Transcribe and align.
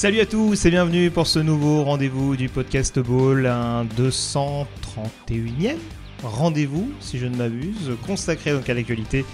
Salut 0.00 0.20
à 0.20 0.24
tous 0.24 0.64
et 0.64 0.70
bienvenue 0.70 1.10
pour 1.10 1.26
ce 1.26 1.38
nouveau 1.38 1.84
rendez-vous 1.84 2.34
du 2.34 2.48
podcast 2.48 2.98
Ball, 2.98 3.44
un 3.44 3.84
231e 3.84 5.76
rendez-vous, 6.22 6.90
si 7.00 7.18
je 7.18 7.26
ne 7.26 7.36
m'abuse, 7.36 7.90
consacré 8.06 8.52
donc 8.52 8.66
à 8.70 8.72
l'actualité 8.72 9.26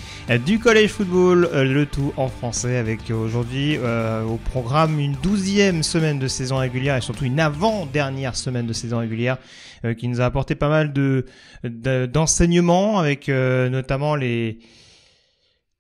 du 0.45 0.59
collège 0.59 0.91
football, 0.91 1.48
euh, 1.52 1.62
le 1.62 1.87
tout 1.87 2.12
en 2.16 2.27
français, 2.27 2.79
avec 2.79 3.12
aujourd'hui 3.12 3.77
euh, 3.77 4.24
au 4.24 4.38
programme 4.38 4.98
une 4.98 5.15
douzième 5.23 5.84
semaine 5.84 6.19
de 6.19 6.27
saison 6.27 6.57
régulière 6.57 6.96
et 6.96 7.01
surtout 7.01 7.27
une 7.27 7.38
avant-dernière 7.38 8.35
semaine 8.35 8.66
de 8.66 8.73
saison 8.73 8.98
régulière 8.98 9.37
euh, 9.85 9.95
qui 9.95 10.09
nous 10.09 10.21
a 10.21 10.24
apporté 10.24 10.57
pas 10.57 10.69
mal 10.69 10.93
de 10.93 11.27
de- 11.62 12.07
d'enseignements 12.07 12.98
avec 12.98 13.29
euh, 13.29 13.69
notamment 13.69 14.16
les 14.16 14.59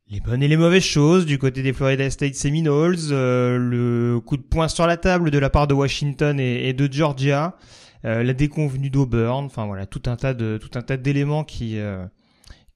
les 0.08 0.20
bonnes 0.20 0.42
et 0.42 0.48
les 0.48 0.56
mauvaises 0.56 0.84
choses 0.84 1.26
du 1.26 1.38
côté 1.38 1.62
des 1.62 1.72
Florida 1.72 2.08
State 2.10 2.36
Seminoles, 2.36 2.96
euh, 3.10 3.58
le 3.58 4.20
coup 4.20 4.36
de 4.36 4.42
poing 4.42 4.68
sur 4.68 4.86
la 4.86 4.96
table 4.96 5.30
de 5.30 5.38
la 5.38 5.50
part 5.50 5.66
de 5.66 5.74
Washington 5.74 6.38
et, 6.38 6.72
de 6.72 6.92
Georgia, 6.92 7.56
euh, 8.04 8.22
la 8.22 8.32
déconvenue 8.32 8.88
d'Auburn, 8.88 9.44
enfin 9.44 9.66
voilà, 9.66 9.84
tout 9.86 10.02
un 10.06 10.14
tas 10.14 10.32
de 10.32 10.58
tout 10.58 10.78
un 10.78 10.82
tas 10.82 10.96
d'éléments 10.96 11.42
qui 11.42 11.78
euh, 11.78 12.04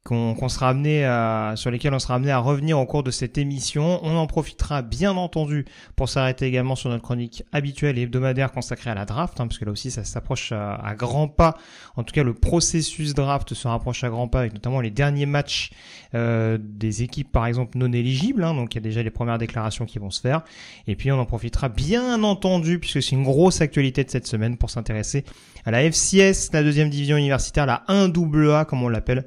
qu'on 0.02 0.34
qu'on 0.34 0.48
sera 0.48 0.70
à 0.70 1.56
sur 1.56 1.70
lesquels 1.70 1.92
on 1.92 1.98
sera 1.98 2.14
amené 2.14 2.30
à 2.30 2.38
revenir 2.38 2.78
au 2.78 2.86
cours 2.86 3.02
de 3.02 3.10
cette 3.10 3.36
émission. 3.36 4.00
On 4.02 4.16
en 4.16 4.26
profitera 4.26 4.80
bien 4.82 5.16
entendu 5.16 5.66
pour 5.94 6.08
s'arrêter 6.08 6.46
également 6.46 6.74
sur 6.74 6.88
notre 6.88 7.02
chronique 7.02 7.44
habituelle 7.52 7.98
et 7.98 8.02
hebdomadaire 8.02 8.50
consacrée 8.50 8.90
à 8.90 8.94
la 8.94 9.04
draft, 9.04 9.40
hein, 9.40 9.46
parce 9.46 9.58
que 9.58 9.64
là 9.64 9.72
aussi 9.72 9.90
ça 9.90 10.04
s'approche 10.04 10.52
à, 10.52 10.74
à 10.74 10.94
grands 10.94 11.28
pas. 11.28 11.56
En 11.96 12.04
tout 12.04 12.14
cas, 12.14 12.22
le 12.22 12.32
processus 12.32 13.12
draft 13.14 13.52
se 13.52 13.68
rapproche 13.68 14.02
à 14.04 14.08
grands 14.08 14.28
pas 14.28 14.40
avec 14.40 14.54
notamment 14.54 14.80
les 14.80 14.90
derniers 14.90 15.26
matchs 15.26 15.70
euh, 16.14 16.56
des 16.60 17.02
équipes 17.02 17.30
par 17.30 17.46
exemple 17.46 17.76
non 17.76 17.92
éligibles, 17.92 18.42
hein, 18.42 18.54
donc 18.54 18.74
il 18.74 18.76
y 18.76 18.78
a 18.78 18.82
déjà 18.82 19.02
les 19.02 19.10
premières 19.10 19.38
déclarations 19.38 19.84
qui 19.84 19.98
vont 19.98 20.10
se 20.10 20.20
faire, 20.20 20.42
et 20.86 20.96
puis 20.96 21.12
on 21.12 21.18
en 21.18 21.26
profitera 21.26 21.68
bien 21.68 22.22
entendu, 22.22 22.78
puisque 22.78 23.02
c'est 23.02 23.16
une 23.16 23.24
grosse 23.24 23.60
actualité 23.60 24.02
de 24.04 24.10
cette 24.10 24.26
semaine, 24.26 24.56
pour 24.56 24.70
s'intéresser 24.70 25.24
à 25.64 25.70
la 25.70 25.82
FCS, 25.82 26.52
la 26.52 26.62
deuxième 26.62 26.88
division 26.88 27.16
universitaire, 27.16 27.66
la 27.66 27.84
1AA 27.88 28.64
comme 28.64 28.82
on 28.82 28.88
l'appelle, 28.88 29.26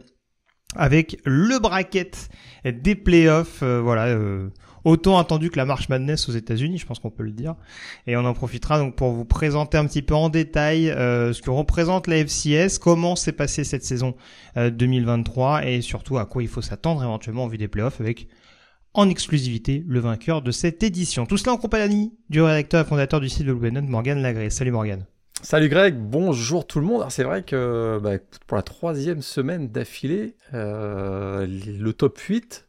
avec 0.76 1.20
le 1.26 1.60
bracket 1.60 2.30
des 2.66 2.96
playoffs, 2.96 3.62
euh, 3.64 3.82
voilà, 3.82 4.08
euh, 4.08 4.50
autant 4.84 5.18
attendu 5.18 5.50
que 5.50 5.58
la 5.58 5.66
March 5.66 5.90
Madness 5.90 6.30
aux 6.30 6.34
États-Unis, 6.34 6.78
je 6.78 6.86
pense 6.86 7.00
qu'on 7.00 7.10
peut 7.10 7.24
le 7.24 7.32
dire. 7.32 7.56
Et 8.08 8.18
on 8.18 8.26
en 8.26 8.34
profitera 8.34 8.80
donc 8.80 8.96
pour 8.96 9.12
vous 9.12 9.26
présenter 9.26 9.78
un 9.78 9.86
petit 9.86 10.02
peu 10.02 10.16
en 10.16 10.30
détail 10.30 10.90
euh, 10.90 11.34
ce 11.34 11.42
que 11.42 11.50
représente 11.50 12.08
la 12.08 12.18
FCS, 12.18 12.78
comment 12.80 13.16
s'est 13.16 13.32
passée 13.32 13.64
cette 13.64 13.84
saison 13.84 14.16
euh, 14.58 14.70
2023 14.70 15.66
et 15.66 15.82
surtout 15.82 16.18
à 16.18 16.26
quoi 16.26 16.44
il 16.44 16.50
faut 16.50 16.62
s'attendre 16.62 17.04
éventuellement 17.04 17.46
en 17.46 17.48
vue 17.48 17.58
des 17.58 17.68
playoffs 17.68 18.02
avec 18.02 18.28
en 18.94 19.10
exclusivité 19.10 19.84
le 19.88 20.00
vainqueur 20.00 20.42
de 20.42 20.52
cette 20.52 20.84
édition. 20.84 21.26
Tout 21.26 21.38
cela 21.38 21.54
en 21.54 21.58
compagnie 21.58 22.14
du 22.30 22.42
rédacteur 22.42 22.86
et 22.86 22.88
fondateur 22.88 23.20
du 23.20 23.30
site 23.30 23.48
de 23.48 23.54
Blue 23.54 23.72
Morgan 23.82 24.22
Lagré. 24.22 24.52
Salut 24.52 24.72
Morgan. 24.72 25.06
Salut 25.44 25.68
Greg, 25.68 25.96
bonjour 25.98 26.66
tout 26.66 26.80
le 26.80 26.86
monde. 26.86 27.06
C'est 27.10 27.24
vrai 27.24 27.44
que 27.44 28.00
bah, 28.02 28.12
pour 28.48 28.56
la 28.56 28.64
troisième 28.64 29.22
semaine 29.22 29.68
d'affilée, 29.68 30.36
euh, 30.54 31.46
le 31.48 31.94
top 31.94 32.18
8 32.18 32.68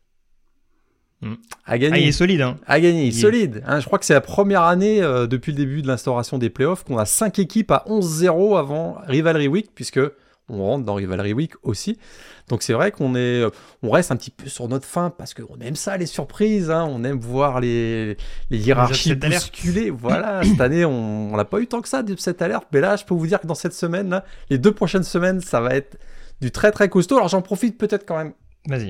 Mm. 1.23 1.33
a 1.33 1.37
Ah, 1.65 1.77
il 1.77 1.81
gagné. 1.81 2.09
est 2.09 2.13
solide, 2.13 2.41
hein 2.43 2.59
a 2.67 2.81
gagné, 2.81 3.05
il 3.07 3.17
est- 3.17 3.21
solide. 3.21 3.63
hein. 3.67 3.79
je 3.81 3.87
crois 3.87 3.99
que 3.99 4.05
c'est 4.05 4.13
la 4.13 4.21
première 4.21 4.63
année 4.63 5.01
euh, 5.01 5.27
depuis 5.27 5.53
le 5.53 5.57
début 5.57 5.81
de 5.81 5.87
l'instauration 5.87 6.37
des 6.37 6.51
playoffs 6.51 6.85
qu'on 6.85 6.99
a 6.99 7.07
5 7.07 7.39
équipes 7.39 7.71
à 7.71 7.85
11-0 7.87 8.57
avant 8.59 8.99
Rivalry 9.07 9.49
Week, 9.49 9.71
puisque 9.75 10.01
on 10.49 10.63
rentre 10.63 10.85
dans 10.85 10.95
Rivalry 10.95 11.33
Week 11.33 11.53
aussi. 11.63 11.99
Donc 12.49 12.63
c'est 12.63 12.75
vrai 12.75 12.91
qu'on 12.91 13.15
est, 13.15 13.45
on 13.83 13.91
reste 13.91 14.13
un 14.13 14.17
petit 14.17 14.31
peu 14.31 14.49
sur 14.49 14.69
notre 14.69 14.87
fin 14.87 15.11
parce 15.11 15.33
qu'on 15.33 15.59
aime 15.61 15.77
ça 15.77 15.97
les 15.97 16.07
surprises, 16.07 16.71
hein. 16.71 16.87
on 16.89 17.03
aime 17.05 17.19
voir 17.19 17.61
les, 17.61 18.17
les 18.51 18.59
hiérarchies 18.59 19.15
bousculées. 19.15 19.91
Voilà, 19.91 20.43
cette 20.45 20.61
année 20.61 20.85
on 20.85 21.37
n'a 21.37 21.45
pas 21.45 21.61
eu 21.61 21.67
tant 21.67 21.81
que 21.81 21.89
ça 21.89 22.03
de 22.03 22.15
cette 22.17 22.43
alerte, 22.43 22.67
mais 22.73 22.81
là 22.81 22.97
je 22.97 23.05
peux 23.05 23.15
vous 23.15 23.27
dire 23.27 23.41
que 23.41 23.47
dans 23.47 23.55
cette 23.55 23.75
semaine, 23.75 24.11
là, 24.11 24.25
les 24.51 24.59
deux 24.59 24.73
prochaines 24.73 25.03
semaines, 25.03 25.41
ça 25.41 25.61
va 25.61 25.75
être 25.75 25.99
du 26.41 26.51
très 26.51 26.73
très 26.73 26.89
costaud. 26.89 27.17
Alors 27.17 27.29
j'en 27.29 27.43
profite 27.43 27.79
peut-être 27.79 28.05
quand 28.07 28.17
même 28.17 28.35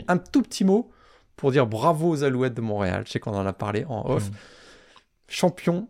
un 0.09 0.19
tout 0.19 0.43
petit 0.43 0.65
mot 0.65 0.91
pour 1.37 1.53
dire 1.53 1.67
bravo 1.67 2.09
aux 2.09 2.25
Alouettes 2.25 2.55
de 2.55 2.61
Montréal. 2.61 3.05
Je 3.07 3.13
sais 3.13 3.21
qu'on 3.21 3.35
en 3.35 3.47
a 3.47 3.53
parlé 3.53 3.85
en 3.89 4.09
off. 4.09 4.31
Mm. 4.31 4.35
Champion 5.27 5.89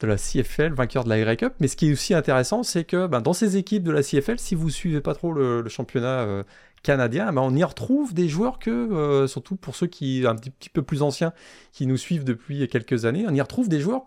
de 0.00 0.06
la 0.06 0.16
CFL, 0.16 0.72
vainqueur 0.74 1.04
de 1.04 1.08
la 1.08 1.18
Grey 1.18 1.36
Cup. 1.36 1.54
Mais 1.60 1.68
ce 1.68 1.76
qui 1.76 1.88
est 1.88 1.92
aussi 1.92 2.14
intéressant, 2.14 2.62
c'est 2.62 2.84
que 2.84 3.06
ben, 3.06 3.20
dans 3.20 3.32
ces 3.32 3.56
équipes 3.56 3.82
de 3.82 3.92
la 3.92 4.02
CFL, 4.02 4.38
si 4.38 4.54
vous 4.54 4.68
suivez 4.70 5.00
pas 5.00 5.14
trop 5.14 5.32
le, 5.32 5.66
championnat 5.68 6.20
euh, 6.20 6.42
canadien, 6.82 7.32
ben, 7.32 7.40
on 7.42 7.54
y 7.54 7.64
retrouve 7.64 8.12
des 8.12 8.28
joueurs 8.28 8.58
que, 8.58 8.70
euh, 8.70 9.26
surtout 9.26 9.56
pour 9.56 9.74
ceux 9.74 9.86
qui 9.86 10.26
un 10.26 10.36
petit 10.36 10.68
peu 10.68 10.82
plus 10.82 11.02
anciens, 11.02 11.32
qui 11.72 11.86
nous 11.86 11.96
suivent 11.96 12.24
depuis 12.24 12.68
quelques 12.68 13.06
années, 13.06 13.24
on 13.26 13.34
y 13.34 13.40
retrouve 13.40 13.68
des 13.68 13.80
joueurs 13.80 14.04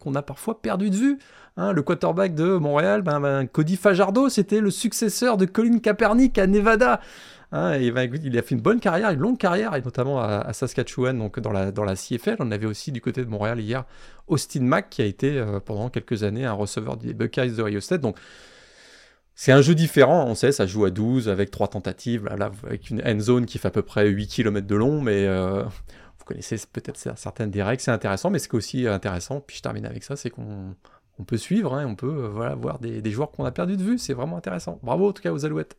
qu'on 0.00 0.14
a 0.16 0.22
parfois 0.22 0.60
perdu 0.60 0.90
de 0.90 0.96
vue. 0.96 1.18
Hein, 1.56 1.72
le 1.72 1.82
quarterback 1.82 2.34
de 2.34 2.56
Montréal, 2.56 3.02
ben, 3.02 3.20
ben, 3.20 3.46
Cody 3.46 3.76
Fajardo, 3.76 4.28
c'était 4.28 4.60
le 4.60 4.70
successeur 4.70 5.36
de 5.36 5.44
Colin 5.44 5.78
Kaepernick 5.78 6.38
à 6.38 6.46
Nevada. 6.46 7.00
Hein, 7.52 7.72
et 7.72 7.90
ben, 7.90 8.10
il 8.22 8.38
a 8.38 8.42
fait 8.42 8.54
une 8.54 8.60
bonne 8.60 8.80
carrière, 8.80 9.10
une 9.10 9.20
longue 9.20 9.38
carrière, 9.38 9.74
et 9.74 9.82
notamment 9.82 10.20
à, 10.20 10.52
Saskatchewan, 10.52 11.18
donc 11.18 11.40
dans 11.40 11.52
la, 11.52 11.94
CFL. 11.94 12.36
On 12.38 12.50
avait 12.50 12.66
aussi 12.66 12.92
du 12.92 13.00
côté 13.00 13.24
de 13.24 13.30
Montréal 13.30 13.60
hier 13.60 13.84
Austin 14.28 14.62
Mack, 14.62 14.90
qui 14.90 15.02
a 15.02 15.04
été 15.04 15.38
euh, 15.38 15.60
pendant 15.60 15.90
quelques 15.90 16.22
années 16.22 16.46
un 16.46 16.52
receveur 16.52 16.96
des 16.96 17.12
Buckeyes 17.12 17.50
de 17.50 17.62
Ohio 17.62 17.80
State. 17.80 18.00
Donc, 18.00 18.16
c'est 19.34 19.52
un 19.52 19.62
jeu 19.62 19.74
différent, 19.74 20.26
on 20.26 20.34
sait, 20.34 20.52
ça 20.52 20.66
joue 20.66 20.84
à 20.84 20.90
12 20.90 21.28
avec 21.28 21.50
trois 21.50 21.68
tentatives, 21.68 22.26
là, 22.26 22.50
avec 22.64 22.90
une 22.90 23.02
end 23.04 23.18
zone 23.20 23.46
qui 23.46 23.58
fait 23.58 23.68
à 23.68 23.70
peu 23.70 23.82
près 23.82 24.06
8 24.06 24.26
km 24.28 24.66
de 24.66 24.74
long, 24.76 25.00
mais 25.00 25.26
euh, 25.26 25.64
connaissez 26.30 26.56
peut-être 26.72 26.96
certaines 27.18 27.50
des 27.50 27.62
règles, 27.62 27.80
c'est 27.82 27.90
intéressant, 27.90 28.30
mais 28.30 28.38
ce 28.38 28.48
qui 28.48 28.56
est 28.56 28.58
aussi 28.58 28.86
intéressant, 28.86 29.40
puis 29.40 29.56
je 29.56 29.62
termine 29.62 29.84
avec 29.86 30.02
ça, 30.04 30.16
c'est 30.16 30.30
qu'on 30.30 30.74
on 31.18 31.24
peut 31.24 31.36
suivre, 31.36 31.74
hein, 31.74 31.84
on 31.86 31.94
peut 31.96 32.24
euh, 32.24 32.28
voilà, 32.28 32.54
voir 32.54 32.78
des, 32.78 33.02
des 33.02 33.10
joueurs 33.10 33.30
qu'on 33.30 33.44
a 33.44 33.50
perdu 33.50 33.76
de 33.76 33.82
vue, 33.82 33.98
c'est 33.98 34.14
vraiment 34.14 34.36
intéressant. 34.38 34.78
Bravo 34.82 35.08
en 35.08 35.12
tout 35.12 35.22
cas 35.22 35.32
aux 35.32 35.44
Alouettes. 35.44 35.76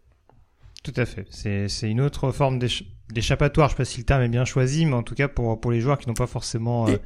Tout 0.84 0.94
à 0.96 1.06
fait. 1.06 1.26
C'est 1.30 1.90
une 1.90 2.02
autre 2.02 2.32
forme 2.32 2.58
d'éch- 2.60 2.86
d'échappatoire. 3.14 3.70
Je 3.70 3.74
sais 3.74 3.78
pas 3.78 3.86
si 3.86 4.00
le 4.00 4.04
terme 4.06 4.22
est 4.24 4.30
bien 4.30 4.46
choisi, 4.46 4.86
mais 4.86 4.94
en 4.96 5.04
tout 5.04 5.14
cas 5.16 5.28
pour, 5.28 5.60
pour 5.60 5.72
les 5.72 5.80
joueurs 5.80 5.98
qui 6.00 6.08
n'ont 6.08 6.16
pas 6.16 6.26
forcément 6.28 6.88
euh, 6.90 6.98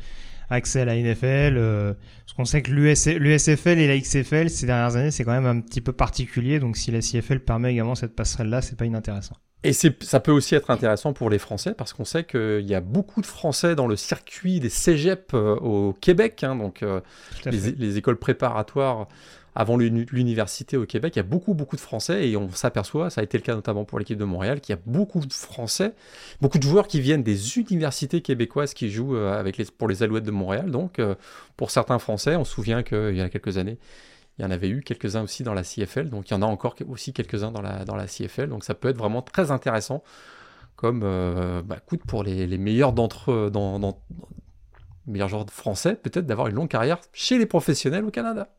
accès 0.50 0.81
à 0.81 0.85
la 0.85 0.95
NFL. 0.95 1.55
euh, 1.57 1.94
parce 2.25 2.34
qu'on 2.38 2.45
sait 2.45 2.61
que 2.61 2.72
l'US 2.72 3.07
l'USFL 3.07 3.79
et 3.79 3.88
la 3.88 3.97
XFL, 4.00 4.50
ces 4.50 4.66
dernières 4.66 4.95
années, 4.95 5.11
c'est 5.11 5.23
quand 5.25 5.34
même 5.34 5.45
un 5.45 5.59
petit 5.61 5.81
peu 5.81 5.91
particulier. 5.94 6.59
Donc 6.59 6.78
si 6.78 6.91
la 6.91 7.00
CFL 7.01 7.39
permet 7.41 7.72
également 7.73 7.95
cette 7.95 8.16
passerelle-là, 8.16 8.61
c'est 8.61 8.78
pas 8.78 8.85
inintéressant. 8.85 9.35
Et 9.66 9.74
ça 9.74 10.20
peut 10.20 10.31
aussi 10.31 10.56
être 10.56 10.70
intéressant 10.70 11.14
pour 11.14 11.30
les 11.30 11.40
Français 11.40 11.74
parce 11.76 11.94
qu'on 11.94 12.06
sait 12.06 12.24
qu'il 12.24 12.66
y 12.66 12.76
a 12.76 12.81
beaucoup 12.81 13.22
de 13.22 13.26
Français 13.26 13.76
dans 13.76 13.88
le 13.88 13.96
circuit 13.96 14.59
des 14.59 14.70
cégeps 14.70 15.34
euh, 15.34 15.56
au 15.56 15.94
Québec, 15.94 16.44
hein, 16.44 16.56
donc 16.56 16.84
euh, 16.84 17.02
les, 17.46 17.98
écoles 17.98 18.18
préparatoires 18.18 19.08
avant 19.56 19.78
l'uni- 19.78 20.06
l'université 20.12 20.76
au 20.76 20.86
Québec, 20.86 21.16
il 21.16 21.20
y 21.20 21.22
a 21.22 21.24
beaucoup, 21.24 21.53
beaucoup 21.53 21.78
de 21.78 21.81
Français 21.81 22.30
et 22.30 22.36
on 22.36 22.52
s'aperçoit, 22.52 23.09
ça 23.09 23.22
a 23.22 23.24
été 23.24 23.38
le 23.38 23.44
cas 23.44 23.56
notamment 23.56 23.85
pour 23.85 24.00
l'équipe 24.00 24.17
de 24.17 24.26
Montréal, 24.26 24.59
qu'il 24.59 24.76
y 24.76 24.78
a 24.78 24.82
beaucoup 24.85 25.26
de 25.26 25.32
Français, 25.32 25.94
beaucoup 26.41 26.58
de 26.58 26.64
joueurs 26.64 26.88
qui 26.88 27.00
viennent 27.00 27.23
des 27.23 27.58
universités 27.58 28.22
québécoises 28.22 28.73
qui 28.73 28.91
jouent 28.91 29.16
euh, 29.16 29.40
avec 29.40 29.58
les, 29.58 29.66
pour 29.66 29.88
les 29.88 30.03
Alouettes 30.03 30.26
de 30.26 30.32
Montréal. 30.32 30.70
Donc, 30.72 31.00
euh, 31.00 31.16
pour 31.56 31.72
certains 31.72 32.00
Français, 32.00 32.35
on 32.35 32.44
se 32.44 32.52
souvient 32.52 32.84
qu'il 32.84 33.16
y 33.16 33.22
a 33.22 33.29
quelques 33.29 33.58
années, 33.58 33.78
il 34.37 34.41
y 34.43 34.46
en 34.46 34.52
avait 34.52 34.70
eu 34.70 34.82
quelques-uns 34.82 35.23
aussi 35.23 35.43
dans 35.43 35.53
la 35.53 35.64
CFL, 35.64 36.09
donc 36.09 36.29
il 36.29 36.34
y 36.34 36.37
en 36.37 36.41
a 36.41 36.46
encore 36.46 36.76
aussi 36.87 37.14
quelques-uns 37.14 37.52
dans 37.52 37.61
la, 37.61 38.05
CFL, 38.08 38.49
donc 38.49 38.64
ça 38.64 38.73
peut 38.73 38.90
être 38.90 38.97
vraiment 38.97 39.22
très 39.22 39.52
intéressant 39.52 40.03
comme 40.76 41.02
euh, 41.03 41.61
bah, 41.61 41.78
pour 42.08 42.23
les, 42.23 42.46
les 42.47 42.58
meilleurs 42.58 42.91
d'entre 42.91 43.32
eux, 43.32 43.49
dans, 43.49 43.79
dans- 43.79 44.02
meilleurs 45.08 45.29
joueurs 45.29 45.46
français, 45.49 45.96
peut-être 45.96 46.26
d'avoir 46.26 46.47
une 46.47 46.55
longue 46.55 46.70
carrière 46.70 46.99
chez 47.14 47.37
les 47.37 47.46
professionnels 47.46 48.03
au 48.05 48.11
Canada. 48.11 48.49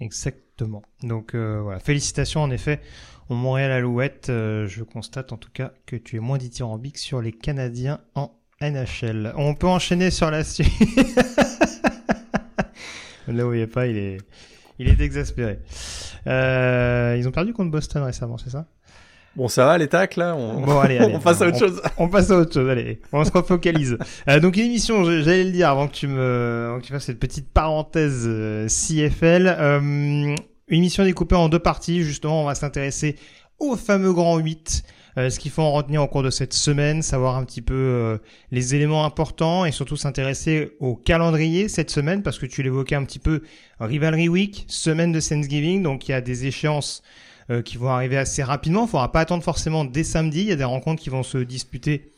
Exactement. 0.00 0.82
Donc 1.02 1.34
euh, 1.34 1.60
voilà, 1.62 1.80
félicitations 1.80 2.42
en 2.42 2.50
effet 2.50 2.80
au 3.28 3.34
Montréal 3.34 3.72
Alouette. 3.72 4.28
Euh, 4.28 4.66
je 4.66 4.82
constate 4.84 5.32
en 5.32 5.36
tout 5.36 5.50
cas 5.52 5.72
que 5.86 5.96
tu 5.96 6.16
es 6.16 6.20
moins 6.20 6.38
dithyrambique 6.38 6.98
sur 6.98 7.22
les 7.22 7.32
Canadiens 7.32 8.00
en 8.14 8.32
NHL. 8.60 9.32
On 9.36 9.54
peut 9.54 9.66
enchaîner 9.66 10.10
sur 10.10 10.30
la 10.30 10.44
suite. 10.44 10.68
Là 13.28 13.46
où 13.46 13.54
il 13.54 13.60
est 13.60 13.66
pas, 13.66 13.86
il 13.86 13.96
est, 13.96 14.18
il 14.78 14.88
est 14.88 15.00
exaspéré. 15.00 15.58
Euh, 16.26 17.16
ils 17.18 17.26
ont 17.28 17.32
perdu 17.32 17.52
contre 17.52 17.70
Boston 17.70 18.02
récemment, 18.02 18.38
c'est 18.38 18.50
ça? 18.50 18.66
Bon, 19.36 19.48
ça 19.48 19.66
va 19.66 19.76
les 19.76 19.86
tacles 19.88 20.20
là 20.20 20.34
on... 20.34 20.62
Bon, 20.62 20.80
allez, 20.80 20.96
allez, 20.96 21.14
on 21.16 21.20
passe 21.20 21.42
à 21.42 21.46
autre 21.48 21.56
on- 21.56 21.58
chose. 21.58 21.82
On 21.98 22.08
passe 22.08 22.30
à 22.30 22.38
autre 22.38 22.54
chose, 22.54 22.68
allez, 22.70 23.00
on 23.12 23.22
se 23.24 23.30
refocalise. 23.30 23.98
Euh, 24.28 24.40
donc 24.40 24.56
une 24.56 24.64
émission, 24.64 25.04
j'allais 25.04 25.44
le 25.44 25.50
dire 25.52 25.68
avant 25.68 25.88
que 25.88 25.92
tu 25.94 26.06
me, 26.08 26.66
avant 26.70 26.80
que 26.80 26.84
tu 26.86 26.92
fasses 26.92 27.04
cette 27.04 27.18
petite 27.20 27.50
parenthèse 27.52 28.24
euh, 28.26 28.66
CFL. 28.66 29.46
Euh, 29.58 29.78
une 30.68 30.78
émission 30.78 31.04
découpée 31.04 31.36
en 31.36 31.48
deux 31.48 31.58
parties, 31.58 32.02
justement, 32.02 32.42
on 32.42 32.46
va 32.46 32.54
s'intéresser 32.54 33.16
au 33.58 33.76
fameux 33.76 34.12
Grand 34.12 34.38
8, 34.38 34.82
euh, 35.18 35.30
ce 35.30 35.38
qu'il 35.38 35.50
faut 35.50 35.62
en 35.62 35.72
retenir 35.72 36.02
au 36.02 36.08
cours 36.08 36.22
de 36.22 36.30
cette 36.30 36.52
semaine, 36.52 37.02
savoir 37.02 37.36
un 37.36 37.44
petit 37.44 37.62
peu 37.62 37.74
euh, 37.74 38.18
les 38.50 38.74
éléments 38.74 39.04
importants 39.04 39.64
et 39.64 39.72
surtout 39.72 39.96
s'intéresser 39.96 40.72
au 40.80 40.94
calendrier 40.96 41.68
cette 41.68 41.90
semaine, 41.90 42.22
parce 42.22 42.38
que 42.38 42.46
tu 42.46 42.62
l'évoquais 42.62 42.94
un 42.94 43.04
petit 43.04 43.18
peu, 43.18 43.42
Rivalry 43.80 44.28
Week, 44.28 44.64
semaine 44.68 45.12
de 45.12 45.20
Thanksgiving, 45.20 45.82
donc 45.82 46.08
il 46.08 46.12
y 46.12 46.14
a 46.14 46.20
des 46.20 46.46
échéances 46.46 47.02
euh, 47.48 47.62
qui 47.62 47.76
vont 47.76 47.90
arriver 47.90 48.16
assez 48.16 48.42
rapidement. 48.42 48.86
Il 48.86 48.88
faudra 48.88 49.12
pas 49.12 49.20
attendre 49.20 49.44
forcément 49.44 49.84
dès 49.84 50.02
samedi. 50.02 50.40
Il 50.40 50.48
y 50.48 50.52
a 50.52 50.56
des 50.56 50.64
rencontres 50.64 51.00
qui 51.00 51.10
vont 51.10 51.22
se 51.22 51.38
disputer 51.38 52.10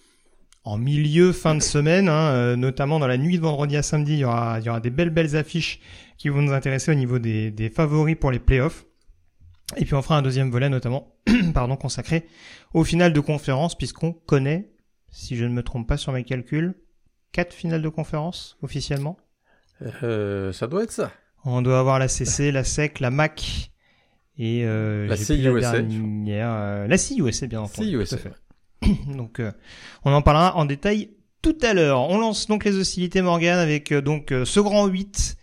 en 0.64 0.78
milieu, 0.78 1.32
fin 1.32 1.54
de 1.54 1.60
semaine, 1.60 2.08
hein, 2.08 2.30
euh, 2.30 2.56
notamment 2.56 2.98
dans 2.98 3.06
la 3.06 3.18
nuit 3.18 3.36
de 3.36 3.42
vendredi 3.42 3.76
à 3.76 3.82
samedi. 3.82 4.14
Il 4.14 4.18
y 4.20 4.24
aura, 4.24 4.58
il 4.58 4.80
des 4.80 4.88
belles, 4.88 5.10
belles 5.10 5.36
affiches 5.36 5.80
qui 6.16 6.30
vont 6.30 6.40
nous 6.40 6.52
intéresser 6.52 6.92
au 6.92 6.94
niveau 6.94 7.18
des, 7.18 7.50
des 7.50 7.68
favoris 7.68 8.16
pour 8.18 8.30
les 8.30 8.38
playoffs. 8.38 8.86
Et 9.76 9.84
puis 9.84 9.94
on 9.94 10.02
fera 10.02 10.16
un 10.16 10.22
deuxième 10.22 10.50
volet, 10.50 10.68
notamment, 10.68 11.14
pardon, 11.54 11.76
consacré 11.76 12.26
au 12.74 12.84
final 12.84 13.12
de 13.12 13.20
conférence, 13.20 13.76
puisqu'on 13.76 14.12
connaît, 14.12 14.70
si 15.10 15.36
je 15.36 15.44
ne 15.44 15.50
me 15.52 15.62
trompe 15.62 15.86
pas 15.86 15.96
sur 15.96 16.12
mes 16.12 16.24
calculs, 16.24 16.74
quatre 17.32 17.52
finales 17.52 17.82
de 17.82 17.88
conférence 17.88 18.56
officiellement. 18.62 19.18
Euh, 20.02 20.52
ça 20.52 20.66
doit 20.66 20.84
être 20.84 20.90
ça. 20.92 21.12
On 21.44 21.62
doit 21.62 21.78
avoir 21.78 21.98
la 21.98 22.08
CC, 22.08 22.50
la 22.52 22.64
SEC, 22.64 23.00
la 23.00 23.10
MAC 23.10 23.70
et 24.38 24.62
euh, 24.64 25.06
La 25.06 25.16
CUSA, 25.16 25.82
dernière, 25.82 26.48
euh, 26.50 26.86
la 26.86 26.96
CUSA 26.98 27.46
bien 27.46 27.60
entendu. 27.60 27.90
CUSA, 27.90 28.16
tout 28.16 28.22
à 28.28 28.30
fait. 28.88 28.92
donc 29.16 29.40
euh, 29.40 29.52
on 30.04 30.12
en 30.12 30.22
parlera 30.22 30.56
en 30.56 30.64
détail 30.64 31.10
tout 31.42 31.56
à 31.62 31.74
l'heure. 31.74 32.00
On 32.08 32.18
lance 32.18 32.46
donc 32.48 32.64
les 32.64 32.76
hostilités 32.76 33.22
Morgan 33.22 33.58
avec 33.58 33.92
euh, 33.92 34.00
donc 34.00 34.32
euh, 34.32 34.44
ce 34.44 34.60
grand 34.60 34.86
8 34.86 35.36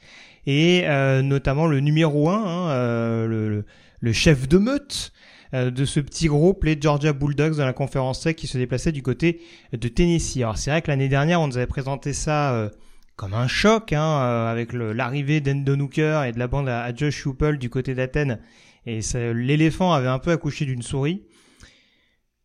et 0.48 0.84
euh, 0.88 1.22
notamment 1.22 1.68
le 1.68 1.80
numéro 1.80 2.30
1, 2.30 2.34
hein, 2.36 2.70
euh, 2.72 3.28
le, 3.28 3.50
le- 3.50 3.66
le 4.00 4.14
chef 4.14 4.48
de 4.48 4.58
meute 4.58 5.12
euh, 5.54 5.72
de 5.72 5.86
ce 5.86 6.00
petit 6.00 6.28
groupe, 6.28 6.64
les 6.64 6.78
Georgia 6.80 7.14
Bulldogs 7.14 7.56
dans 7.56 7.66
la 7.66 7.74
conférence 7.74 8.22
SEC 8.22 8.36
qui 8.36 8.48
se 8.48 8.58
déplaçait 8.58 8.92
du 8.92 9.02
côté 9.02 9.42
de 9.74 9.88
Tennessee. 9.88 10.38
Alors 10.38 10.58
c'est 10.58 10.72
vrai 10.72 10.82
que 10.82 10.90
l'année 10.90 11.10
dernière 11.10 11.42
on 11.42 11.48
nous 11.48 11.58
avait 11.58 11.68
présenté 11.68 12.14
ça 12.14 12.54
euh, 12.54 12.70
comme 13.16 13.34
un 13.34 13.48
choc 13.48 13.94
hein, 13.94 14.20
euh, 14.22 14.52
avec 14.52 14.74
l'arrivée 14.74 15.42
d'Endon 15.42 15.80
Hooker 15.80 16.24
et 16.26 16.32
de 16.32 16.40
la 16.40 16.48
bande 16.48 16.68
à, 16.68 16.94
Josh 16.94 17.26
Hoople 17.26 17.58
du 17.58 17.70
côté 17.70 17.94
d'Athènes 17.94 18.40
et 18.88 19.00
l'éléphant 19.34 19.94
avait 19.94 20.08
un 20.08 20.20
peu 20.20 20.32
accouché 20.32 20.66
d'une 20.66 20.84
souris. 20.84 21.24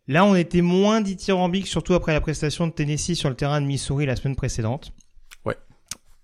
Là, 0.08 0.24
on 0.24 0.34
était 0.34 0.62
moins 0.62 1.02
dithyrambique, 1.02 1.66
surtout 1.66 1.92
après 1.92 2.14
la 2.14 2.22
prestation 2.22 2.66
de 2.66 2.72
Tennessee 2.72 3.14
sur 3.14 3.28
le 3.28 3.36
terrain 3.36 3.60
de 3.60 3.66
Missouri 3.66 4.06
la 4.06 4.16
semaine 4.16 4.36
précédente. 4.36 4.94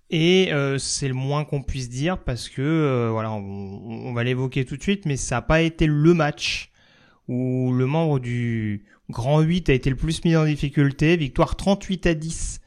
Et 0.09 0.53
euh, 0.53 0.77
c'est 0.77 1.07
le 1.07 1.13
moins 1.13 1.43
qu'on 1.43 1.61
puisse 1.61 1.89
dire 1.89 2.17
parce 2.17 2.47
que 2.47 2.61
euh, 2.61 3.09
voilà, 3.11 3.31
on, 3.31 3.41
on 3.41 4.13
va 4.13 4.23
l'évoquer 4.23 4.63
tout 4.63 4.77
de 4.77 4.81
suite, 4.81 5.05
mais 5.05 5.17
ça 5.17 5.35
n'a 5.35 5.41
pas 5.41 5.61
été 5.61 5.85
le 5.85 6.13
match 6.13 6.71
où 7.27 7.73
le 7.73 7.85
membre 7.85 8.19
du 8.19 8.85
Grand 9.09 9.41
8 9.41 9.69
a 9.69 9.73
été 9.73 9.89
le 9.89 9.95
plus 9.95 10.23
mis 10.25 10.35
en 10.35 10.45
difficulté. 10.45 11.15
Victoire 11.17 11.55
38 11.55 12.07
à 12.07 12.13
10 12.13 12.61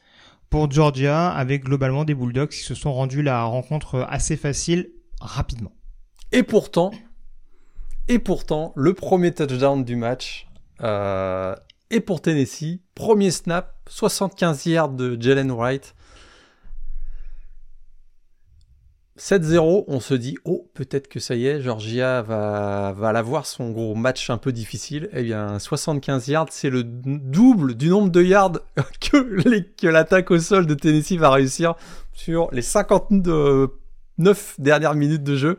pour 0.49 0.69
Georgia, 0.69 1.29
avec 1.29 1.63
globalement 1.63 2.03
des 2.03 2.13
Bulldogs 2.13 2.49
qui 2.49 2.59
se 2.59 2.75
sont 2.75 2.93
rendus 2.93 3.21
la 3.21 3.43
rencontre 3.43 4.05
assez 4.09 4.35
facile 4.35 4.91
rapidement. 5.19 5.71
Et 6.31 6.43
pourtant, 6.43 6.91
et 8.07 8.19
pourtant, 8.19 8.73
le 8.75 8.93
premier 8.93 9.33
touchdown 9.33 9.83
du 9.83 9.95
match 9.95 10.47
euh, 10.81 11.55
est 11.89 12.01
pour 12.01 12.21
Tennessee. 12.21 12.81
Premier 12.95 13.31
snap, 13.31 13.75
75 13.87 14.65
yards 14.65 14.89
de 14.89 15.17
Jalen 15.19 15.51
Wright. 15.51 15.95
7-0, 19.21 19.83
on 19.87 19.99
se 19.99 20.15
dit, 20.15 20.35
oh, 20.45 20.67
peut-être 20.73 21.07
que 21.07 21.19
ça 21.19 21.35
y 21.35 21.45
est, 21.45 21.61
Georgia 21.61 22.23
va, 22.23 22.91
va 22.97 23.13
l'avoir 23.13 23.45
son 23.45 23.69
gros 23.69 23.93
match 23.93 24.31
un 24.31 24.39
peu 24.39 24.51
difficile. 24.51 25.09
Eh 25.13 25.21
bien, 25.21 25.59
75 25.59 26.27
yards, 26.27 26.47
c'est 26.49 26.71
le 26.71 26.83
double 26.83 27.75
du 27.75 27.89
nombre 27.89 28.09
de 28.09 28.23
yards 28.23 28.61
que, 28.99 29.87
l'attaque 29.87 30.31
au 30.31 30.39
sol 30.39 30.65
de 30.65 30.73
Tennessee 30.73 31.17
va 31.17 31.29
réussir 31.29 31.75
sur 32.13 32.49
les 32.51 32.63
59 32.63 33.69
dernières 34.57 34.95
minutes 34.95 35.23
de 35.23 35.35
jeu. 35.35 35.57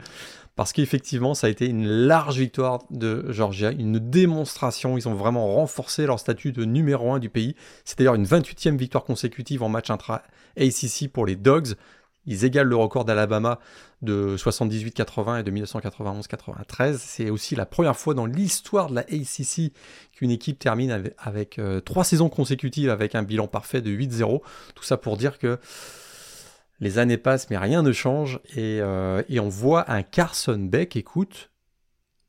Parce 0.57 0.73
qu'effectivement, 0.73 1.35
ça 1.35 1.47
a 1.47 1.51
été 1.51 1.69
une 1.69 1.87
large 1.87 2.39
victoire 2.39 2.81
de 2.91 3.31
Georgia, 3.31 3.71
une 3.71 4.01
démonstration. 4.01 4.99
Ils 4.99 5.09
ont 5.09 5.15
vraiment 5.15 5.55
renforcé 5.55 6.05
leur 6.05 6.19
statut 6.19 6.51
de 6.51 6.65
numéro 6.65 7.13
1 7.13 7.21
du 7.21 7.31
pays. 7.31 7.55
C'est 7.85 7.97
d'ailleurs 7.97 8.17
une 8.17 8.27
28e 8.27 8.77
victoire 8.77 9.05
consécutive 9.05 9.63
en 9.63 9.69
match 9.69 9.89
intra-ACC 9.89 11.09
pour 11.13 11.27
les 11.27 11.37
Dogs. 11.37 11.77
Ils 12.27 12.45
égalent 12.45 12.69
le 12.69 12.77
record 12.77 13.05
d'Alabama 13.05 13.59
de 14.01 14.37
78-80 14.37 15.41
et 15.41 15.43
de 15.43 15.51
1991-93. 15.51 16.97
C'est 16.99 17.31
aussi 17.31 17.57
la 17.57 17.67
première 17.67 17.97
fois 17.97 18.15
dans 18.15 18.27
l'histoire 18.27 18.89
de 18.89 18.95
la 18.95 19.01
ACC 19.03 19.73
qu'une 20.13 20.31
équipe 20.31 20.59
termine 20.59 20.91
avec, 20.91 21.15
avec, 21.19 21.59
euh, 21.59 21.81
trois 21.81 22.05
saisons 22.05 22.29
consécutives 22.29 22.91
avec 22.91 23.15
un 23.15 23.23
bilan 23.23 23.49
parfait 23.49 23.81
de 23.81 23.91
8-0. 23.91 24.41
Tout 24.75 24.85
ça 24.85 24.97
pour 24.97 25.17
dire 25.17 25.39
que 25.39 25.59
les 26.81 26.99
années 26.99 27.17
passent, 27.17 27.51
mais 27.51 27.59
rien 27.59 27.83
ne 27.83 27.93
change. 27.93 28.41
Et, 28.57 28.81
euh, 28.81 29.23
et 29.29 29.41
on 29.41 29.49
voit 29.49 29.91
un 29.91 30.03
Carson 30.03 30.59
Beck, 30.59 30.97
écoute, 30.97 31.51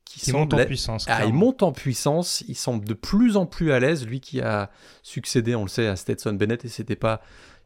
qui, 0.04 0.20
Qui 0.20 0.32
monte 0.32 0.54
en 0.54 0.64
puissance. 0.64 1.06
ah, 1.08 1.24
il 1.24 1.32
monte 1.32 1.62
en 1.62 1.72
puissance, 1.72 2.44
il 2.46 2.54
semble 2.54 2.84
de 2.84 2.94
plus 2.94 3.36
en 3.36 3.46
plus 3.46 3.72
à 3.72 3.80
l'aise, 3.80 4.06
lui 4.06 4.20
qui 4.20 4.40
a 4.40 4.70
succédé, 5.02 5.54
on 5.54 5.62
le 5.62 5.68
sait, 5.68 5.88
à 5.88 5.96
Stetson 5.96 6.34
Bennett 6.34 6.64
et 6.64 6.68
c'était 6.68 6.94
pas 6.94 7.20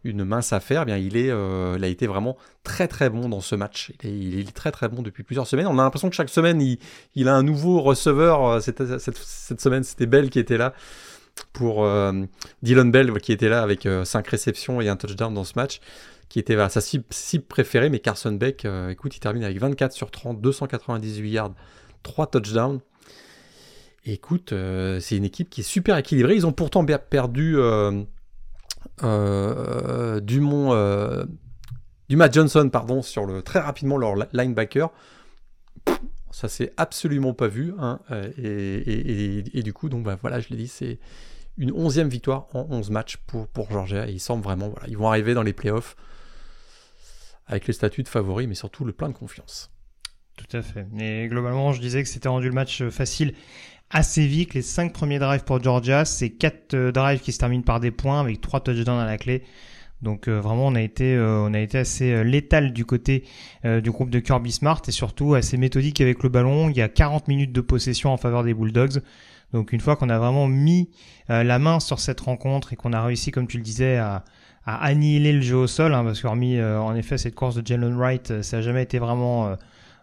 une 0.04 0.24
mince 0.24 0.52
affaire, 0.52 0.82
eh 0.82 0.84
bien 0.86 0.96
il 0.96 1.16
est, 1.16 1.30
euh, 1.30 1.78
a 1.80 1.86
été 1.86 2.06
vraiment 2.06 2.36
très 2.62 2.88
très 2.88 3.10
bon 3.10 3.28
dans 3.28 3.40
ce 3.40 3.54
match. 3.54 3.92
Il 4.04 4.38
est, 4.38 4.40
il 4.40 4.52
très 4.52 4.70
très 4.70 4.88
bon 4.88 5.02
depuis 5.02 5.22
plusieurs 5.22 5.46
semaines. 5.46 5.66
On 5.66 5.78
a 5.78 5.82
l'impression 5.82 6.08
que 6.08 6.16
chaque 6.16 6.28
semaine 6.28 6.60
il, 7.14 7.28
a 7.28 7.34
un 7.34 7.42
nouveau 7.42 7.80
receveur. 7.80 8.44
Euh, 8.46 8.60
Cette, 8.60 9.60
semaine 9.60 9.82
c'était 9.82 10.06
Bell 10.06 10.30
qui 10.30 10.38
était 10.38 10.58
là 10.58 10.72
pour 11.52 11.84
euh, 11.84 12.12
Dylan 12.62 12.90
Bell 12.90 13.12
qui 13.20 13.32
était 13.32 13.48
là 13.48 13.62
avec 13.62 13.88
5 14.04 14.26
réceptions 14.26 14.80
et 14.80 14.88
un 14.88 14.96
touchdown 14.96 15.32
dans 15.34 15.44
ce 15.44 15.54
match 15.56 15.80
qui 16.28 16.38
était 16.38 16.56
sa 16.68 16.82
cible, 16.82 17.44
préférée, 17.48 17.88
mais 17.88 18.00
Carson 18.00 18.32
Beck, 18.32 18.66
écoute, 18.90 19.16
il 19.16 19.20
termine 19.20 19.44
avec 19.44 19.58
24 19.58 19.92
sur 19.92 20.10
30, 20.10 20.42
298 20.42 21.30
yards, 21.30 21.54
3 22.02 22.26
touchdowns. 22.26 22.80
Écoute, 24.04 24.52
c'est 25.00 25.16
une 25.16 25.24
équipe 25.24 25.48
qui 25.48 25.62
est 25.62 25.64
super 25.64 25.96
équilibrée. 25.96 26.34
Ils 26.34 26.46
ont 26.46 26.52
pourtant 26.52 26.84
per- 26.84 26.98
perdu 27.08 27.56
Dumont, 30.20 30.72
euh, 30.72 31.24
Dumas 32.08 32.30
Johnson, 32.30 32.68
pardon, 32.72 33.02
sur 33.02 33.26
le 33.26 33.42
très 33.42 33.58
rapidement 33.60 33.96
leur 33.96 34.14
li- 34.16 34.24
linebacker. 34.32 34.90
Ça 36.30 36.48
s'est 36.48 36.72
absolument 36.76 37.34
pas 37.34 37.48
vu. 37.48 37.74
hein, 37.78 38.00
euh, 38.10 38.30
et, 38.38 39.58
et- 39.58 39.62
du 39.62 39.72
coup, 39.72 39.88
donc 39.88 40.04
bah, 40.04 40.16
voilà, 40.20 40.40
je 40.40 40.48
l'ai 40.50 40.56
dit, 40.56 40.68
c'est 40.68 40.98
une 41.56 41.72
onzième 41.72 42.08
victoire 42.08 42.46
en 42.54 42.66
11 42.70 42.90
matchs 42.90 43.16
pour, 43.26 43.48
pour 43.48 43.70
Georgia. 43.70 44.08
Et 44.08 44.12
ils 44.12 44.20
semblent 44.20 44.44
vraiment, 44.44 44.68
voilà, 44.68 44.86
ils 44.88 44.96
vont 44.96 45.08
arriver 45.08 45.34
dans 45.34 45.42
les 45.42 45.52
playoffs 45.52 45.96
avec 47.46 47.66
le 47.66 47.72
statut 47.72 48.02
de 48.02 48.08
favori, 48.08 48.46
mais 48.46 48.54
surtout 48.54 48.84
le 48.84 48.92
plein 48.92 49.08
de 49.08 49.14
confiance. 49.14 49.70
Tout 50.36 50.56
à 50.56 50.62
fait. 50.62 50.86
Et 51.00 51.26
globalement, 51.28 51.72
je 51.72 51.80
disais 51.80 52.02
que 52.02 52.08
c'était 52.08 52.28
rendu 52.28 52.46
le 52.48 52.54
match 52.54 52.82
euh, 52.82 52.90
facile 52.90 53.34
assez 53.90 54.26
vite. 54.26 54.54
Les 54.54 54.62
cinq 54.62 54.92
premiers 54.92 55.18
drives 55.18 55.44
pour 55.44 55.62
Georgia, 55.62 56.04
c'est 56.04 56.30
quatre 56.30 56.74
euh, 56.74 56.92
drives 56.92 57.20
qui 57.20 57.32
se 57.32 57.38
terminent 57.38 57.62
par 57.62 57.80
des 57.80 57.90
points 57.90 58.20
avec 58.20 58.40
trois 58.40 58.60
touchdowns 58.60 59.00
à 59.00 59.06
la 59.06 59.18
clé. 59.18 59.42
Donc 60.02 60.28
euh, 60.28 60.40
vraiment, 60.40 60.66
on 60.66 60.74
a 60.74 60.82
été, 60.82 61.16
euh, 61.16 61.40
on 61.40 61.54
a 61.54 61.58
été 61.58 61.78
assez 61.78 62.12
euh, 62.12 62.22
létal 62.22 62.72
du 62.72 62.84
côté 62.84 63.24
euh, 63.64 63.80
du 63.80 63.90
groupe 63.90 64.10
de 64.10 64.20
Kirby 64.20 64.52
Smart 64.52 64.80
et 64.86 64.92
surtout 64.92 65.34
assez 65.34 65.56
méthodique 65.56 66.00
avec 66.00 66.22
le 66.22 66.28
ballon. 66.28 66.68
Il 66.70 66.76
y 66.76 66.82
a 66.82 66.88
40 66.88 67.28
minutes 67.28 67.52
de 67.52 67.60
possession 67.60 68.12
en 68.12 68.16
faveur 68.16 68.44
des 68.44 68.54
Bulldogs. 68.54 69.02
Donc 69.52 69.72
une 69.72 69.80
fois 69.80 69.96
qu'on 69.96 70.10
a 70.10 70.18
vraiment 70.18 70.46
mis 70.46 70.90
la 71.28 71.58
main 71.58 71.80
sur 71.80 72.00
cette 72.00 72.20
rencontre 72.20 72.74
et 72.74 72.76
qu'on 72.76 72.92
a 72.92 73.02
réussi, 73.02 73.30
comme 73.30 73.46
tu 73.46 73.56
le 73.56 73.62
disais, 73.62 73.96
à, 73.96 74.22
à 74.66 74.84
annihiler 74.84 75.32
le 75.32 75.40
jeu 75.40 75.56
au 75.56 75.66
sol, 75.66 75.94
hein, 75.94 76.04
parce 76.04 76.20
qu'hormis 76.20 76.60
en 76.60 76.94
effet 76.94 77.16
cette 77.16 77.34
course 77.34 77.54
de 77.54 77.66
Jalen 77.66 77.96
Wright, 77.96 78.42
ça 78.42 78.58
n'a 78.58 78.62
jamais 78.62 78.82
été 78.82 78.98
vraiment 78.98 79.56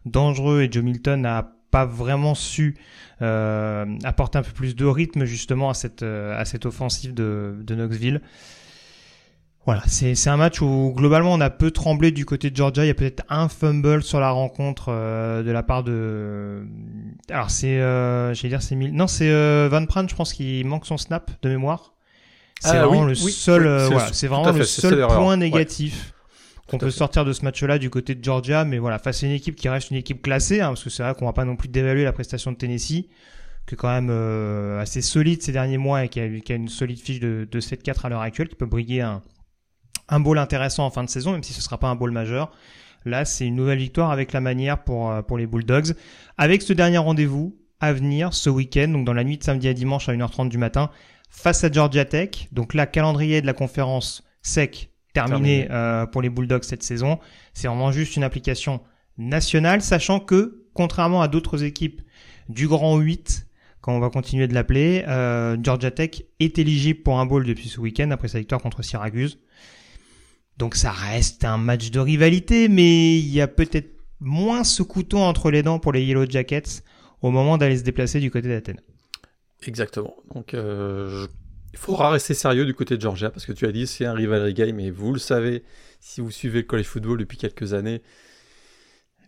dangereux 0.08 0.63
et 0.63 0.72
Joe 0.72 0.84
Milton 0.84 1.22
n'a 1.22 1.55
pas 1.75 1.86
vraiment 1.86 2.36
su 2.36 2.75
euh, 3.22 3.86
apporter 4.05 4.38
un 4.38 4.44
peu 4.44 4.51
plus 4.51 4.75
de 4.75 4.86
rythme 4.86 5.25
justement 5.25 5.70
à 5.70 5.74
cette, 5.74 6.03
euh, 6.03 6.39
à 6.41 6.46
cette 6.46 6.65
offensive 6.65 7.13
de, 7.13 7.55
de 7.67 7.75
Knoxville. 7.75 8.22
Voilà, 9.65 9.82
c'est 9.88 10.13
c'est 10.15 10.29
un 10.29 10.38
match 10.38 10.62
où 10.62 10.94
globalement 10.96 11.34
on 11.34 11.41
a 11.41 11.50
peu 11.50 11.72
tremblé 11.72 12.12
du 12.12 12.24
côté 12.24 12.50
de 12.51 12.55
Georgia. 12.55 12.86
Il 12.86 12.88
y 12.88 12.91
a 12.91 12.94
peut-être 12.94 13.24
un 13.29 13.50
fumble 13.50 14.03
sur 14.03 14.20
la 14.20 14.29
rencontre 14.29 14.86
euh, 14.89 15.44
de 15.44 15.51
la 15.51 15.63
part 15.63 15.84
de. 15.84 16.65
Alors 17.29 17.50
c'est, 17.50 17.82
euh, 17.82 18.34
j'allais 18.34 18.50
dire 18.50 18.62
c'est 18.62 18.75
Mil- 18.75 18.94
non 18.94 19.08
c'est 19.08 19.29
euh, 19.29 19.67
Van 19.70 19.86
Pran, 19.86 20.08
je 20.08 20.15
pense 20.15 20.32
qu'il 20.34 20.65
manque 20.67 20.86
son 20.86 20.98
snap 20.98 21.32
de 21.41 21.50
mémoire. 21.50 21.94
C'est 22.62 22.77
Ah, 22.77 22.86
vraiment 22.86 23.01
oui, 23.05 23.15
le 23.15 23.24
oui, 23.25 23.32
seul, 23.32 23.63
oui, 23.67 23.88
voilà, 23.91 24.13
c'est 24.13 24.27
vraiment 24.27 24.51
le 24.51 24.63
seul 24.63 25.05
point 25.08 25.36
négatif 25.36 26.13
qu'on 26.67 26.77
peut 26.77 26.91
sortir 26.91 27.25
de 27.25 27.34
ce 27.34 27.43
match-là 27.43 27.77
du 27.77 27.89
côté 27.89 28.15
de 28.15 28.24
Georgia. 28.24 28.65
Mais 28.65 28.77
voilà, 28.77 29.00
face 29.00 29.24
à 29.24 29.27
une 29.27 29.34
équipe 29.34 29.55
qui 29.55 29.69
reste 29.69 29.91
une 29.91 29.98
équipe 29.98 30.22
classée, 30.22 30.62
hein, 30.62 30.69
parce 30.69 30.84
que 30.84 30.89
c'est 30.89 31.03
vrai 31.03 31.13
qu'on 31.13 31.25
va 31.25 31.34
pas 31.34 31.45
non 31.45 31.55
plus 31.55 31.69
dévaluer 31.69 32.03
la 32.03 32.13
prestation 32.13 32.51
de 32.51 32.57
Tennessee. 32.57 33.07
qui 33.67 33.74
est 33.74 33.77
quand 33.77 33.89
même 33.89 34.10
euh, 34.10 34.79
assez 34.79 35.01
solide 35.01 35.41
ces 35.41 35.51
derniers 35.51 35.77
mois 35.77 36.05
et 36.05 36.10
qui 36.10 36.19
a, 36.19 36.39
qui 36.39 36.51
a 36.51 36.55
une 36.55 36.69
solide 36.69 37.00
fiche 37.00 37.19
de, 37.19 37.48
de 37.50 37.60
7-4 37.60 38.05
à 38.05 38.10
l'heure 38.10 38.22
actuelle, 38.22 38.50
qui 38.50 38.55
peut 38.55 38.65
briller 38.65 39.01
un, 39.01 39.22
un 40.10 40.19
bowl 40.19 40.38
intéressant 40.38 40.86
en 40.86 40.91
fin 40.91 41.03
de 41.03 41.10
saison, 41.10 41.31
même 41.31 41.43
si 41.43 41.53
ce 41.53 41.62
sera 41.62 41.77
pas 41.77 41.88
un 41.88 41.95
bowl 41.95 42.12
majeur. 42.12 42.51
Là, 43.05 43.24
c'est 43.24 43.45
une 43.45 43.55
nouvelle 43.55 43.77
victoire 43.77 44.12
avec 44.12 44.34
la 44.34 44.41
manière 44.41 44.84
pour, 44.84 45.12
euh, 45.12 45.22
pour 45.22 45.38
les 45.38 45.45
Bulldogs. 45.45 45.93
Avec 46.38 46.62
ce 46.62 46.74
dernier 46.74 46.98
rendez-vous 46.98 47.55
à 47.79 47.93
venir 47.93 48.34
ce 48.34 48.50
week-end, 48.50 48.88
donc 48.88 49.05
dans 49.05 49.13
la 49.13 49.24
nuit 49.24 49.38
de 49.38 49.43
samedi 49.43 49.67
à 49.67 49.74
dimanche 49.74 50.10
à 50.10 50.13
1h30 50.13 50.50
du 50.50 50.57
matin, 50.57 50.89
face 51.29 51.63
à 51.63 51.72
Georgia 51.72 52.05
Tech. 52.05 52.48
Donc 52.51 52.74
là, 52.74 52.88
calendrier 52.88 53.41
de 53.41 53.45
la 53.45 53.53
conférence 53.53 54.24
sec 54.41 54.89
terminé, 55.15 55.67
euh, 55.72 56.05
pour 56.05 56.22
les 56.22 56.29
Bulldogs 56.29 56.63
cette 56.63 56.84
saison. 56.84 57.19
C'est 57.53 57.67
vraiment 57.67 57.91
juste 57.91 58.15
une 58.15 58.24
application 58.24 58.81
nationale, 59.17 59.81
sachant 59.81 60.19
que, 60.19 60.65
contrairement 60.74 61.22
à 61.22 61.27
d'autres 61.27 61.63
équipes 61.63 62.01
du 62.50 62.67
Grand 62.67 62.98
8, 62.98 63.48
quand 63.81 63.93
on 63.93 64.00
va 64.00 64.10
continuer 64.10 64.48
de 64.48 64.53
l'appeler, 64.53 65.03
euh, 65.07 65.57
Georgia 65.62 65.91
Tech 65.91 66.24
est 66.39 66.60
éligible 66.60 67.01
pour 67.01 67.19
un 67.19 67.25
bowl 67.25 67.45
depuis 67.45 67.69
ce 67.69 67.79
week-end 67.79 68.12
après 68.12 68.27
sa 68.27 68.39
victoire 68.39 68.62
contre 68.62 68.84
Syracuse. 68.84 69.39
Donc 70.57 70.75
ça 70.75 70.91
reste 70.91 71.45
un 71.45 71.57
match 71.57 71.91
de 71.91 72.00
rivalité, 72.00 72.67
mais 72.67 73.17
il 73.17 73.27
y 73.27 73.41
a 73.41 73.48
peut-être 73.48 73.91
moins 74.19 74.63
ce 74.63 74.84
couteau 74.84 75.19
entre 75.19 75.51
les 75.51 75.63
dents 75.63 75.79
pour 75.79 75.91
les 75.91 76.03
Yellow 76.03 76.25
Jackets 76.29 76.84
au 77.22 77.31
moment 77.31 77.57
d'aller 77.57 77.77
se 77.77 77.84
déplacer 77.84 78.19
du 78.19 78.31
côté 78.31 78.48
d'Athènes. 78.48 78.81
Exactement. 79.67 80.15
Donc 80.34 80.53
euh, 80.53 81.27
il 81.75 81.77
faudra 81.77 82.10
rester 82.10 82.34
sérieux 82.34 82.65
du 82.65 82.74
côté 82.74 82.96
de 82.96 83.01
Georgia 83.01 83.29
parce 83.29 83.46
que 83.46 83.51
tu 83.51 83.65
as 83.65 83.72
dit 83.74 83.86
c'est 83.86 84.05
un 84.05 84.13
rivalry 84.13 84.53
game 84.53 84.79
et 84.79 84.91
vous 84.91 85.12
le 85.12 85.20
savez 85.20 85.63
si 86.00 86.22
vous 86.22 86.32
suivez 86.32 86.60
le 86.60 86.65
college 86.65 86.86
football 86.86 87.17
depuis 87.17 87.38
quelques 87.38 87.74
années, 87.74 88.01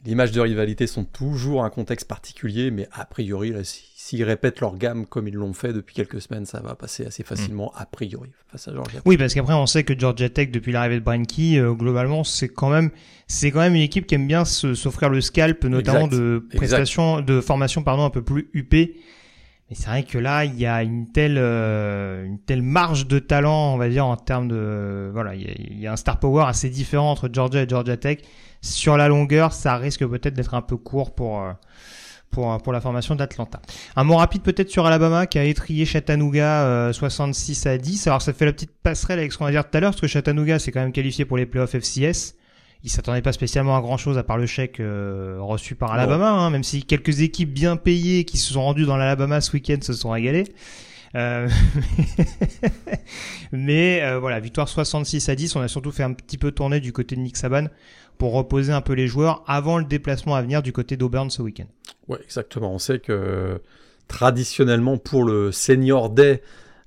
les 0.05 0.15
matchs 0.15 0.31
de 0.31 0.39
rivalité 0.39 0.87
sont 0.87 1.03
toujours 1.03 1.65
un 1.65 1.69
contexte 1.69 2.07
particulier, 2.07 2.71
mais 2.71 2.87
a 2.93 3.03
priori, 3.03 3.53
s'ils 3.63 4.23
répètent 4.23 4.61
leur 4.61 4.77
gamme 4.77 5.05
comme 5.05 5.27
ils 5.27 5.33
l'ont 5.33 5.53
fait 5.53 5.73
depuis 5.73 5.95
quelques 5.95 6.21
semaines, 6.21 6.45
ça 6.45 6.61
va 6.61 6.75
passer 6.75 7.05
assez 7.05 7.23
facilement, 7.23 7.73
a 7.75 7.85
priori, 7.85 8.29
face 8.49 8.67
à 8.67 8.73
Georgia. 8.73 9.01
Oui, 9.05 9.17
parce 9.17 9.33
qu'après, 9.33 9.53
on 9.53 9.65
sait 9.65 9.83
que 9.83 9.97
Georgia 9.97 10.29
Tech, 10.29 10.51
depuis 10.51 10.71
l'arrivée 10.71 10.99
de 10.99 11.03
Brian 11.03 11.23
Key, 11.23 11.57
euh, 11.57 11.73
globalement, 11.73 12.23
c'est 12.23 12.47
quand 12.47 12.69
même, 12.69 12.91
c'est 13.27 13.51
quand 13.51 13.59
même 13.59 13.75
une 13.75 13.81
équipe 13.81 14.07
qui 14.07 14.15
aime 14.15 14.27
bien 14.27 14.45
s'offrir 14.45 15.09
le 15.09 15.19
scalp, 15.19 15.65
notamment 15.65 16.07
de 16.07 16.45
prestations, 16.55 17.19
de 17.21 17.41
formation, 17.41 17.83
pardon, 17.83 18.05
un 18.05 18.09
peu 18.09 18.21
plus 18.21 18.49
huppée. 18.53 18.95
Mais 19.69 19.75
c'est 19.75 19.87
vrai 19.87 20.03
que 20.03 20.17
là, 20.17 20.45
il 20.45 20.57
y 20.57 20.65
a 20.65 20.81
une 20.81 21.11
telle, 21.11 21.37
euh, 21.37 22.25
une 22.25 22.39
telle 22.39 22.61
marge 22.61 23.07
de 23.07 23.19
talent, 23.19 23.73
on 23.73 23.77
va 23.77 23.89
dire, 23.89 24.05
en 24.05 24.15
termes 24.15 24.47
de, 24.47 25.09
voilà, 25.11 25.35
il 25.35 25.41
y, 25.41 25.49
a, 25.49 25.81
y 25.81 25.87
a 25.87 25.91
un 25.91 25.97
star 25.97 26.19
power 26.19 26.45
assez 26.47 26.69
différent 26.69 27.11
entre 27.11 27.29
Georgia 27.31 27.63
et 27.63 27.67
Georgia 27.67 27.97
Tech 27.97 28.19
sur 28.61 28.97
la 28.97 29.07
longueur, 29.07 29.53
ça 29.53 29.77
risque 29.77 30.05
peut-être 30.05 30.33
d'être 30.33 30.53
un 30.53 30.61
peu 30.61 30.77
court 30.77 31.13
pour, 31.13 31.41
euh, 31.41 31.51
pour, 32.31 32.57
pour 32.61 32.73
la 32.73 32.81
formation 32.81 33.15
d'Atlanta. 33.15 33.61
Un 33.95 34.03
mot 34.03 34.17
rapide 34.17 34.41
peut-être 34.41 34.69
sur 34.69 34.85
Alabama 34.85 35.27
qui 35.27 35.39
a 35.39 35.43
étrié 35.43 35.85
Chattanooga 35.85 36.91
66 36.93 37.65
euh, 37.65 37.73
à 37.73 37.77
10. 37.77 38.07
Alors 38.07 38.21
ça 38.21 38.33
fait 38.33 38.45
la 38.45 38.53
petite 38.53 38.73
passerelle 38.83 39.19
avec 39.19 39.31
ce 39.31 39.37
qu'on 39.37 39.45
va 39.45 39.51
dire 39.51 39.69
tout 39.69 39.77
à 39.77 39.79
l'heure, 39.79 39.91
parce 39.91 40.01
que 40.01 40.07
Chattanooga 40.07 40.59
s'est 40.59 40.71
quand 40.71 40.81
même 40.81 40.91
qualifié 40.91 41.25
pour 41.25 41.37
les 41.37 41.45
playoffs 41.45 41.75
FCS. 41.75 42.35
Il 42.83 42.89
s'attendait 42.89 43.21
pas 43.21 43.33
spécialement 43.33 43.75
à 43.75 43.81
grand 43.81 43.97
chose 43.97 44.17
à 44.17 44.23
part 44.23 44.37
le 44.37 44.45
chèque 44.45 44.79
euh, 44.79 45.37
reçu 45.39 45.75
par 45.75 45.91
Alabama, 45.91 46.29
hein, 46.29 46.49
même 46.49 46.63
si 46.63 46.83
quelques 46.83 47.21
équipes 47.21 47.51
bien 47.51 47.75
payées 47.75 48.23
qui 48.23 48.37
se 48.37 48.53
sont 48.53 48.61
rendues 48.61 48.85
dans 48.85 48.97
l'Alabama 48.97 49.41
ce 49.41 49.51
week-end 49.53 49.77
se 49.81 49.93
sont 49.93 50.11
régalées. 50.11 50.45
Euh... 51.15 51.49
mais 53.51 54.17
voilà, 54.19 54.39
victoire 54.39 54.69
66 54.69 55.29
à 55.29 55.35
10. 55.35 55.55
On 55.55 55.61
a 55.61 55.67
surtout 55.67 55.91
fait 55.91 56.03
un 56.03 56.13
petit 56.13 56.37
peu 56.37 56.51
tourner 56.51 56.79
du 56.79 56.93
côté 56.93 57.15
de 57.15 57.21
Nick 57.21 57.37
Saban 57.37 57.67
pour 58.17 58.33
reposer 58.33 58.73
un 58.73 58.81
peu 58.81 58.93
les 58.93 59.07
joueurs 59.07 59.43
avant 59.47 59.77
le 59.77 59.85
déplacement 59.85 60.35
à 60.35 60.41
venir 60.41 60.61
du 60.61 60.73
côté 60.73 60.97
d'Auburn 60.97 61.29
ce 61.29 61.41
week-end. 61.41 61.67
Ouais, 62.07 62.19
exactement. 62.23 62.73
On 62.73 62.79
sait 62.79 62.99
que 62.99 63.61
traditionnellement 64.07 64.97
pour 64.97 65.23
le 65.23 65.51
Senior 65.51 66.09
Day 66.09 66.41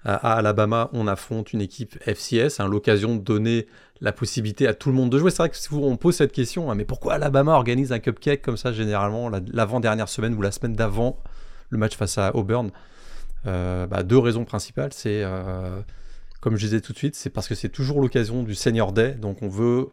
à 0.05 0.35
Alabama, 0.35 0.89
on 0.93 1.07
affronte 1.07 1.53
une 1.53 1.61
équipe 1.61 1.99
FCS, 2.07 2.59
hein, 2.59 2.69
l'occasion 2.69 3.17
de 3.17 3.21
donner 3.21 3.67
la 4.00 4.12
possibilité 4.12 4.66
à 4.66 4.75
tout 4.75 4.88
le 4.88 4.95
monde 4.95 5.11
de 5.11 5.19
jouer. 5.19 5.30
C'est 5.30 5.38
vrai 5.38 5.50
que 5.50 5.57
si 5.57 5.73
on 5.73 5.97
pose 5.97 6.16
cette 6.16 6.33
question, 6.33 6.71
hein, 6.71 6.75
mais 6.75 6.85
pourquoi 6.85 7.14
Alabama 7.14 7.52
organise 7.52 7.92
un 7.92 7.99
cupcake 7.99 8.42
comme 8.42 8.57
ça 8.57 8.73
généralement 8.73 9.30
l'avant-dernière 9.52 10.09
semaine 10.09 10.35
ou 10.35 10.42
la 10.42 10.52
semaine 10.52 10.75
d'avant 10.75 11.19
le 11.69 11.78
match 11.78 11.97
face 11.97 12.19
à 12.19 12.35
Auburn? 12.35 12.71
Euh, 13.47 13.87
bah, 13.87 14.02
Deux 14.02 14.19
raisons 14.19 14.45
principales. 14.45 14.92
C'est, 14.92 15.23
euh, 15.23 15.80
comme 16.40 16.57
je 16.57 16.64
disais 16.64 16.80
tout 16.80 16.92
de 16.92 16.99
suite, 16.99 17.14
c'est 17.14 17.30
parce 17.30 17.49
que 17.49 17.54
c'est 17.54 17.69
toujours 17.69 18.00
l'occasion 18.00 18.42
du 18.42 18.54
Senior 18.54 18.92
Day, 18.92 19.12
donc 19.12 19.42
on 19.42 19.49
veut 19.49 19.88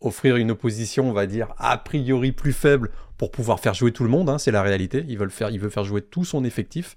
offrir 0.00 0.36
une 0.36 0.50
opposition, 0.50 1.10
on 1.10 1.12
va 1.12 1.26
dire, 1.26 1.48
a 1.58 1.76
priori 1.76 2.32
plus 2.32 2.54
faible 2.54 2.90
pour 3.18 3.30
pouvoir 3.30 3.60
faire 3.60 3.74
jouer 3.74 3.92
tout 3.92 4.02
le 4.02 4.08
monde, 4.08 4.30
hein, 4.30 4.38
c'est 4.38 4.50
la 4.50 4.62
réalité. 4.62 5.04
Faire, 5.28 5.50
il 5.50 5.60
veut 5.60 5.68
faire 5.68 5.84
jouer 5.84 6.00
tout 6.00 6.24
son 6.24 6.42
effectif. 6.44 6.96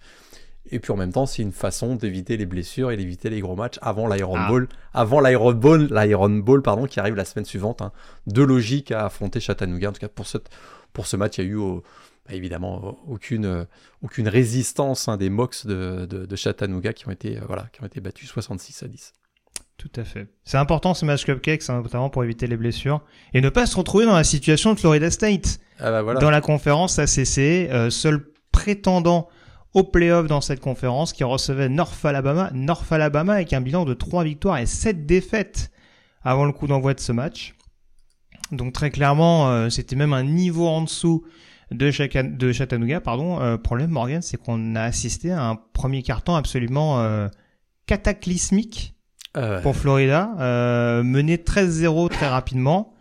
Et 0.71 0.79
puis 0.79 0.91
en 0.91 0.97
même 0.97 1.11
temps, 1.11 1.25
c'est 1.25 1.41
une 1.41 1.51
façon 1.51 1.95
d'éviter 1.95 2.37
les 2.37 2.45
blessures 2.45 2.91
et 2.91 2.97
d'éviter 2.97 3.29
les 3.29 3.41
gros 3.41 3.55
matchs 3.55 3.79
avant 3.81 4.07
l'Iron 4.07 4.35
ah. 4.37 4.49
Ball, 4.49 4.67
avant 4.93 5.19
l'Iron 5.19 5.53
Ball, 5.53 5.87
l'Iron 5.91 6.29
Ball 6.29 6.61
pardon, 6.61 6.85
qui 6.85 6.99
arrive 6.99 7.15
la 7.15 7.25
semaine 7.25 7.45
suivante. 7.45 7.81
Hein. 7.81 7.91
De 8.27 8.41
logique 8.41 8.91
à 8.91 9.05
affronter 9.05 9.39
Chattanooga. 9.39 9.89
En 9.89 9.91
tout 9.91 9.99
cas, 9.99 10.07
pour 10.07 10.25
ce, 10.25 10.37
pour 10.93 11.05
ce 11.05 11.17
match, 11.17 11.37
il 11.37 11.45
y 11.45 11.47
a 11.47 11.49
eu 11.51 11.57
bah, 12.27 12.35
évidemment 12.35 12.97
aucune, 13.07 13.67
aucune 14.01 14.29
résistance 14.29 15.09
hein, 15.09 15.17
des 15.17 15.29
Mox 15.29 15.65
de, 15.65 16.05
de, 16.05 16.35
Chattanooga 16.35 16.93
qui 16.93 17.07
ont 17.07 17.11
été, 17.11 17.37
euh, 17.37 17.41
voilà, 17.47 17.67
qui 17.73 17.83
ont 17.83 17.85
été 17.85 17.99
battus 17.99 18.29
66 18.29 18.83
à 18.83 18.87
10. 18.87 19.13
Tout 19.77 19.91
à 19.97 20.05
fait. 20.05 20.27
C'est 20.45 20.57
important 20.57 20.93
ce 20.93 21.03
match 21.03 21.25
cupcake, 21.25 21.67
notamment 21.67 22.09
pour 22.09 22.23
éviter 22.23 22.47
les 22.47 22.55
blessures 22.55 23.01
et 23.33 23.41
ne 23.41 23.49
pas 23.49 23.65
se 23.65 23.75
retrouver 23.75 24.05
dans 24.05 24.15
la 24.15 24.23
situation 24.23 24.73
de 24.73 24.79
Florida 24.79 25.11
State. 25.11 25.59
Ah 25.79 25.91
bah 25.91 26.01
voilà. 26.01 26.21
Dans 26.21 26.29
la 26.29 26.39
conférence 26.39 26.97
ACC, 26.99 27.39
euh, 27.39 27.89
seul 27.89 28.25
prétendant 28.51 29.27
au 29.73 29.83
playoff 29.83 30.27
dans 30.27 30.41
cette 30.41 30.59
conférence 30.59 31.13
qui 31.13 31.23
recevait 31.23 31.69
North 31.69 32.03
Alabama, 32.05 32.51
North 32.53 32.91
Alabama 32.91 33.33
avec 33.33 33.53
un 33.53 33.61
bilan 33.61 33.85
de 33.85 33.93
3 33.93 34.23
victoires 34.23 34.57
et 34.57 34.65
7 34.65 35.05
défaites 35.05 35.71
avant 36.23 36.45
le 36.45 36.51
coup 36.51 36.67
d'envoi 36.67 36.93
de 36.93 36.99
ce 36.99 37.11
match. 37.11 37.55
Donc 38.51 38.73
très 38.73 38.91
clairement, 38.91 39.49
euh, 39.49 39.69
c'était 39.69 39.95
même 39.95 40.13
un 40.13 40.23
niveau 40.23 40.67
en 40.67 40.83
dessous 40.83 41.23
de, 41.71 42.35
de 42.35 42.51
Chattanooga. 42.51 43.01
Pardon. 43.01 43.41
Euh, 43.41 43.57
problème, 43.57 43.89
Morgan, 43.89 44.21
c'est 44.21 44.37
qu'on 44.37 44.75
a 44.75 44.83
assisté 44.83 45.31
à 45.31 45.43
un 45.43 45.55
premier 45.55 46.03
carton 46.03 46.35
absolument 46.35 47.01
euh, 47.01 47.27
cataclysmique 47.87 48.95
euh, 49.35 49.61
pour 49.61 49.75
Florida, 49.75 50.31
euh, 50.39 51.03
mener 51.03 51.37
13-0 51.37 52.09
très 52.09 52.27
rapidement. 52.27 52.93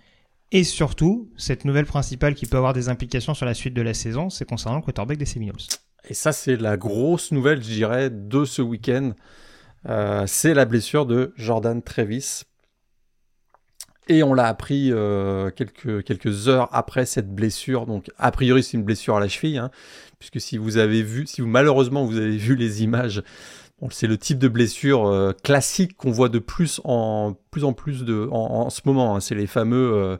Et 0.50 0.64
surtout, 0.64 1.30
cette 1.36 1.64
nouvelle 1.64 1.86
principale 1.86 2.34
qui 2.34 2.46
peut 2.46 2.56
avoir 2.56 2.72
des 2.72 2.88
implications 2.88 3.34
sur 3.34 3.46
la 3.46 3.54
suite 3.54 3.74
de 3.74 3.82
la 3.82 3.94
saison, 3.94 4.28
c'est 4.28 4.46
concernant 4.46 4.76
le 4.76 4.82
quarterback 4.82 5.18
des 5.18 5.24
Seminoles. 5.24 5.56
Et 6.08 6.14
ça, 6.14 6.32
c'est 6.32 6.56
la 6.56 6.76
grosse 6.76 7.32
nouvelle, 7.32 7.62
je 7.62 7.68
dirais, 7.68 8.10
de 8.10 8.44
ce 8.44 8.62
week-end. 8.62 9.12
Euh, 9.88 10.24
c'est 10.26 10.54
la 10.54 10.64
blessure 10.64 11.06
de 11.06 11.32
Jordan 11.36 11.82
Travis. 11.82 12.42
Et 14.08 14.22
on 14.24 14.34
l'a 14.34 14.46
appris 14.46 14.90
euh, 14.90 15.50
quelques, 15.50 16.48
heures 16.48 16.68
après 16.72 17.06
cette 17.06 17.32
blessure. 17.32 17.86
Donc, 17.86 18.10
a 18.18 18.32
priori, 18.32 18.62
c'est 18.62 18.76
une 18.76 18.82
blessure 18.82 19.16
à 19.16 19.20
la 19.20 19.28
cheville. 19.28 19.58
Hein, 19.58 19.70
puisque 20.18 20.40
si 20.40 20.58
vous 20.58 20.76
avez 20.76 21.02
vu, 21.02 21.26
si 21.26 21.40
vous, 21.40 21.46
malheureusement 21.46 22.04
vous 22.04 22.16
avez 22.16 22.36
vu 22.36 22.56
les 22.56 22.82
images 22.82 23.22
c'est 23.90 24.06
le 24.06 24.16
type 24.16 24.38
de 24.38 24.46
blessure 24.46 25.06
euh, 25.06 25.32
classique 25.42 25.96
qu'on 25.96 26.12
voit 26.12 26.28
de 26.28 26.38
plus 26.38 26.80
en 26.84 27.34
plus 27.50 27.64
en 27.64 28.70
ce 28.70 28.80
moment. 28.84 29.16
Hein. 29.16 29.20
C'est 29.20 29.34
les 29.34 29.48
fameux 29.48 30.18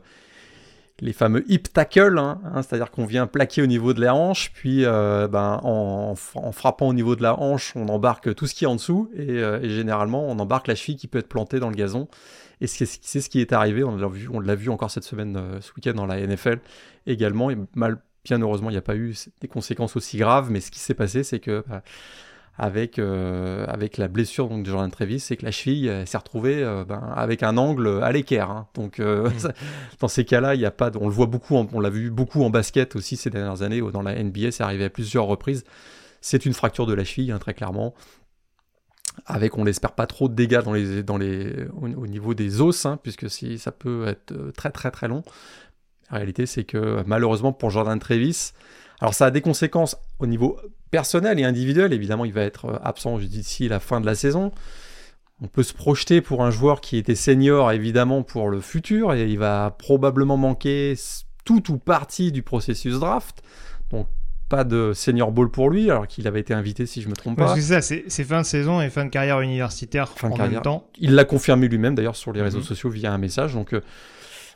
les 1.03 1.13
fameux 1.13 1.43
hip 1.51 1.63
tackle, 1.73 2.17
hein, 2.17 2.39
hein, 2.45 2.61
c'est-à-dire 2.61 2.89
qu'on 2.89 3.05
vient 3.05 3.27
plaquer 3.27 3.61
au 3.61 3.65
niveau 3.65 3.93
de 3.93 3.99
la 3.99 4.15
hanche, 4.15 4.51
puis 4.53 4.85
euh, 4.85 5.27
ben, 5.27 5.59
en, 5.63 6.15
frappant 6.15 6.87
au 6.87 6.93
niveau 6.93 7.15
de 7.17 7.21
la 7.21 7.37
hanche, 7.37 7.73
on 7.75 7.89
embarque 7.89 8.33
tout 8.35 8.47
ce 8.47 8.55
qui 8.55 8.63
est 8.63 8.67
en 8.67 8.75
dessous, 8.75 9.09
et, 9.15 9.41
généralement 9.69 10.25
on 10.29 10.39
embarque 10.39 10.67
la 10.67 10.75
cheville 10.75 10.95
qui 10.95 11.07
peut 11.07 11.19
être 11.19 11.27
plantée 11.27 11.59
dans 11.59 11.69
le 11.69 11.75
gazon. 11.75 12.07
Et 12.61 12.67
c'est 12.67 12.85
ce 12.85 13.29
qui 13.29 13.41
est 13.41 13.51
arrivé, 13.51 13.83
on 13.83 13.97
l'a 13.97 14.07
vu, 14.55 14.63
vu 14.63 14.69
encore 14.69 14.89
cette 14.89 15.03
semaine, 15.03 15.37
ce 15.59 15.71
week-end 15.75 15.93
dans 15.93 16.05
la 16.05 16.25
NFL 16.25 16.59
également. 17.05 17.49
Et 17.49 17.57
mal, 17.75 17.97
bien 18.23 18.41
heureusement, 18.41 18.69
il 18.69 18.73
n'y 18.73 18.77
a 18.77 18.81
pas 18.81 18.95
eu 18.95 19.13
des 19.41 19.49
conséquences 19.49 19.97
aussi 19.97 20.17
graves, 20.17 20.49
mais 20.49 20.61
ce 20.61 20.71
qui 20.71 20.79
s'est 20.79 20.93
passé, 20.93 21.23
c'est 21.23 21.39
que 21.39 21.65
bah, 21.67 21.83
avec, 22.57 22.99
euh, 22.99 23.65
avec 23.67 23.97
la 23.97 24.07
blessure 24.07 24.47
donc, 24.47 24.63
de 24.63 24.69
Jordan 24.69 24.91
Travis, 24.91 25.19
c'est 25.19 25.37
que 25.37 25.45
la 25.45 25.51
cheville 25.51 25.91
s'est 26.05 26.17
retrouvée 26.17 26.63
euh, 26.63 26.85
ben, 26.85 27.01
avec 27.15 27.41
un 27.41 27.57
angle 27.57 28.01
à 28.03 28.11
l'équerre. 28.11 28.51
Hein. 28.51 28.67
Donc, 28.75 28.99
euh, 28.99 29.29
mm. 29.29 29.53
dans 29.99 30.07
ces 30.07 30.23
cas-là, 30.23 30.53
il 30.53 30.61
y 30.61 30.65
a 30.65 30.71
pas, 30.71 30.91
on 30.99 31.07
le 31.07 31.13
voit 31.13 31.25
beaucoup, 31.25 31.55
on 31.55 31.79
l'a 31.79 31.89
vu 31.89 32.11
beaucoup 32.11 32.43
en 32.43 32.51
basket 32.51 32.95
aussi 32.95 33.17
ces 33.17 33.31
dernières 33.31 33.63
années, 33.63 33.81
dans 33.81 34.03
la 34.03 34.21
NBA, 34.21 34.51
c'est 34.51 34.63
arrivé 34.63 34.85
à 34.85 34.89
plusieurs 34.89 35.25
reprises. 35.25 35.63
C'est 36.21 36.45
une 36.45 36.53
fracture 36.53 36.85
de 36.85 36.93
la 36.93 37.03
cheville, 37.03 37.31
hein, 37.31 37.39
très 37.39 37.53
clairement. 37.53 37.95
Avec, 39.25 39.57
on 39.57 39.63
l'espère, 39.63 39.91
pas 39.93 40.07
trop 40.07 40.27
de 40.27 40.33
dégâts 40.33 40.61
dans 40.61 40.73
les, 40.73 41.03
dans 41.03 41.17
les, 41.17 41.65
au, 41.81 42.07
niveau 42.07 42.33
des 42.33 42.61
os, 42.61 42.85
hein, 42.85 42.99
puisque 43.01 43.29
si, 43.29 43.57
ça 43.57 43.71
peut 43.71 44.07
être 44.07 44.33
très 44.55 44.71
très 44.71 44.89
très 44.89 45.07
long. 45.07 45.23
La 46.09 46.17
réalité, 46.17 46.45
c'est 46.45 46.63
que 46.63 47.03
malheureusement 47.05 47.53
pour 47.53 47.69
Jordan 47.69 47.99
Travis, 47.99 48.53
alors 49.01 49.13
ça 49.13 49.27
a 49.27 49.31
des 49.31 49.41
conséquences 49.41 49.97
au 50.19 50.25
niveau 50.25 50.59
personnel 50.93 51.39
et 51.39 51.43
individuel. 51.43 51.91
Évidemment, 51.91 52.23
il 52.23 52.33
va 52.33 52.41
être 52.43 52.65
euh, 52.65 52.77
absent 52.83 53.17
d'ici 53.17 53.67
la 53.67 53.79
fin 53.79 53.99
de 53.99 54.05
la 54.05 54.13
saison. 54.13 54.51
On 55.41 55.47
peut 55.47 55.63
se 55.63 55.73
projeter 55.73 56.21
pour 56.21 56.43
un 56.43 56.51
joueur 56.51 56.81
qui 56.81 56.97
était 56.97 57.15
senior, 57.15 57.71
évidemment, 57.71 58.21
pour 58.21 58.47
le 58.49 58.61
futur, 58.61 59.13
et 59.15 59.27
il 59.27 59.39
va 59.39 59.75
probablement 59.77 60.37
manquer 60.37 60.93
tout 61.45 61.71
ou 61.71 61.77
partie 61.79 62.31
du 62.31 62.43
processus 62.43 62.99
draft. 62.99 63.41
Donc, 63.89 64.05
pas 64.49 64.63
de 64.63 64.91
senior 64.93 65.31
ball 65.31 65.49
pour 65.49 65.71
lui, 65.71 65.89
alors 65.89 66.05
qu'il 66.07 66.27
avait 66.27 66.39
été 66.41 66.53
invité, 66.53 66.85
si 66.85 67.01
je 67.01 67.09
me 67.09 67.15
trompe 67.15 67.37
Parce 67.39 67.53
pas. 67.53 67.55
que 67.57 67.61
c'est 67.63 67.81
ça, 67.81 67.95
c'est 68.07 68.23
fin 68.23 68.41
de 68.41 68.45
saison 68.45 68.79
et 68.79 68.89
fin 68.91 69.03
de 69.05 69.09
carrière 69.09 69.41
universitaire 69.41 70.09
Fin 70.09 70.27
en 70.29 70.33
carrière. 70.35 70.53
même 70.53 70.61
temps. 70.61 70.87
Il 70.99 71.15
l'a 71.15 71.25
confirmé 71.25 71.67
lui-même 71.67 71.95
d'ailleurs 71.95 72.15
sur 72.15 72.31
les 72.33 72.41
réseaux 72.43 72.59
Mhm. 72.59 72.63
sociaux 72.65 72.89
via 72.91 73.11
un 73.11 73.17
message. 73.17 73.55
Donc 73.55 73.73
euh, 73.73 73.81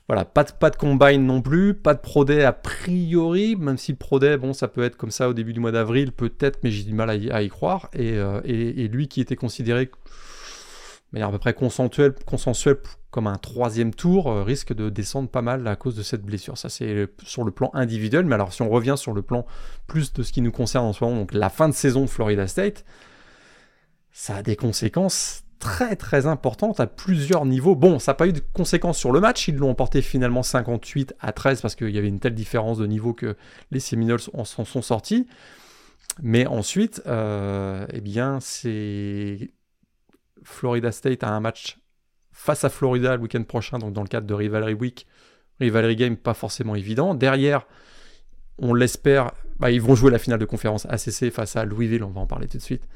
voilà, 0.08 0.24
pas 0.24 0.46
de, 0.46 0.52
pas 0.54 0.70
de 0.70 0.78
combine 0.78 1.26
non 1.26 1.42
plus, 1.42 1.74
pas 1.74 1.94
de 1.94 2.00
pro 2.00 2.30
a 2.30 2.54
priori, 2.54 3.58
même 3.58 3.78
si 3.78 3.92
le 3.92 3.98
bon, 4.38 4.54
ça 4.54 4.70
peut 4.70 4.84
être 4.84 4.96
comme 4.96 5.12
ça 5.12 5.28
au 5.28 5.34
début 5.34 5.52
du 5.52 5.60
mois 5.60 5.72
d'avril, 5.74 6.14
peut-être, 6.14 6.60
mais 6.64 6.72
j'ai 6.72 6.84
du 6.84 6.94
mal 6.94 7.10
à 7.10 7.42
y, 7.42 7.50
croire. 7.50 7.90
Et, 7.94 8.14
euh, 8.14 8.40
et- 8.46 8.88
lui 8.88 9.10
qui 9.10 9.20
était 9.20 9.36
considéré 9.36 9.90
de 11.14 11.28
à 11.28 11.32
peu 11.32 11.40
près 11.40 11.54
consensuelle, 11.54 12.14
consensuelle 12.26 12.78
comme 13.12 13.28
un 13.28 13.38
troisième 13.38 13.94
tour, 13.94 14.30
euh, 14.32 14.44
risque 14.44 14.74
de 14.74 14.90
descendre 14.90 15.30
pas 15.30 15.42
mal 15.42 15.68
à 15.68 15.76
cause 15.76 15.96
de 15.96 16.04
cette 16.04 16.24
blessure. 16.24 16.58
Ça, 16.58 16.70
c'est 16.70 17.08
sur 17.24 17.44
le 17.44 17.52
plan 17.52 17.70
individuel. 17.74 18.26
Mais 18.26 18.36
alors, 18.36 18.54
si 18.54 18.62
on 18.62 18.70
revient 18.70 18.96
sur 18.98 19.14
le 19.14 19.22
plan 19.22 19.46
plus 19.88 20.14
de 20.14 20.24
ce 20.24 20.32
qui 20.32 20.42
nous 20.42 20.52
concerne 20.52 20.86
en 20.86 20.94
ce 20.94 21.04
moment, 21.04 21.18
donc 21.18 21.34
la 21.34 21.50
fin 21.50 21.68
de 21.68 21.74
saison 21.74 22.08
Florida 22.08 22.48
State, 22.48 22.86
ça 24.12 24.38
a 24.38 24.44
des 24.44 24.56
conséquences 24.56 25.44
très 25.68 25.96
très 25.96 26.26
importantes 26.28 26.80
à 26.80 26.88
plusieurs 26.88 27.46
niveaux. 27.46 27.76
Bon, 27.76 28.00
ça 28.00 28.12
n'a 28.12 28.16
pas 28.16 28.28
eu 28.28 28.34
de 28.34 28.42
conséquences 28.54 28.98
sur 28.98 29.12
le 29.12 29.20
match, 29.20 29.48
ils 29.48 29.56
l'ont 29.56 29.70
emporté 29.70 30.02
finalement 30.02 30.44
58 30.44 31.14
à 31.20 31.34
13 31.34 31.62
parce 31.62 31.76
qu'il 31.76 31.90
y 31.90 31.98
avait 31.98 32.08
une 32.08 32.20
telle 32.20 32.36
différence 32.36 32.78
de 32.78 32.86
niveau 32.86 33.14
que 33.14 33.36
les 33.72 33.80
Seminoles 33.80 34.22
en 34.34 34.46
sont 34.46 34.82
sortis. 34.82 35.28
Mais 36.24 36.48
ensuite, 36.48 37.02
euh, 37.06 37.86
eh 37.92 38.02
bien, 38.02 38.40
c'est 38.40 39.52
Florida 40.44 40.92
State 40.92 41.24
a 41.24 41.30
un 41.30 41.40
match 41.40 41.78
face 42.32 42.64
à 42.64 42.70
Florida 42.70 43.16
le 43.16 43.22
week-end 43.22 43.44
prochain, 43.44 43.78
donc 43.78 43.94
dans 43.94 44.04
le 44.04 44.08
cadre 44.08 44.26
de 44.26 44.34
Rivalry 44.34 44.74
Week. 44.74 45.06
Rivalry 45.60 45.96
Game 45.96 46.18
pas 46.18 46.34
forcément 46.34 46.76
évident. 46.76 47.14
Derrière, 47.14 47.68
on 48.58 48.74
l'espère, 48.74 49.32
bah, 49.60 49.70
ils 49.70 49.82
vont 49.82 49.96
jouer 49.96 50.12
la 50.12 50.20
finale 50.20 50.40
de 50.40 50.46
conférence 50.46 50.86
ACC 50.86 51.32
face 51.32 51.56
à 51.56 51.66
Louisville, 51.66 52.04
on 52.04 52.12
va 52.12 52.22
en 52.22 52.28
parler 52.28 52.48
tout 52.48 52.58
de 52.58 52.64
suite. 52.64 52.88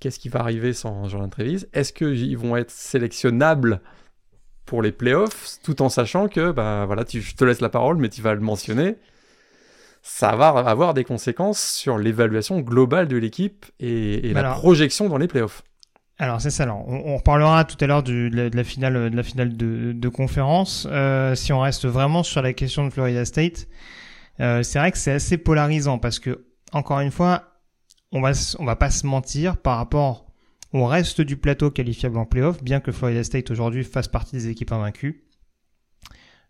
Qu'est-ce 0.00 0.18
qui 0.18 0.28
va 0.28 0.40
arriver 0.40 0.72
sans 0.72 1.08
Jordan 1.08 1.30
Trevis 1.30 1.66
Est-ce 1.72 1.92
qu'ils 1.92 2.38
vont 2.38 2.56
être 2.56 2.70
sélectionnables 2.70 3.80
pour 4.64 4.82
les 4.82 4.92
playoffs, 4.92 5.58
tout 5.62 5.82
en 5.82 5.88
sachant 5.88 6.28
que, 6.28 6.52
bah 6.52 6.84
voilà, 6.86 7.04
tu, 7.04 7.20
je 7.20 7.34
te 7.34 7.44
laisse 7.44 7.60
la 7.60 7.68
parole, 7.68 7.96
mais 7.96 8.08
tu 8.08 8.22
vas 8.22 8.34
le 8.34 8.40
mentionner, 8.40 8.96
ça 10.02 10.36
va 10.36 10.48
avoir 10.48 10.94
des 10.94 11.04
conséquences 11.04 11.60
sur 11.60 11.98
l'évaluation 11.98 12.60
globale 12.60 13.08
de 13.08 13.16
l'équipe 13.16 13.66
et, 13.80 14.30
et 14.30 14.32
la 14.32 14.52
projection 14.52 15.08
dans 15.08 15.18
les 15.18 15.28
playoffs. 15.28 15.62
Alors 16.18 16.40
c'est 16.40 16.50
ça. 16.50 16.64
Alors, 16.64 16.86
on, 16.86 17.12
on 17.12 17.16
reparlera 17.16 17.64
tout 17.64 17.76
à 17.80 17.86
l'heure 17.86 18.02
de, 18.02 18.30
la, 18.32 18.50
de 18.50 18.56
la 18.56 18.64
finale, 18.64 19.10
de 19.10 19.16
la 19.16 19.22
finale 19.22 19.56
de, 19.56 19.92
de 19.92 20.08
conférence. 20.08 20.86
Euh, 20.90 21.34
si 21.34 21.52
on 21.52 21.60
reste 21.60 21.86
vraiment 21.86 22.22
sur 22.22 22.42
la 22.42 22.52
question 22.52 22.84
de 22.84 22.90
Florida 22.90 23.24
State, 23.24 23.66
euh, 24.38 24.62
c'est 24.62 24.78
vrai 24.78 24.92
que 24.92 24.98
c'est 24.98 25.12
assez 25.12 25.38
polarisant 25.38 25.98
parce 25.98 26.18
que 26.18 26.44
encore 26.72 27.00
une 27.00 27.10
fois, 27.10 27.49
on 28.12 28.20
va 28.20 28.32
on 28.58 28.64
va 28.64 28.76
pas 28.76 28.90
se 28.90 29.06
mentir 29.06 29.56
par 29.56 29.76
rapport 29.76 30.26
au 30.72 30.86
reste 30.86 31.20
du 31.20 31.36
plateau 31.36 31.70
qualifiable 31.70 32.18
en 32.18 32.26
playoff, 32.26 32.62
bien 32.62 32.80
que 32.80 32.92
Florida 32.92 33.24
State 33.24 33.50
aujourd'hui 33.50 33.84
fasse 33.84 34.08
partie 34.08 34.36
des 34.36 34.48
équipes 34.48 34.72
invaincues. 34.72 35.24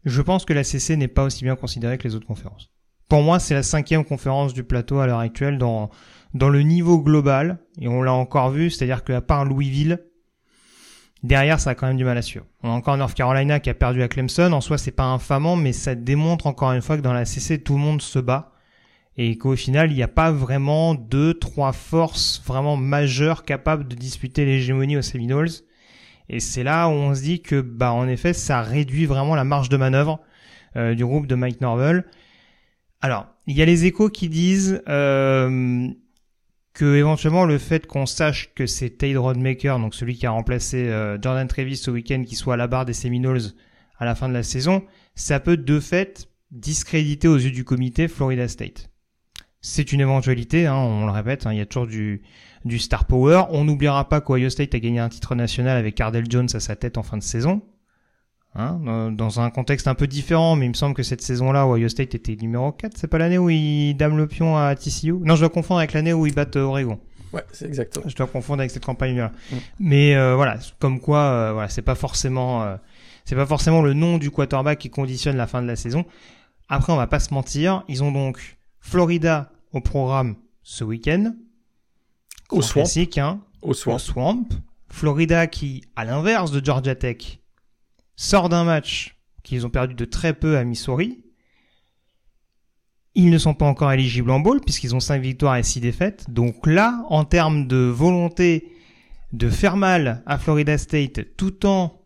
Je 0.04 0.22
pense 0.22 0.44
que 0.44 0.52
la 0.52 0.64
CC 0.64 0.96
n'est 0.96 1.08
pas 1.08 1.24
aussi 1.24 1.44
bien 1.44 1.56
considérée 1.56 1.98
que 1.98 2.08
les 2.08 2.14
autres 2.14 2.26
conférences. 2.26 2.70
Pour 3.08 3.22
moi, 3.22 3.38
c'est 3.38 3.54
la 3.54 3.62
cinquième 3.62 4.04
conférence 4.04 4.54
du 4.54 4.62
plateau 4.62 4.98
à 4.98 5.06
l'heure 5.06 5.18
actuelle 5.18 5.58
dans 5.58 5.90
dans 6.32 6.48
le 6.48 6.62
niveau 6.62 7.00
global, 7.00 7.58
et 7.80 7.88
on 7.88 8.02
l'a 8.02 8.12
encore 8.12 8.50
vu, 8.50 8.70
c'est-à-dire 8.70 9.02
qu'à 9.02 9.20
part 9.20 9.44
Louisville, 9.44 9.98
derrière, 11.22 11.58
ça 11.58 11.70
a 11.70 11.74
quand 11.74 11.88
même 11.88 11.96
du 11.96 12.04
mal 12.04 12.16
à 12.16 12.22
suivre. 12.22 12.46
On 12.62 12.70
a 12.70 12.72
encore 12.72 12.96
North 12.96 13.14
Carolina 13.14 13.58
qui 13.58 13.68
a 13.68 13.74
perdu 13.74 14.02
à 14.02 14.08
Clemson. 14.08 14.52
En 14.52 14.60
soi, 14.60 14.78
c'est 14.78 14.92
pas 14.92 15.04
infamant, 15.04 15.56
mais 15.56 15.72
ça 15.72 15.94
démontre 15.94 16.46
encore 16.46 16.72
une 16.72 16.82
fois 16.82 16.96
que 16.96 17.02
dans 17.02 17.12
la 17.12 17.24
CC, 17.24 17.62
tout 17.62 17.74
le 17.74 17.80
monde 17.80 18.00
se 18.00 18.18
bat. 18.18 18.49
Et 19.16 19.36
qu'au 19.36 19.56
final, 19.56 19.90
il 19.90 19.96
n'y 19.96 20.02
a 20.02 20.08
pas 20.08 20.30
vraiment 20.30 20.94
deux, 20.94 21.34
trois 21.34 21.72
forces 21.72 22.42
vraiment 22.46 22.76
majeures 22.76 23.44
capables 23.44 23.86
de 23.86 23.94
disputer 23.94 24.44
l'hégémonie 24.44 24.96
aux 24.96 25.02
Seminoles. 25.02 25.50
Et 26.28 26.40
c'est 26.40 26.62
là 26.62 26.88
où 26.88 26.92
on 26.92 27.14
se 27.14 27.22
dit 27.22 27.42
que, 27.42 27.60
bah, 27.60 27.92
en 27.92 28.08
effet, 28.08 28.32
ça 28.32 28.62
réduit 28.62 29.06
vraiment 29.06 29.34
la 29.34 29.44
marge 29.44 29.68
de 29.68 29.76
manœuvre 29.76 30.20
euh, 30.76 30.94
du 30.94 31.04
groupe 31.04 31.26
de 31.26 31.34
Mike 31.34 31.60
Norvell. 31.60 32.04
Alors, 33.00 33.26
il 33.46 33.56
y 33.56 33.62
a 33.62 33.64
les 33.64 33.86
échos 33.86 34.10
qui 34.10 34.28
disent 34.28 34.82
euh, 34.88 35.88
que 36.72 36.96
éventuellement 36.96 37.44
le 37.44 37.58
fait 37.58 37.86
qu'on 37.86 38.06
sache 38.06 38.54
que 38.54 38.66
c'est 38.66 38.90
Tate 38.90 39.16
Rodmaker, 39.16 39.78
donc 39.80 39.94
celui 39.94 40.14
qui 40.14 40.26
a 40.26 40.30
remplacé 40.30 40.88
euh, 40.88 41.18
Jordan 41.20 41.48
Travis 41.48 41.76
ce 41.76 41.90
week-end, 41.90 42.22
qui 42.24 42.36
soit 42.36 42.54
à 42.54 42.56
la 42.56 42.68
barre 42.68 42.84
des 42.84 42.92
Seminoles 42.92 43.40
à 43.98 44.04
la 44.04 44.14
fin 44.14 44.28
de 44.28 44.34
la 44.34 44.42
saison, 44.42 44.84
ça 45.14 45.40
peut 45.40 45.56
de 45.56 45.80
fait 45.80 46.28
discréditer 46.50 47.26
aux 47.26 47.36
yeux 47.36 47.50
du 47.50 47.64
comité 47.64 48.06
Florida 48.06 48.48
State. 48.48 48.89
C'est 49.60 49.92
une 49.92 50.00
éventualité, 50.00 50.66
hein, 50.66 50.76
on 50.76 51.04
le 51.06 51.12
répète, 51.12 51.46
hein, 51.46 51.52
il 51.52 51.58
y 51.58 51.60
a 51.60 51.66
toujours 51.66 51.86
du, 51.86 52.22
du 52.64 52.78
star 52.78 53.04
power. 53.04 53.44
On 53.50 53.64
n'oubliera 53.64 54.08
pas 54.08 54.20
qu'Ohio 54.20 54.48
State 54.48 54.74
a 54.74 54.78
gagné 54.80 55.00
un 55.00 55.08
titre 55.08 55.34
national 55.34 55.76
avec 55.76 55.94
Cardell 55.94 56.24
Jones 56.30 56.48
à 56.54 56.60
sa 56.60 56.76
tête 56.76 56.96
en 56.98 57.02
fin 57.02 57.18
de 57.18 57.22
saison. 57.22 57.62
Hein, 58.56 59.12
dans- 59.12 59.38
un 59.38 59.50
contexte 59.50 59.86
un 59.86 59.94
peu 59.94 60.08
différent, 60.08 60.56
mais 60.56 60.66
il 60.66 60.70
me 60.70 60.74
semble 60.74 60.94
que 60.94 61.04
cette 61.04 61.20
saison-là, 61.22 61.68
Ohio 61.68 61.88
State 61.88 62.16
était 62.16 62.34
numéro 62.34 62.72
4. 62.72 62.96
C'est 62.96 63.06
pas 63.06 63.18
l'année 63.18 63.38
où 63.38 63.48
ils 63.48 63.94
dament 63.94 64.16
le 64.16 64.26
pion 64.26 64.56
à 64.56 64.74
TCU 64.74 65.12
Non, 65.22 65.36
je 65.36 65.40
dois 65.40 65.50
confondre 65.50 65.78
avec 65.78 65.92
l'année 65.92 66.12
où 66.12 66.26
ils 66.26 66.34
battent 66.34 66.56
euh, 66.56 66.62
Oregon. 66.62 66.98
Ouais, 67.32 67.44
c'est 67.52 67.66
exactement. 67.66 68.08
Je 68.08 68.16
dois 68.16 68.26
confondre 68.26 68.60
avec 68.60 68.72
cette 68.72 68.84
campagne-là. 68.84 69.30
Mm. 69.52 69.56
Mais 69.78 70.16
euh, 70.16 70.34
voilà, 70.34 70.56
comme 70.80 70.98
quoi, 70.98 71.18
euh, 71.18 71.52
voilà, 71.52 71.68
c'est 71.68 71.82
pas 71.82 71.94
forcément, 71.94 72.64
euh, 72.64 72.76
c'est 73.24 73.36
pas 73.36 73.46
forcément 73.46 73.82
le 73.82 73.92
nom 73.94 74.18
du 74.18 74.32
quarterback 74.32 74.80
qui 74.80 74.90
conditionne 74.90 75.36
la 75.36 75.46
fin 75.46 75.62
de 75.62 75.68
la 75.68 75.76
saison. 75.76 76.04
Après, 76.68 76.92
on 76.92 76.96
va 76.96 77.06
pas 77.06 77.20
se 77.20 77.32
mentir, 77.32 77.84
ils 77.88 78.02
ont 78.02 78.10
donc 78.10 78.58
Florida 78.80 79.52
au 79.72 79.80
programme 79.80 80.36
ce 80.62 80.84
week-end. 80.84 81.34
Au 82.50 82.62
Swamp. 82.62 82.82
classique, 82.82 83.18
hein, 83.18 83.40
Au 83.62 83.70
au 83.70 83.74
soin. 83.74 83.98
Swamp. 83.98 84.46
Florida 84.88 85.46
qui, 85.46 85.84
à 85.94 86.04
l'inverse 86.04 86.50
de 86.50 86.64
Georgia 86.64 86.96
Tech, 86.96 87.38
sort 88.16 88.48
d'un 88.48 88.64
match 88.64 89.16
qu'ils 89.42 89.64
ont 89.66 89.70
perdu 89.70 89.94
de 89.94 90.04
très 90.04 90.34
peu 90.34 90.56
à 90.56 90.64
Missouri. 90.64 91.24
Ils 93.14 93.30
ne 93.30 93.38
sont 93.38 93.54
pas 93.54 93.66
encore 93.66 93.92
éligibles 93.92 94.30
en 94.30 94.40
bowl 94.40 94.60
puisqu'ils 94.60 94.94
ont 94.94 95.00
5 95.00 95.20
victoires 95.20 95.56
et 95.56 95.62
6 95.62 95.80
défaites. 95.80 96.30
Donc 96.30 96.66
là, 96.66 97.04
en 97.08 97.24
termes 97.24 97.66
de 97.66 97.76
volonté 97.76 98.68
de 99.32 99.48
faire 99.48 99.76
mal 99.76 100.22
à 100.26 100.38
Florida 100.38 100.76
State 100.76 101.36
tout 101.36 101.66
en 101.66 101.96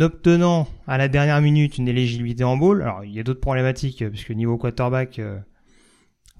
obtenant 0.00 0.68
à 0.86 0.98
la 0.98 1.08
dernière 1.08 1.40
minute 1.40 1.78
une 1.78 1.88
éligibilité 1.88 2.44
en 2.44 2.56
bowl, 2.56 2.82
alors 2.82 3.04
il 3.04 3.12
y 3.12 3.20
a 3.20 3.22
d'autres 3.22 3.40
problématiques 3.40 4.02
euh, 4.02 4.10
puisque 4.10 4.30
niveau 4.30 4.58
quarterback, 4.58 5.18
euh, 5.18 5.38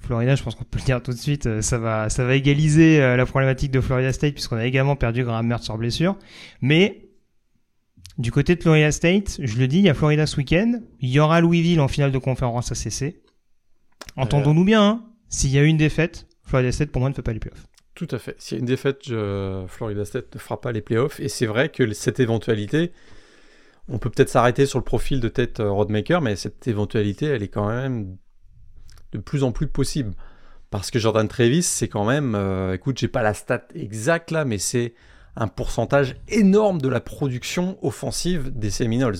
Florida, 0.00 0.34
je 0.36 0.42
pense 0.42 0.54
qu'on 0.54 0.64
peut 0.64 0.78
le 0.78 0.84
dire 0.84 1.02
tout 1.02 1.10
de 1.12 1.16
suite, 1.18 1.46
euh, 1.46 1.60
ça 1.62 1.78
va, 1.78 2.08
ça 2.08 2.24
va 2.24 2.34
égaliser 2.34 3.02
euh, 3.02 3.16
la 3.16 3.26
problématique 3.26 3.70
de 3.70 3.80
Florida 3.80 4.12
State 4.12 4.32
puisqu'on 4.34 4.56
a 4.56 4.64
également 4.64 4.96
perdu 4.96 5.24
Graham 5.24 5.46
Mertz 5.46 5.64
sur 5.64 5.76
blessure. 5.76 6.16
Mais 6.62 7.08
du 8.16 8.30
côté 8.32 8.56
de 8.56 8.62
Florida 8.62 8.90
State, 8.90 9.38
je 9.42 9.58
le 9.58 9.68
dis, 9.68 9.78
il 9.78 9.84
y 9.84 9.88
a 9.88 9.94
Florida 9.94 10.26
ce 10.26 10.36
week-end, 10.36 10.80
il 11.00 11.10
y 11.10 11.20
aura 11.20 11.40
Louisville 11.40 11.80
en 11.80 11.88
finale 11.88 12.10
de 12.12 12.18
conférence 12.18 12.72
ACC. 12.72 13.16
Entendons-nous 14.16 14.64
bien, 14.64 14.82
hein, 14.82 15.04
s'il 15.28 15.50
y 15.50 15.58
a 15.58 15.62
une 15.62 15.76
défaite, 15.76 16.26
Florida 16.42 16.72
State 16.72 16.90
pour 16.90 17.00
moi 17.00 17.10
ne 17.10 17.14
fait 17.14 17.22
pas 17.22 17.32
les 17.32 17.38
playoffs. 17.40 17.66
Tout 17.94 18.08
à 18.12 18.18
fait. 18.18 18.34
S'il 18.38 18.56
y 18.56 18.58
a 18.58 18.60
une 18.60 18.66
défaite, 18.66 19.00
je- 19.06 19.64
Florida 19.68 20.04
State 20.04 20.34
ne 20.34 20.38
fera 20.40 20.60
pas 20.60 20.72
les 20.72 20.80
playoffs. 20.80 21.20
Et 21.20 21.28
c'est 21.28 21.46
vrai 21.46 21.68
que 21.68 21.92
cette 21.92 22.20
éventualité, 22.20 22.92
on 23.88 23.98
peut 23.98 24.08
peut-être 24.10 24.28
s'arrêter 24.28 24.66
sur 24.66 24.78
le 24.78 24.84
profil 24.84 25.20
de 25.20 25.28
tête 25.28 25.60
euh, 25.60 25.70
Rodmaker, 25.70 26.20
mais 26.22 26.36
cette 26.36 26.66
éventualité, 26.68 27.26
elle 27.26 27.42
est 27.42 27.48
quand 27.48 27.68
même 27.68 28.16
de 29.12 29.18
plus 29.18 29.44
en 29.44 29.52
plus 29.52 29.66
possible. 29.66 30.12
Parce 30.70 30.90
que 30.90 30.98
Jordan 30.98 31.26
Travis, 31.28 31.62
c'est 31.62 31.88
quand 31.88 32.04
même, 32.04 32.34
euh, 32.34 32.74
écoute, 32.74 32.98
j'ai 32.98 33.08
pas 33.08 33.22
la 33.22 33.34
stat 33.34 33.62
exacte 33.74 34.30
là, 34.30 34.44
mais 34.44 34.58
c'est 34.58 34.94
un 35.36 35.48
pourcentage 35.48 36.16
énorme 36.28 36.80
de 36.80 36.88
la 36.88 37.00
production 37.00 37.78
offensive 37.82 38.50
des 38.54 38.70
Seminoles. 38.70 39.16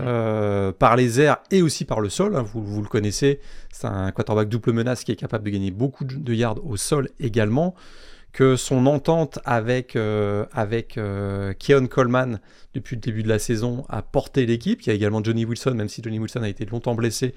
Euh, 0.00 0.72
par 0.72 0.96
les 0.96 1.20
airs 1.20 1.38
et 1.50 1.60
aussi 1.60 1.84
par 1.84 2.00
le 2.00 2.08
sol, 2.08 2.36
hein, 2.36 2.42
vous, 2.42 2.64
vous 2.64 2.80
le 2.80 2.88
connaissez, 2.88 3.40
c'est 3.70 3.86
un 3.86 4.12
quarterback 4.12 4.48
double 4.48 4.72
menace 4.72 5.04
qui 5.04 5.12
est 5.12 5.16
capable 5.16 5.44
de 5.44 5.50
gagner 5.50 5.70
beaucoup 5.70 6.04
de 6.04 6.32
yards 6.32 6.64
au 6.64 6.78
sol 6.78 7.10
également, 7.20 7.74
que 8.34 8.56
son 8.56 8.86
entente 8.86 9.38
avec, 9.44 9.94
euh, 9.94 10.44
avec 10.52 10.98
euh, 10.98 11.52
Keon 11.58 11.86
Coleman 11.86 12.40
depuis 12.74 12.96
le 12.96 13.00
début 13.00 13.22
de 13.22 13.28
la 13.28 13.38
saison 13.38 13.86
a 13.88 14.02
porté 14.02 14.44
l'équipe. 14.44 14.82
Il 14.82 14.88
y 14.88 14.90
a 14.90 14.94
également 14.94 15.22
Johnny 15.22 15.44
Wilson, 15.44 15.70
même 15.74 15.88
si 15.88 16.02
Johnny 16.02 16.18
Wilson 16.18 16.42
a 16.42 16.48
été 16.48 16.66
longtemps 16.66 16.94
blessé, 16.94 17.34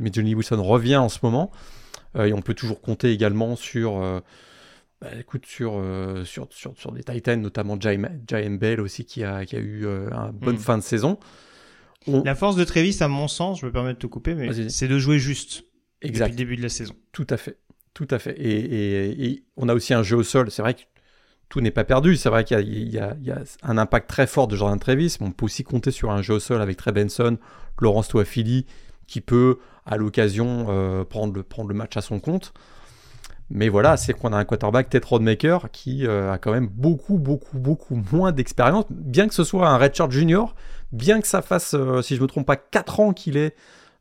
mais 0.00 0.10
Johnny 0.12 0.34
Wilson 0.34 0.62
revient 0.62 0.96
en 0.96 1.08
ce 1.08 1.18
moment. 1.22 1.50
Euh, 2.16 2.24
et 2.26 2.32
on 2.32 2.42
peut 2.42 2.54
toujours 2.54 2.80
compter 2.80 3.12
également 3.12 3.54
sur, 3.54 3.98
euh, 4.02 4.20
bah, 5.00 5.08
écoute, 5.18 5.46
sur, 5.46 5.74
euh, 5.76 6.24
sur, 6.24 6.48
sur, 6.50 6.76
sur 6.76 6.90
des 6.92 7.04
Titans, 7.04 7.40
notamment 7.40 7.78
Jaime, 7.80 8.08
Bell 8.58 8.80
aussi, 8.80 9.04
qui 9.04 9.22
a, 9.22 9.44
qui 9.44 9.54
a 9.56 9.60
eu 9.60 9.86
euh, 9.86 10.10
une 10.10 10.32
bonne 10.32 10.56
Mm. 10.56 10.58
fin 10.58 10.76
de 10.78 10.82
saison. 10.82 11.18
On- 12.06 12.22
La 12.24 12.34
force 12.34 12.56
de 12.56 12.64
Travis, 12.64 12.96
à 13.00 13.08
mon 13.08 13.28
sens, 13.28 13.60
je 13.60 13.66
me 13.66 13.70
permets 13.72 13.92
de 13.94 13.98
te 13.98 14.06
couper, 14.06 14.34
mais 14.34 14.68
c'est 14.70 14.88
de 14.88 14.98
jouer 14.98 15.18
juste 15.18 15.64
Exact. 16.02 16.26
depuis 16.26 16.32
le 16.32 16.36
début 16.36 16.56
de 16.56 16.62
la 16.62 16.68
saison. 16.68 16.94
Tout 17.12 17.26
à 17.30 17.36
fait. 17.36 17.58
Tout 17.94 18.08
à 18.10 18.18
fait. 18.18 18.32
Et, 18.38 18.50
et- 18.58 19.24
et 19.26 19.44
on 19.56 19.68
a 19.68 19.74
aussi 19.74 19.92
un 19.94 20.02
jeu 20.02 20.16
au 20.16 20.22
sol. 20.22 20.50
C'est 20.50 20.62
vrai 20.62 20.74
que 20.74 20.80
tout 21.48 21.60
n'est 21.60 21.70
pas 21.72 21.84
perdu. 21.84 22.16
C'est 22.16 22.28
vrai 22.30 22.44
qu'il 22.44 22.56
y 22.88 22.98
a, 22.98 23.14
y 23.20 23.28
y 23.28 23.32
un 23.62 23.78
impact 23.78 24.08
très 24.08 24.26
fort 24.26 24.48
de 24.48 24.56
Jordan 24.56 24.78
Travis, 24.78 25.16
mais 25.20 25.26
on 25.26 25.32
peut 25.32 25.44
aussi 25.44 25.62
compter 25.64 25.90
sur 25.90 26.10
un 26.10 26.22
jeu 26.22 26.34
au 26.34 26.40
sol 26.40 26.62
avec 26.62 26.76
Trey 26.76 26.92
Benson, 26.92 27.36
Laurence 27.80 28.08
Toafili, 28.08 28.66
qui 29.10 29.20
peut, 29.20 29.58
à 29.86 29.96
l'occasion, 29.96 30.66
euh, 30.68 31.04
prendre, 31.04 31.34
le, 31.34 31.74
match 31.74 31.96
à 31.96 32.00
son 32.00 32.20
compte. 32.20 32.52
Mais 33.50 33.68
voilà, 33.68 33.96
c'est 33.96 34.12
qu'on 34.12 34.32
a 34.32 34.36
un 34.36 34.44
quarterback, 34.44 34.88
Ted 34.88 35.04
Rodemaker, 35.04 35.72
qui 35.72 36.06
a 36.06 36.38
quand 36.38 36.52
même 36.52 36.68
beaucoup, 36.68 37.18
beaucoup, 37.18 37.58
beaucoup 37.58 38.00
moins 38.12 38.30
d'expérience, 38.30 38.84
bien 38.90 39.26
que 39.26 39.34
ce 39.34 39.42
soit 39.42 39.68
un 39.68 39.76
redshirt 39.76 40.12
junior, 40.12 40.54
bien 40.92 41.20
que 41.20 41.26
ça 41.26 41.42
fasse, 41.42 41.74
si 42.02 42.14
je 42.14 42.20
ne 42.20 42.22
me 42.22 42.28
trompe 42.28 42.46
pas, 42.46 42.54
4 42.54 43.00
ans 43.00 43.12
qu'il 43.12 43.36
est 43.36 43.56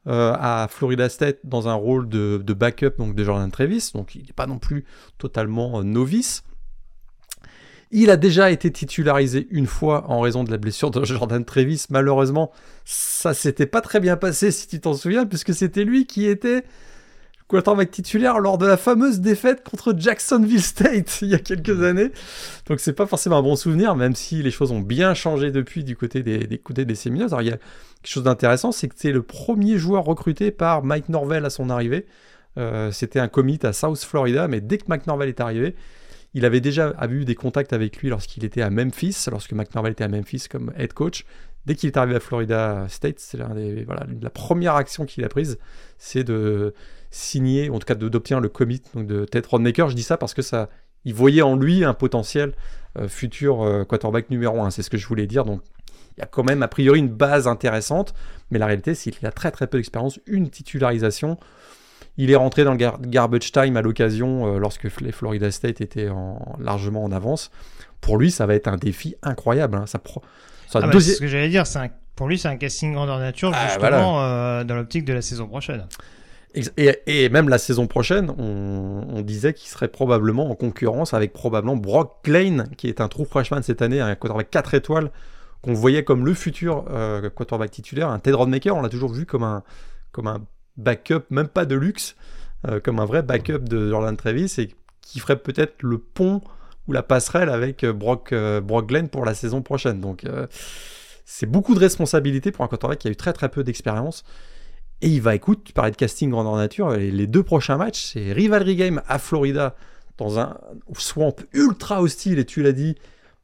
à 0.06 0.68
Florida 0.70 1.10
State 1.10 1.40
dans 1.44 1.68
un 1.68 1.74
rôle 1.74 2.08
de, 2.08 2.40
de, 2.44 2.54
backup 2.54 2.92
donc 3.00 3.16
de 3.16 3.24
Jordan 3.24 3.50
Travis, 3.50 3.90
donc 3.96 4.14
il 4.14 4.22
n'est 4.22 4.34
pas 4.34 4.46
non 4.46 4.60
plus 4.60 4.86
totalement 5.18 5.82
novice. 5.84 6.44
Il 7.92 8.12
a 8.12 8.18
déjà 8.18 8.52
été 8.52 8.72
titularisé 8.72 9.48
une 9.50 9.66
fois 9.66 10.10
en 10.10 10.20
raison 10.20 10.44
de 10.44 10.52
la 10.52 10.58
blessure 10.58 10.92
de 10.92 11.04
Jordan 11.06 11.44
Trevis. 11.44 11.86
Malheureusement, 11.90 12.52
ça 12.86 13.34
s'était 13.34 13.66
pas 13.66 13.82
très 13.82 14.00
bien 14.00 14.16
passé 14.16 14.52
si 14.52 14.68
tu 14.68 14.80
t'en 14.80 14.94
souviens, 14.94 15.26
puisque 15.26 15.54
c'était 15.54 15.84
lui 15.84 16.06
qui 16.06 16.26
était 16.26 16.64
quarterback 17.50 17.90
titulaire 17.90 18.40
lors 18.40 18.60
de 18.60 18.68
la 18.68 18.78
fameuse 18.78 19.20
défaite 19.22 19.64
contre 19.64 19.96
Jacksonville 19.98 20.62
State 20.62 21.20
il 21.24 21.30
y 21.30 21.36
a 21.36 21.40
quelques 21.40 21.82
années. 21.84 22.12
Donc 22.68 22.80
c'est 22.80 22.94
pas 22.94 23.08
forcément 23.08 23.40
un 23.40 23.42
bon 23.42 23.56
souvenir, 23.56 23.96
même 23.96 24.16
si 24.16 24.44
les 24.44 24.52
choses 24.52 24.72
ont 24.72 24.82
bien 24.82 25.16
changé 25.16 25.52
depuis 25.52 25.84
du 25.84 25.98
côté 25.98 26.22
des, 26.22 26.46
des 26.46 26.58
côtés 26.60 26.86
des. 26.86 26.96
Alors 27.08 27.42
il 27.42 27.48
y 27.48 27.52
a 27.52 27.58
quelque 27.58 28.14
chose 28.14 28.24
d'intéressant, 28.24 28.72
c'est 28.72 28.88
que 28.88 28.94
c'est 28.96 29.12
le 29.12 29.24
premier 29.24 29.80
joueur 29.80 30.06
recruté 30.06 30.52
par 30.52 30.84
Mike 30.84 31.10
Norvell 31.10 31.44
à 31.44 31.50
son 31.50 31.72
arrivée. 31.72 32.06
Euh, 32.58 32.92
c'était 32.92 33.20
un 33.20 33.28
commit 33.28 33.60
à 33.64 33.74
South 33.74 34.00
Florida, 34.00 34.48
mais 34.48 34.62
dès 34.62 34.78
que 34.78 34.86
Mike 34.88 35.08
Norvell 35.08 35.30
est 35.30 35.42
arrivé, 35.42 35.76
il 36.34 36.46
avait 36.46 36.62
déjà 36.62 36.94
eu 37.10 37.26
des 37.26 37.36
contacts 37.36 37.74
avec 37.74 37.98
lui 37.98 38.10
lorsqu'il 38.10 38.46
était 38.46 38.62
à 38.62 38.70
Memphis, 38.70 39.26
lorsque 39.32 39.52
McNorvell 39.54 39.94
était 39.94 40.04
à 40.04 40.08
Memphis 40.08 40.46
comme 40.50 40.72
head 40.78 40.94
coach. 40.94 41.26
Dès 41.66 41.76
qu'il 41.76 41.88
est 41.88 41.98
arrivé 41.98 42.16
à 42.16 42.20
Florida 42.20 42.86
State, 42.88 43.20
c'est 43.20 43.38
voilà, 43.84 44.06
la 44.22 44.30
première 44.30 44.76
action 44.76 45.06
qu'il 45.06 45.24
a 45.24 45.30
prise, 45.30 45.58
c'est 45.98 46.24
de 46.24 46.74
signer, 47.12 47.70
en 47.70 47.80
tout 47.80 47.86
cas 47.86 47.96
d'obtenir 47.96 48.40
le 48.40 48.50
commit 48.50 48.82
donc 48.94 49.08
de 49.08 49.26
Ted 49.26 49.48
Rodmaker. 49.48 49.90
Je 49.90 49.96
dis 49.96 50.04
ça 50.04 50.18
parce 50.18 50.34
que 50.34 50.42
ça, 50.42 50.70
il 51.06 51.14
voyait 51.14 51.42
en 51.42 51.56
lui 51.56 51.84
un 51.84 51.94
potentiel 51.94 52.54
euh, 52.98 53.08
futur 53.08 53.62
euh, 53.62 53.84
quarterback 53.84 54.30
numéro 54.30 54.62
1. 54.62 54.72
C'est 54.72 54.84
ce 54.84 54.90
que 54.90 54.98
je 54.98 55.08
voulais 55.08 55.28
dire. 55.28 55.46
Donc 55.46 55.62
il 56.18 56.22
y 56.22 56.24
a 56.24 56.28
quand 56.28 56.44
même 56.44 56.64
a 56.64 56.68
priori 56.68 57.00
une 57.00 57.10
base 57.10 57.48
intéressante, 57.48 58.14
mais 58.52 58.60
la 58.60 58.66
réalité 58.66 58.96
c'est 58.96 59.12
qu'il 59.12 59.28
a 59.28 59.32
très 59.32 59.52
très 59.52 59.68
peu 59.68 59.78
d'expérience, 59.78 60.20
une 60.28 60.50
titularisation. 60.50 61.38
Il 62.22 62.32
est 62.32 62.36
rentré 62.36 62.66
dans 62.66 62.74
le 62.74 63.08
garbage 63.08 63.54
time 63.54 63.78
à 63.78 63.82
l'occasion 63.82 64.46
euh, 64.46 64.60
lorsque 64.60 65.00
les 65.00 65.14
Florida 65.14 65.52
State 65.52 65.80
étaient 65.80 66.10
largement 66.60 67.06
en 67.06 67.14
avance. 67.14 67.50
Pour 68.02 68.18
lui, 68.18 68.30
ça 68.30 68.46
va 68.46 68.56
être 68.56 68.68
un 68.68 68.76
défi 68.76 69.16
incroyable. 69.24 69.78
Hein. 69.78 69.86
Ça 69.88 70.02
ah 70.76 70.88
bah, 70.88 71.00
ce 71.00 71.18
que 71.18 71.28
j'allais 71.28 71.48
dire. 71.48 71.64
Pour 72.18 72.28
lui, 72.28 72.38
c'est 72.38 72.50
un 72.50 72.58
casting 72.58 72.94
grandeur 72.94 73.20
nature, 73.20 73.52
ah, 73.54 73.68
justement, 73.68 74.22
euh, 74.22 74.66
dans 74.66 74.76
l'optique 74.76 75.06
de 75.06 75.14
la 75.14 75.22
saison 75.22 75.48
prochaine. 75.48 75.88
Et, 76.76 77.30
même 77.30 77.48
la 77.48 77.58
saison 77.58 77.88
prochaine, 77.88 78.30
on, 78.38 79.22
disait 79.22 79.54
qu'il 79.54 79.70
serait 79.70 79.88
probablement 79.88 80.50
en 80.50 80.56
concurrence 80.56 81.14
avec 81.14 81.32
probablement 81.32 81.78
Brock 81.78 82.28
Lane, 82.28 82.70
qui 82.76 82.90
est 82.90 83.00
un 83.00 83.08
true 83.08 83.24
freshman 83.24 83.62
cette 83.62 83.82
année, 83.82 84.02
un 84.02 84.16
quarterback 84.16 84.50
4 84.50 84.74
étoiles, 84.74 85.12
qu'on 85.62 85.74
voyait 85.74 86.04
comme 86.04 86.26
le 86.26 86.34
futur 86.34 86.84
euh, 86.92 87.30
quarterback 87.30 87.72
titulaire. 87.72 88.10
Un 88.10 88.20
Ted 88.20 88.36
Rodmaker, 88.36 88.76
on 88.76 88.82
l'a 88.82 88.90
toujours 88.90 89.14
vu 89.14 89.26
comme 89.26 89.44
un, 89.44 89.64
comme 90.12 90.28
un 90.28 90.42
backup, 90.78 91.24
même 91.30 91.48
pas 91.48 91.66
de 91.66 91.76
luxe, 91.76 92.16
euh, 92.68 92.80
comme 92.80 93.00
un 93.00 93.06
vrai 93.06 93.24
backup 93.24 93.60
de 93.60 93.90
Jordan 93.90 94.18
Travis 94.18 94.54
et 94.58 94.70
qui 95.02 95.20
ferait 95.20 95.40
peut-être 95.40 95.82
le 95.82 95.98
pont 95.98 96.42
ou 96.88 96.92
la 96.92 97.04
passerelle 97.04 97.50
avec 97.50 97.84
euh, 97.84 97.94
Brock, 97.94 98.34
euh, 98.34 98.60
Brock 98.60 98.88
Glenn 98.88 99.08
pour 99.08 99.24
la 99.24 99.34
saison 99.34 99.62
prochaine. 99.62 100.02
Donc 100.02 100.26
c'est 101.26 101.46
beaucoup 101.46 101.76
de 101.76 101.80
responsabilités 101.80 102.52
pour 102.52 102.66
un 102.66 102.68
quarterback 102.68 103.00
qui 103.00 103.08
a 103.08 103.12
eu 103.12 103.16
très 103.16 103.34
très 103.34 103.50
peu 103.50 103.64
d'expérience. 103.64 104.24
Et 105.02 105.08
il 105.08 105.22
va, 105.22 105.36
écoute, 105.36 105.62
tu 105.64 105.72
parlais 105.72 105.92
de 105.92 105.96
casting 105.96 106.30
grandeur 106.30 106.58
nature, 106.58 106.90
les, 106.90 107.12
les 107.12 107.28
deux 107.28 107.44
prochains 107.44 107.78
matchs, 107.78 108.12
c'est 108.12 108.34
Rivalry 108.34 108.76
Game 108.76 109.02
à 109.08 109.18
Florida, 109.18 109.76
dans 110.18 110.40
un 110.40 110.58
swamp 110.98 111.36
ultra 111.54 112.02
hostile, 112.02 112.38
et 112.40 112.44
tu 112.44 112.62
l'as 112.62 112.74
dit, 112.74 112.96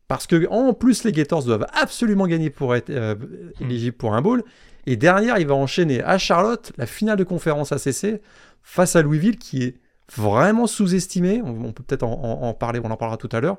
parce 0.09 0.27
que 0.27 0.45
en 0.49 0.73
plus 0.73 1.05
les 1.05 1.13
Gators 1.13 1.45
doivent 1.45 1.67
absolument 1.71 2.27
gagner 2.27 2.49
pour 2.49 2.75
être 2.75 2.91
hmm. 2.91 3.63
éligibles 3.63 3.95
pour 3.95 4.13
un 4.13 4.21
bowl. 4.21 4.43
Et 4.85 4.95
derrière, 4.95 5.37
il 5.39 5.47
va 5.47 5.55
enchaîner 5.55 6.03
à 6.03 6.17
Charlotte 6.17 6.71
la 6.77 6.85
finale 6.85 7.17
de 7.17 7.23
conférence 7.23 7.71
ACC 7.71 8.21
face 8.61 8.95
à 8.95 9.01
Louisville 9.01 9.37
qui 9.37 9.63
est 9.63 9.75
vraiment 10.15 10.67
sous-estimé. 10.67 11.41
On, 11.43 11.71
peut 11.71 11.83
peut-être 11.83 12.03
en, 12.03 12.53
parler, 12.53 12.79
on 12.83 12.91
en 12.91 12.97
parlera 12.97 13.17
tout 13.17 13.29
à 13.31 13.39
l'heure. 13.39 13.57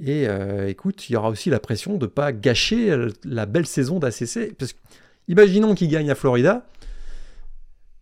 Et 0.00 0.28
euh, 0.28 0.68
écoute, 0.68 1.08
il 1.08 1.14
y 1.14 1.16
aura 1.16 1.30
aussi 1.30 1.50
la 1.50 1.58
pression 1.58 1.96
de 1.96 2.04
ne 2.04 2.10
pas 2.10 2.32
gâcher 2.32 2.96
la 3.24 3.46
belle 3.46 3.66
saison 3.66 3.98
d'ACC. 3.98 4.54
Parce 4.58 4.72
que, 4.72 4.78
imaginons 5.28 5.74
qu'il 5.74 5.88
gagne 5.88 6.10
à 6.10 6.14
Florida. 6.14 6.66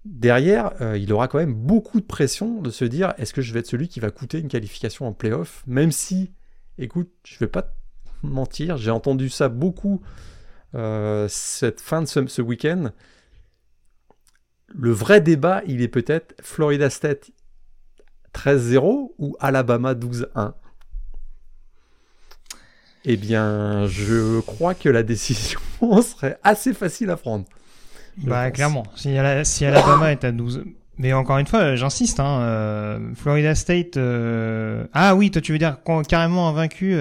Derrière, 0.05 0.72
euh, 0.81 0.96
il 0.96 1.12
aura 1.12 1.29
quand 1.29 1.38
même 1.38 1.55
beaucoup 1.55 2.01
de 2.01 2.07
pression 2.07 2.62
de 2.62 2.70
se 2.70 2.85
dire 2.85 3.14
est-ce 3.18 3.35
que 3.35 3.42
je 3.42 3.53
vais 3.53 3.61
être 3.61 3.66
celui 3.66 3.88
qui 3.88 4.01
va 4.01 4.11
coûter 4.11 4.38
une 4.38 4.48
qualification 4.48 5.07
en 5.07 5.12
playoff? 5.12 5.62
Même 5.66 5.92
si, 5.92 6.33
écoute, 6.79 7.11
je 7.24 7.35
ne 7.35 7.40
vais 7.40 7.48
pas 7.48 7.74
mentir, 8.22 8.79
j'ai 8.79 8.90
entendu 8.90 9.29
ça 9.29 9.48
beaucoup 9.48 10.01
euh, 10.03 10.38
cette 10.72 11.81
fin 11.81 12.02
de 12.02 12.07
ce, 12.07 12.42
week-end, 12.42 12.90
le 14.68 14.90
vrai 14.90 15.20
débat, 15.20 15.62
il 15.66 15.83
est 15.83 15.88
peut-être 15.88 16.35
Florida 16.42 16.90
State 16.90 17.31
13-0 18.35 19.12
ou 19.18 19.37
Alabama 19.40 19.94
12-1 19.94 20.52
Eh 23.04 23.16
bien, 23.16 23.87
je 23.87 24.40
crois 24.40 24.74
que 24.74 24.88
la 24.88 25.02
décision 25.02 25.61
serait 26.02 26.38
assez 26.42 26.74
facile 26.74 27.11
à 27.11 27.16
prendre. 27.16 27.44
Bah, 28.18 28.50
clairement. 28.50 28.85
Si, 28.96 29.16
Alabama 29.16 30.12
est 30.12 30.24
à 30.24 30.33
12. 30.33 30.64
Mais 30.98 31.12
encore 31.12 31.38
une 31.38 31.46
fois, 31.46 31.76
j'insiste, 31.76 32.18
hein, 32.18 32.40
euh, 32.40 33.14
Florida 33.14 33.54
State. 33.54 33.96
Euh, 33.96 34.85
ah 34.92 35.14
oui, 35.14 35.31
toi 35.31 35.40
tu 35.40 35.52
veux 35.52 35.59
dire 35.59 35.78
carrément 36.09 36.48
invaincu 36.48 36.98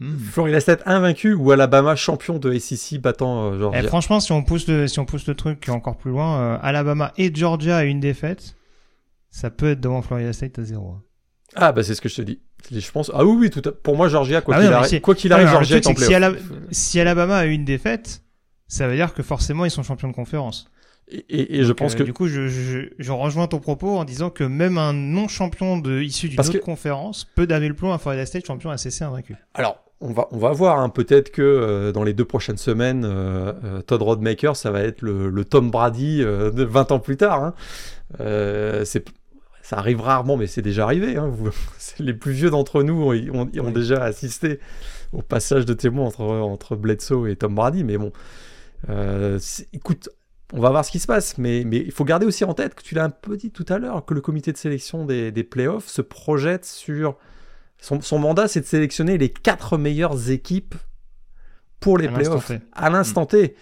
Hmm. 0.00 0.18
Florida 0.18 0.60
State 0.60 0.82
invaincu 0.86 1.34
ou 1.34 1.52
Alabama 1.52 1.94
champion 1.94 2.38
de 2.38 2.58
SEC 2.58 3.00
battant 3.00 3.52
euh, 3.52 3.58
Georgia. 3.58 3.80
Et 3.80 3.84
eh, 3.84 3.86
franchement, 3.86 4.18
si 4.18 4.32
on 4.32 4.42
pousse 4.42 4.66
le, 4.66 4.88
si 4.88 4.98
on 4.98 5.04
pousse 5.04 5.26
le 5.26 5.34
truc 5.34 5.68
encore 5.68 5.96
plus 5.96 6.10
loin, 6.10 6.40
euh, 6.40 6.58
Alabama 6.62 7.12
et 7.16 7.32
Georgia 7.32 7.76
à 7.76 7.84
une 7.84 8.00
défaite, 8.00 8.56
ça 9.30 9.50
peut 9.50 9.70
être 9.70 9.80
devant 9.80 10.02
Florida 10.02 10.32
State 10.32 10.58
à 10.58 10.64
zéro. 10.64 10.96
Ah 11.54 11.70
bah 11.70 11.84
c'est 11.84 11.94
ce 11.94 12.00
que 12.00 12.08
je 12.08 12.16
te 12.16 12.22
dis. 12.22 12.40
Je 12.72 12.90
pense. 12.90 13.12
Ah 13.14 13.24
oui 13.24 13.36
oui 13.38 13.50
tout. 13.50 13.62
Pour 13.82 13.96
moi 13.96 14.08
Georgia 14.08 14.40
quoi 14.40 14.56
ah 14.56 14.60
qu'il 14.60 15.32
arrive, 15.32 15.48
Georgia 15.48 15.76
est 15.76 15.86
en 15.86 15.94
si, 15.94 16.12
si 16.72 17.00
Alabama 17.00 17.36
a 17.36 17.44
une 17.44 17.64
défaite, 17.64 18.22
ça 18.66 18.88
veut 18.88 18.96
dire 18.96 19.14
que 19.14 19.22
forcément 19.22 19.64
ils 19.64 19.70
sont 19.70 19.84
champions 19.84 20.08
de 20.08 20.14
conférence. 20.14 20.68
Et, 21.28 21.64
je 21.64 21.72
pense 21.72 21.94
euh, 21.94 21.98
que 21.98 22.02
du 22.02 22.14
coup, 22.14 22.28
je, 22.28 22.48
je, 22.48 22.88
je, 22.98 23.12
rejoins 23.12 23.46
ton 23.46 23.58
propos 23.58 23.98
en 23.98 24.04
disant 24.04 24.30
que 24.30 24.42
même 24.42 24.78
un 24.78 24.94
non 24.94 25.28
champion 25.28 25.76
de 25.76 26.00
issu 26.00 26.30
d'une 26.30 26.40
autre 26.40 26.58
conférence 26.58 27.26
peut 27.34 27.46
damer 27.46 27.68
le 27.68 27.74
plomb 27.74 27.92
à 27.92 27.98
Florida 27.98 28.24
State 28.24 28.46
champion 28.46 28.70
ACC 28.70 29.02
invaincu. 29.02 29.36
Alors, 29.52 29.83
on 30.04 30.12
va, 30.12 30.28
on 30.30 30.38
va 30.38 30.52
voir. 30.52 30.78
Hein. 30.78 30.88
Peut-être 30.90 31.30
que 31.30 31.42
euh, 31.42 31.92
dans 31.92 32.04
les 32.04 32.12
deux 32.12 32.24
prochaines 32.24 32.58
semaines, 32.58 33.04
euh, 33.04 33.80
Todd 33.82 34.02
Rodmaker, 34.02 34.54
ça 34.54 34.70
va 34.70 34.82
être 34.82 35.02
le, 35.02 35.44
Tom 35.44 35.70
Brady 35.70 36.18
de 36.18 36.62
20 36.62 36.92
ans 36.92 37.00
plus 37.00 37.16
tard. 37.16 37.42
Hein. 37.42 37.54
ça 39.62 39.78
arrive 39.78 40.00
rarement, 40.00 40.36
mais 40.36 40.46
c'est 40.46 40.62
déjà 40.62 40.84
arrivé. 40.84 41.16
Hein. 41.16 41.32
les 41.98 42.14
plus 42.14 42.32
vieux 42.32 42.50
d'entre 42.50 42.82
nous 42.82 43.02
ont, 43.02 43.48
ont, 43.60 43.70
déjà 43.70 44.04
assisté 44.04 44.60
au 45.12 45.22
passage 45.22 45.64
de 45.64 45.74
témoins 45.74 46.06
entre, 46.06 46.22
entre 46.22 46.76
Bledsoe 46.76 47.26
et 47.28 47.36
Tom 47.36 47.54
Brady. 47.54 47.82
Mais 47.84 47.96
bon, 47.96 48.12
écoute, 49.72 50.10
on 50.52 50.60
va 50.60 50.70
voir 50.70 50.84
ce 50.84 50.90
qui 50.90 50.98
se 50.98 51.06
passe, 51.06 51.38
mais, 51.38 51.62
il 51.62 51.92
faut 51.92 52.04
garder 52.04 52.26
aussi 52.26 52.44
en 52.44 52.54
tête 52.54 52.74
que 52.74 52.82
tu 52.82 52.94
l'as 52.94 53.04
un 53.04 53.10
peu 53.10 53.36
dit 53.36 53.50
tout 53.50 53.64
à 53.68 53.78
l'heure, 53.78 54.04
que 54.04 54.14
le 54.14 54.20
comité 54.20 54.52
de 54.52 54.56
sélection 54.56 55.04
des, 55.04 55.32
playoffs 55.44 55.88
se 55.88 56.02
projette 56.02 56.64
sur... 56.64 57.16
Son, 58.00 58.18
mandat, 58.18 58.48
c'est 58.48 58.60
de 58.60 58.66
sélectionner 58.66 59.18
les 59.18 59.28
quatre 59.28 59.76
meilleures 59.76 60.30
équipes 60.30 60.74
pour 61.80 61.98
les 61.98 62.08
playoffs 62.08 62.52
à 62.72 62.88
l'instant 62.88 63.26
T. 63.26 63.56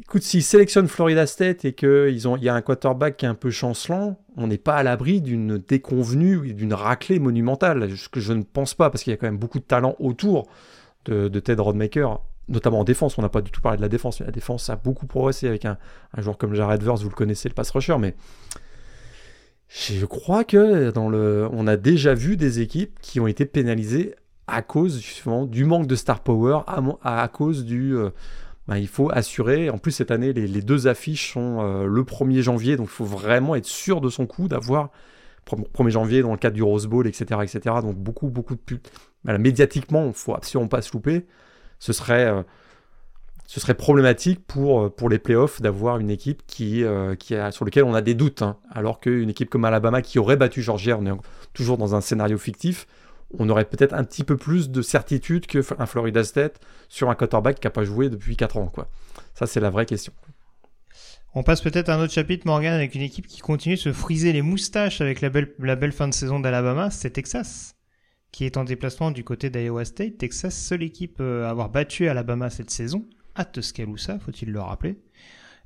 Écoute, 0.00 0.22
s'ils 0.22 0.42
sélectionnent 0.42 0.88
Florida 0.88 1.26
State 1.26 1.64
et 1.64 1.74
qu'il 1.74 2.18
y 2.18 2.48
a 2.48 2.54
un 2.54 2.62
quarterback 2.62 3.18
qui 3.18 3.26
est 3.26 3.28
un 3.28 3.34
peu 3.34 3.50
chancelant, 3.50 4.18
on 4.36 4.46
n'est 4.46 4.56
pas 4.56 4.76
à 4.76 4.82
l'abri 4.82 5.20
d'une 5.20 5.58
déconvenue 5.58 6.48
et 6.48 6.54
d'une 6.54 6.72
raclée 6.72 7.18
monumentale. 7.18 7.94
Ce 7.96 8.08
que 8.08 8.20
je 8.20 8.32
ne 8.32 8.42
pense 8.42 8.74
pas, 8.74 8.88
parce 8.88 9.02
qu'il 9.02 9.10
y 9.10 9.14
a 9.14 9.16
quand 9.18 9.26
même 9.26 9.38
beaucoup 9.38 9.58
de 9.58 9.64
talent 9.64 9.96
autour 9.98 10.48
de, 11.04 11.28
de 11.28 11.40
Ted 11.40 11.60
Rodmaker 11.60 12.20
notamment 12.48 12.80
en 12.80 12.84
défense. 12.84 13.18
On 13.18 13.22
n'a 13.22 13.28
pas 13.28 13.42
du 13.42 13.50
tout 13.50 13.60
parlé 13.60 13.76
de 13.76 13.82
la 13.82 13.88
défense, 13.88 14.20
mais 14.20 14.26
la 14.26 14.32
défense 14.32 14.68
a 14.70 14.76
beaucoup 14.76 15.06
progressé 15.06 15.48
avec 15.48 15.64
un, 15.64 15.78
joueur 16.16 16.38
comme 16.38 16.54
Jared 16.54 16.82
Verse, 16.82 17.02
vous 17.02 17.10
le 17.10 17.14
connaissez, 17.14 17.48
le 17.48 17.54
pass 17.54 17.70
rusher, 17.70 17.96
mais 17.98 18.14
je 19.68 20.06
crois 20.06 20.44
que 20.44 20.90
dans 20.90 21.08
le, 21.08 21.48
on 21.52 21.66
a 21.66 21.76
déjà 21.76 22.14
vu 22.14 22.36
des 22.36 22.60
équipes 22.60 22.98
qui 23.00 23.20
ont 23.20 23.26
été 23.26 23.44
pénalisées 23.44 24.14
à 24.46 24.62
cause 24.62 25.02
du 25.50 25.64
manque 25.64 25.86
de 25.86 25.94
star 25.94 26.20
power, 26.20 26.60
à, 27.02 27.28
cause 27.28 27.64
du... 27.64 27.94
Euh, 27.94 28.10
bah, 28.66 28.78
il 28.78 28.88
faut 28.88 29.10
assurer, 29.10 29.70
en 29.70 29.78
plus 29.78 29.92
cette 29.92 30.10
année 30.10 30.32
les, 30.32 30.62
deux 30.62 30.88
affiches 30.88 31.32
sont 31.32 31.60
euh, 31.60 31.86
le 31.86 32.02
1er 32.02 32.40
janvier, 32.42 32.76
donc 32.76 32.86
il 32.86 32.94
faut 32.94 33.04
vraiment 33.04 33.54
être 33.54 33.66
sûr 33.66 34.00
de 34.00 34.08
son 34.08 34.26
coup 34.26 34.48
d'avoir 34.48 34.90
1er 35.46 35.90
janvier 35.90 36.22
dans 36.22 36.32
le 36.32 36.38
cadre 36.38 36.54
du 36.54 36.62
Rose 36.62 36.86
Bowl, 36.86 37.06
etc. 37.06 37.40
etc. 37.42 37.76
donc 37.82 37.96
beaucoup, 37.96 38.28
beaucoup 38.28 38.54
de 38.54 38.60
pubs. 38.60 38.80
médiatiquement, 39.24 40.06
il 40.06 40.14
faut 40.14 40.34
absolument 40.34 40.68
pas 40.68 40.82
se 40.82 40.92
louper 40.92 41.26
ce 41.78 41.92
serait. 41.92 42.26
Euh, 42.26 42.42
ce 43.50 43.60
serait 43.60 43.74
problématique 43.74 44.46
pour, 44.46 44.94
pour 44.94 45.08
les 45.08 45.18
playoffs 45.18 45.62
d'avoir 45.62 45.98
une 45.98 46.10
équipe 46.10 46.42
qui, 46.46 46.84
qui 47.18 47.34
a, 47.34 47.50
sur 47.50 47.64
laquelle 47.64 47.84
on 47.84 47.94
a 47.94 48.02
des 48.02 48.14
doutes. 48.14 48.42
Hein. 48.42 48.58
alors 48.70 49.00
qu'une 49.00 49.30
équipe 49.30 49.48
comme 49.48 49.64
Alabama 49.64 50.02
qui 50.02 50.18
aurait 50.18 50.36
battu 50.36 50.60
Georgia, 50.60 50.98
on 51.00 51.06
est 51.06 51.18
toujours 51.54 51.78
dans 51.78 51.94
un 51.94 52.02
scénario 52.02 52.36
fictif, 52.36 52.86
on 53.38 53.48
aurait 53.48 53.64
peut-être 53.64 53.94
un 53.94 54.04
petit 54.04 54.22
peu 54.22 54.36
plus 54.36 54.70
de 54.70 54.82
certitude 54.82 55.46
qu'un 55.46 55.86
Florida 55.86 56.24
State 56.24 56.60
sur 56.90 57.10
un 57.10 57.14
quarterback 57.14 57.58
qui 57.58 57.66
n'a 57.66 57.70
pas 57.70 57.84
joué 57.84 58.10
depuis 58.10 58.36
4 58.36 58.58
ans. 58.58 58.66
Quoi. 58.66 58.88
Ça, 59.34 59.46
c'est 59.46 59.60
la 59.60 59.70
vraie 59.70 59.86
question. 59.86 60.12
On 61.34 61.42
passe 61.42 61.60
peut-être 61.60 61.90
à 61.90 61.94
un 61.94 62.02
autre 62.02 62.12
chapitre, 62.12 62.46
Morgan, 62.46 62.72
avec 62.72 62.94
une 62.94 63.02
équipe 63.02 63.26
qui 63.26 63.40
continue 63.40 63.74
de 63.74 63.80
se 63.80 63.92
friser 63.92 64.32
les 64.32 64.42
moustaches 64.42 65.00
avec 65.00 65.20
la 65.20 65.28
belle, 65.28 65.54
la 65.58 65.76
belle 65.76 65.92
fin 65.92 66.08
de 66.08 66.14
saison 66.14 66.40
d'Alabama, 66.40 66.90
c'est 66.90 67.10
Texas, 67.10 67.74
qui 68.32 68.44
est 68.44 68.56
en 68.56 68.64
déplacement 68.64 69.10
du 69.10 69.24
côté 69.24 69.50
d'Iowa 69.50 69.84
State. 69.84 70.16
Texas, 70.18 70.56
seule 70.56 70.82
équipe 70.82 71.18
euh, 71.20 71.46
à 71.46 71.50
avoir 71.50 71.68
battu 71.68 72.08
Alabama 72.08 72.48
cette 72.48 72.70
saison, 72.70 73.04
à 73.38 73.44
Tuscaloosa, 73.44 74.18
faut-il 74.18 74.50
le 74.50 74.60
rappeler 74.60 74.96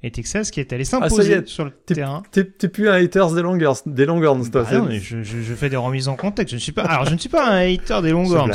et 0.04 0.10
Texas 0.10 0.50
qui 0.50 0.60
est 0.60 0.72
allé 0.72 0.82
ah, 0.82 0.90
s'imposer 0.90 1.42
sur 1.46 1.64
le 1.64 1.70
terrain. 1.70 2.22
T'es 2.32 2.44
plus 2.44 2.88
un 2.88 2.94
hater 2.94 3.24
des 3.34 3.42
Longhorns, 3.42 3.76
des 3.86 4.04
Longhorns 4.04 4.50
toi. 4.50 4.64
Bah 4.64 4.78
non, 4.78 4.86
mais 4.86 4.98
je, 4.98 5.22
je, 5.22 5.40
je, 5.40 5.54
fais 5.54 5.70
des 5.70 5.76
remises 5.76 6.08
en 6.08 6.16
contexte. 6.16 6.50
Je 6.50 6.56
ne 6.56 6.60
suis 6.60 6.72
pas. 6.72 6.82
Alors, 6.82 7.06
je 7.06 7.14
ne 7.14 7.18
suis 7.18 7.28
pas 7.28 7.48
un 7.48 7.72
hater 7.72 8.02
des 8.02 8.10
Longhorns. 8.10 8.50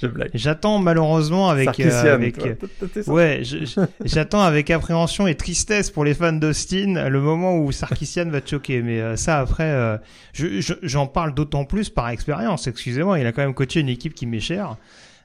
Je 0.00 0.06
blague. 0.06 0.30
J'attends 0.34 0.78
malheureusement 0.78 1.48
avec. 1.48 1.80
Euh, 1.80 2.14
avec 2.14 2.36
ouais, 3.08 3.42
j'attends 4.04 4.42
avec 4.42 4.70
appréhension 4.70 5.26
et 5.26 5.34
tristesse 5.34 5.90
pour 5.90 6.04
les 6.04 6.14
fans 6.14 6.32
d'Austin 6.32 7.08
le 7.08 7.20
moment 7.20 7.58
où 7.58 7.72
Sarkissian 7.72 8.28
va 8.30 8.40
te 8.40 8.50
choquer. 8.50 8.82
Mais 8.82 9.00
euh, 9.00 9.16
ça 9.16 9.40
après, 9.40 9.64
euh, 9.64 9.96
j'en 10.32 11.06
parle 11.06 11.34
d'autant 11.34 11.64
plus 11.64 11.90
par 11.90 12.08
expérience. 12.08 12.68
Excusez-moi, 12.68 13.18
il 13.18 13.26
a 13.26 13.32
quand 13.32 13.42
même 13.42 13.54
coaché 13.54 13.80
une 13.80 13.88
équipe 13.88 14.14
qui 14.14 14.26
m'est 14.26 14.40
chère. 14.40 14.76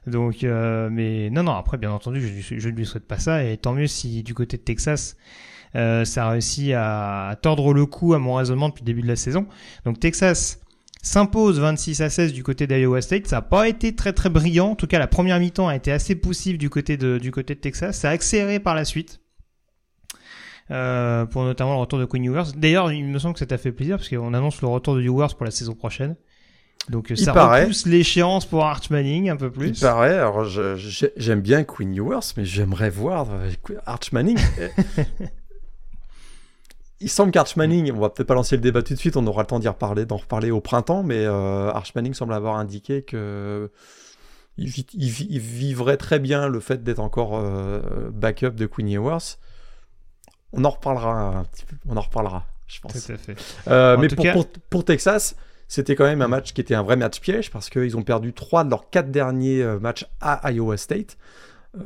Donc, 0.06 0.44
euh, 0.44 0.88
mais 0.90 1.30
non, 1.30 1.42
non. 1.42 1.52
Après, 1.52 1.76
bien 1.76 1.92
entendu, 1.92 2.20
je, 2.20 2.68
ne 2.68 2.74
lui 2.74 2.86
souhaite 2.86 3.06
pas 3.06 3.18
ça. 3.18 3.44
Et 3.44 3.56
tant 3.56 3.72
mieux 3.72 3.86
si 3.86 4.22
du 4.22 4.34
côté 4.34 4.56
de 4.56 4.62
Texas 4.62 5.16
euh, 5.76 6.04
ça 6.04 6.26
a 6.26 6.30
réussi 6.30 6.72
à, 6.72 7.38
tordre 7.42 7.72
le 7.72 7.86
cou 7.86 8.14
à 8.14 8.18
mon 8.18 8.34
raisonnement 8.34 8.68
depuis 8.68 8.82
le 8.82 8.86
début 8.86 9.02
de 9.02 9.08
la 9.08 9.16
saison. 9.16 9.46
Donc 9.84 10.00
Texas 10.00 10.60
s'impose 11.02 11.60
26 11.60 12.00
à 12.02 12.10
16 12.10 12.32
du 12.32 12.42
côté 12.42 12.66
d'Iowa 12.66 13.00
State. 13.00 13.26
Ça 13.26 13.36
n'a 13.36 13.42
pas 13.42 13.68
été 13.68 13.94
très 13.94 14.12
très 14.12 14.30
brillant. 14.30 14.70
En 14.70 14.74
tout 14.74 14.86
cas, 14.86 14.98
la 14.98 15.06
première 15.06 15.38
mi-temps 15.38 15.68
a 15.68 15.76
été 15.76 15.92
assez 15.92 16.14
poussive 16.14 16.58
du 16.58 16.70
côté 16.70 16.96
de, 16.96 17.18
du 17.18 17.30
côté 17.30 17.54
de 17.54 17.60
Texas. 17.60 17.98
Ça 17.98 18.10
a 18.10 18.12
accéléré 18.12 18.60
par 18.60 18.74
la 18.74 18.84
suite. 18.84 19.20
Euh, 20.70 21.26
pour 21.26 21.42
notamment 21.42 21.72
le 21.74 21.80
retour 21.80 21.98
de 21.98 22.04
Quinn 22.04 22.24
Ewers. 22.24 22.52
D'ailleurs, 22.54 22.92
il 22.92 23.04
me 23.04 23.18
semble 23.18 23.34
que 23.34 23.40
ça 23.40 23.46
t'a 23.46 23.58
fait 23.58 23.72
plaisir 23.72 23.96
parce 23.96 24.08
qu'on 24.08 24.34
annonce 24.34 24.62
le 24.62 24.68
retour 24.68 24.94
de 24.94 25.02
Ewers 25.02 25.34
pour 25.36 25.44
la 25.44 25.50
saison 25.50 25.74
prochaine. 25.74 26.14
Donc 26.88 27.12
ça 27.14 27.32
repousse 27.32 27.86
l'échéance 27.86 28.46
pour 28.46 28.64
Arch 28.64 28.90
Manning 28.90 29.30
un 29.30 29.36
peu 29.36 29.50
plus. 29.50 29.68
Il 29.68 29.80
paraît. 29.80 30.18
Alors 30.18 30.44
j'aime 30.44 31.40
bien 31.40 31.64
Quinn 31.64 31.94
Ewers, 31.94 32.32
mais 32.36 32.44
j'aimerais 32.44 32.90
voir 32.90 33.28
Arch 33.86 34.12
Manning. 34.12 34.38
il 37.00 37.08
semble 37.08 37.32
qu'Arch 37.32 37.56
Manning, 37.56 37.92
on 37.92 38.00
va 38.00 38.10
peut-être 38.10 38.28
pas 38.28 38.34
lancer 38.34 38.56
le 38.56 38.62
débat 38.62 38.82
tout 38.82 38.94
de 38.94 38.98
suite, 38.98 39.16
on 39.16 39.26
aura 39.26 39.42
le 39.42 39.46
temps 39.46 39.58
d'y 39.58 39.68
reparler, 39.68 40.04
d'en 40.04 40.18
reparler 40.18 40.50
au 40.50 40.60
printemps, 40.60 41.02
mais 41.02 41.24
euh, 41.24 41.70
Arch 41.70 41.94
Manning 41.94 42.14
semble 42.14 42.34
avoir 42.34 42.56
indiqué 42.56 43.02
que 43.02 43.70
il, 44.58 45.10
vivrait 45.40 45.96
très 45.96 46.18
bien 46.18 46.48
le 46.48 46.60
fait 46.60 46.82
d'être 46.84 46.98
encore 46.98 47.38
euh, 47.38 48.10
backup 48.12 48.50
de 48.50 48.66
Queenie 48.66 48.96
Ewers. 48.96 49.38
On 50.52 50.64
en 50.64 50.70
reparlera 50.70 51.38
un 51.38 51.44
petit 51.44 51.64
peu, 51.64 51.76
on 51.88 51.96
en 51.96 52.02
reparlera, 52.02 52.46
je 52.66 52.80
pense. 52.80 52.92
Tout 52.92 53.12
à 53.12 53.16
fait. 53.16 53.36
Euh, 53.68 53.96
mais 53.96 54.08
pour, 54.08 54.46
pour, 54.68 54.84
Texas, 54.84 55.36
c'était 55.70 55.94
quand 55.94 56.04
même 56.04 56.20
un 56.20 56.28
match 56.28 56.52
qui 56.52 56.60
était 56.60 56.74
un 56.74 56.82
vrai 56.82 56.96
match 56.96 57.20
piège 57.20 57.50
parce 57.50 57.70
qu'ils 57.70 57.96
ont 57.96 58.02
perdu 58.02 58.34
trois 58.34 58.64
de 58.64 58.70
leurs 58.70 58.90
quatre 58.90 59.10
derniers 59.10 59.64
matchs 59.80 60.04
à 60.20 60.50
Iowa 60.52 60.76
State. 60.76 61.16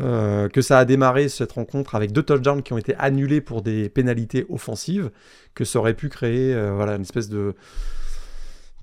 Euh, 0.01 0.49
que 0.49 0.63
ça 0.63 0.79
a 0.79 0.87
démarré 0.87 1.29
cette 1.29 1.53
rencontre 1.53 1.95
avec 1.95 2.11
deux 2.11 2.23
touchdowns 2.23 2.63
qui 2.63 2.73
ont 2.73 2.79
été 2.79 2.95
annulés 2.97 3.43
pour 3.43 3.61
des 3.61 3.91
pénalités 3.91 4.47
offensives, 4.49 5.11
que 5.55 5.67
ça 5.67 5.79
aurait 5.79 5.93
pu 5.93 6.09
créer 6.09 6.55
euh, 6.55 6.73
voilà, 6.75 6.95
une 6.95 7.03
espèce 7.03 7.29
de, 7.29 7.55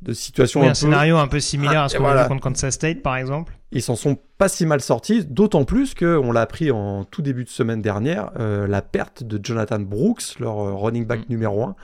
de 0.03 0.13
situation. 0.13 0.61
un, 0.61 0.75
scénario 0.75 1.17
un 1.17 1.27
peu 1.27 1.39
similaire 1.39 1.83
à 1.83 1.89
ce 1.89 1.97
qu'on 1.97 2.05
a 2.05 2.21
vu 2.21 2.29
contre 2.29 2.43
Kansas 2.43 2.75
State 2.75 3.01
par 3.01 3.17
exemple. 3.17 3.57
Ils 3.71 3.81
s'en 3.81 3.95
sont 3.95 4.19
pas 4.37 4.47
si 4.47 4.67
mal 4.67 4.79
sortis, 4.79 5.25
d'autant 5.25 5.65
plus 5.65 5.95
qu'on 5.95 6.31
l'a 6.31 6.41
appris 6.41 6.69
en 6.69 7.03
tout 7.03 7.23
début 7.23 7.45
de 7.45 7.49
semaine 7.49 7.81
dernière, 7.81 8.29
euh, 8.39 8.67
la 8.67 8.83
perte 8.83 9.23
de 9.23 9.43
Jonathan 9.43 9.79
Brooks, 9.79 10.37
leur 10.39 10.79
running 10.79 11.07
back 11.07 11.21
mm. 11.21 11.25
numéro 11.29 11.63
1 11.63 11.75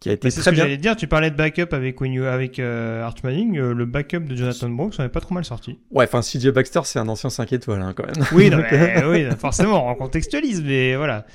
qui 0.00 0.10
a 0.10 0.12
été 0.12 0.30
très 0.30 0.42
ce 0.42 0.50
bien. 0.50 0.62
j'allais 0.62 0.76
dire, 0.76 0.94
tu 0.96 1.08
parlais 1.08 1.30
de 1.30 1.36
backup 1.36 1.72
avec 1.72 2.00
avec 2.00 2.58
euh, 2.58 3.02
Art 3.02 3.16
Manning, 3.24 3.58
euh, 3.58 3.74
le 3.74 3.84
backup 3.84 4.20
de 4.20 4.36
Jonathan 4.36 4.68
Brooks, 4.68 4.94
on 4.98 5.02
n'est 5.02 5.08
pas 5.08 5.20
trop 5.20 5.34
mal 5.34 5.44
sorti. 5.44 5.78
Ouais, 5.90 6.04
enfin 6.04 6.20
CJ 6.20 6.48
Baxter, 6.48 6.80
c'est 6.84 6.98
un 6.98 7.08
ancien 7.08 7.30
5 7.30 7.52
étoiles 7.52 7.82
hein, 7.82 7.94
quand 7.96 8.06
même. 8.06 8.24
Oui, 8.32 8.50
oui, 9.06 9.26
forcément, 9.38 9.90
on 9.90 9.94
contextualise, 9.94 10.62
mais 10.62 10.94
voilà. 10.96 11.26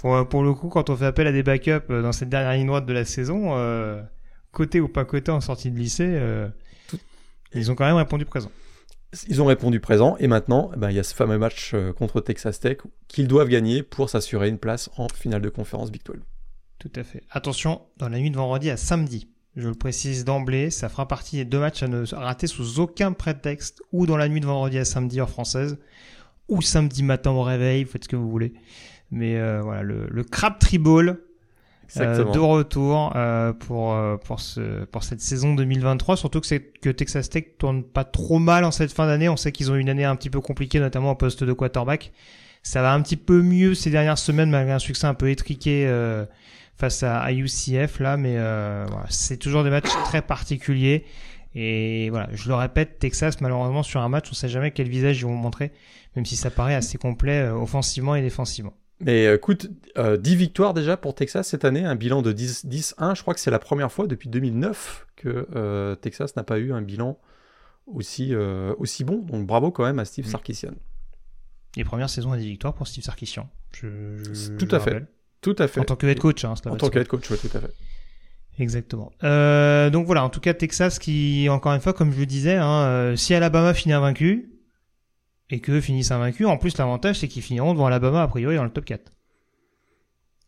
Pour, 0.00 0.28
pour, 0.28 0.42
le 0.42 0.54
coup, 0.54 0.68
quand 0.68 0.88
on 0.88 0.96
fait 0.96 1.06
appel 1.06 1.26
à 1.26 1.32
des 1.32 1.42
backups 1.42 1.90
euh, 1.90 2.02
dans 2.02 2.12
cette 2.12 2.28
dernière 2.28 2.52
ligne 2.52 2.66
droite 2.66 2.86
de 2.86 2.92
la 2.92 3.04
saison, 3.04 3.56
euh, 3.56 4.00
côté 4.50 4.80
ou 4.80 4.88
pas 4.88 5.04
côté 5.04 5.30
en 5.30 5.40
sortie 5.40 5.70
de 5.70 5.78
lycée, 5.78 6.18
ils 7.54 7.70
ont 7.70 7.74
quand 7.74 7.86
même 7.86 7.96
répondu 7.96 8.24
présent. 8.24 8.50
Ils 9.28 9.40
ont 9.40 9.46
répondu 9.46 9.78
présent 9.80 10.16
et 10.18 10.26
maintenant, 10.26 10.70
eh 10.74 10.78
ben, 10.78 10.90
il 10.90 10.96
y 10.96 10.98
a 10.98 11.02
ce 11.02 11.14
fameux 11.14 11.38
match 11.38 11.74
contre 11.98 12.20
Texas 12.20 12.60
Tech 12.60 12.78
qu'ils 13.08 13.28
doivent 13.28 13.48
gagner 13.48 13.82
pour 13.82 14.10
s'assurer 14.10 14.48
une 14.48 14.58
place 14.58 14.90
en 14.96 15.08
finale 15.08 15.42
de 15.42 15.48
conférence 15.48 15.90
Big 15.90 16.02
12. 16.04 16.16
Tout 16.78 16.92
à 16.94 17.04
fait. 17.04 17.22
Attention, 17.30 17.82
dans 17.96 18.08
la 18.08 18.18
nuit 18.18 18.30
de 18.30 18.36
vendredi 18.36 18.70
à 18.70 18.76
samedi, 18.76 19.28
je 19.56 19.68
le 19.68 19.74
précise 19.74 20.24
d'emblée, 20.24 20.70
ça 20.70 20.88
fera 20.88 21.08
partie 21.08 21.36
des 21.36 21.44
deux 21.46 21.58
matchs 21.58 21.82
à 21.82 21.88
ne 21.88 22.04
rater 22.14 22.46
sous 22.46 22.78
aucun 22.78 23.12
prétexte, 23.12 23.82
ou 23.92 24.06
dans 24.06 24.18
la 24.18 24.28
nuit 24.28 24.40
de 24.40 24.46
vendredi 24.46 24.78
à 24.78 24.84
samedi 24.84 25.18
heure 25.18 25.30
française, 25.30 25.78
ou 26.48 26.60
samedi 26.60 27.02
matin 27.02 27.30
au 27.30 27.42
réveil, 27.42 27.86
faites 27.86 28.04
ce 28.04 28.08
que 28.08 28.16
vous 28.16 28.30
voulez. 28.30 28.52
Mais 29.10 29.36
euh, 29.36 29.62
voilà, 29.62 29.82
le, 29.82 30.06
le 30.10 30.24
Crab 30.24 30.58
Tribal 30.58 31.18
euh, 31.96 32.24
de 32.24 32.38
retour 32.40 33.12
euh, 33.14 33.52
pour 33.52 33.96
pour 34.24 34.40
ce 34.40 34.84
pour 34.86 35.04
cette 35.04 35.20
saison 35.20 35.54
2023. 35.54 36.16
Surtout 36.16 36.40
que 36.40 36.46
c'est 36.46 36.60
que 36.60 36.90
Texas 36.90 37.30
Tech 37.30 37.44
tourne 37.58 37.84
pas 37.84 38.02
trop 38.02 38.40
mal 38.40 38.64
en 38.64 38.72
cette 38.72 38.92
fin 38.92 39.06
d'année. 39.06 39.28
On 39.28 39.36
sait 39.36 39.52
qu'ils 39.52 39.70
ont 39.70 39.76
une 39.76 39.88
année 39.88 40.04
un 40.04 40.16
petit 40.16 40.28
peu 40.28 40.40
compliquée, 40.40 40.80
notamment 40.80 41.12
au 41.12 41.14
poste 41.14 41.44
de 41.44 41.52
quarterback. 41.52 42.12
Ça 42.64 42.82
va 42.82 42.92
un 42.92 43.00
petit 43.00 43.16
peu 43.16 43.40
mieux 43.40 43.74
ces 43.74 43.90
dernières 43.90 44.18
semaines 44.18 44.50
malgré 44.50 44.72
un 44.72 44.80
succès 44.80 45.06
un 45.06 45.14
peu 45.14 45.30
étriqué 45.30 45.86
face 46.76 47.02
à, 47.02 47.32
UCF 47.32 48.00
là, 48.00 48.16
mais 48.16 48.36
euh, 48.36 48.84
voilà, 48.88 49.06
c'est 49.08 49.38
toujours 49.38 49.64
des 49.64 49.70
matchs 49.70 49.90
très 50.04 50.22
particuliers. 50.22 51.04
Et 51.54 52.10
voilà, 52.10 52.28
je 52.32 52.48
le 52.48 52.54
répète, 52.54 52.98
Texas, 52.98 53.40
malheureusement, 53.40 53.82
sur 53.82 54.00
un 54.02 54.10
match, 54.10 54.28
on 54.30 54.34
sait 54.34 54.48
jamais 54.48 54.72
quel 54.72 54.88
visage 54.88 55.20
ils 55.20 55.24
vont 55.24 55.34
montrer, 55.34 55.72
même 56.14 56.26
si 56.26 56.36
ça 56.36 56.50
paraît 56.50 56.74
assez 56.74 56.98
complet 56.98 57.40
euh, 57.40 57.54
offensivement 57.54 58.14
et 58.14 58.20
défensivement. 58.20 58.74
Mais 59.00 59.26
euh, 59.26 59.36
écoute, 59.36 59.70
10 59.96 60.36
victoires 60.36 60.74
déjà 60.74 60.96
pour 60.96 61.14
Texas 61.14 61.48
cette 61.48 61.64
année, 61.64 61.84
un 61.84 61.96
bilan 61.96 62.20
de 62.20 62.32
10-1. 62.32 63.16
Je 63.16 63.22
crois 63.22 63.34
que 63.34 63.40
c'est 63.40 63.50
la 63.50 63.58
première 63.58 63.90
fois 63.90 64.06
depuis 64.06 64.28
2009 64.28 65.06
que 65.16 65.94
Texas 66.00 66.36
n'a 66.36 66.44
pas 66.44 66.58
eu 66.58 66.72
un 66.72 66.82
bilan 66.82 67.18
aussi, 67.86 68.34
aussi 68.34 69.04
bon. 69.04 69.18
Donc 69.18 69.46
bravo 69.46 69.70
quand 69.70 69.84
même 69.84 69.98
à 69.98 70.06
Steve. 70.06 70.26
Sarkisian. 70.26 70.72
Les 71.76 71.84
premières 71.84 72.08
saisons 72.08 72.32
à 72.32 72.38
10 72.38 72.46
victoires 72.46 72.74
pour 72.74 72.86
Steve 72.86 73.04
Sarkisian. 73.04 73.50
Tout 73.72 74.68
à 74.70 74.80
fait. 74.80 75.06
Tout 75.46 75.62
à 75.62 75.68
fait. 75.68 75.78
En 75.78 75.84
tant 75.84 75.94
que 75.94 76.08
head 76.08 76.18
coach. 76.18 76.44
Hein, 76.44 76.54
en 76.64 76.74
tant 76.74 76.88
que 76.88 76.98
head 76.98 77.06
coach, 77.06 77.30
oui, 77.30 77.38
tout 77.40 77.56
à 77.56 77.60
fait. 77.60 77.72
Exactement. 78.58 79.12
Euh, 79.22 79.90
donc 79.90 80.06
voilà, 80.06 80.24
en 80.24 80.28
tout 80.28 80.40
cas, 80.40 80.54
Texas 80.54 80.98
qui, 80.98 81.46
encore 81.48 81.72
une 81.72 81.80
fois, 81.80 81.92
comme 81.92 82.12
je 82.12 82.18
le 82.18 82.26
disais, 82.26 82.56
hein, 82.56 82.82
euh, 82.86 83.14
si 83.16 83.32
Alabama 83.32 83.72
finit 83.72 83.92
invaincu, 83.92 84.50
et 85.50 85.60
qu'eux 85.60 85.80
finissent 85.80 86.10
invaincus, 86.10 86.48
en 86.48 86.56
plus, 86.56 86.76
l'avantage, 86.78 87.20
c'est 87.20 87.28
qu'ils 87.28 87.44
finiront 87.44 87.74
devant 87.74 87.86
Alabama, 87.86 88.22
a 88.22 88.26
priori, 88.26 88.56
dans 88.56 88.64
le 88.64 88.70
top 88.70 88.86
4. 88.86 89.12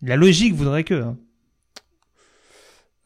La 0.02 0.16
logique 0.16 0.54
voudrait 0.54 0.82
que. 0.82 1.00
Hein. 1.00 1.16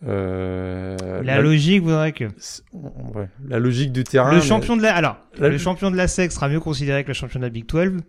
Euh, 0.06 1.22
la, 1.22 1.42
logique 1.42 1.82
voudrait 1.82 2.12
que. 2.12 2.24
Ouais, 2.72 3.28
la 3.46 3.58
logique 3.58 3.92
du 3.92 4.02
terrain. 4.02 4.32
Le 4.32 4.40
champion 4.40 4.78
de 4.78 4.82
la, 4.82 4.96
alors, 4.96 5.18
le 5.38 5.58
champion 5.58 5.90
de 5.90 5.96
la 5.96 6.08
SEC 6.08 6.32
sera 6.32 6.48
mieux 6.48 6.60
considéré 6.60 7.02
que 7.02 7.08
le 7.08 7.14
champion 7.14 7.38
de 7.38 7.44
la 7.44 7.50
Big 7.50 7.66
12 7.66 8.00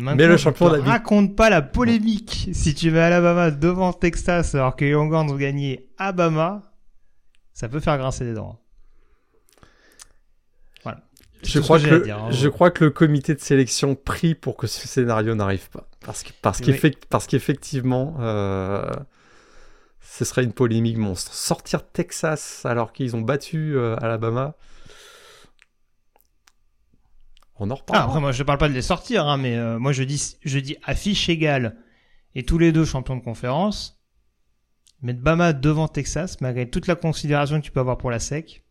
mais 0.00 0.26
le 0.26 0.36
champion 0.36 0.66
raconte 0.66 1.36
pas 1.36 1.50
la 1.50 1.62
polémique. 1.62 2.48
Si 2.52 2.74
tu 2.74 2.90
mets 2.90 3.00
Alabama 3.00 3.50
devant 3.50 3.92
Texas 3.92 4.54
alors 4.54 4.76
que 4.76 4.84
les 4.84 4.92
Longhorns 4.92 5.30
ont 5.30 5.36
gagné 5.36 5.88
Alabama, 5.98 6.62
ça 7.52 7.68
peut 7.68 7.80
faire 7.80 7.98
grincer 7.98 8.24
des 8.24 8.34
dents. 8.34 8.60
Voilà. 10.82 11.00
Je 11.42 11.60
crois, 11.60 11.78
que, 11.78 12.10
hein. 12.10 12.30
je 12.30 12.48
crois 12.48 12.70
que 12.70 12.84
le 12.84 12.90
comité 12.90 13.34
de 13.34 13.40
sélection 13.40 13.94
prie 13.94 14.34
pour 14.34 14.56
que 14.56 14.66
ce 14.66 14.86
scénario 14.86 15.34
n'arrive 15.34 15.68
pas. 15.70 15.88
Parce 16.04 16.22
que 16.22 16.30
parce 16.40 16.62
parce 17.10 17.26
qu'effectivement, 17.26 18.16
euh, 18.20 18.90
ce 20.00 20.24
serait 20.24 20.44
une 20.44 20.52
polémique 20.52 20.96
monstre. 20.96 21.34
Sortir 21.34 21.86
Texas 21.86 22.64
alors 22.64 22.92
qu'ils 22.92 23.14
ont 23.16 23.20
battu 23.20 23.76
euh, 23.76 23.96
Alabama, 24.00 24.54
on 27.60 27.70
en 27.70 27.74
reparle. 27.74 28.00
Ah, 28.00 28.04
après, 28.04 28.20
moi, 28.20 28.32
je 28.32 28.42
parle 28.42 28.58
pas 28.58 28.68
de 28.68 28.74
les 28.74 28.82
sortir, 28.82 29.26
hein, 29.26 29.36
mais 29.36 29.56
euh, 29.56 29.78
moi, 29.78 29.92
je 29.92 30.02
dis, 30.02 30.36
je 30.42 30.58
dis 30.58 30.76
affiche 30.84 31.28
égale 31.28 31.76
et 32.34 32.42
tous 32.44 32.58
les 32.58 32.72
deux 32.72 32.84
champions 32.84 33.16
de 33.16 33.22
conférence. 33.22 34.00
Mettre 35.02 35.20
Bama 35.20 35.52
devant 35.52 35.88
Texas, 35.88 36.40
malgré 36.40 36.68
toute 36.68 36.86
la 36.86 36.94
considération 36.94 37.60
que 37.60 37.64
tu 37.64 37.70
peux 37.70 37.80
avoir 37.80 37.96
pour 37.96 38.10
la 38.10 38.18
SEC, 38.18 38.64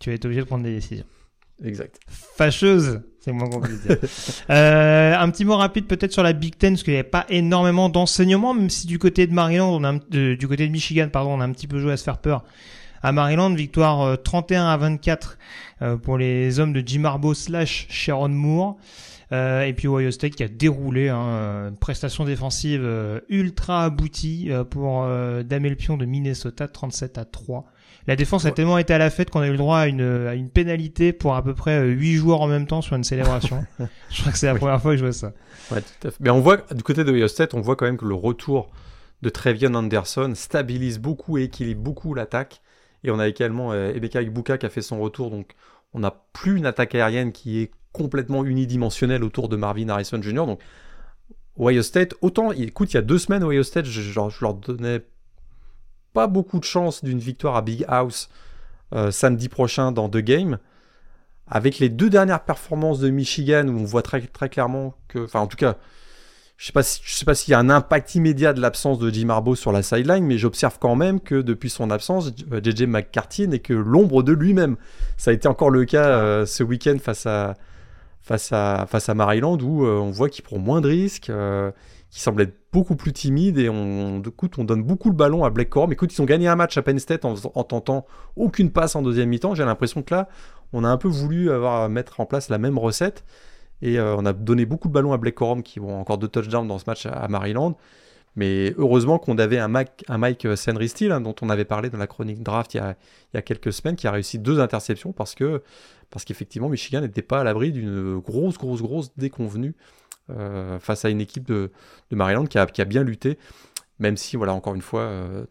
tu 0.00 0.10
vas 0.10 0.14
être 0.14 0.24
obligé 0.24 0.40
de 0.40 0.46
prendre 0.46 0.64
des 0.64 0.74
décisions. 0.74 1.04
Exact. 1.64 1.98
Fâcheuse, 2.08 3.00
c'est 3.20 3.32
moins 3.32 3.48
compliqué. 3.48 3.88
euh, 4.50 5.14
un 5.16 5.30
petit 5.30 5.44
mot 5.44 5.56
rapide 5.56 5.86
peut-être 5.86 6.12
sur 6.12 6.22
la 6.22 6.32
Big 6.32 6.56
Ten, 6.56 6.74
parce 6.74 6.82
qu'il 6.82 6.92
n'y 6.92 6.98
avait 6.98 7.08
pas 7.08 7.26
énormément 7.28 7.88
d'enseignements, 7.88 8.54
même 8.54 8.70
si 8.70 8.86
du 8.86 8.98
côté 8.98 9.26
de 9.26 9.32
Maryland, 9.32 9.74
on 9.74 9.84
a 9.84 9.94
euh, 10.14 10.36
du 10.36 10.48
côté 10.48 10.66
de 10.66 10.72
Michigan, 10.72 11.08
pardon, 11.10 11.30
on 11.32 11.40
a 11.40 11.44
un 11.44 11.52
petit 11.52 11.66
peu 11.66 11.78
joué 11.78 11.92
à 11.92 11.96
se 11.96 12.04
faire 12.04 12.18
peur. 12.18 12.44
À 13.06 13.12
Maryland, 13.12 13.54
victoire 13.54 14.02
euh, 14.02 14.16
31 14.16 14.66
à 14.66 14.76
24 14.76 15.38
euh, 15.82 15.96
pour 15.96 16.18
les 16.18 16.58
hommes 16.58 16.72
de 16.72 16.82
Jim 16.84 17.04
Harbaugh 17.04 17.34
slash 17.34 17.86
Sharon 17.88 18.30
Moore. 18.30 18.78
Euh, 19.30 19.62
et 19.62 19.74
puis 19.74 19.86
Ohio 19.86 20.10
State 20.10 20.34
qui 20.34 20.42
a 20.42 20.48
déroulé 20.48 21.08
hein, 21.08 21.20
euh, 21.20 21.68
une 21.68 21.76
prestation 21.76 22.24
défensive 22.24 22.82
euh, 22.82 23.20
ultra 23.28 23.84
aboutie 23.84 24.48
euh, 24.50 24.64
pour 24.64 25.04
euh, 25.04 25.44
damer 25.44 25.68
le 25.68 25.76
pion 25.76 25.96
de 25.96 26.04
Minnesota 26.04 26.66
37 26.66 27.16
à 27.18 27.24
3. 27.24 27.66
La 28.08 28.16
défense 28.16 28.44
a 28.44 28.50
tellement 28.50 28.76
été 28.76 28.92
à 28.92 28.98
la 28.98 29.10
fête 29.10 29.30
qu'on 29.30 29.38
a 29.40 29.46
eu 29.46 29.52
le 29.52 29.56
droit 29.56 29.78
à 29.78 29.86
une, 29.86 30.26
à 30.26 30.34
une 30.34 30.50
pénalité 30.50 31.12
pour 31.12 31.36
à 31.36 31.44
peu 31.44 31.54
près 31.54 31.86
8 31.86 32.14
joueurs 32.16 32.40
en 32.40 32.48
même 32.48 32.66
temps 32.66 32.82
sur 32.82 32.96
une 32.96 33.04
célébration. 33.04 33.64
je 34.10 34.20
crois 34.20 34.32
que 34.32 34.38
c'est 34.38 34.46
la 34.46 34.54
Oui. 34.54 34.58
première 34.58 34.82
fois 34.82 34.90
que 34.94 34.96
je 34.96 35.04
vois 35.04 35.12
ça. 35.12 35.30
Ouais, 35.70 35.80
tout 35.80 36.08
à 36.08 36.10
fait. 36.10 36.16
Mais 36.18 36.30
on 36.30 36.40
voit, 36.40 36.56
du 36.74 36.82
côté 36.82 37.04
de 37.04 37.12
Ohio 37.12 37.28
State, 37.28 37.54
on 37.54 37.60
voit 37.60 37.76
quand 37.76 37.86
même 37.86 37.98
que 37.98 38.04
le 38.04 38.16
retour 38.16 38.68
de 39.22 39.28
Trevion 39.28 39.74
Anderson 39.74 40.32
stabilise 40.34 40.98
beaucoup 40.98 41.38
et 41.38 41.44
équilibre 41.44 41.82
beaucoup 41.82 42.12
l'attaque. 42.12 42.62
Et 43.06 43.10
on 43.10 43.18
a 43.18 43.28
également 43.28 43.72
euh, 43.72 43.92
Emeka 43.94 44.20
Ibuka 44.20 44.58
qui 44.58 44.66
a 44.66 44.68
fait 44.68 44.82
son 44.82 45.00
retour, 45.00 45.30
donc 45.30 45.54
on 45.94 46.00
n'a 46.00 46.10
plus 46.32 46.56
une 46.56 46.66
attaque 46.66 46.94
aérienne 46.94 47.32
qui 47.32 47.60
est 47.60 47.70
complètement 47.92 48.44
unidimensionnelle 48.44 49.24
autour 49.24 49.48
de 49.48 49.56
Marvin 49.56 49.88
Harrison 49.88 50.20
Jr. 50.20 50.44
Donc 50.44 50.60
Ohio 51.58 51.82
State, 51.82 52.14
autant, 52.20 52.52
écoute, 52.52 52.92
il 52.92 52.96
y 52.96 52.98
a 52.98 53.02
deux 53.02 53.18
semaines, 53.18 53.44
Ohio 53.44 53.62
State, 53.62 53.86
je 53.86 54.20
leur 54.42 54.54
donnais 54.54 55.00
pas 56.12 56.26
beaucoup 56.26 56.58
de 56.58 56.64
chance 56.64 57.04
d'une 57.04 57.18
victoire 57.18 57.56
à 57.56 57.62
Big 57.62 57.84
House 57.88 58.28
euh, 58.94 59.10
samedi 59.10 59.48
prochain 59.48 59.92
dans 59.92 60.08
deux 60.08 60.20
games. 60.20 60.58
Avec 61.46 61.78
les 61.78 61.88
deux 61.88 62.10
dernières 62.10 62.44
performances 62.44 62.98
de 62.98 63.08
Michigan, 63.08 63.68
où 63.68 63.78
on 63.78 63.84
voit 63.84 64.02
très, 64.02 64.20
très 64.20 64.48
clairement 64.48 64.94
que, 65.06 65.20
enfin 65.20 65.40
en 65.40 65.46
tout 65.46 65.56
cas, 65.56 65.76
je 66.56 66.72
je 66.74 67.14
sais 67.14 67.24
pas 67.24 67.34
s'il 67.34 67.52
y 67.52 67.54
a 67.54 67.58
un 67.58 67.70
impact 67.70 68.14
immédiat 68.14 68.52
de 68.52 68.60
l'absence 68.60 68.98
de 68.98 69.10
Jim 69.10 69.28
Harbaugh 69.28 69.56
sur 69.56 69.72
la 69.72 69.82
sideline, 69.82 70.24
mais 70.24 70.38
j'observe 70.38 70.78
quand 70.80 70.96
même 70.96 71.20
que 71.20 71.42
depuis 71.42 71.70
son 71.70 71.90
absence, 71.90 72.32
euh, 72.52 72.60
JJ 72.62 72.82
McCarthy 72.82 73.46
n'est 73.46 73.58
que 73.58 73.74
l'ombre 73.74 74.22
de 74.22 74.32
lui-même. 74.32 74.76
Ça 75.16 75.30
a 75.30 75.34
été 75.34 75.48
encore 75.48 75.70
le 75.70 75.84
cas 75.84 76.08
euh, 76.08 76.46
ce 76.46 76.62
week-end 76.62 76.96
face 76.98 77.26
à 77.26 77.54
face 78.26 79.08
Maryland 79.14 79.58
où 79.58 79.84
euh, 79.84 79.98
on 79.98 80.10
voit 80.10 80.28
qu'il 80.28 80.44
prend 80.44 80.58
moins 80.58 80.80
de 80.80 80.88
risques, 80.88 81.30
euh, 81.30 81.70
qu'il 82.10 82.20
semble 82.20 82.42
être 82.42 82.56
beaucoup 82.72 82.96
plus 82.96 83.12
timide 83.12 83.58
et 83.58 83.68
on 83.68 84.20
donne 84.20 84.82
beaucoup 84.82 85.10
le 85.10 85.14
ballon 85.16 85.44
à 85.44 85.50
Blake 85.50 85.70
Corum. 85.70 85.92
Écoute, 85.92 86.12
ils 86.12 86.20
ont 86.20 86.26
gagné 86.26 86.48
un 86.48 86.56
match 86.56 86.76
à 86.76 86.82
Penn 86.82 86.98
State 86.98 87.24
en, 87.24 87.34
en 87.54 87.64
tentant 87.64 88.04
aucune 88.36 88.70
passe 88.70 88.96
en 88.96 89.02
deuxième 89.02 89.28
mi-temps. 89.28 89.54
J'ai 89.54 89.64
l'impression 89.64 90.02
que 90.02 90.14
là, 90.14 90.28
on 90.72 90.84
a 90.84 90.88
un 90.88 90.96
peu 90.96 91.08
voulu 91.08 91.50
avoir 91.50 91.88
mettre 91.88 92.20
en 92.20 92.26
place 92.26 92.48
la 92.48 92.58
même 92.58 92.78
recette. 92.78 93.24
Et 93.82 93.98
euh, 93.98 94.16
on 94.16 94.24
a 94.24 94.32
donné 94.32 94.66
beaucoup 94.66 94.88
de 94.88 94.92
ballons 94.92 95.12
à 95.12 95.18
Blake 95.18 95.34
Corum 95.34 95.62
qui 95.62 95.78
vont 95.78 96.00
encore 96.00 96.18
deux 96.18 96.28
touchdowns 96.28 96.66
dans 96.66 96.78
ce 96.78 96.84
match 96.86 97.06
à, 97.06 97.28
Maryland. 97.28 97.76
Mais 98.34 98.74
heureusement 98.76 99.18
qu'on 99.18 99.38
avait 99.38 99.58
un, 99.58 99.68
Mike 99.68 100.46
Senry 100.56 100.88
Steele, 100.88 101.12
hein, 101.12 101.22
dont 101.22 101.34
on 101.40 101.48
avait 101.48 101.64
parlé 101.64 101.88
dans 101.88 101.98
la 101.98 102.06
chronique 102.06 102.42
draft 102.42 102.74
il 102.74 102.82
y, 103.34 103.36
a, 103.36 103.42
quelques 103.42 103.72
semaines, 103.72 103.96
qui 103.96 104.06
a 104.06 104.10
réussi 104.10 104.38
deux 104.38 104.60
interceptions 104.60 105.12
parce 105.12 105.34
que 105.34 105.62
parce 106.10 106.24
qu'effectivement 106.24 106.68
Michigan 106.68 107.00
n'était 107.00 107.22
pas 107.22 107.40
à 107.40 107.44
l'abri 107.44 107.72
d'une 107.72 108.18
grosse, 108.18 108.58
grosse, 108.58 108.82
grosse 108.82 109.16
déconvenue 109.16 109.74
euh, 110.30 110.80
face 110.80 111.04
à 111.04 111.08
une 111.08 111.20
équipe 111.20 111.44
de, 111.44 111.70
Maryland 112.10 112.46
qui 112.46 112.58
a, 112.58 112.84
bien 112.84 113.04
lutté. 113.04 113.38
Même 113.98 114.16
si, 114.16 114.36
voilà, 114.36 114.52
encore 114.52 114.74
une 114.74 114.82
fois, 114.82 115.02
euh, 115.02 115.46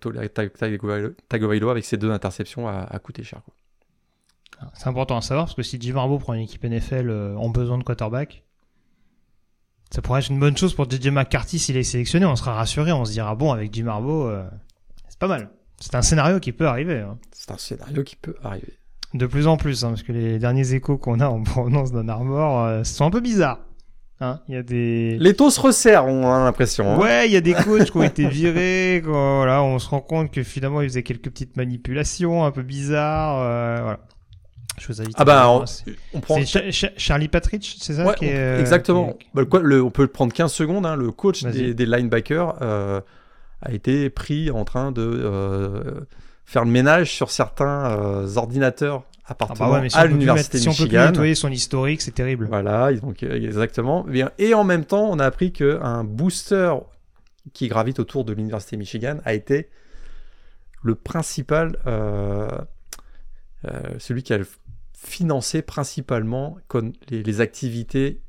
Tagovailoa 1.29 1.71
avec 1.71 1.85
ses 1.85 1.97
deux 1.97 2.11
interceptions 2.11 2.67
a, 2.67 2.99
coûté 2.99 3.23
cher. 3.23 3.41
C'est 4.73 4.87
important 4.87 5.17
à 5.17 5.21
savoir 5.21 5.45
parce 5.45 5.55
que 5.55 5.63
si 5.63 5.77
Jim 5.79 5.95
Harbaugh 5.97 6.19
prend 6.19 6.33
une 6.33 6.41
équipe 6.41 6.63
NFL 6.63 7.09
euh, 7.09 7.35
en 7.37 7.49
besoin 7.49 7.77
de 7.77 7.83
quarterback, 7.83 8.43
ça 9.91 10.01
pourrait 10.01 10.19
être 10.21 10.29
une 10.29 10.39
bonne 10.39 10.57
chose 10.57 10.73
pour 10.73 10.89
DJ 10.89 11.07
McCarthy 11.07 11.59
s'il 11.59 11.77
est 11.77 11.83
sélectionné. 11.83 12.25
On 12.25 12.35
sera 12.35 12.53
rassuré, 12.53 12.91
on 12.91 13.05
se 13.05 13.11
dira 13.11 13.35
bon 13.35 13.51
avec 13.51 13.73
Jim 13.73 13.87
Harbaugh, 13.87 14.27
euh, 14.27 14.43
c'est 15.07 15.19
pas 15.19 15.27
mal. 15.27 15.49
C'est 15.79 15.95
un 15.95 16.01
scénario 16.01 16.39
qui 16.39 16.51
peut 16.51 16.67
arriver. 16.67 16.99
hein. 16.99 17.17
C'est 17.31 17.51
un 17.51 17.57
scénario 17.57 18.03
qui 18.03 18.15
peut 18.15 18.35
arriver. 18.43 18.73
De 19.13 19.25
plus 19.27 19.47
en 19.47 19.55
plus, 19.57 19.83
hein, 19.85 19.89
parce 19.89 20.03
que 20.03 20.11
les 20.11 20.39
derniers 20.39 20.73
échos 20.73 20.97
qu'on 20.97 21.19
a 21.19 21.27
en 21.27 21.43
provenance 21.43 21.91
d'Ann 21.91 22.09
Arbor 22.09 22.63
euh, 22.63 22.83
sont 22.83 23.05
un 23.05 23.11
peu 23.11 23.21
bizarres. 23.21 23.59
Hein, 24.21 24.39
y 24.47 24.55
a 24.55 24.63
des 24.63 25.17
Les 25.19 25.33
taux 25.35 25.49
se 25.49 25.59
resserrent, 25.59 26.05
on 26.07 26.25
a 26.31 26.39
l'impression. 26.45 26.89
hein. 26.93 26.97
Ouais, 26.97 27.27
il 27.27 27.33
y 27.33 27.35
a 27.35 27.41
des 27.41 27.53
coachs 27.53 27.91
qui 27.91 27.97
ont 27.97 28.03
été 28.03 28.27
virés. 28.29 29.01
quoi, 29.03 29.11
voilà, 29.37 29.61
on 29.61 29.77
se 29.77 29.89
rend 29.89 29.99
compte 29.99 30.31
que 30.31 30.41
finalement 30.41 30.81
ils 30.81 30.87
faisaient 30.87 31.03
quelques 31.03 31.25
petites 31.29 31.57
manipulations 31.57 32.45
un 32.45 32.51
peu 32.51 32.63
bizarres. 32.63 33.39
euh, 33.41 33.79
voilà. 33.81 33.99
Je 34.79 34.87
vous 34.87 35.01
invite. 35.01 35.15
Ah 35.17 35.23
bah, 35.25 35.49
on, 36.13 36.19
prend... 36.19 36.35
c'est 36.37 36.45
Cha- 36.45 36.71
Cha- 36.71 36.91
Charlie 36.97 37.27
Patrick, 37.29 37.77
c'est 37.79 37.93
ça 37.93 38.05
Ouais, 38.05 38.13
qui 38.15 38.25
est, 38.25 38.33
on- 38.35 38.37
euh, 38.37 38.59
exactement. 38.59 39.13
qui 39.13 39.25
est- 39.25 39.29
Bah, 39.33 39.41
le 39.41 39.45
quoi- 39.47 39.61
le- 39.61 39.81
on 39.83 39.89
peut 39.91 40.07
prendre 40.07 40.33
15 40.33 40.51
secondes. 40.51 40.85
hein, 40.85 40.95
le 40.95 41.11
coach 41.11 41.43
des, 41.43 41.73
des 41.73 41.85
linebackers 41.85 42.55
euh, 42.61 42.99
a 43.61 43.71
été 43.71 44.09
pris 44.09 44.51
en 44.51 44.65
train 44.65 44.91
de 44.91 45.01
euh, 45.01 46.01
faire 46.45 46.65
le 46.65 46.71
ménage 46.71 47.11
sur 47.11 47.31
certains 47.31 47.85
euh, 47.97 48.35
ordinateurs 48.35 49.03
Ah 49.25 49.31
appartenant 49.31 49.69
bah 49.71 49.81
ouais, 49.81 49.89
si 49.89 49.95
on 49.95 49.99
à 50.01 50.05
l'université 50.07 50.57
si 50.57 50.67
on 50.67 50.71
peut 50.71 50.75
plus 50.77 50.83
Michigan. 50.85 51.05
nettoyer 51.07 51.35
son 51.35 51.51
historique, 51.51 52.01
c'est 52.01 52.11
terrible. 52.11 52.45
Voilà, 52.47 52.91
donc, 52.93 53.23
exactement. 53.23 54.05
Et 54.37 54.53
en 54.53 54.63
même 54.65 54.83
temps, 54.85 55.09
on 55.09 55.19
a 55.19 55.25
appris 55.25 55.51
qu'un 55.53 56.03
booster 56.03 56.73
qui 57.53 57.67
gravite 57.69 57.99
autour 57.99 58.25
de 58.25 58.33
l'université 58.33 58.75
Michigan 58.75 59.17
a 59.23 59.33
été 59.33 59.69
le 60.83 60.95
principal, 60.95 61.77
euh, 61.87 62.47
euh, 63.65 63.81
celui 63.97 64.21
qui 64.21 64.33
a 64.33 64.39
financé 65.05 65.61
principalement 65.61 66.57
les, 67.09 67.23
les 67.23 67.41
activités 67.41 68.21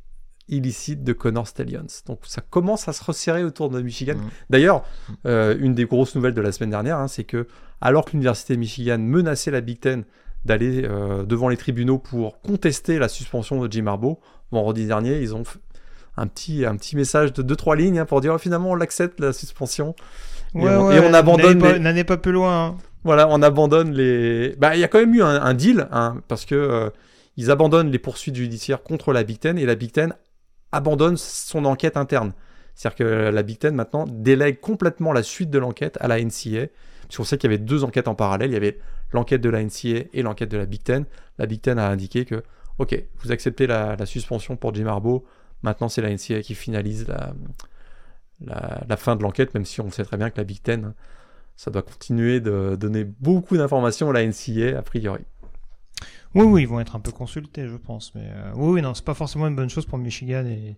illicites 0.49 1.03
de 1.03 1.13
Connor 1.13 1.49
Stallions. 1.49 1.87
Donc 2.07 2.21
ça 2.25 2.41
commence 2.41 2.87
à 2.89 2.93
se 2.93 3.03
resserrer 3.03 3.43
autour 3.45 3.69
de 3.71 3.81
Michigan. 3.81 4.15
Mhm. 4.15 4.29
D'ailleurs, 4.51 4.85
euh, 5.27 5.57
une 5.59 5.75
des 5.75 5.87
grosses 5.87 6.15
nouvelles 6.15 6.35
de 6.35 6.41
la 6.41 6.53
semaine 6.53 6.71
dernière, 6.71 6.99
hein, 6.99 7.09
c'est 7.09 7.25
que 7.25 7.47
alors 7.81 8.05
que 8.05 8.13
l'université 8.13 8.55
de 8.55 8.61
Michigan 8.61 8.99
menaçait 8.99 9.51
la 9.51 9.61
Big 9.61 9.81
Ten 9.81 10.05
d'aller 10.45 10.85
euh, 10.85 11.25
devant 11.25 11.49
les 11.49 11.57
tribunaux 11.57 11.99
pour 11.99 12.41
contester 12.41 12.99
la 13.01 13.09
suspension 13.09 13.61
de 13.61 13.71
Jim 13.73 13.87
Harbaugh, 13.89 14.19
vendredi 14.53 14.87
dernier, 14.87 15.21
ils 15.21 15.35
ont 15.35 15.45
fait 15.45 15.59
un 16.17 16.29
petit, 16.29 16.65
un 16.65 16.77
petit 16.77 16.95
message 16.97 17.33
de 17.33 17.43
2-3 17.55 17.77
lignes 17.77 17.99
hein, 17.99 18.07
pour 18.07 18.21
dire 18.21 18.33
oh, 18.35 18.39
finalement 18.39 18.71
on 18.71 18.75
l'accepte 18.77 19.19
la 19.21 19.33
suspension. 19.33 19.95
Et 20.55 20.61
on- 20.61 20.91
et 20.93 21.01
on 21.01 21.13
abandonne 21.13 21.59
n'allez 21.59 21.73
pas- 21.75 21.79
N'allez 21.81 22.05
pas 22.05 22.17
plus 22.17 22.33
loin. 22.33 22.67
hein. 22.69 22.77
Voilà, 23.07 23.29
on 23.31 23.41
abandonne 23.41 23.93
les. 23.93 24.57
Bah, 24.59 24.75
il 24.75 24.81
y 24.81 24.85
a 24.85 24.89
quand 24.89 24.99
même 24.99 25.15
eu 25.15 25.23
un, 25.23 25.55
deal, 25.55 25.87
hein, 25.93 26.21
parce 26.27 26.45
que 26.45 26.57
euh, 26.57 26.91
ils 27.37 27.53
abandonnent 27.53 27.93
les 27.93 28.01
poursuites 28.01 28.35
judiciaires 28.35 28.83
contre 28.83 29.13
la 29.13 29.23
Big 29.23 29.39
Ten 29.39 29.59
et 29.59 29.65
la 29.65 29.77
Big 29.77 29.93
Ten 29.93 30.13
abandonne 30.73 31.17
son 31.17 31.67
enquête 31.67 31.97
interne. 31.97 32.33
C'est-à-dire 32.75 32.97
que 32.97 33.05
la 33.31 33.43
Big 33.45 33.61
Ten 33.61 33.77
maintenant 33.77 34.07
délègue 34.09 34.59
complètement 34.59 35.13
la 35.13 35.23
suite 35.23 35.51
de 35.51 35.59
l'enquête 35.61 35.97
à 36.01 36.09
la 36.09 36.21
NCA. 36.21 36.67
Parce 37.03 37.19
qu'on 37.19 37.23
sait 37.23 37.39
qu'il 37.39 37.49
y 37.49 37.55
avait 37.55 37.63
deux 37.63 37.85
enquêtes 37.85 38.09
en 38.09 38.17
parallèle. 38.17 38.51
Il 38.51 38.55
y 38.55 38.57
avait 38.57 38.81
l'enquête 39.13 39.41
de 39.41 39.51
la 39.51 39.63
NCA 39.63 40.09
et 40.13 40.23
l'enquête 40.23 40.51
de 40.51 40.59
la 40.59 40.67
Big 40.67 40.83
Ten. 40.83 41.05
La 41.39 41.47
Big 41.47 41.61
Ten 41.61 41.79
a 41.79 41.89
indiqué 41.89 42.25
que, 42.25 42.43
ok, 42.79 43.05
vous 43.21 43.31
acceptez 43.31 43.69
la, 43.69 44.05
suspension 44.05 44.57
pour 44.57 44.75
Jim 44.75 44.89
Harbaugh. 44.89 45.23
Maintenant, 45.63 45.89
c'est 45.89 46.03
la 46.03 46.13
NCA 46.13 46.41
qui 46.41 46.57
finalise 46.57 47.07
la, 47.07 47.35
la 48.89 48.97
fin 48.97 49.15
de 49.15 49.23
l'enquête, 49.23 49.55
même 49.55 49.65
si 49.65 49.81
on 49.81 49.93
sait 49.93 50.05
très 50.05 50.17
bien 50.17 50.29
que 50.31 50.39
la 50.39 50.45
Big 50.45 50.61
Ten, 50.61 50.93
ça 51.57 51.71
doit 51.71 51.83
continuer 51.83 52.41
de 52.41 52.77
donner 52.79 53.05
beaucoup 53.05 53.57
d'informations 53.57 54.11
à 54.11 54.13
la 54.13 54.27
NCA, 54.27 54.79
a 54.79 54.83
priori. 54.83 55.23
Oui, 56.35 56.45
oui, 56.45 56.63
ils 56.63 56.69
vont 56.69 56.81
être 56.81 56.97
un 56.97 57.01
peu 57.01 57.13
consultés, 57.13 57.67
je 57.67 57.77
pense. 57.77 58.15
Mais 58.15 58.29
euh, 58.29 58.53
oui, 58.57 58.75
oui, 58.75 58.83
non, 58.83 58.93
c'est 58.93 59.05
pas 59.05 59.15
forcément 59.15 59.49
une 59.49 59.57
bonne 59.57 59.71
chose 59.71 59.87
pour 59.87 59.97
Michigan 59.97 60.45
et 60.45 60.77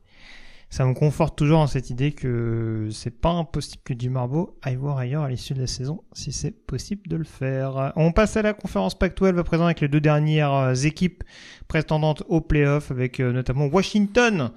ça 0.70 0.84
me 0.84 0.92
conforte 0.92 1.36
toujours 1.36 1.60
dans 1.60 1.66
cette 1.66 1.88
idée 1.88 2.12
que 2.12 2.88
c'est 2.92 3.20
pas 3.20 3.30
impossible 3.30 3.82
que 3.84 3.94
Jim 3.98 4.16
Harbaugh 4.16 4.54
aille 4.62 4.76
voir 4.76 4.98
ailleurs 4.98 5.22
à 5.22 5.30
l'issue 5.30 5.54
de 5.54 5.60
la 5.60 5.66
saison, 5.66 6.04
si 6.12 6.30
c'est 6.30 6.50
possible 6.50 7.08
de 7.08 7.16
le 7.16 7.24
faire. 7.24 7.92
On 7.96 8.12
passe 8.12 8.36
à 8.36 8.42
la 8.42 8.52
conférence 8.52 8.96
Pac-12 8.96 9.38
à 9.38 9.44
présent 9.44 9.64
avec 9.64 9.80
les 9.80 9.88
deux 9.88 10.00
dernières 10.00 10.52
euh, 10.52 10.74
équipes 10.74 11.24
prétendantes 11.68 12.22
au 12.28 12.42
playoff, 12.42 12.90
avec 12.90 13.18
euh, 13.18 13.32
notamment 13.32 13.66
Washington, 13.66 14.50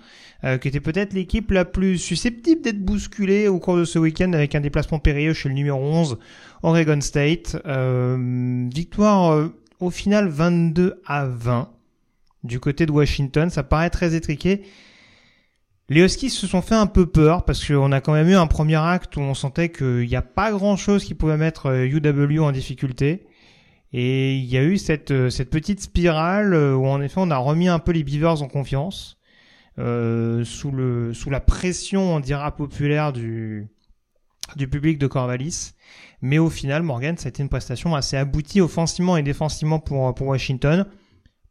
euh, 0.43 0.57
qui 0.57 0.67
était 0.67 0.79
peut-être 0.79 1.13
l'équipe 1.13 1.51
la 1.51 1.65
plus 1.65 1.97
susceptible 1.97 2.61
d'être 2.61 2.83
bousculée 2.83 3.47
au 3.47 3.59
cours 3.59 3.77
de 3.77 3.85
ce 3.85 3.99
week-end 3.99 4.33
avec 4.33 4.55
un 4.55 4.61
déplacement 4.61 4.99
périlleux 4.99 5.33
chez 5.33 5.49
le 5.49 5.55
numéro 5.55 5.79
11, 5.79 6.17
Oregon 6.63 7.01
State. 7.01 7.57
Euh, 7.65 8.67
victoire 8.73 9.33
euh, 9.33 9.55
au 9.79 9.89
final 9.89 10.27
22 10.27 11.01
à 11.05 11.25
20 11.25 11.69
du 12.43 12.59
côté 12.59 12.85
de 12.85 12.91
Washington. 12.91 13.49
Ça 13.49 13.63
paraît 13.63 13.89
très 13.89 14.15
étriqué. 14.15 14.63
Les 15.91 16.01
Huskies 16.01 16.29
se 16.29 16.47
sont 16.47 16.61
fait 16.61 16.75
un 16.75 16.87
peu 16.87 17.05
peur 17.05 17.43
parce 17.43 17.67
qu'on 17.67 17.91
a 17.91 17.99
quand 17.99 18.13
même 18.13 18.29
eu 18.29 18.35
un 18.35 18.47
premier 18.47 18.77
acte 18.77 19.17
où 19.17 19.19
on 19.19 19.33
sentait 19.33 19.67
qu'il 19.67 20.07
n'y 20.07 20.15
a 20.15 20.21
pas 20.21 20.49
grand 20.51 20.77
chose 20.77 21.03
qui 21.03 21.15
pouvait 21.15 21.35
mettre 21.35 21.65
euh, 21.65 21.85
UW 21.85 22.39
en 22.39 22.53
difficulté. 22.53 23.25
Et 23.91 24.35
il 24.35 24.45
y 24.45 24.57
a 24.57 24.63
eu 24.63 24.77
cette, 24.77 25.11
euh, 25.11 25.29
cette 25.29 25.49
petite 25.49 25.81
spirale 25.81 26.53
euh, 26.53 26.73
où 26.73 26.87
en 26.87 27.01
effet 27.01 27.17
on 27.17 27.29
a 27.29 27.35
remis 27.37 27.67
un 27.67 27.79
peu 27.79 27.91
les 27.91 28.05
Beavers 28.05 28.41
en 28.41 28.47
confiance. 28.47 29.17
Euh, 29.79 30.43
sous, 30.43 30.71
le, 30.71 31.13
sous 31.13 31.29
la 31.29 31.39
pression, 31.39 32.15
on 32.15 32.19
dira, 32.19 32.55
populaire 32.55 33.13
du, 33.13 33.67
du 34.55 34.67
public 34.67 34.97
de 34.97 35.07
Corvallis. 35.07 35.71
Mais 36.21 36.37
au 36.37 36.49
final, 36.49 36.83
Morgan, 36.83 37.17
ça 37.17 37.27
a 37.27 37.29
été 37.29 37.41
une 37.41 37.49
prestation 37.49 37.95
assez 37.95 38.17
aboutie 38.17 38.61
offensivement 38.61 39.17
et 39.17 39.23
défensivement 39.23 39.79
pour, 39.79 40.13
pour 40.13 40.27
Washington. 40.27 40.85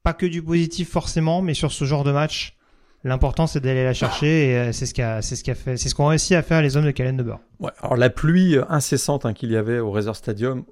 pas 0.02 0.12
que 0.12 0.26
du 0.26 0.42
positif 0.42 0.90
forcément, 0.90 1.42
mais 1.42 1.54
sur 1.54 1.72
ce 1.72 1.84
genre 1.84 2.04
de 2.04 2.12
match, 2.12 2.56
l'important 3.02 3.46
c'est 3.46 3.60
d'aller 3.60 3.82
la 3.84 3.94
chercher 3.94 4.50
et 4.50 4.56
euh, 4.58 4.72
c'est 4.72 4.86
ce 4.86 4.94
qu'a 4.94 5.22
c'est 5.22 5.34
ce 5.34 5.42
qu'a 5.42 5.54
fait, 5.54 5.76
c'est 5.78 5.88
ce 5.88 5.94
qu'ont 5.94 6.06
réussi 6.06 6.34
à 6.34 6.42
faire 6.42 6.60
les 6.62 6.76
hommes 6.76 6.84
de 6.84 6.90
Calen 6.90 7.16
de 7.16 7.22
Boer. 7.22 7.38
Ouais, 7.58 7.70
alors 7.82 7.96
la 7.96 8.10
pluie 8.10 8.56
incessante 8.68 9.24
hein, 9.26 9.32
qu'il 9.32 9.50
y 9.50 9.56
avait 9.56 9.78
au 9.78 9.90
Razer 9.90 10.14
Stadium 10.14 10.64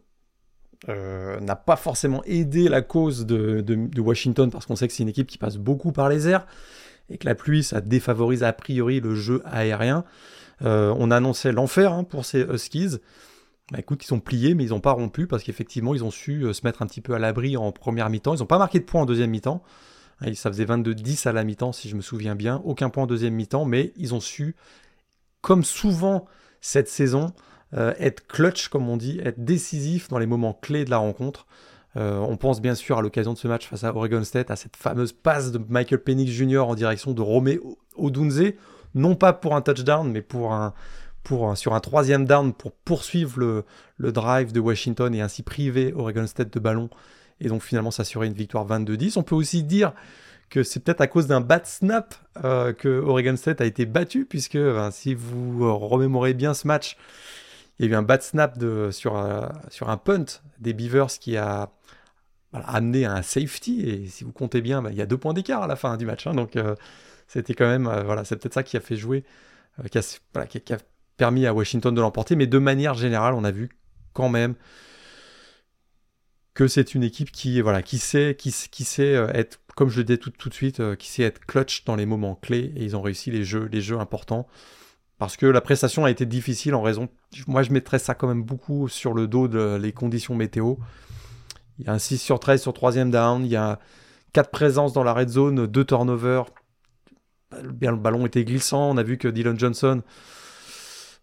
euh, 0.88 1.40
n'a 1.40 1.56
pas 1.56 1.76
forcément 1.76 2.22
aidé 2.24 2.68
la 2.68 2.82
cause 2.82 3.26
de- 3.26 3.62
de 3.62 4.00
Washington 4.00 4.50
parce 4.50 4.64
qu'on 4.66 4.76
sait 4.76 4.86
que 4.86 4.94
c'est 4.94 5.02
une 5.02 5.08
équipe 5.08 5.26
qui 5.26 5.38
passe 5.38 5.56
beaucoup 5.56 5.90
par 5.92 6.08
les 6.08 6.28
airs 6.28 6.46
et 7.10 7.18
que 7.18 7.26
la 7.26 7.34
pluie 7.34 7.62
ça 7.62 7.80
défavorise 7.80 8.42
a 8.42 8.52
priori 8.52 9.00
le 9.00 9.14
jeu 9.14 9.42
aérien. 9.44 10.04
Euh, 10.62 10.94
on 10.98 11.10
annonçait 11.10 11.52
l'enfer 11.52 11.92
hein, 11.92 12.04
pour 12.04 12.24
ces 12.24 12.40
Huskies. 12.40 12.98
Bah 13.70 13.78
écoute, 13.80 14.02
ils 14.02 14.06
sont 14.06 14.20
pliés, 14.20 14.54
mais 14.54 14.64
ils 14.64 14.70
n'ont 14.70 14.80
pas 14.80 14.92
rompu 14.92 15.26
parce 15.26 15.42
qu'effectivement, 15.42 15.94
ils 15.94 16.02
ont 16.02 16.10
su 16.10 16.44
euh, 16.44 16.52
se 16.52 16.64
mettre 16.64 16.80
un 16.80 16.86
petit 16.86 17.02
peu 17.02 17.14
à 17.14 17.18
l'abri 17.18 17.56
en 17.56 17.70
première 17.70 18.08
mi-temps. 18.08 18.34
Ils 18.34 18.40
n'ont 18.40 18.46
pas 18.46 18.58
marqué 18.58 18.78
de 18.78 18.84
points 18.84 19.02
en 19.02 19.06
deuxième 19.06 19.30
mi-temps. 19.30 19.62
Hein, 20.22 20.34
Ça 20.34 20.50
faisait 20.50 20.64
22-10 20.64 21.28
à 21.28 21.32
la 21.32 21.44
mi-temps, 21.44 21.72
si 21.72 21.88
je 21.88 21.96
me 21.96 22.00
souviens 22.00 22.34
bien. 22.34 22.62
Aucun 22.64 22.88
point 22.88 23.04
en 23.04 23.06
deuxième 23.06 23.34
mi-temps, 23.34 23.66
mais 23.66 23.92
ils 23.96 24.14
ont 24.14 24.20
su, 24.20 24.56
comme 25.42 25.64
souvent 25.64 26.26
cette 26.60 26.88
saison, 26.88 27.32
euh, 27.74 27.92
être 27.98 28.26
clutch, 28.26 28.68
comme 28.68 28.88
on 28.88 28.96
dit, 28.96 29.20
être 29.22 29.44
décisif 29.44 30.08
dans 30.08 30.18
les 30.18 30.26
moments 30.26 30.54
clés 30.54 30.86
de 30.86 30.90
la 30.90 30.98
rencontre. 30.98 31.46
Euh, 31.98 32.18
on 32.18 32.36
pense 32.36 32.60
bien 32.60 32.74
sûr 32.74 32.98
à 32.98 33.02
l'occasion 33.02 33.32
de 33.32 33.38
ce 33.38 33.48
match 33.48 33.66
face 33.66 33.82
à 33.82 33.94
Oregon 33.94 34.22
State, 34.22 34.50
à 34.50 34.56
cette 34.56 34.76
fameuse 34.76 35.12
passe 35.12 35.50
de 35.50 35.60
Michael 35.68 36.00
Penix 36.00 36.30
Jr. 36.30 36.60
en 36.60 36.74
direction 36.74 37.12
de 37.12 37.20
Romé 37.20 37.58
Odunze, 37.96 38.52
non 38.94 39.16
pas 39.16 39.32
pour 39.32 39.56
un 39.56 39.62
touchdown, 39.62 40.10
mais 40.10 40.22
pour 40.22 40.52
un, 40.52 40.74
sur 41.54 41.74
un 41.74 41.80
troisième 41.80 42.24
down 42.24 42.52
pour 42.52 42.72
poursuivre 42.72 43.64
le, 43.98 44.12
drive 44.12 44.52
de 44.52 44.60
Washington 44.60 45.14
et 45.14 45.20
ainsi 45.20 45.42
priver 45.42 45.92
Oregon 45.94 46.26
State 46.26 46.52
de 46.52 46.60
ballon 46.60 46.88
et 47.40 47.48
donc 47.48 47.62
finalement 47.62 47.90
s'assurer 47.90 48.26
une 48.26 48.32
victoire 48.32 48.66
22-10. 48.66 49.18
On 49.18 49.22
peut 49.22 49.34
aussi 49.34 49.62
dire 49.62 49.92
que 50.50 50.62
c'est 50.62 50.80
peut-être 50.80 51.02
à 51.02 51.06
cause 51.06 51.26
d'un 51.26 51.40
bad 51.40 51.66
snap 51.66 52.14
euh, 52.44 52.72
que 52.72 52.88
Oregon 52.88 53.36
State 53.36 53.60
a 53.60 53.66
été 53.66 53.84
battu, 53.84 54.24
puisque 54.24 54.56
ben, 54.56 54.90
si 54.90 55.14
vous 55.14 55.64
euh, 55.64 55.72
remémorez 55.72 56.32
bien 56.32 56.54
ce 56.54 56.66
match, 56.66 56.96
il 57.78 57.86
y 57.86 57.88
a 57.88 57.92
eu 57.92 57.94
un 57.94 58.02
bad 58.02 58.22
snap 58.22 58.58
sur 58.90 59.14
un 59.16 59.96
punt 59.98 60.24
des 60.58 60.72
Beavers 60.72 61.18
qui 61.20 61.36
a 61.36 61.70
voilà, 62.58 62.76
amené 62.76 63.04
à 63.04 63.12
un 63.14 63.22
safety, 63.22 63.80
et 63.82 64.06
si 64.06 64.24
vous 64.24 64.32
comptez 64.32 64.60
bien, 64.60 64.82
ben, 64.82 64.90
il 64.90 64.96
y 64.96 65.02
a 65.02 65.06
deux 65.06 65.16
points 65.16 65.34
d'écart 65.34 65.62
à 65.62 65.66
la 65.66 65.76
fin 65.76 65.96
du 65.96 66.06
match, 66.06 66.26
hein, 66.26 66.34
donc 66.34 66.56
euh, 66.56 66.74
c'était 67.26 67.54
quand 67.54 67.66
même, 67.66 67.86
euh, 67.86 68.02
voilà, 68.02 68.24
c'est 68.24 68.36
peut-être 68.36 68.54
ça 68.54 68.62
qui 68.62 68.76
a 68.76 68.80
fait 68.80 68.96
jouer, 68.96 69.24
euh, 69.84 69.88
qui, 69.88 69.98
a, 69.98 70.78
permis 71.16 71.46
à 71.46 71.54
Washington 71.54 71.94
de 71.94 72.00
l'emporter, 72.00 72.36
mais 72.36 72.46
de 72.46 72.58
manière 72.58 72.94
générale, 72.94 73.34
on 73.34 73.44
a 73.44 73.50
vu 73.50 73.70
quand 74.12 74.28
même 74.28 74.54
que 76.54 76.66
c'est 76.66 76.94
une 76.94 77.04
équipe 77.04 77.30
qui 77.30 77.60
voilà 77.60 77.82
qui 77.82 77.98
sait 77.98 78.34
qui, 78.36 78.50
sait 78.50 79.12
être 79.32 79.60
comme 79.76 79.90
je 79.90 79.98
le 79.98 80.04
disais 80.04 80.18
tout, 80.18 80.30
tout 80.30 80.48
de 80.48 80.54
suite 80.54 80.82
qui 80.96 81.08
sait 81.08 81.22
être 81.22 81.38
clutch 81.46 81.84
dans 81.84 81.94
les 81.94 82.04
moments 82.04 82.34
clés 82.34 82.72
et 82.74 82.82
ils 82.82 82.96
ont 82.96 83.00
réussi 83.00 83.30
les 83.30 83.44
jeux 83.44 83.68
les 83.70 83.80
jeux 83.80 84.00
importants 84.00 84.48
parce 85.18 85.36
que 85.36 85.46
la 85.46 85.60
prestation 85.60 86.04
a 86.04 86.10
été 86.10 86.26
difficile 86.26 86.74
en 86.74 86.82
raison 86.82 87.08
moi 87.46 87.62
je 87.62 87.70
mettrais 87.70 88.00
ça 88.00 88.16
quand 88.16 88.26
même 88.26 88.42
beaucoup 88.42 88.88
sur 88.88 89.14
le 89.14 89.28
dos 89.28 89.46
de 89.46 89.78
les 89.80 89.92
conditions 89.92 90.34
météo 90.34 90.74
il 91.78 91.86
y 91.86 91.88
a 91.88 91.92
un 91.92 91.98
6 91.98 92.18
sur 92.18 92.40
13 92.40 92.62
sur 92.62 92.72
troisième 92.72 93.10
down 93.10 93.44
il 93.44 93.50
y 93.50 93.56
a 93.56 93.78
4 94.32 94.50
présences 94.50 94.92
dans 94.92 95.04
la 95.04 95.12
red 95.12 95.28
zone 95.28 95.66
2 95.66 95.84
turnovers 95.84 96.46
bien 97.64 97.90
le 97.90 97.96
ballon 97.96 98.26
était 98.26 98.44
glissant 98.44 98.90
on 98.90 98.96
a 98.96 99.02
vu 99.02 99.18
que 99.18 99.28
Dylan 99.28 99.58
Johnson 99.58 100.02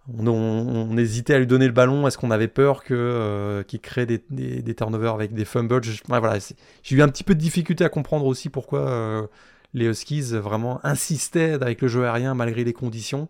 on, 0.08 0.98
hésitait 0.98 1.34
à 1.34 1.40
lui 1.40 1.48
donner 1.48 1.68
le 1.68 1.74
ballon. 1.74 2.08
Est-ce 2.08 2.18
qu'on 2.18 2.32
avait 2.32 2.48
peur 2.48 2.82
euh, 2.92 3.64
qu'il 3.64 3.82
crée 3.82 4.06
des, 4.06 4.24
des- 4.30 4.76
turnovers 4.76 5.14
avec 5.14 5.34
des 5.34 5.46
fumbles? 5.46 5.82
Voilà, 6.08 6.38
J'ai 6.84 6.96
eu 6.96 7.02
un 7.02 7.08
petit 7.08 7.24
peu 7.24 7.36
de 7.36 7.40
difficulté 7.40 7.84
à 7.84 7.90
comprendre 7.90 8.26
aussi 8.26 8.50
pourquoi 8.50 8.88
euh, 8.88 9.28
les 9.74 9.86
Huskies 9.86 10.34
vraiment 10.34 10.80
insistaient 10.86 11.54
avec 11.54 11.82
le 11.82 11.88
jeu 11.88 12.06
aérien 12.06 12.36
malgré 12.36 12.64
les 12.64 12.74
conditions. 12.74 13.30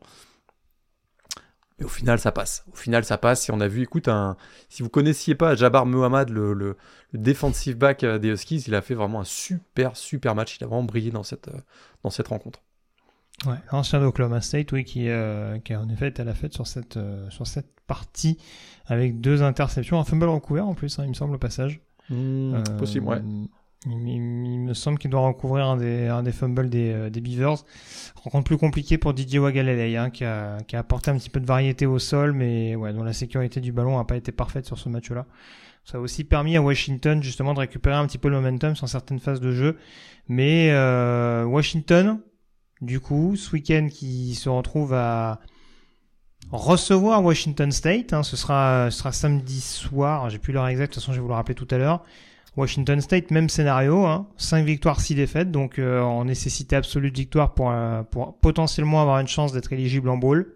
Mais 1.80 1.86
au 1.86 1.90
final, 1.90 2.20
ça 2.20 2.32
passe. 2.32 2.64
Au 2.72 2.76
final, 2.76 3.04
ça 3.04 3.18
passe. 3.18 3.50
Et 3.50 3.52
on 3.52 3.60
a 3.60 3.68
vu, 3.68 3.82
écoute, 3.82 4.10
si 4.70 4.82
vous 4.82 4.90
connaissiez 4.90 5.36
pas 5.36 5.56
Jabbar 5.56 5.86
Mohamed, 5.86 6.30
le 6.30 6.78
defensive 7.18 7.78
back 7.78 8.04
euh, 8.04 8.20
des 8.20 8.30
Huskies, 8.30 8.64
il 8.68 8.76
a 8.76 8.82
fait 8.82 8.96
vraiment 8.96 9.22
un 9.22 9.26
super, 9.26 9.96
super 9.98 10.36
match. 10.36 10.58
Il 10.60 10.64
a 10.64 10.68
vraiment 10.68 10.84
brillé 10.84 11.12
dans 11.12 11.24
cette, 11.24 11.48
euh, 11.50 11.60
dans 12.04 12.10
cette 12.10 12.28
rencontre. 12.28 12.62
Ouais, 13.46 13.56
l'ancien 13.72 14.00
d'Oklahoma 14.00 14.40
State, 14.42 14.72
oui, 14.72 14.86
qui, 14.86 15.10
euh, 15.10 15.60
qui 15.60 15.74
a 15.74 15.82
en 15.82 15.90
effet 15.90 16.08
été 16.08 16.22
à 16.22 16.26
la 16.26 16.34
fête 16.34 16.54
sur 16.54 16.68
cette, 16.68 16.96
euh, 16.98 17.30
sur 17.30 17.46
cette 17.48 17.68
partie 17.86 18.38
avec 18.88 19.20
deux 19.20 19.44
interceptions, 19.44 20.00
un 20.00 20.04
fumble 20.06 20.28
recouvert 20.30 20.68
en 20.68 20.74
plus, 20.74 20.98
hein, 21.00 21.04
il 21.04 21.10
me 21.10 21.14
semble 21.14 21.36
au 21.36 21.40
passage. 21.40 21.82
Hmm, 22.10 22.54
Euh, 22.56 22.64
possible, 22.78 23.06
ouais. 23.08 23.20
Il, 23.26 23.48
il- 23.92 24.46
il 24.46 24.60
me 24.62 24.74
semble 24.74 24.98
qu'il 24.98 25.12
doit 25.12 25.20
recouvrir 25.28 25.66
un 25.68 25.78
des, 25.78 26.08
un 26.08 26.24
des 26.24 26.32
fumbles 26.32 26.70
des, 26.70 27.10
des 27.12 27.22
Beavers. 27.22 27.58
Rencontre 28.24 28.46
plus 28.46 28.58
compliquée 28.58 28.98
pour 28.98 29.14
Didier 29.14 29.38
Wagalele, 29.40 29.96
hein, 29.98 30.10
qui, 30.10 30.24
a, 30.24 30.58
qui 30.68 30.76
a 30.76 30.80
apporté 30.80 31.12
un 31.12 31.18
petit 31.18 31.30
peu 31.30 31.40
de 31.40 31.46
variété 31.46 31.86
au 31.86 32.00
sol, 32.00 32.32
mais 32.32 32.76
ouais, 32.76 32.94
dont 32.94 33.04
la 33.04 33.14
sécurité 33.14 33.60
du 33.62 33.72
ballon 33.72 33.98
n'a 33.98 34.06
pas 34.06 34.16
été 34.16 34.32
parfaite 34.32 34.66
sur 34.66 34.80
ce 34.80 34.90
match-là. 34.90 35.26
Ça 35.86 36.00
a 36.00 36.02
aussi 36.02 36.24
permis 36.24 36.58
à 36.58 36.62
Washington 36.62 37.22
justement 37.22 37.54
de 37.54 37.60
récupérer 37.60 37.96
un 37.96 38.08
petit 38.08 38.18
peu 38.18 38.28
le 38.28 38.36
momentum 38.42 38.76
sur 38.76 38.90
certaines 38.90 39.20
phases 39.20 39.40
de 39.40 39.52
jeu. 39.52 39.78
Mais 40.28 40.72
euh, 40.72 41.46
Washington, 41.46 42.20
du 42.82 43.00
coup, 43.00 43.36
ce 43.36 43.52
week-end 43.52 43.88
qui 43.92 44.34
se 44.34 44.50
retrouve 44.50 44.96
à 44.96 45.40
recevoir 46.52 47.24
Washington 47.24 47.72
State, 47.72 48.14
hein, 48.14 48.24
ce, 48.24 48.36
sera, 48.36 48.90
ce 48.90 48.98
sera 48.98 49.12
samedi 49.12 49.62
soir, 49.62 50.30
j'ai 50.32 50.40
plus 50.40 50.54
l'heure 50.54 50.68
exacte, 50.68 50.92
de 50.92 50.96
toute 50.96 51.04
façon 51.04 51.14
je 51.14 51.18
vais 51.18 51.22
vous 51.22 51.30
le 51.30 51.36
rappeler 51.36 51.56
tout 51.56 51.68
à 51.70 51.78
l'heure. 51.78 52.04
Washington 52.58 53.02
State, 53.02 53.32
même 53.32 53.50
scénario, 53.50 54.06
hein, 54.06 54.28
5 54.38 54.66
victoires, 54.66 55.02
6 55.02 55.16
défaites, 55.16 55.52
donc 55.52 55.78
euh, 55.78 56.02
en 56.02 56.26
nécessité 56.26 56.76
absolue 56.76 57.12
de 57.12 57.18
victoire 57.18 57.54
pour, 57.54 57.70
euh, 57.70 58.02
pour 58.04 58.40
potentiellement 58.40 59.02
avoir 59.02 59.20
une 59.20 59.28
chance 59.28 59.52
d'être 59.52 59.72
éligible 59.74 60.10
en 60.10 60.18
bowl. 60.18 60.56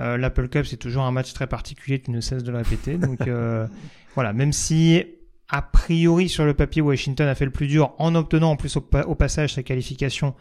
Euh, 0.00 0.16
L'Apple 0.16 0.48
Cup, 0.48 0.66
c'est 0.66 0.76
toujours 0.76 1.04
un 1.04 1.12
match 1.12 1.32
très 1.32 1.46
particulier, 1.46 2.00
tu 2.00 2.10
ne 2.10 2.20
cesses 2.20 2.42
de 2.42 2.50
le 2.50 2.58
répéter. 2.58 2.96
Donc 2.96 3.26
euh, 3.26 3.66
voilà, 4.14 4.32
même 4.32 4.52
si 4.52 5.04
a 5.48 5.62
priori 5.62 6.28
sur 6.28 6.44
le 6.44 6.54
papier 6.54 6.82
Washington 6.82 7.28
a 7.28 7.34
fait 7.34 7.44
le 7.44 7.50
plus 7.50 7.66
dur 7.66 7.94
en 7.98 8.14
obtenant 8.14 8.50
en 8.52 8.56
plus 8.56 8.76
au, 8.76 8.80
pa- 8.80 9.04
au 9.04 9.14
passage 9.14 9.54
sa 9.54 9.62
qualification 9.62 10.34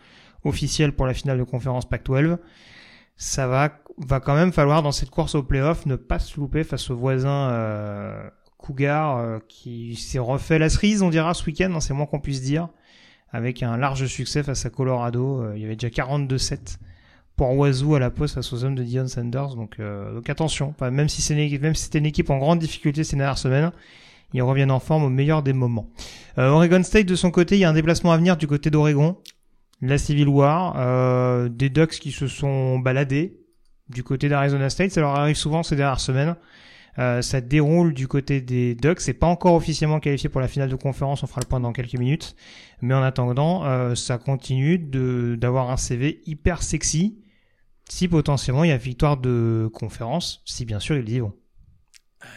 officielle 0.43 0.93
pour 0.93 1.05
la 1.05 1.13
finale 1.13 1.38
de 1.38 1.43
conférence 1.43 1.88
Pac-12, 1.88 2.38
ça 3.15 3.47
va, 3.47 3.78
va 3.97 4.19
quand 4.19 4.36
même 4.36 4.51
falloir 4.51 4.82
dans 4.82 4.91
cette 4.91 5.09
course 5.09 5.36
au 5.36 5.43
playoff 5.43 5.86
ne 5.86 5.95
pas 5.95 6.19
se 6.19 6.39
louper 6.39 6.63
face 6.63 6.89
au 6.89 6.95
voisin 6.95 7.49
euh, 7.51 8.30
Cougar 8.57 9.17
euh, 9.17 9.39
qui 9.49 9.95
s'est 9.95 10.19
refait 10.19 10.57
la 10.57 10.69
cerise, 10.69 11.01
on 11.01 11.09
dira, 11.09 11.34
ce 11.34 11.45
week-end, 11.45 11.71
hein, 11.76 11.80
c'est 11.82 11.93
moins 11.93 12.05
qu'on 12.05 12.19
puisse 12.21 12.41
dire, 12.41 12.69
avec 13.32 13.61
un 13.61 13.76
large 13.78 14.05
succès 14.05 14.41
face 14.41 14.65
à 14.65 14.69
Colorado. 14.69 15.41
Euh, 15.41 15.53
il 15.55 15.61
y 15.61 15.65
avait 15.65 15.76
déjà 15.76 15.89
42-7 15.89 16.78
pour 17.36 17.57
Wazoo 17.57 17.95
à 17.95 17.99
la 17.99 18.11
pause 18.11 18.34
face 18.34 18.53
aux 18.53 18.63
hommes 18.63 18.75
de 18.75 18.84
Dion 18.84 19.07
Sanders. 19.07 19.55
Donc, 19.55 19.79
euh, 19.79 20.21
attention, 20.27 20.73
même 20.81 21.09
si 21.09 21.21
c'est 21.21 21.34
une 21.34 21.73
si 21.73 21.84
c'était 21.84 21.99
une 21.99 22.05
équipe 22.05 22.29
en 22.29 22.38
grande 22.38 22.59
difficulté 22.59 23.03
ces 23.03 23.15
dernières 23.15 23.38
semaines, 23.38 23.71
ils 24.34 24.41
reviennent 24.41 24.71
en 24.71 24.79
forme 24.79 25.03
au 25.03 25.09
meilleur 25.09 25.43
des 25.43 25.53
moments. 25.53 25.89
Euh, 26.38 26.49
Oregon 26.49 26.84
State 26.84 27.05
de 27.05 27.15
son 27.15 27.31
côté, 27.31 27.55
il 27.55 27.59
y 27.59 27.65
a 27.65 27.69
un 27.69 27.73
déplacement 27.73 28.11
à 28.11 28.17
venir 28.17 28.38
du 28.38 28.47
côté 28.47 28.69
d'Oregon, 28.69 29.17
la 29.81 29.97
Civil 29.97 30.27
War, 30.27 30.75
euh, 30.77 31.49
des 31.49 31.69
Ducks 31.69 31.99
qui 31.99 32.11
se 32.11 32.27
sont 32.27 32.79
baladés 32.79 33.38
du 33.89 34.03
côté 34.03 34.29
d'Arizona 34.29 34.69
State. 34.69 34.91
Ça 34.91 35.01
leur 35.01 35.15
arrive 35.15 35.36
souvent 35.36 35.63
ces 35.63 35.75
dernières 35.75 35.99
semaines. 35.99 36.36
Ça 36.95 37.41
déroule 37.41 37.95
du 37.95 38.07
côté 38.07 38.39
des 38.39 38.75
Ducks. 38.75 39.01
C'est 39.01 39.15
pas 39.15 39.25
encore 39.25 39.55
officiellement 39.55 39.99
qualifié 39.99 40.29
pour 40.29 40.39
la 40.39 40.47
finale 40.47 40.69
de 40.69 40.75
conférence. 40.75 41.23
On 41.23 41.27
fera 41.27 41.41
le 41.41 41.47
point 41.47 41.59
dans 41.59 41.73
quelques 41.73 41.97
minutes. 41.97 42.36
Mais 42.81 42.93
en 42.93 43.01
attendant, 43.01 43.95
ça 43.95 44.19
continue 44.19 44.77
d'avoir 44.77 45.71
un 45.71 45.77
CV 45.77 46.21
hyper 46.27 46.61
sexy. 46.61 47.22
Si 47.89 48.07
potentiellement 48.07 48.63
il 48.63 48.69
y 48.69 48.73
a 48.73 48.77
victoire 48.77 49.17
de 49.17 49.69
conférence, 49.73 50.41
si 50.45 50.65
bien 50.65 50.79
sûr 50.79 50.95
ils 50.95 51.09
y 51.09 51.19
vont. 51.19 51.34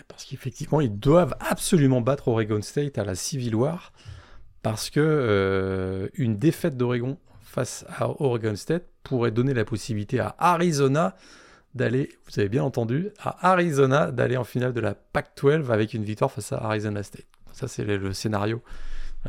Parce 0.08 0.24
qu'effectivement, 0.24 0.80
ils 0.80 0.98
doivent 0.98 1.36
absolument 1.40 2.00
battre 2.00 2.28
Oregon 2.28 2.60
State 2.62 2.98
à 2.98 3.04
la 3.04 3.14
Civil. 3.14 3.56
Parce 4.62 4.90
que 4.90 5.00
euh, 5.00 6.08
une 6.14 6.38
défaite 6.38 6.76
d'Oregon 6.76 7.18
face 7.40 7.84
à 7.88 8.08
Oregon 8.20 8.56
State 8.56 8.84
pourrait 9.04 9.30
donner 9.30 9.54
la 9.54 9.64
possibilité 9.64 10.18
à 10.18 10.34
Arizona 10.38 11.14
d'aller, 11.74 12.10
vous 12.26 12.40
avez 12.40 12.48
bien 12.48 12.64
entendu, 12.64 13.10
à 13.18 13.50
Arizona 13.52 14.10
d'aller 14.10 14.36
en 14.36 14.44
finale 14.44 14.72
de 14.72 14.80
la 14.80 14.94
Pac-12 14.94 15.70
avec 15.70 15.94
une 15.94 16.02
victoire 16.02 16.32
face 16.32 16.52
à 16.52 16.56
Arizona 16.56 17.02
State. 17.02 17.26
Ça, 17.52 17.68
c'est 17.68 17.84
le, 17.84 17.96
le 17.96 18.12
scénario. 18.12 18.62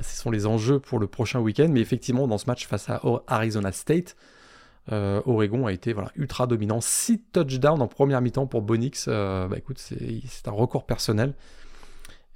Ce 0.01 0.15
sont 0.15 0.32
les 0.32 0.45
enjeux 0.45 0.80
pour 0.80 0.99
le 0.99 1.07
prochain 1.07 1.39
week-end. 1.39 1.68
Mais 1.70 1.82
effectivement, 1.82 2.28
dans 2.28 2.38
ce 2.38 2.45
match 2.47 2.68
face 2.68 2.89
à 2.89 3.01
Arizona 3.28 3.72
State, 3.72 4.15
euh, 4.92 5.22
Oregon 5.26 5.66
a 5.66 5.74
été 5.74 5.94
voilà, 5.94 6.12
ultra 6.16 6.48
dominant. 6.48 6.82
6 6.82 7.22
touchdowns 7.34 7.82
en 7.82 7.88
première 7.88 8.22
mi-temps 8.22 8.48
pour 8.48 8.62
Bonix. 8.62 9.06
Euh, 9.08 9.48
bah, 9.48 9.58
écoute, 9.58 9.80
c'est 9.80 10.48
un 10.48 10.52
record 10.52 10.86
personnel. 10.86 11.34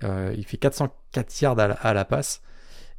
Euh, 0.04 0.34
il 0.38 0.46
fait 0.46 0.58
404 0.58 1.42
yards 1.42 1.60
à 1.60 1.68
la, 1.68 1.74
à 1.76 1.94
la 1.94 2.06
passe. 2.06 2.42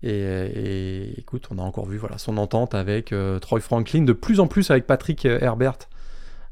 Et, 0.03 0.11
et, 0.11 1.21
écoute, 1.21 1.49
on 1.51 1.59
a 1.59 1.63
encore 1.63 1.87
vu 1.87 1.97
voilà, 1.97 2.19
son 2.19 2.37
entente 2.37 2.75
avec 2.75 3.15
Troy 3.41 3.61
Franklin, 3.61 4.03
de 4.03 4.13
plus 4.13 4.41
en 4.41 4.49
plus 4.49 4.71
avec 4.71 4.87
Patrick 4.87 5.25
Herbert, 5.25 5.79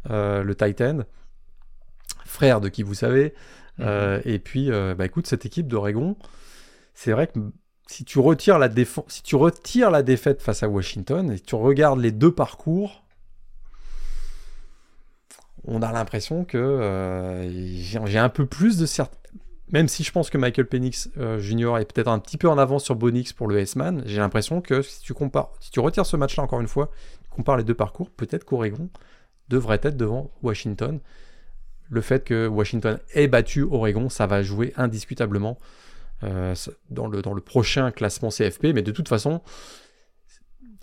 le 0.08 0.52
Titan, 0.54 1.00
frère 2.24 2.60
de 2.60 2.68
qui 2.68 2.82
vous 2.82 2.94
savez. 2.94 3.34
Euh, 3.80 4.20
et 4.24 4.38
puis, 4.38 4.70
bah, 4.70 5.04
écoute, 5.04 5.26
cette 5.26 5.46
équipe 5.46 5.66
d'Oregon, 5.66 6.16
c'est 6.94 7.12
vrai 7.12 7.26
que 7.26 7.40
si 7.90 8.04
tu 8.04 8.20
retires 8.20 8.58
la 9.90 10.02
défaite 10.02 10.42
face 10.42 10.62
à 10.62 10.68
Washington 10.68 11.32
et 11.32 11.40
tu 11.40 11.56
regardes 11.56 11.98
les 11.98 12.12
deux 12.12 12.32
parcours, 12.32 13.02
on 15.64 15.82
a 15.82 15.90
l'impression 15.90 16.44
que 16.44 16.56
euh, 16.56 17.50
j'ai 17.50 18.18
un 18.18 18.28
peu 18.28 18.46
plus 18.46 18.78
de 18.78 18.86
certitude. 18.86 19.18
Même 19.72 19.88
si 19.88 20.04
je 20.04 20.12
pense 20.12 20.30
que 20.30 20.38
Michael 20.38 20.66
Penix 20.66 21.10
euh, 21.18 21.38
Jr. 21.40 21.78
est 21.78 21.92
peut-être 21.92 22.08
un 22.08 22.18
petit 22.20 22.36
peu 22.36 22.48
en 22.48 22.58
avance 22.58 22.84
sur 22.84 22.94
Bonix 22.94 23.32
pour 23.32 23.48
le 23.48 23.58
S-Man, 23.58 24.02
j'ai 24.06 24.18
l'impression 24.18 24.60
que 24.60 24.82
si 24.82 25.00
tu 25.00 25.12
compares, 25.12 25.50
si 25.60 25.70
tu 25.70 25.80
retires 25.80 26.06
ce 26.06 26.16
match-là 26.16 26.44
encore 26.44 26.60
une 26.60 26.68
fois, 26.68 26.90
tu 27.22 27.30
compares 27.30 27.56
les 27.56 27.64
deux 27.64 27.74
parcours, 27.74 28.10
peut-être 28.10 28.44
qu'Oregon 28.44 28.88
devrait 29.48 29.80
être 29.82 29.96
devant 29.96 30.30
Washington. 30.42 31.00
Le 31.88 32.00
fait 32.00 32.24
que 32.24 32.46
Washington 32.46 32.98
ait 33.14 33.26
battu 33.26 33.62
Oregon, 33.62 34.08
ça 34.08 34.28
va 34.28 34.42
jouer 34.42 34.72
indiscutablement 34.76 35.58
euh, 36.22 36.54
dans, 36.90 37.08
le, 37.08 37.22
dans 37.22 37.34
le 37.34 37.40
prochain 37.40 37.90
classement 37.90 38.28
CFP, 38.30 38.68
mais 38.74 38.82
de 38.82 38.92
toute 38.92 39.08
façon, 39.08 39.40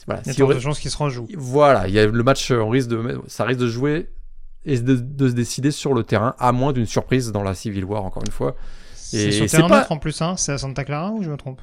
voilà, 0.06 0.22
il 0.26 0.38
y 0.38 0.42
a 0.42 0.46
de 0.46 0.60
chances 0.60 0.80
qu'il 0.80 0.92
se 0.92 0.98
rejoue. 0.98 1.28
Voilà, 1.36 1.88
il 1.88 1.94
y 1.94 2.00
a 2.00 2.08
le 2.08 2.24
match, 2.24 2.52
on 2.52 2.70
risque 2.70 2.90
de, 2.90 3.22
ça 3.28 3.44
risque 3.46 3.60
de 3.60 3.68
jouer 3.68 4.10
et 4.66 4.80
de, 4.80 5.28
se 5.28 5.34
décider 5.34 5.72
sur 5.72 5.94
le 5.94 6.04
terrain, 6.04 6.36
à 6.40 6.52
moins 6.52 6.74
d'une 6.74 6.86
surprise 6.86 7.32
dans 7.32 7.44
la 7.44 7.54
Civil 7.54 7.86
War, 7.86 8.04
encore 8.04 8.24
une 8.26 8.32
fois. 8.32 8.56
C'est 8.96 9.32
sur 9.32 9.48
terrain 9.48 9.70
pas... 9.70 9.88
en 9.90 9.98
plus, 9.98 10.22
hein 10.22 10.36
c'est 10.38 10.52
à 10.52 10.58
Santa 10.58 10.84
Clara 10.84 11.12
ou 11.12 11.24
je 11.24 11.30
me 11.30 11.38
trompe? 11.38 11.62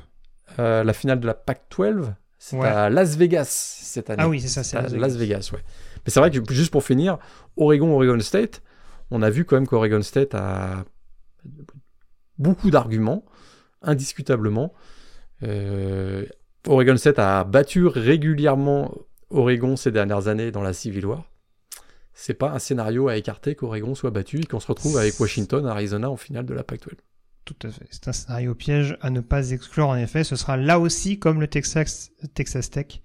Euh, 0.58 0.84
La 0.84 0.92
finale 0.92 1.20
de 1.20 1.26
la 1.26 1.34
PAC-12, 1.34 2.14
c'est 2.38 2.60
à 2.60 2.88
Las 2.90 3.16
Vegas 3.16 3.78
cette 3.82 4.08
année. 4.10 4.22
Ah 4.22 4.28
oui, 4.28 4.40
c'est 4.40 4.48
ça, 4.48 4.62
c'est 4.62 4.76
à 4.76 4.88
Las 4.88 5.16
Vegas. 5.16 5.50
ouais. 5.52 5.60
Mais 6.04 6.12
c'est 6.12 6.20
vrai 6.20 6.30
que 6.30 6.40
juste 6.52 6.70
pour 6.70 6.84
finir, 6.84 7.18
Oregon, 7.56 7.94
Oregon 7.94 8.20
State, 8.20 8.62
on 9.10 9.22
a 9.22 9.30
vu 9.30 9.44
quand 9.44 9.56
même 9.56 9.66
qu'Oregon 9.66 10.02
State 10.02 10.34
a 10.34 10.84
beaucoup 12.38 12.70
d'arguments, 12.70 13.24
indiscutablement. 13.86 14.72
Euh, 15.42 16.26
Oregon 16.66 16.96
State 16.96 17.18
a 17.18 17.44
battu 17.44 17.86
régulièrement 17.86 18.94
Oregon 19.30 19.76
ces 19.76 19.90
dernières 19.90 20.28
années 20.28 20.50
dans 20.50 20.62
la 20.62 20.72
Civil 20.72 21.06
War 21.06 21.24
c'est 22.14 22.34
pas 22.34 22.52
un 22.52 22.58
scénario 22.58 23.08
à 23.08 23.16
écarter 23.16 23.54
qu'Oregon 23.54 23.94
soit 23.94 24.10
battu 24.10 24.40
et 24.40 24.44
qu'on 24.44 24.60
se 24.60 24.68
retrouve 24.68 24.96
avec 24.96 25.18
Washington, 25.18 25.66
Arizona 25.66 26.08
en 26.08 26.16
finale 26.16 26.46
de 26.46 26.54
la 26.54 26.62
Pac-12. 26.62 26.94
Tout 27.44 27.56
à 27.64 27.70
fait. 27.70 27.86
C'est 27.90 28.08
un 28.08 28.12
scénario 28.12 28.54
piège 28.54 28.96
à 29.02 29.10
ne 29.10 29.20
pas 29.20 29.50
exclure 29.50 29.88
en 29.88 29.96
effet. 29.96 30.24
Ce 30.24 30.36
sera 30.36 30.56
là 30.56 30.78
aussi 30.78 31.18
comme 31.18 31.40
le 31.40 31.48
Texas, 31.48 32.12
Texas 32.32 32.70
Tech 32.70 33.02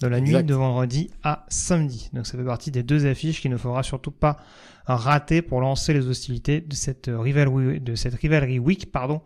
de 0.00 0.06
la 0.06 0.20
nuit 0.20 0.42
de 0.44 0.54
vendredi 0.54 1.10
à 1.22 1.46
samedi. 1.48 2.10
Donc 2.12 2.26
ça 2.26 2.38
fait 2.38 2.44
partie 2.44 2.70
des 2.70 2.82
deux 2.82 3.06
affiches 3.06 3.40
qu'il 3.40 3.50
ne 3.50 3.56
faudra 3.56 3.82
surtout 3.82 4.10
pas 4.10 4.38
rater 4.86 5.42
pour 5.42 5.60
lancer 5.60 5.92
les 5.92 6.06
hostilités 6.06 6.60
de 6.60 6.74
cette 6.74 7.10
rivalry, 7.12 7.80
de 7.80 7.94
cette 7.94 8.14
week, 8.22 8.90
pardon. 8.92 9.20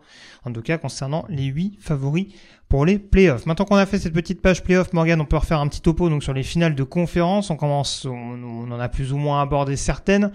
En 0.45 0.51
tout 0.51 0.61
cas 0.61 0.77
concernant 0.77 1.25
les 1.29 1.45
huit 1.45 1.77
favoris 1.79 2.27
pour 2.69 2.85
les 2.85 2.99
playoffs. 2.99 3.45
Maintenant 3.45 3.65
qu'on 3.65 3.75
a 3.75 3.85
fait 3.85 3.99
cette 3.99 4.13
petite 4.13 4.41
page 4.41 4.63
playoff, 4.63 4.93
Morgan, 4.93 5.21
on 5.21 5.25
peut 5.25 5.37
refaire 5.37 5.59
un 5.59 5.67
petit 5.67 5.81
topo 5.81 6.09
donc 6.09 6.23
sur 6.23 6.33
les 6.33 6.43
finales 6.43 6.75
de 6.75 6.83
conférence. 6.83 7.49
On 7.49 7.55
commence, 7.55 8.05
on, 8.05 8.71
en 8.71 8.79
a 8.79 8.89
plus 8.89 9.13
ou 9.13 9.17
moins 9.17 9.41
abordé 9.41 9.75
certaines. 9.75 10.31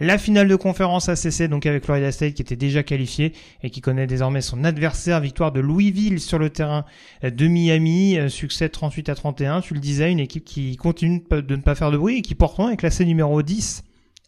La 0.00 0.18
finale 0.18 0.48
de 0.48 0.56
conférence 0.56 1.08
ACC, 1.08 1.48
donc 1.48 1.66
avec 1.66 1.84
Florida 1.84 2.10
State 2.10 2.34
qui 2.34 2.42
était 2.42 2.56
déjà 2.56 2.82
qualifié 2.82 3.32
et 3.62 3.70
qui 3.70 3.80
connaît 3.80 4.08
désormais 4.08 4.40
son 4.40 4.64
adversaire, 4.64 5.20
victoire 5.20 5.52
de 5.52 5.60
Louisville 5.60 6.18
sur 6.18 6.40
le 6.40 6.50
terrain 6.50 6.84
de 7.22 7.46
Miami, 7.46 8.18
euh, 8.18 8.28
succès 8.28 8.68
38 8.68 9.08
à 9.10 9.14
31. 9.14 9.60
Tu 9.60 9.72
le 9.72 9.78
disais, 9.78 10.10
une 10.10 10.18
équipe 10.18 10.44
qui 10.44 10.76
continue 10.76 11.22
de 11.30 11.56
ne 11.56 11.62
pas 11.62 11.76
faire 11.76 11.92
de 11.92 11.96
bruit 11.96 12.18
et 12.18 12.22
qui 12.22 12.34
pourtant 12.34 12.70
est 12.70 12.76
classée 12.76 13.04
numéro 13.04 13.40
10 13.40 13.84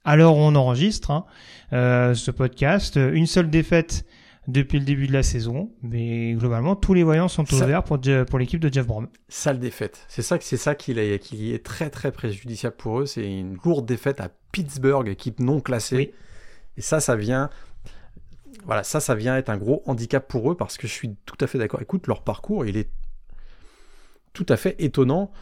alors 0.06 0.36
on 0.36 0.54
enregistre 0.54 1.10
hein, 1.10 1.26
euh, 1.72 2.14
ce 2.14 2.30
podcast. 2.30 2.96
Une 2.96 3.26
seule 3.26 3.50
défaite 3.50 4.06
depuis 4.48 4.78
le 4.78 4.84
début 4.84 5.08
de 5.08 5.12
la 5.12 5.24
saison, 5.24 5.70
mais 5.82 6.32
globalement 6.34 6.76
tous 6.76 6.94
les 6.94 7.02
voyants 7.02 7.28
sont 7.28 7.52
ouverts 7.52 7.82
pour, 7.82 7.98
pour 8.28 8.38
l'équipe 8.38 8.60
de 8.60 8.72
Jeff 8.72 8.86
Brom. 8.86 9.08
Sale 9.28 9.58
défaite. 9.58 10.06
C'est 10.08 10.22
ça, 10.22 10.38
c'est 10.40 10.56
ça 10.56 10.74
qui 10.74 10.92
est, 10.92 11.18
qui 11.18 11.52
est 11.52 11.64
très 11.64 11.90
très 11.90 12.12
préjudiciable 12.12 12.76
pour 12.76 13.00
eux. 13.00 13.06
C'est 13.06 13.28
une 13.28 13.58
lourde 13.64 13.86
défaite 13.86 14.20
à 14.20 14.30
Pittsburgh, 14.52 15.08
équipe 15.08 15.40
non 15.40 15.60
classée. 15.60 16.14
Et 16.76 16.80
ça, 16.80 17.00
ça 17.00 17.16
vient, 17.16 17.50
voilà, 18.64 18.84
ça, 18.84 19.00
ça 19.00 19.14
vient 19.14 19.36
être 19.36 19.50
un 19.50 19.56
gros 19.56 19.82
handicap 19.86 20.28
pour 20.28 20.50
eux 20.52 20.56
parce 20.56 20.76
que 20.76 20.86
je 20.86 20.92
suis 20.92 21.16
tout 21.24 21.36
à 21.40 21.46
fait 21.46 21.58
d'accord. 21.58 21.82
Écoute, 21.82 22.06
leur 22.06 22.22
parcours, 22.22 22.64
il 22.64 22.76
est 22.76 22.88
tout 24.32 24.46
à 24.48 24.56
fait 24.56 24.76
étonnant. 24.78 25.32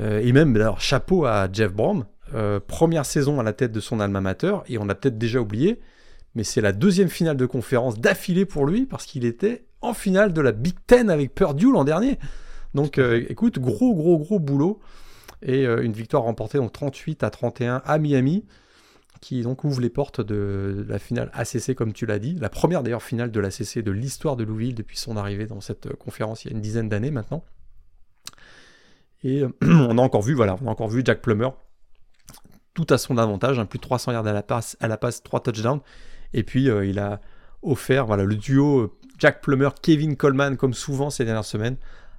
Euh, 0.00 0.20
et 0.20 0.32
même, 0.32 0.56
alors, 0.56 0.80
chapeau 0.80 1.26
à 1.26 1.48
Jeff 1.52 1.72
Brom. 1.72 2.06
Euh, 2.32 2.58
première 2.58 3.04
saison 3.04 3.38
à 3.38 3.42
la 3.42 3.52
tête 3.52 3.72
de 3.72 3.80
son 3.80 4.00
alma 4.00 4.20
mater, 4.20 4.56
et 4.66 4.78
on 4.78 4.88
a 4.88 4.94
peut-être 4.94 5.18
déjà 5.18 5.40
oublié, 5.40 5.80
mais 6.34 6.44
c'est 6.44 6.60
la 6.60 6.72
deuxième 6.72 7.08
finale 7.08 7.36
de 7.36 7.46
conférence 7.46 7.98
d'affilée 7.98 8.46
pour 8.46 8.66
lui 8.66 8.86
parce 8.86 9.04
qu'il 9.04 9.24
était 9.24 9.64
en 9.82 9.92
finale 9.94 10.32
de 10.32 10.40
la 10.40 10.52
Big 10.52 10.74
Ten 10.86 11.10
avec 11.10 11.34
Purdue 11.34 11.70
l'an 11.70 11.84
dernier. 11.84 12.18
Donc 12.74 12.98
euh, 12.98 13.24
écoute, 13.28 13.58
gros 13.58 13.94
gros 13.94 14.18
gros 14.18 14.38
boulot 14.38 14.80
et 15.42 15.66
euh, 15.66 15.82
une 15.84 15.92
victoire 15.92 16.24
remportée 16.24 16.58
donc 16.58 16.72
38 16.72 17.22
à 17.22 17.30
31 17.30 17.82
à 17.84 17.98
Miami 17.98 18.44
qui 19.20 19.42
donc 19.42 19.64
ouvre 19.64 19.80
les 19.80 19.90
portes 19.90 20.20
de 20.20 20.84
la 20.88 20.98
finale 20.98 21.30
ACC 21.34 21.74
comme 21.74 21.92
tu 21.92 22.04
l'as 22.04 22.18
dit, 22.18 22.36
la 22.40 22.48
première 22.48 22.82
d'ailleurs 22.82 23.02
finale 23.02 23.30
de 23.30 23.40
l'ACC 23.40 23.78
de 23.78 23.92
l'histoire 23.92 24.36
de 24.36 24.44
Louisville 24.44 24.74
depuis 24.74 24.98
son 24.98 25.16
arrivée 25.16 25.46
dans 25.46 25.60
cette 25.60 25.94
conférence 25.94 26.44
il 26.44 26.48
y 26.48 26.52
a 26.52 26.56
une 26.56 26.62
dizaine 26.62 26.88
d'années 26.88 27.12
maintenant. 27.12 27.44
Et 29.22 29.44
on 29.62 29.98
a 29.98 30.02
encore 30.02 30.22
vu 30.22 30.34
voilà, 30.34 30.56
on 30.62 30.66
a 30.66 30.70
encore 30.70 30.88
vu 30.88 31.02
Jack 31.04 31.22
Plummer 31.22 31.50
tout 32.74 32.86
à 32.90 32.98
son 32.98 33.18
avantage, 33.18 33.58
hein, 33.58 33.66
plus 33.66 33.78
de 33.78 33.84
300 33.84 34.12
yards 34.12 34.26
à 34.26 34.32
la 34.32 34.42
passe, 34.42 34.76
à 34.80 34.88
la 34.88 34.96
passe 34.96 35.22
3 35.22 35.40
touchdowns 35.40 35.80
et 36.34 36.42
puis 36.42 36.68
euh, 36.68 36.84
il 36.84 36.98
a 36.98 37.20
offert, 37.62 38.04
voilà, 38.04 38.24
le 38.24 38.34
duo 38.34 38.80
euh, 38.80 38.92
Jack 39.18 39.40
Plummer, 39.40 39.70
Kevin 39.80 40.16
Coleman, 40.16 40.56
comme 40.56 40.74
souvent 40.74 41.08
ces 41.08 41.24
dernières 41.24 41.44
semaines, 41.44 41.76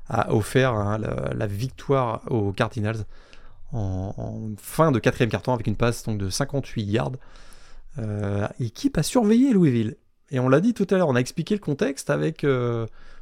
a 0.07 0.33
offert 0.33 0.73
hein, 0.73 0.97
la, 0.97 1.47
victoire 1.47 2.21
aux 2.31 2.51
Cardinals 2.51 3.05
en, 3.73 4.53
fin 4.57 4.91
de 4.91 4.99
quatrième 4.99 5.29
carton 5.29 5.53
avec 5.53 5.67
une 5.67 5.75
passe 5.75 6.03
donc, 6.03 6.17
de 6.17 6.29
58 6.29 6.83
yards. 6.83 7.11
Euh, 7.97 8.47
équipe 8.59 8.97
à 8.97 9.03
surveiller 9.03 9.51
Louisville. 9.53 9.95
Et 10.31 10.39
on 10.39 10.47
l'a 10.47 10.59
dit 10.59 10.73
tout 10.73 10.87
à 10.89 10.95
l'heure, 10.97 11.09
on 11.09 11.15
a 11.15 11.19
expliqué 11.19 11.55
le 11.55 11.59
contexte 11.59 12.09
avec 12.09 12.45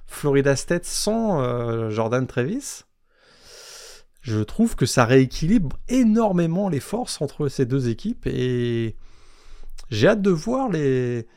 Florida 0.07 0.55
State 0.55 0.85
sans 0.85 1.89
Jordan 1.89 2.27
Travis. 2.27 2.83
Je 4.23 4.39
trouve 4.39 4.77
que 4.77 4.85
ça 4.85 5.03
rééquilibre 5.03 5.77
énormément 5.89 6.69
les 6.69 6.79
forces 6.79 7.21
entre 7.21 7.49
ces 7.49 7.65
deux 7.65 7.89
équipes 7.89 8.25
et 8.25 8.95
j'ai 9.91 10.07
hâte 10.07 10.21
de 10.21 10.29
voir 10.31 10.69
les. 10.69 11.27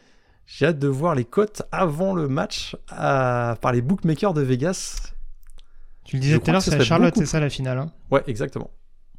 J'ai 0.46 0.66
hâte 0.66 0.78
de 0.78 0.86
voir 0.86 1.16
les 1.16 1.24
cotes 1.24 1.62
avant 1.72 2.14
le 2.14 2.28
match 2.28 2.76
par 2.88 3.72
les 3.72 3.82
bookmakers 3.82 4.34
de 4.34 4.40
Vegas. 4.40 5.12
Tu 6.04 6.14
le 6.14 6.22
disais 6.22 6.38
tout 6.38 6.48
à 6.48 6.52
l'heure, 6.52 6.62
c'est 6.62 6.80
Charlotte, 6.84 7.14
c'est 7.16 7.26
ça 7.26 7.40
la 7.40 7.50
finale. 7.50 7.78
Hein? 7.78 7.92
Ouais, 8.12 8.22
exactement. 8.28 8.70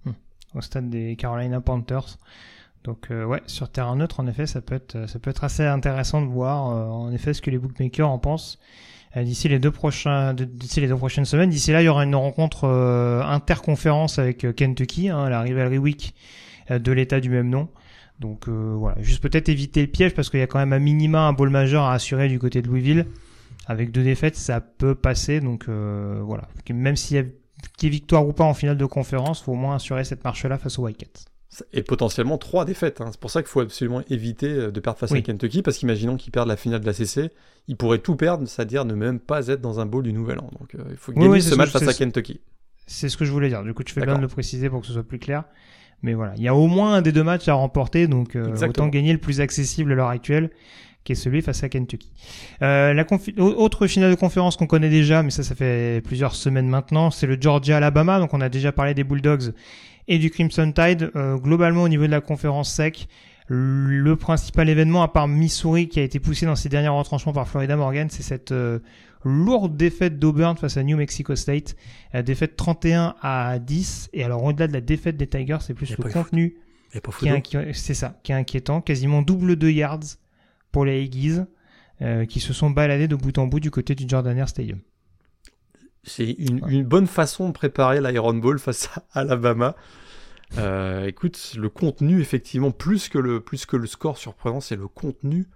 Hmm. 0.06 0.14
Au 0.56 0.62
stade 0.62 0.90
des 0.90 1.18
Carolina 1.18 1.60
Panthers. 1.60 2.18
Donc 2.86 3.12
euh, 3.12 3.26
ouais, 3.26 3.42
sur 3.48 3.70
terrain 3.70 3.98
neutre, 3.98 4.22
en 4.22 4.28
effet, 4.28 4.46
ça 4.46 4.62
peut 4.62 4.76
être, 4.76 5.10
ça 5.10 5.20
peut 5.20 5.30
être 5.30 5.44
assez 5.44 5.66
intéressant 5.66 6.22
de 6.22 6.28
voir 6.28 6.70
euh, 6.70 6.86
en 6.86 7.12
effet 7.12 7.34
ce 7.34 7.42
que 7.42 7.52
les 7.52 7.58
bookmakers 7.58 8.10
en 8.10 8.18
pensent 8.18 8.60
d'ici 9.24 9.50
les 9.50 9.60
deux 9.60 9.72
prochains, 9.72 10.34
d'ici 10.34 10.82
les 10.82 10.88
deux 10.88 10.96
prochaines 10.96 11.26
semaines. 11.26 11.50
D'ici 11.50 11.72
là, 11.72 11.82
il 11.82 11.86
y 11.86 11.90
aura 11.90 12.04
une 12.04 12.16
rencontre 12.16 12.66
interconférence 12.68 14.20
avec 14.20 14.56
Kentucky, 14.56 15.10
hein, 15.10 15.30
la 15.30 15.42
rivalry 15.42 15.78
week 15.78 16.14
de 16.70 16.92
l'État 16.92 17.20
du 17.20 17.30
même 17.30 17.50
nom. 17.50 17.70
Donc 18.20 18.48
euh, 18.48 18.74
voilà, 18.76 19.02
juste 19.02 19.22
peut-être 19.22 19.50
éviter 19.50 19.82
le 19.82 19.88
piège 19.88 20.14
parce 20.14 20.30
qu'il 20.30 20.40
y 20.40 20.44
a 20.44 20.48
quand 20.48 20.60
même 20.60 20.74
un 20.74 20.80
minima 20.80 21.22
un 21.22 21.34
ball 21.34 21.50
majeur 21.50 21.84
à 21.84 21.94
assurer 21.94 22.28
du 22.28 22.40
côté 22.40 22.62
de 22.62 22.68
Louisville. 22.68 23.06
Avec 23.68 23.92
deux 23.92 24.04
défaites, 24.04 24.36
ça 24.36 24.62
peut 24.62 24.96
passer. 24.96 25.40
Donc 25.40 25.66
euh, 25.68 26.22
voilà, 26.24 26.48
même 26.70 26.96
s'il 26.96 27.18
y 27.18 27.20
a 27.20 27.90
victoire 27.90 28.28
ou 28.28 28.34
pas 28.34 28.46
en 28.46 28.54
finale 28.54 28.78
de 28.78 28.86
conférence, 28.86 29.42
faut 29.42 29.52
au 29.52 29.56
moins 29.56 29.76
assurer 29.76 30.04
cette 30.04 30.24
marche-là 30.24 30.58
face 30.58 30.80
aux 30.80 30.84
Wildcats. 30.84 31.26
Et 31.74 31.84
potentiellement 31.84 32.38
trois 32.38 32.66
défaites. 32.66 33.02
Hein. 33.02 33.10
C'est 33.12 33.20
pour 33.20 33.32
ça 33.32 33.42
qu'il 33.42 33.50
faut 33.50 33.62
absolument 33.62 34.02
éviter 34.10 34.48
euh, 34.48 34.72
de 34.72 34.80
perdre 34.80 35.00
face 35.00 35.12
à 35.12 35.22
Kentucky, 35.22 35.62
parce 35.62 35.78
qu'imaginons 35.78 36.18
qu'ils 36.18 36.32
perdent 36.32 36.48
la 36.48 36.58
finale 36.58 36.82
de 36.82 36.86
la 36.86 36.94
CC, 36.94 37.32
ils 37.68 37.78
pourraient 37.78 38.00
tout 38.00 38.16
perdre, 38.16 38.48
c'est-à-dire 38.48 38.86
ne 38.86 38.94
même 38.94 39.20
pas 39.20 39.48
être 39.48 39.62
dans 39.62 39.80
un 39.80 39.86
bowl 39.86 40.04
du 40.04 40.14
Nouvel 40.14 40.40
An. 40.40 40.50
Donc 40.60 40.76
il 40.90 40.98
faut 40.98 41.12
gagner 41.12 41.42
ce 41.42 41.56
match 41.56 41.70
face 41.70 41.88
à 41.88 41.94
Kentucky. 41.94 42.40
C'est 42.86 43.10
ce 43.10 43.18
que 43.18 43.26
je 43.26 43.32
voulais 43.32 43.50
dire. 43.50 43.64
Du 43.64 43.74
coup, 43.74 43.84
tu 43.84 43.94
fais 43.94 44.06
bien 44.06 44.16
de 44.16 44.22
le 44.22 44.30
préciser 44.30 44.70
pour 44.70 44.82
que 44.82 44.88
ce 44.88 44.94
soit 44.94 45.04
plus 45.04 45.20
clair. 45.20 45.44
Mais 46.04 46.14
voilà, 46.14 46.34
il 46.38 46.44
y 46.44 46.48
a 46.48 46.56
au 46.56 46.68
moins 46.68 46.96
un 46.96 47.02
des 47.02 47.12
deux 47.12 47.24
matchs 47.24 47.48
à 47.48 47.54
remporter, 47.54 48.08
donc 48.08 48.36
euh, 48.36 48.56
autant 48.62 48.88
gagner 48.88 49.14
le 49.14 49.20
plus 49.20 49.42
accessible 49.42 49.92
à 49.94 49.96
l'heure 49.96 50.10
actuelle, 50.10 50.52
qui 51.04 51.14
est 51.14 51.16
celui 51.16 51.42
face 51.42 51.64
à 51.64 51.70
Kentucky. 51.70 52.12
Euh, 52.62 52.94
la 52.94 53.06
autre 53.40 53.88
finale 53.88 54.12
de 54.12 54.16
conférence 54.16 54.58
qu'on 54.58 54.68
connaît 54.68 54.90
déjà, 54.90 55.24
mais 55.24 55.32
ça, 55.32 55.42
ça 55.42 55.56
fait 55.56 56.02
plusieurs 56.04 56.36
semaines 56.36 56.68
maintenant, 56.68 57.10
c'est 57.10 57.26
le 57.26 57.38
Georgia-Alabama. 57.40 58.20
Donc 58.20 58.34
on 58.34 58.42
a 58.42 58.50
déjà 58.50 58.72
parlé 58.72 58.94
des 58.94 59.04
Bulldogs 59.04 59.54
et 60.08 60.20
du 60.20 60.30
Crimson 60.30 60.72
Tide. 60.72 61.12
Euh, 61.16 61.38
globalement, 61.38 61.84
au 61.84 61.90
niveau 61.90 62.06
de 62.06 62.12
la 62.12 62.22
conférence 62.22 62.72
sec, 62.72 63.08
le 63.48 64.16
principal 64.16 64.70
événement, 64.70 65.04
à 65.04 65.08
part 65.08 65.28
Missouri 65.28 65.88
qui 65.88 66.00
a 66.00 66.04
été 66.04 66.20
poussé 66.20 66.46
dans 66.46 66.56
ses 66.56 66.70
derniers 66.70 66.90
retranchements 66.90 67.34
par 67.34 67.48
Florida 67.48 67.78
Morgan, 67.78 68.10
c'est 68.10 68.24
cette 68.24 68.52
euh, 68.52 68.80
lourde 69.24 69.78
défaite 69.78 70.20
d'Auburn 70.20 70.58
face 70.58 70.78
à 70.78 70.84
New 70.84 70.98
Mexico 70.98 71.36
State. 71.36 71.76
La 72.14 72.24
défaite 72.24 72.56
31 72.56 73.16
à 73.22 73.60
10. 73.60 74.10
Et 74.14 74.24
alors, 74.24 74.44
au-delà 74.44 74.68
de 74.68 74.74
la 74.74 74.82
défaite 74.82 75.18
des 75.18 75.28
Tigers, 75.28 75.60
c'est 75.62 75.74
plus 75.74 75.96
le 75.98 76.12
contenu 76.12 76.56
qui 77.42 77.58
est, 77.58 77.74
c'est 77.74 77.94
ça, 77.94 78.20
qui 78.24 78.32
est 78.32 78.36
inquiétant. 78.36 78.82
Quasiment 78.82 79.22
double 79.22 79.56
de 79.56 79.70
yards 79.70 80.18
pour 80.72 80.86
les 80.86 81.04
Aggies, 81.04 81.40
euh, 82.02 82.26
qui 82.26 82.40
se 82.40 82.54
sont 82.54 82.70
baladés 82.70 83.08
de 83.08 83.16
bout 83.16 83.38
en 83.38 83.48
bout 83.48 83.60
du 83.60 83.72
côté 83.72 83.96
du 83.96 84.06
Jordan 84.08 84.46
Stadium. 84.48 84.80
C'est 86.08 86.32
une, 86.32 86.62
une, 86.68 86.84
bonne 86.84 87.08
façon 87.08 87.50
de 87.50 87.54
préparer 87.54 88.02
l'Iron 88.02 88.34
Bowl 88.34 88.60
face 88.60 88.90
à 88.96 89.20
Alabama. 89.20 89.76
Euh, 90.58 91.06
écoute, 91.06 91.56
le 91.58 91.70
contenu, 91.70 92.22
effectivement, 92.22 92.72
plus 92.72 93.10
que 93.10 93.18
le, 93.18 93.42
plus 93.42 93.66
que 93.66 93.76
le 93.76 93.88
score 93.88 94.18
surprenant, 94.18 94.62
c'est 94.62 94.78
le 94.78 94.88
contenu. 94.88 95.48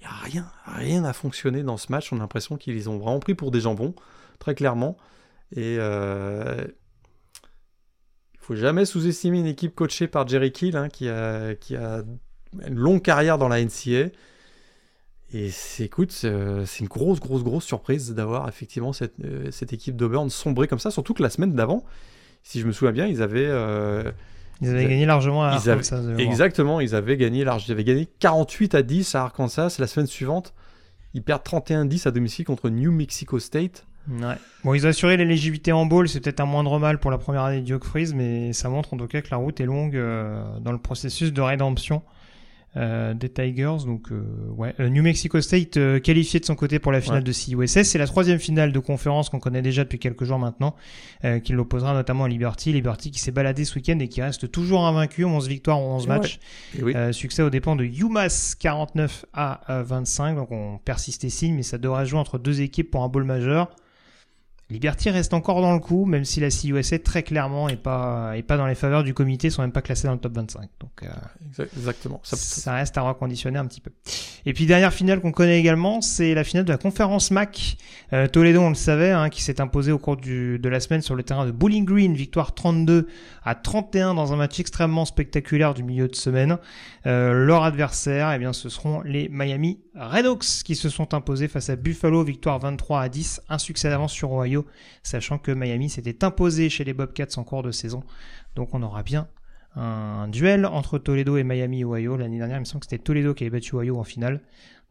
Il 0.00 0.02
n'y 0.02 0.06
a 0.06 0.16
rien, 0.24 0.50
rien 0.66 1.04
à 1.04 1.12
fonctionner 1.12 1.62
dans 1.62 1.76
ce 1.76 1.90
match. 1.90 2.12
On 2.12 2.16
a 2.16 2.20
l'impression 2.20 2.56
qu'ils 2.56 2.90
ont 2.90 2.98
vraiment 2.98 3.20
pris 3.20 3.34
pour 3.34 3.50
des 3.50 3.60
jambons, 3.60 3.94
très 4.38 4.54
clairement. 4.54 4.96
Et 5.52 5.76
euh, 5.78 6.64
il 8.34 8.40
faut 8.40 8.56
jamais 8.56 8.84
sous-estimer 8.84 9.38
une 9.38 9.46
équipe 9.46 9.74
coachée 9.74 10.08
par 10.08 10.26
Jerry 10.26 10.52
Kill, 10.52 10.76
hein, 10.76 10.88
qui, 10.88 11.08
a, 11.08 11.54
qui 11.54 11.76
a 11.76 12.02
une 12.66 12.74
longue 12.74 13.02
carrière 13.02 13.38
dans 13.38 13.48
la 13.48 13.62
NCA. 13.64 14.10
Et 15.32 15.50
c'est, 15.50 15.84
écoute, 15.84 16.10
c'est 16.10 16.80
une 16.80 16.88
grosse, 16.88 17.20
grosse, 17.20 17.44
grosse 17.44 17.64
surprise 17.64 18.14
d'avoir 18.14 18.48
effectivement 18.48 18.92
cette, 18.92 19.14
euh, 19.22 19.50
cette 19.50 19.72
équipe 19.72 19.94
d'Auburn 19.94 20.30
sombrée 20.30 20.68
comme 20.68 20.78
ça, 20.78 20.90
surtout 20.90 21.12
que 21.12 21.22
la 21.22 21.28
semaine 21.28 21.54
d'avant, 21.54 21.84
si 22.42 22.60
je 22.60 22.66
me 22.66 22.72
souviens 22.72 22.92
bien, 22.92 23.06
ils 23.06 23.20
avaient. 23.20 23.46
Euh, 23.46 24.10
ils 24.60 24.70
avaient 24.70 24.86
gagné 24.86 25.06
largement 25.06 25.44
à 25.44 25.50
Arkansas. 25.50 26.02
exactement, 26.18 26.80
ils 26.80 26.94
avaient 26.94 27.16
gagné. 27.16 27.42
Ils 27.42 27.72
avaient 27.72 27.84
gagné 27.84 28.08
48 28.18 28.74
à 28.74 28.82
10 28.82 29.14
à 29.14 29.22
Arkansas. 29.22 29.76
La 29.78 29.86
semaine 29.86 30.06
suivante, 30.06 30.54
ils 31.14 31.22
perdent 31.22 31.44
31-10 31.44 32.08
à 32.08 32.10
domicile 32.10 32.44
contre 32.44 32.70
New 32.70 32.90
Mexico 32.90 33.38
State. 33.38 33.86
Ouais. 34.10 34.34
Bon, 34.64 34.74
ils 34.74 34.86
ont 34.86 34.88
assuré 34.88 35.18
l'éligibilité 35.18 35.72
en 35.72 35.84
bowl, 35.84 36.08
c'est 36.08 36.20
peut-être 36.20 36.40
un 36.40 36.46
moindre 36.46 36.78
mal 36.78 36.98
pour 36.98 37.10
la 37.10 37.18
première 37.18 37.42
année 37.42 37.60
de 37.60 37.66
Duke 37.66 37.84
Freeze, 37.84 38.14
mais 38.14 38.54
ça 38.54 38.70
montre 38.70 38.94
en 38.94 38.96
tout 38.96 39.06
cas 39.06 39.20
que 39.20 39.28
la 39.30 39.36
route 39.36 39.60
est 39.60 39.66
longue 39.66 39.96
euh, 39.96 40.42
dans 40.60 40.72
le 40.72 40.78
processus 40.78 41.32
de 41.32 41.42
rédemption 41.42 42.02
euh, 42.76 43.14
des 43.14 43.30
Tigers. 43.30 43.86
Donc, 43.86 44.12
euh, 44.12 44.22
ouais. 44.50 44.74
Euh, 44.78 44.88
New 44.88 45.02
Mexico 45.02 45.40
State 45.40 45.78
qualifié 46.02 46.38
de 46.38 46.44
son 46.44 46.54
côté 46.54 46.78
pour 46.78 46.92
la 46.92 47.00
finale 47.00 47.24
de 47.24 47.32
CUSS. 47.32 47.82
C'est 47.82 47.98
la 47.98 48.06
troisième 48.06 48.38
finale 48.38 48.72
de 48.72 48.78
conférence 48.78 49.30
qu'on 49.30 49.40
connaît 49.40 49.62
déjà 49.62 49.84
depuis 49.84 49.98
quelques 49.98 50.24
jours 50.24 50.38
maintenant, 50.38 50.76
qui 51.44 51.52
l'opposera 51.52 51.94
notamment 51.94 52.24
à 52.24 52.28
Liberty. 52.28 52.72
Liberty 52.72 53.10
qui 53.10 53.20
s'est 53.20 53.32
baladé 53.32 53.64
ce 53.64 53.74
week-end 53.76 53.98
et 54.00 54.08
qui 54.08 54.20
reste 54.20 54.50
toujours 54.50 54.86
invaincu, 54.86 55.24
11 55.24 55.48
victoires 55.48 55.78
en 55.78 55.96
11 55.96 56.06
matchs. 56.08 56.38
succès 57.12 57.42
aux 57.42 57.50
dépens 57.50 57.76
de 57.76 57.84
UMass 57.84 58.54
49 58.54 59.24
à 59.32 59.82
25. 59.82 60.36
Donc 60.36 60.52
on 60.52 60.78
persiste 60.78 61.24
et 61.24 61.30
signe, 61.30 61.54
mais 61.54 61.62
ça 61.62 61.78
devrait 61.78 62.06
jouer 62.06 62.18
entre 62.18 62.38
deux 62.38 62.60
équipes 62.60 62.90
pour 62.90 63.02
un 63.02 63.08
bowl 63.08 63.24
majeur. 63.24 63.70
Liberty 64.70 65.08
reste 65.08 65.32
encore 65.32 65.62
dans 65.62 65.72
le 65.72 65.78
coup, 65.78 66.04
même 66.04 66.26
si 66.26 66.40
la 66.40 66.50
CUSA 66.50 66.98
très 66.98 67.22
clairement 67.22 67.70
est 67.70 67.76
pas 67.76 68.36
est 68.36 68.42
pas 68.42 68.58
dans 68.58 68.66
les 68.66 68.74
faveurs 68.74 69.02
du 69.02 69.14
comité, 69.14 69.48
sont 69.48 69.62
même 69.62 69.72
pas 69.72 69.80
classés 69.80 70.06
dans 70.06 70.12
le 70.12 70.18
top 70.18 70.34
25. 70.34 70.68
Donc 70.78 70.90
euh, 71.02 71.64
exactement, 71.74 72.20
ça, 72.22 72.36
ça, 72.36 72.74
reste 72.74 72.98
à 72.98 73.00
reconditionner 73.00 73.58
un 73.58 73.64
petit 73.64 73.80
peu. 73.80 73.90
Et 74.44 74.52
puis 74.52 74.66
dernière 74.66 74.92
finale 74.92 75.20
qu'on 75.20 75.32
connaît 75.32 75.58
également, 75.58 76.02
c'est 76.02 76.34
la 76.34 76.44
finale 76.44 76.66
de 76.66 76.72
la 76.72 76.76
conférence 76.76 77.30
MAC. 77.30 77.78
Euh, 78.12 78.26
Toledo, 78.26 78.60
on 78.60 78.68
le 78.68 78.74
savait, 78.74 79.10
hein, 79.10 79.30
qui 79.30 79.42
s'est 79.42 79.58
imposé 79.62 79.90
au 79.90 79.98
cours 79.98 80.18
du, 80.18 80.58
de 80.58 80.68
la 80.68 80.80
semaine 80.80 81.00
sur 81.00 81.14
le 81.14 81.22
terrain 81.22 81.46
de 81.46 81.50
Bowling 81.50 81.86
Green, 81.86 82.14
victoire 82.14 82.54
32 82.54 83.08
à 83.44 83.54
31 83.54 84.12
dans 84.12 84.34
un 84.34 84.36
match 84.36 84.60
extrêmement 84.60 85.06
spectaculaire 85.06 85.72
du 85.72 85.82
milieu 85.82 86.08
de 86.08 86.14
semaine. 86.14 86.58
Euh, 87.06 87.32
leur 87.32 87.62
adversaire, 87.62 88.32
eh 88.34 88.38
bien, 88.38 88.52
ce 88.52 88.68
seront 88.68 89.00
les 89.00 89.30
Miami 89.30 89.80
Redhawks 89.94 90.62
qui 90.64 90.76
se 90.76 90.88
sont 90.88 91.14
imposés 91.14 91.48
face 91.48 91.70
à 91.70 91.76
Buffalo, 91.76 92.22
victoire 92.22 92.58
23 92.58 93.00
à 93.00 93.08
10, 93.08 93.42
un 93.48 93.58
succès 93.58 93.88
d'avance 93.88 94.12
sur 94.12 94.32
Ohio, 94.32 94.57
sachant 95.02 95.38
que 95.38 95.50
Miami 95.50 95.90
s'était 95.90 96.24
imposé 96.24 96.68
chez 96.68 96.84
les 96.84 96.94
Bobcats 96.94 97.36
en 97.36 97.44
cours 97.44 97.62
de 97.62 97.70
saison. 97.70 98.02
Donc 98.54 98.74
on 98.74 98.82
aura 98.82 99.02
bien 99.02 99.28
un 99.76 100.28
duel 100.28 100.66
entre 100.66 100.98
Toledo 100.98 101.36
et 101.36 101.44
Miami 101.44 101.84
Ohio. 101.84 102.16
L'année 102.16 102.38
dernière, 102.38 102.56
il 102.56 102.60
me 102.60 102.64
semble 102.64 102.80
que 102.80 102.86
c'était 102.90 103.02
Toledo 103.02 103.34
qui 103.34 103.44
avait 103.44 103.50
battu 103.50 103.76
Ohio 103.76 103.98
en 103.98 104.04
finale. 104.04 104.40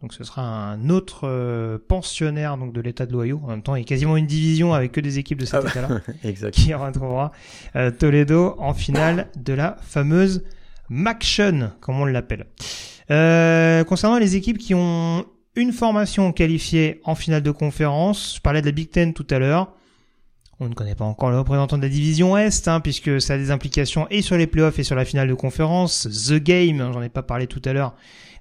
Donc 0.01 0.13
ce 0.13 0.23
sera 0.23 0.43
un 0.43 0.89
autre 0.89 1.21
euh, 1.27 1.79
pensionnaire 1.87 2.57
donc 2.57 2.71
de 2.71 2.81
l'État 2.81 3.07
de 3.07 3.13
l'Ohio. 3.13 3.41
En 3.43 3.47
même 3.47 3.63
temps, 3.63 3.75
il 3.75 3.79
y 3.79 3.81
a 3.81 3.85
quasiment 3.85 4.15
une 4.15 4.27
division 4.27 4.73
avec 4.73 4.91
que 4.91 5.01
des 5.01 5.17
équipes 5.17 5.39
de 5.39 5.45
cet 5.45 5.65
ah 5.65 5.69
État-là 5.69 6.51
qui 6.51 6.73
retrouvera 6.73 7.31
euh, 7.75 7.89
Toledo 7.89 8.55
en 8.59 8.73
finale 8.75 9.29
de 9.35 9.53
la 9.53 9.75
fameuse 9.81 10.43
MACtion, 10.89 11.71
comme 11.81 11.99
on 11.99 12.05
l'appelle. 12.05 12.45
Euh, 13.09 13.83
concernant 13.85 14.19
les 14.19 14.35
équipes 14.35 14.59
qui 14.59 14.75
ont 14.75 15.25
une 15.57 15.73
formation 15.73 16.31
qualifiée 16.31 17.01
en 17.03 17.15
finale 17.15 17.41
de 17.41 17.49
conférence, 17.49 18.35
je 18.35 18.41
parlais 18.41 18.61
de 18.61 18.67
la 18.67 18.71
Big 18.71 18.91
Ten 18.91 19.13
tout 19.13 19.25
à 19.31 19.39
l'heure. 19.39 19.73
On 20.59 20.69
ne 20.69 20.75
connaît 20.75 20.93
pas 20.93 21.03
encore 21.03 21.31
le 21.31 21.39
représentant 21.39 21.77
de 21.77 21.81
la 21.81 21.89
division 21.89 22.37
Est, 22.37 22.67
hein, 22.67 22.79
puisque 22.79 23.19
ça 23.19 23.33
a 23.33 23.37
des 23.37 23.49
implications 23.49 24.07
et 24.11 24.21
sur 24.21 24.37
les 24.37 24.45
playoffs 24.45 24.77
et 24.77 24.83
sur 24.83 24.95
la 24.95 25.03
finale 25.03 25.27
de 25.27 25.33
conférence. 25.33 26.07
The 26.29 26.35
Game, 26.35 26.77
j'en 26.93 27.01
ai 27.01 27.09
pas 27.09 27.23
parlé 27.23 27.47
tout 27.47 27.61
à 27.65 27.73
l'heure, 27.73 27.95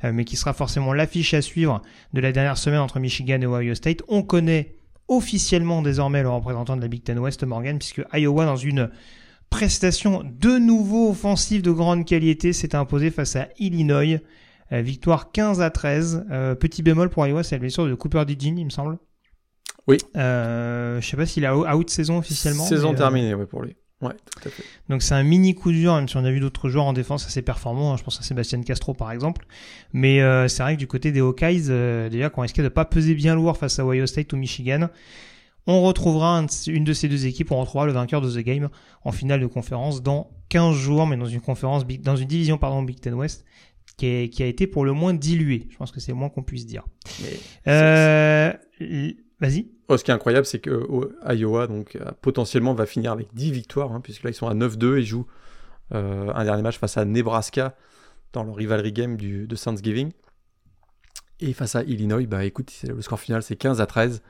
euh, 0.04 0.12
mais 0.12 0.24
qui 0.24 0.36
sera 0.36 0.52
forcément 0.52 0.92
l'affiche 0.92 1.32
à 1.32 1.40
suivre 1.40 1.80
de 2.12 2.20
la 2.20 2.32
dernière 2.32 2.58
semaine 2.58 2.80
entre 2.80 3.00
Michigan 3.00 3.40
et 3.40 3.46
Ohio 3.46 3.74
State. 3.74 4.02
On 4.08 4.22
connaît 4.22 4.74
officiellement 5.08 5.80
désormais 5.80 6.22
le 6.22 6.28
représentant 6.28 6.76
de 6.76 6.82
la 6.82 6.88
Big 6.88 7.02
Ten 7.02 7.18
West, 7.18 7.42
Morgan, 7.44 7.78
puisque 7.78 8.02
Iowa, 8.12 8.44
dans 8.44 8.56
une 8.56 8.90
prestation 9.48 10.22
de 10.22 10.58
nouveau 10.58 11.10
offensive 11.10 11.62
de 11.62 11.70
grande 11.70 12.04
qualité, 12.04 12.52
s'est 12.52 12.74
imposé 12.74 13.10
face 13.10 13.36
à 13.36 13.48
Illinois. 13.58 14.20
Euh, 14.72 14.80
victoire 14.80 15.30
15 15.32 15.60
à 15.60 15.70
13. 15.70 16.26
Euh, 16.30 16.54
petit 16.54 16.82
bémol 16.82 17.08
pour 17.08 17.26
Iowa, 17.26 17.42
c'est 17.42 17.54
la 17.54 17.60
blessure 17.60 17.86
de 17.86 17.94
Cooper 17.94 18.24
DeJean, 18.24 18.56
il 18.56 18.64
me 18.64 18.70
semble. 18.70 18.98
Oui. 19.86 19.98
Euh, 20.16 21.00
je 21.00 21.06
sais 21.06 21.16
pas 21.16 21.26
s'il 21.26 21.46
a 21.46 21.56
out 21.56 21.90
saison 21.90 22.18
officiellement. 22.18 22.64
Saison 22.64 22.92
euh, 22.92 22.96
terminée, 22.96 23.34
ouais, 23.34 23.46
pour 23.46 23.62
lui. 23.62 23.76
Ouais, 24.02 24.12
tout 24.12 24.48
à 24.48 24.50
fait. 24.50 24.64
Donc 24.90 25.02
c'est 25.02 25.14
un 25.14 25.22
mini 25.22 25.54
coup 25.54 25.72
dur, 25.72 25.94
même 25.94 26.08
si 26.08 26.16
on 26.18 26.24
a 26.24 26.30
vu 26.30 26.40
d'autres 26.40 26.68
joueurs 26.68 26.84
en 26.84 26.92
défense 26.92 27.24
assez 27.26 27.40
performants. 27.40 27.94
Hein. 27.94 27.96
je 27.96 28.02
pense 28.02 28.20
à 28.20 28.22
Sébastien 28.22 28.60
Castro 28.62 28.92
par 28.92 29.10
exemple. 29.10 29.46
Mais 29.94 30.18
c'est 30.48 30.62
vrai 30.62 30.74
que 30.74 30.80
du 30.80 30.86
côté 30.86 31.12
des 31.12 31.20
Hawkeyes, 31.20 31.68
déjà 32.10 32.28
qu'on 32.28 32.42
risquait 32.42 32.62
de 32.62 32.68
pas 32.68 32.84
peser 32.84 33.14
bien 33.14 33.34
lourd 33.34 33.56
face 33.56 33.78
à 33.78 33.86
Ohio 33.86 34.06
State 34.06 34.34
ou 34.34 34.36
Michigan. 34.36 34.90
On 35.66 35.80
retrouvera 35.82 36.44
une 36.66 36.84
de 36.84 36.92
ces 36.92 37.08
deux 37.08 37.26
équipes, 37.26 37.52
on 37.52 37.58
retrouvera 37.58 37.86
le 37.86 37.92
vainqueur 37.92 38.20
de 38.20 38.30
The 38.30 38.44
Game 38.44 38.68
en 39.02 39.12
finale 39.12 39.40
de 39.40 39.46
conférence 39.46 40.02
dans 40.02 40.30
15 40.50 40.76
jours, 40.76 41.06
mais 41.06 41.16
dans 41.16 41.26
une 41.26 41.40
conférence, 41.40 41.86
dans 41.86 42.16
une 42.16 42.28
division 42.28 42.58
pardon 42.58 42.82
Big 42.82 43.00
Ten 43.00 43.14
West 43.14 43.46
qui, 43.96 44.30
qui 44.30 44.42
a 44.42 44.46
été 44.46 44.66
pour 44.66 44.84
le 44.84 44.92
moins 44.92 45.14
dilué. 45.14 45.66
Je 45.70 45.76
pense 45.76 45.92
que 45.92 46.00
c'est 46.00 46.12
le 46.12 46.18
moins 46.18 46.28
qu'on 46.28 46.42
puisse 46.42 46.66
dire. 46.66 46.84
Euh, 47.66 48.52
Vas-y. 49.40 49.68
Oh, 49.88 49.96
ce 49.96 50.04
qui 50.04 50.10
est 50.10 50.14
incroyable, 50.14 50.46
c'est 50.46 50.58
que 50.58 50.88
Iowa 51.32 51.66
donc 51.66 51.96
euh, 51.96 52.10
potentiellement 52.22 52.74
va 52.74 52.86
finir 52.86 53.12
avec 53.12 53.34
10 53.34 53.50
victoires, 53.50 53.92
hein, 53.92 54.00
puisque 54.00 54.22
là 54.22 54.30
ils 54.30 54.34
sont 54.34 54.48
à 54.48 54.54
9-2 54.54 54.98
et 54.98 55.02
jouent 55.02 55.26
euh, 55.94 56.32
un 56.34 56.44
dernier 56.44 56.62
match 56.62 56.78
face 56.78 56.96
à 56.96 57.04
Nebraska 57.04 57.76
dans 58.32 58.42
le 58.42 58.50
rivalry 58.50 58.92
game 58.92 59.16
du, 59.16 59.46
de 59.46 59.56
Thanksgiving. 59.56 60.12
Et 61.40 61.52
face 61.52 61.76
à 61.76 61.82
Illinois, 61.82 62.26
bah 62.26 62.44
écoute, 62.44 62.72
le 62.88 63.00
score 63.02 63.20
final 63.20 63.42
c'est 63.42 63.56
15 63.56 63.80
à 63.80 63.86
13, 63.86 64.22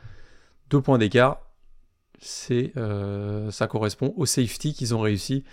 deux 0.71 0.81
points 0.81 0.99
d'écart. 0.99 1.41
C'est 2.19 2.73
euh, 2.77 3.51
ça 3.53 3.69
correspond 3.69 4.13
au 4.17 4.27
safety 4.27 4.75
qu'ils 4.75 4.95
ont 4.95 5.01
réussi 5.01 5.45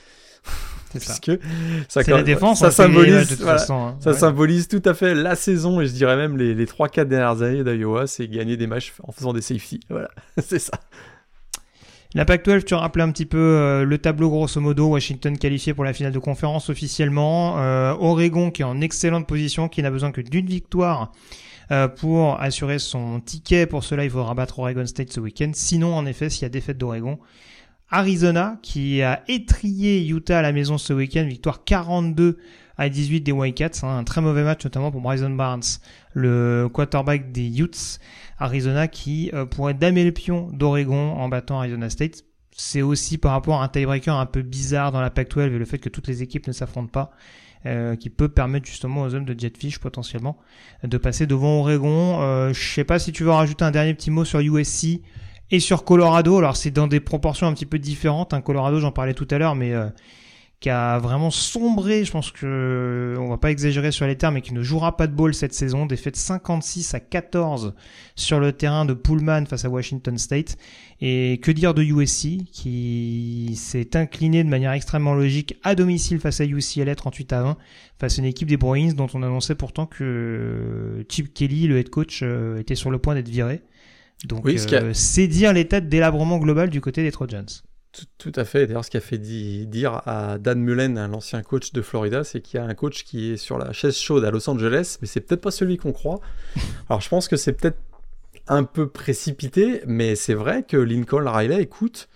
parce 0.94 1.20
que 1.20 1.40
ça, 1.88 2.02
la 2.04 2.24
défense, 2.24 2.60
ça, 2.60 2.70
symbolise, 2.70 3.42
hein. 3.70 3.98
ça 4.00 4.14
symbolise 4.14 4.68
tout 4.68 4.82
à 4.86 4.94
fait 4.94 5.16
la 5.16 5.36
saison 5.36 5.82
et 5.82 5.88
je 5.88 5.94
dirais 5.94 6.16
même 6.16 6.38
les, 6.38 6.54
les 6.54 6.66
3-4 6.66 7.06
dernières 7.06 7.42
années 7.42 7.64
d'Iowa, 7.64 8.06
c'est 8.06 8.28
gagner 8.28 8.58
des 8.58 8.68
matchs 8.68 8.94
en 9.04 9.12
faisant 9.12 9.34
des 9.34 9.42
safety. 9.42 9.80
Voilà, 9.90 10.10
c'est 10.38 10.60
ça. 10.60 10.80
La 12.16 12.26
Pac-12, 12.26 12.64
tu 12.64 12.76
rappelais 12.76 13.04
un 13.04 13.12
petit 13.12 13.26
peu 13.26 13.40
euh, 13.40 13.86
le 13.86 13.98
tableau 13.98 14.30
grosso 14.30 14.62
modo. 14.62 14.86
Washington 14.86 15.36
qualifié 15.36 15.74
pour 15.74 15.84
la 15.84 15.94
finale 15.94 16.14
de 16.14 16.20
conférence 16.20 16.70
officiellement. 16.70 17.58
Euh, 17.58 17.96
Oregon 18.00 18.52
qui 18.52 18.62
est 18.62 18.66
en 18.66 18.82
excellente 18.82 19.26
position, 19.26 19.68
qui 19.68 19.82
n'a 19.82 19.90
besoin 19.90 20.12
que 20.12 20.22
d'une 20.22 20.46
victoire 20.46 21.12
euh, 21.72 21.88
pour 21.88 22.40
assurer 22.40 22.78
son 22.78 23.20
ticket. 23.20 23.66
Pour 23.66 23.84
cela, 23.84 24.04
il 24.04 24.12
faudra 24.12 24.36
battre 24.36 24.60
Oregon 24.60 24.86
State 24.86 25.12
ce 25.12 25.20
week-end. 25.20 25.50
Sinon, 25.56 25.96
en 25.96 26.06
effet, 26.06 26.30
s'il 26.30 26.44
y 26.44 26.46
a 26.46 26.50
défaite 26.50 26.78
d'Oregon, 26.78 27.18
Arizona 27.94 28.58
qui 28.64 29.04
a 29.04 29.24
étrié 29.28 30.04
Utah 30.08 30.40
à 30.40 30.42
la 30.42 30.52
maison 30.52 30.80
ce 30.80 30.94
week-end, 30.94 31.26
victoire 31.26 31.64
42 31.64 32.40
à 32.76 32.90
18 32.90 33.22
des 33.22 33.32
Wildcats, 33.32 33.84
hein, 33.84 34.00
un 34.00 34.04
très 34.04 34.20
mauvais 34.20 34.44
match 34.44 34.64
notamment 34.64 34.92
pour 34.92 35.00
Bryson 35.00 35.30
Barnes, 35.30 35.62
le 36.14 36.68
quarterback 36.74 37.32
des 37.32 37.62
Utes. 37.62 38.00
Arizona 38.40 38.88
qui 38.88 39.30
euh, 39.36 39.46
pourrait 39.46 39.76
damer 39.76 40.04
le 40.04 40.12
pion 40.12 40.50
d'Oregon 40.52 41.14
en 41.14 41.30
battant 41.30 41.60
Arizona 41.60 41.88
State. 41.92 42.24
C'est 42.56 42.82
aussi 42.82 43.20
par 43.20 43.32
rapport 43.32 43.62
à 43.62 43.66
un 43.66 43.68
tiebreaker 43.68 44.18
un 44.18 44.26
peu 44.26 44.42
bizarre 44.42 44.92
dans 44.92 45.00
la 45.00 45.12
Pac-12 45.12 45.42
et 45.42 45.50
le 45.60 45.66
fait 45.66 45.78
que 45.78 45.90
toutes 45.90 46.08
les 46.08 46.24
équipes 46.24 46.48
ne 46.48 46.52
s'affrontent 46.52 46.92
pas. 46.92 47.12
Euh, 47.66 47.96
qui 47.96 48.10
peut 48.10 48.28
permettre 48.28 48.66
justement 48.66 49.04
aux 49.04 49.16
hommes 49.16 49.24
de 49.24 49.40
Jetfish 49.40 49.80
potentiellement 49.80 50.38
de 50.84 50.98
passer 50.98 51.28
devant 51.28 51.60
Oregon. 51.60 52.22
Euh, 52.22 52.52
je 52.52 52.62
sais 52.74 52.84
pas 52.84 53.00
si 53.00 53.14
tu 53.14 53.24
veux 53.24 53.32
rajouter 53.32 53.64
un 53.64 53.72
dernier 53.72 53.94
petit 53.94 54.12
mot 54.12 54.26
sur 54.26 54.42
USC 54.42 55.00
et 55.54 55.60
sur 55.60 55.86
Colorado. 55.86 56.40
Alors 56.40 56.58
c'est 56.58 56.72
dans 56.72 56.88
des 56.88 57.00
proportions 57.00 57.46
un 57.46 57.54
petit 57.54 57.68
peu 57.68 57.78
différentes. 57.78 58.34
Hein. 58.34 58.42
Colorado, 58.42 58.80
j'en 58.80 58.92
parlais 58.92 59.14
tout 59.14 59.28
à 59.30 59.38
l'heure, 59.38 59.54
mais 59.54 59.72
euh, 59.72 59.88
qui 60.60 60.72
a 60.72 60.98
vraiment 60.98 61.30
sombré. 61.30 62.04
Je 62.04 62.12
pense 62.12 62.32
que 62.32 63.16
on 63.20 63.30
va 63.30 63.38
pas 63.38 63.52
exagérer 63.52 63.92
sur 63.92 64.08
les 64.08 64.18
termes, 64.18 64.34
mais 64.34 64.42
qui 64.42 64.56
ne 64.56 64.64
jouera 64.64 64.98
pas 64.98 65.06
de 65.06 65.14
ball 65.14 65.36
cette 65.36 65.54
saison. 65.54 65.86
Défaite 65.86 66.16
56 66.16 66.96
à 66.96 67.00
14 67.00 67.76
sur 68.16 68.40
le 68.40 68.52
terrain 68.52 68.86
de 68.86 68.96
Pullman 68.96 69.46
face 69.46 69.64
à 69.64 69.70
Washington 69.70 70.18
State. 70.18 70.58
Et 71.02 71.40
que 71.44 71.52
dire 71.52 71.76
de 71.76 71.84
USC 71.84 72.46
qui 72.52 73.54
s'est 73.56 73.96
incliné 73.96 74.44
de 74.44 74.50
manière 74.50 74.72
extrêmement 74.72 75.14
logique 75.14 75.60
à 75.62 75.76
domicile 75.76 76.20
face 76.20 76.42
à 76.42 76.46
UCLA 76.46 76.96
38 76.96 77.32
à 77.32 77.44
20 77.44 77.58
face 78.00 78.18
à 78.18 78.24
une 78.24 78.28
équipe 78.28 78.48
des 78.48 78.58
Bruins 78.58 78.94
dont 78.94 79.08
on 79.14 79.22
annonçait 79.22 79.54
pourtant 79.54 79.86
que 79.86 81.06
Chip 81.10 81.32
Kelly, 81.32 81.68
le 81.68 81.78
head 81.78 81.90
coach, 81.92 82.22
euh, 82.24 82.58
était 82.58 82.74
sur 82.74 82.90
le 82.90 82.98
point 82.98 83.14
d'être 83.14 83.30
viré. 83.30 83.62
Donc 84.26 84.50
c'est 84.94 85.28
dire 85.28 85.54
l'état 85.54 85.82
de 85.82 85.88
délabrement 85.88 86.38
global 86.38 86.70
du 86.70 86.82
côté 86.82 87.04
des 87.04 87.12
Trojans. 87.12 87.46
Tout, 88.18 88.32
à 88.36 88.44
fait. 88.44 88.66
D'ailleurs, 88.66 88.84
ce 88.84 88.90
qui 88.90 88.98
a 88.98 89.02
fait 89.02 89.20
dire 89.20 90.02
à 90.08 90.40
Dan 90.40 90.60
Mullen, 90.60 91.06
l'ancien 91.12 91.44
coach 91.44 91.74
de 91.74 91.82
Florida, 91.84 92.24
c'est 92.24 92.42
qu'il 92.42 92.60
y 92.60 92.64
a 92.64 92.66
un 92.66 92.74
coach 92.74 93.04
qui 93.04 93.34
est 93.34 93.38
sur 93.38 93.60
la 93.60 93.72
chaise 93.72 93.96
chaude 93.96 94.26
à 94.26 94.32
Los 94.32 94.50
Angeles, 94.50 94.98
mais 95.00 95.08
c'est 95.08 95.22
peut-être 95.22 95.42
pas 95.42 95.52
celui 95.52 95.78
qu'on 95.78 95.92
croit. 95.92 96.20
Alors, 96.90 97.02
je 97.02 97.10
pense 97.10 97.28
que 97.28 97.36
c'est 97.36 97.54
peut-être 97.54 97.78
un 98.48 98.64
peu 98.64 98.90
précipité, 98.90 99.82
mais 99.86 100.16
c'est 100.16 100.34
vrai 100.34 100.64
que 100.64 100.76
Lincoln 100.76 101.30
Riley, 101.30 101.62
écoute, 101.62 102.10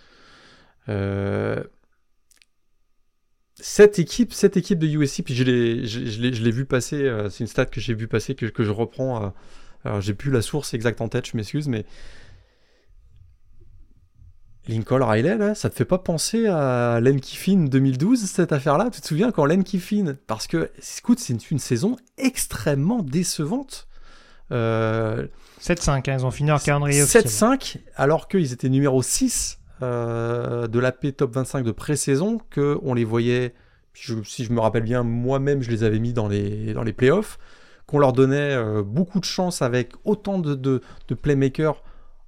euh, 0.89 1.64
cette 3.53 3.99
équipe, 3.99 4.34
cette 4.34 4.58
équipe 4.58 4.80
de 4.80 4.88
USC, 4.88 5.24
puis 5.24 5.36
je 5.36 5.43
l'ai, 5.43 5.86
je, 5.86 6.22
l'ai, 6.22 6.51
vu 6.51 6.66
passer, 6.66 7.03
euh, 7.03 7.30
c'est 7.30 7.41
une 7.43 7.47
stat 7.47 7.68
que 7.68 7.80
j'ai 7.80 7.93
vu 7.93 8.08
passer, 8.08 8.34
que, 8.34 8.47
que 8.47 8.64
je 8.64 8.72
reprends. 8.72 9.26
Euh, 9.26 9.30
j'ai 9.99 10.13
plus 10.13 10.31
la 10.31 10.41
source 10.41 10.73
exacte 10.73 11.01
en 11.01 11.09
tête, 11.09 11.27
je 11.27 11.38
m'excuse, 11.38 11.67
mais 11.67 11.85
Lincoln 14.67 15.03
Riley, 15.03 15.38
là, 15.38 15.55
ça 15.55 15.69
te 15.69 15.75
fait 15.75 15.85
pas 15.85 15.97
penser 15.97 16.47
à 16.47 16.99
Len 17.01 17.19
Kiffin 17.21 17.65
2012, 17.65 18.25
cette 18.25 18.51
affaire-là? 18.51 18.89
Tu 18.91 19.01
te 19.01 19.07
souviens 19.07 19.31
quand 19.31 19.45
Len 19.45 19.63
Kiffin 19.63 20.15
Parce 20.27 20.47
que, 20.47 20.69
écoute, 20.97 21.19
c'est 21.19 21.51
une, 21.51 21.59
saison 21.59 21.95
extrêmement 22.17 23.01
décevante. 23.01 23.88
7-5, 24.49 24.53
euh, 24.53 25.27
hein, 25.88 26.01
ils 26.07 26.25
ont 26.25 26.31
fini 26.31 26.49
leur 26.49 26.61
calendrier 26.61 27.03
7-5, 27.03 27.77
alors 27.95 28.27
qu'ils 28.27 28.53
étaient 28.53 28.69
numéro 28.69 29.01
6 29.01 29.59
euh, 29.81 30.67
de 30.67 30.79
l'AP 30.79 31.15
Top 31.15 31.33
25 31.33 31.63
de 31.63 31.71
pré-saison, 31.71 32.39
qu'on 32.53 32.93
les 32.93 33.05
voyait, 33.05 33.53
si 33.93 34.43
je 34.43 34.51
me 34.51 34.59
rappelle 34.59 34.83
bien, 34.83 35.03
moi-même, 35.03 35.61
je 35.61 35.71
les 35.71 35.83
avais 35.83 35.99
mis 35.99 36.13
dans 36.13 36.27
les, 36.27 36.73
dans 36.73 36.83
les 36.83 36.93
playoffs, 36.93 37.39
qu'on 37.88 37.99
leur 37.99 38.13
donnait 38.13 38.53
euh, 38.55 38.83
beaucoup 38.83 39.19
de 39.19 39.25
chance 39.25 39.61
avec 39.61 39.93
autant 40.05 40.38
de, 40.38 40.53
de, 40.53 40.81
de 41.07 41.15
playmakers 41.15 41.81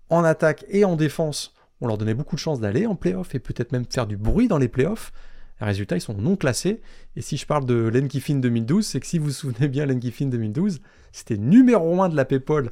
en 0.09 0.23
attaque 0.23 0.65
et 0.69 0.83
en 0.85 0.95
défense 0.95 1.53
on 1.81 1.87
leur 1.87 1.97
donnait 1.97 2.13
beaucoup 2.13 2.35
de 2.35 2.39
chances 2.39 2.59
d'aller 2.59 2.85
en 2.85 2.95
playoff 2.95 3.35
et 3.35 3.39
peut-être 3.39 3.71
même 3.71 3.85
faire 3.89 4.07
du 4.07 4.17
bruit 4.17 4.47
dans 4.47 4.57
les 4.57 4.67
playoffs. 4.67 5.11
Résultat, 5.61 5.97
ils 5.97 6.01
sont 6.01 6.13
non 6.13 6.37
classés. 6.37 6.81
Et 7.15 7.21
si 7.21 7.35
je 7.35 7.45
parle 7.45 7.65
de 7.65 7.75
Len 7.75 8.07
Kiffin 8.07 8.35
2012, 8.35 8.85
c'est 8.85 8.99
que 8.99 9.05
si 9.05 9.17
vous 9.17 9.25
vous 9.25 9.31
souvenez 9.31 9.67
bien, 9.67 9.85
Len 9.85 9.99
Kiffin 9.99 10.27
2012, 10.27 10.79
c'était 11.11 11.37
numéro 11.37 12.01
1 12.01 12.09
de 12.09 12.15
la 12.15 12.23
PayPal 12.23 12.71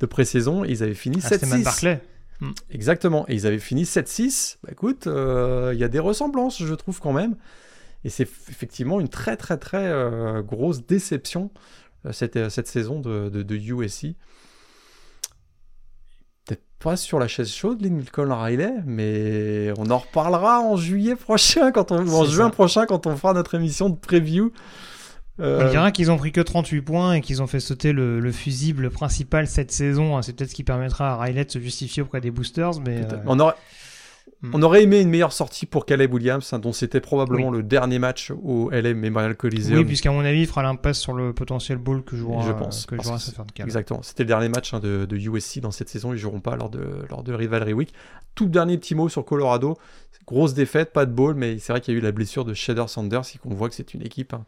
de 0.00 0.06
pré-saison. 0.06 0.64
Ils 0.64 0.82
avaient 0.82 0.94
fini 0.94 1.18
ah, 1.24 1.28
7-6. 1.28 1.98
Hmm. 2.40 2.50
Exactement. 2.70 3.24
Et 3.28 3.34
ils 3.34 3.46
avaient 3.46 3.58
fini 3.58 3.84
7-6. 3.84 4.58
Bah, 4.62 4.68
écoute, 4.72 5.06
euh, 5.06 5.70
il 5.72 5.80
y 5.80 5.84
a 5.84 5.88
des 5.88 5.98
ressemblances, 5.98 6.62
je 6.62 6.74
trouve 6.74 7.00
quand 7.00 7.14
même. 7.14 7.36
Et 8.04 8.10
c'est 8.10 8.24
effectivement 8.24 9.00
une 9.00 9.08
très 9.08 9.36
très 9.36 9.56
très 9.56 9.86
euh, 9.86 10.42
grosse 10.42 10.86
déception 10.86 11.50
cette, 12.12 12.48
cette, 12.50 12.66
saison 12.66 13.00
de, 13.00 13.28
de, 13.28 13.42
de 13.42 13.56
USC 13.56 14.16
pas 16.78 16.96
sur 16.96 17.18
la 17.18 17.28
chaise 17.28 17.50
chaude, 17.50 17.82
Lincoln 17.82 18.32
Riley, 18.32 18.72
mais 18.84 19.72
on 19.78 19.90
en 19.90 19.98
reparlera 19.98 20.60
en 20.60 20.76
juillet 20.76 21.16
prochain, 21.16 21.72
quand 21.72 21.90
on, 21.90 22.06
en 22.06 22.24
juin 22.24 22.50
prochain, 22.50 22.86
quand 22.86 23.06
on 23.06 23.16
fera 23.16 23.32
notre 23.32 23.54
émission 23.54 23.88
de 23.88 23.96
preview. 23.96 24.52
Euh... 25.40 25.66
On 25.66 25.70
dira 25.70 25.90
qu'ils 25.90 26.10
ont 26.10 26.16
pris 26.16 26.32
que 26.32 26.40
38 26.40 26.82
points 26.82 27.12
et 27.14 27.20
qu'ils 27.20 27.42
ont 27.42 27.46
fait 27.46 27.60
sauter 27.60 27.92
le, 27.92 28.32
fusible 28.32 28.90
principal 28.90 29.46
cette 29.46 29.70
saison. 29.70 30.20
C'est 30.22 30.34
peut-être 30.34 30.50
ce 30.50 30.54
qui 30.54 30.64
permettra 30.64 31.12
à 31.12 31.16
Riley 31.16 31.44
de 31.44 31.50
se 31.50 31.58
justifier 31.58 32.02
auprès 32.02 32.20
des 32.20 32.30
boosters, 32.30 32.80
mais. 32.80 33.00
Euh, 33.00 33.16
on 33.26 33.40
aurait... 33.40 33.54
Hmm. 34.42 34.50
On 34.52 34.62
aurait 34.62 34.82
aimé 34.82 35.00
une 35.00 35.08
meilleure 35.08 35.32
sortie 35.32 35.64
pour 35.64 35.86
Caleb 35.86 36.12
Williams, 36.12 36.52
hein, 36.52 36.58
dont 36.58 36.72
c'était 36.72 37.00
probablement 37.00 37.50
le 37.50 37.62
dernier 37.62 37.98
match 37.98 38.32
au 38.42 38.70
LM 38.70 38.98
Memorial 38.98 39.34
Coliseum. 39.34 39.78
Oui, 39.78 39.84
puisqu'à 39.84 40.10
mon 40.10 40.20
avis, 40.20 40.40
il 40.40 40.46
fera 40.46 40.62
l'impasse 40.62 40.98
sur 40.98 41.14
le 41.14 41.32
potentiel 41.32 41.78
bowl 41.78 42.04
que 42.04 42.16
jouera, 42.16 42.46
Je 42.46 42.52
pense. 42.52 42.84
Que 42.84 43.02
jouera 43.02 43.18
Exactement. 43.58 44.02
C'était 44.02 44.24
le 44.24 44.28
dernier 44.28 44.50
match 44.50 44.74
hein, 44.74 44.80
de, 44.80 45.16
USC 45.16 45.60
dans 45.60 45.70
cette 45.70 45.88
saison. 45.88 46.12
Ils 46.12 46.18
joueront 46.18 46.40
pas 46.40 46.56
lors 46.56 46.68
de, 46.68 46.86
lors 47.08 47.22
de 47.22 47.32
Rivalry 47.32 47.72
Week. 47.72 47.94
Tout 48.34 48.48
dernier 48.48 48.76
petit 48.76 48.94
mot 48.94 49.08
sur 49.08 49.24
Colorado. 49.24 49.78
Grosse 50.26 50.54
défaite, 50.54 50.92
pas 50.92 51.06
de 51.06 51.12
bowl, 51.12 51.34
mais 51.34 51.58
c'est 51.58 51.72
vrai 51.72 51.80
qu'il 51.80 51.94
y 51.94 51.96
a 51.96 52.00
eu 52.00 52.02
la 52.02 52.12
blessure 52.12 52.44
de 52.44 52.52
Shader 52.52 52.88
Sanders 52.88 53.22
et 53.34 53.38
qu'on 53.38 53.54
voit 53.54 53.68
que 53.68 53.74
c'est 53.74 53.94
une 53.94 54.04
équipe. 54.04 54.34
Hein, 54.34 54.44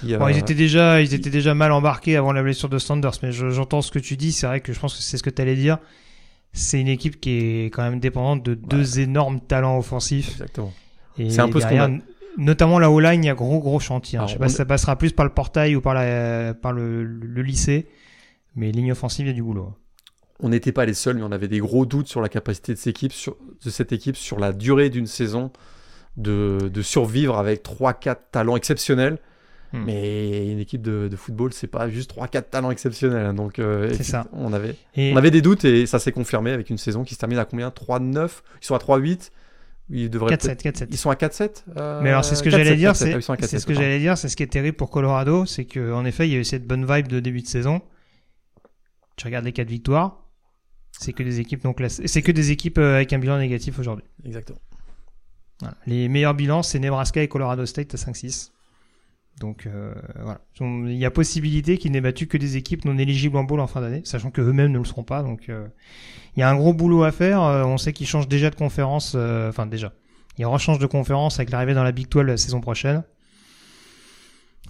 qui, 0.00 0.16
bon, 0.16 0.26
ils, 0.28 0.36
étaient 0.36 0.54
déjà, 0.54 1.00
ils 1.00 1.14
étaient 1.14 1.30
déjà 1.30 1.54
mal 1.54 1.70
embarqués 1.70 2.16
avant 2.16 2.32
la 2.32 2.42
blessure 2.42 2.68
de 2.68 2.78
Sanders, 2.78 3.12
mais 3.22 3.30
j'entends 3.30 3.82
ce 3.82 3.92
que 3.92 4.00
tu 4.00 4.16
dis. 4.16 4.32
C'est 4.32 4.48
vrai 4.48 4.60
que 4.60 4.72
je 4.72 4.80
pense 4.80 4.96
que 4.96 5.02
c'est 5.02 5.16
ce 5.16 5.22
que 5.22 5.30
tu 5.30 5.40
allais 5.40 5.54
dire 5.54 5.78
c'est 6.56 6.80
une 6.80 6.88
équipe 6.88 7.20
qui 7.20 7.30
est 7.30 7.66
quand 7.66 7.82
même 7.82 8.00
dépendante 8.00 8.42
de 8.42 8.54
deux 8.54 8.98
énormes 8.98 9.40
talents 9.40 9.78
offensifs. 9.78 10.32
Exactement. 10.32 10.72
C'est 11.16 11.40
un 11.40 11.48
peu 11.48 11.60
ce 11.60 11.66
qu'on 11.66 12.00
Notamment 12.38 12.78
la 12.78 12.90
O-line, 12.90 13.24
il 13.24 13.26
y 13.26 13.30
a 13.30 13.34
gros 13.34 13.60
gros 13.60 13.80
chantier. 13.80 14.18
Hein. 14.18 14.26
Je 14.26 14.34
sais 14.34 14.38
pas 14.38 14.50
si 14.50 14.56
ça 14.56 14.66
passera 14.66 14.96
plus 14.96 15.12
par 15.12 15.24
le 15.24 15.32
portail 15.32 15.74
ou 15.74 15.80
par, 15.80 15.94
la, 15.94 16.52
par 16.52 16.72
le, 16.72 17.02
lycée, 17.40 17.88
mais 18.56 18.72
ligne 18.72 18.92
offensive, 18.92 19.24
il 19.24 19.28
y 19.28 19.32
a 19.32 19.34
du 19.34 19.42
boulot. 19.42 19.72
On 20.40 20.50
n'était 20.50 20.72
pas 20.72 20.84
les 20.84 20.92
seuls, 20.92 21.16
mais 21.16 21.22
on 21.22 21.32
avait 21.32 21.48
des 21.48 21.60
gros 21.60 21.86
doutes 21.86 22.08
sur 22.08 22.20
la 22.20 22.28
capacité 22.28 22.74
de 22.74 22.78
cette 22.78 22.88
équipe, 22.88 23.12
sur, 23.12 23.36
de 23.64 23.70
cette 23.70 23.92
équipe, 23.92 24.16
sur 24.16 24.38
la 24.38 24.52
durée 24.52 24.90
d'une 24.90 25.06
saison, 25.06 25.50
de, 26.18 26.70
de 26.70 26.82
survivre 26.82 27.38
avec 27.38 27.64
3-4 27.64 28.16
talents 28.32 28.56
exceptionnels. 28.56 29.18
Hmm. 29.76 29.84
Mais 29.84 30.50
une 30.50 30.58
équipe 30.58 30.82
de, 30.82 31.08
de 31.08 31.16
football, 31.16 31.52
c'est 31.52 31.66
pas 31.66 31.88
juste 31.88 32.14
3-4 32.16 32.50
talents 32.50 32.70
exceptionnels. 32.70 33.26
Hein. 33.26 33.34
Donc, 33.34 33.58
euh, 33.58 33.92
ça. 34.00 34.26
On, 34.32 34.52
avait, 34.52 34.74
on 34.96 35.16
avait 35.16 35.30
des 35.30 35.42
doutes 35.42 35.64
et 35.64 35.86
ça 35.86 35.98
s'est 35.98 36.12
confirmé 36.12 36.50
avec 36.50 36.70
une 36.70 36.78
saison 36.78 37.04
qui 37.04 37.14
se 37.14 37.18
termine 37.18 37.38
à 37.38 37.44
combien? 37.44 37.68
3-9 37.68 38.30
Ils 38.60 38.66
sont 38.66 38.74
à 38.74 38.78
3-8 38.78 39.30
ils 39.88 40.10
devraient 40.10 40.34
4-7, 40.34 40.62
4-7. 40.62 40.86
Ils 40.90 40.96
sont 40.96 41.10
à 41.10 41.14
4-7 41.14 41.64
euh, 41.76 42.00
Mais 42.02 42.10
alors 42.10 42.24
c'est 42.24 42.34
ce 42.34 42.42
que 42.42 42.50
j'allais 42.50 42.76
dire, 42.76 42.96
c'est 42.96 43.20
ce 43.20 43.66
que 43.66 43.74
j'allais 43.74 44.00
dire, 44.00 44.18
c'est 44.18 44.28
ce 44.28 44.36
qui 44.36 44.42
est 44.42 44.48
terrible 44.48 44.76
pour 44.76 44.90
Colorado, 44.90 45.46
c'est 45.46 45.64
qu'en 45.64 46.04
effet 46.04 46.26
il 46.28 46.32
y 46.32 46.36
a 46.36 46.38
eu 46.38 46.44
cette 46.44 46.66
bonne 46.66 46.84
vibe 46.84 47.08
de 47.08 47.20
début 47.20 47.42
de 47.42 47.46
saison. 47.46 47.80
Tu 49.16 49.26
regardes 49.26 49.44
les 49.44 49.52
4 49.52 49.68
victoires, 49.68 50.24
c'est 50.90 51.12
que 51.12 51.22
des 51.22 51.40
équipes 51.40 51.64
non 51.64 51.72
classées, 51.72 52.08
c'est 52.08 52.22
que 52.22 52.32
des 52.32 52.50
équipes 52.50 52.78
euh, 52.78 52.96
avec 52.96 53.12
un 53.12 53.18
bilan 53.18 53.38
négatif 53.38 53.78
aujourd'hui. 53.78 54.04
Exactement. 54.24 54.58
Voilà. 55.60 55.76
Les 55.86 56.08
meilleurs 56.08 56.34
bilans 56.34 56.62
c'est 56.62 56.80
Nebraska 56.80 57.22
et 57.22 57.28
Colorado 57.28 57.64
State 57.64 57.94
à 57.94 57.96
5-6. 57.96 58.50
Donc 59.40 59.66
euh, 59.66 59.92
voilà, 60.18 60.40
il 60.60 60.96
y 60.96 61.04
a 61.04 61.10
possibilité 61.10 61.76
qu'ils 61.76 61.92
n'aient 61.92 62.00
battu 62.00 62.26
que 62.26 62.38
des 62.38 62.56
équipes 62.56 62.86
non 62.86 62.96
éligibles 62.96 63.36
en 63.36 63.44
bowl 63.44 63.60
en 63.60 63.66
fin 63.66 63.82
d'année, 63.82 64.00
sachant 64.04 64.30
que 64.30 64.40
eux-mêmes 64.40 64.72
ne 64.72 64.78
le 64.78 64.84
seront 64.84 65.02
pas. 65.02 65.22
Donc 65.22 65.48
euh, 65.48 65.66
il 66.36 66.40
y 66.40 66.42
a 66.42 66.48
un 66.48 66.56
gros 66.56 66.72
boulot 66.72 67.04
à 67.04 67.12
faire. 67.12 67.42
Euh, 67.42 67.64
on 67.64 67.76
sait 67.76 67.92
qu'ils 67.92 68.06
changent 68.06 68.28
déjà 68.28 68.48
de 68.48 68.54
conférence, 68.54 69.14
enfin 69.14 69.66
déjà, 69.66 69.92
ils 70.38 70.46
rechangent 70.46 70.78
de 70.78 70.86
conférence 70.86 71.38
avec 71.38 71.50
l'arrivée 71.50 71.74
dans 71.74 71.84
la 71.84 71.92
Big 71.92 72.08
12 72.08 72.24
la 72.24 72.36
saison 72.38 72.60
prochaine. 72.60 73.02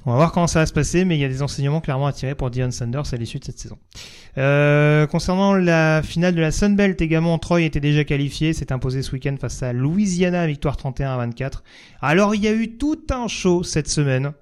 On 0.05 0.13
va 0.13 0.19
voir 0.19 0.31
comment 0.31 0.47
ça 0.47 0.61
va 0.61 0.67
se 0.67 0.73
passer, 0.73 1.05
mais 1.05 1.17
il 1.17 1.21
y 1.21 1.25
a 1.25 1.29
des 1.29 1.43
enseignements 1.43 1.81
clairement 1.81 2.07
à 2.07 2.13
tirer 2.13 2.37
pour 2.37 2.51
Dion 2.51 2.71
Sanders 2.71 3.13
à 3.13 3.17
l'issue 3.17 3.41
de 3.41 3.45
cette 3.45 3.59
saison. 3.59 3.77
Euh, 4.39 5.05
concernant 5.09 5.55
la 5.55 6.01
finale 6.05 6.37
de 6.37 6.41
la 6.41 6.53
Sun 6.53 6.77
Belt 6.77 7.01
également, 7.01 7.37
Troy 7.39 7.63
était 7.63 7.81
déjà 7.81 8.05
qualifié, 8.05 8.53
s'est 8.53 8.71
imposé 8.71 9.03
ce 9.03 9.11
week-end 9.11 9.35
face 9.41 9.65
à 9.65 9.73
Louisiana, 9.73 10.47
victoire 10.47 10.77
31 10.77 11.15
à 11.15 11.17
24. 11.17 11.65
Alors 12.01 12.37
il 12.37 12.45
y 12.45 12.47
a 12.47 12.53
eu 12.53 12.77
tout 12.77 13.05
un 13.11 13.27
show 13.27 13.65
cette 13.65 13.89
semaine 13.89 14.33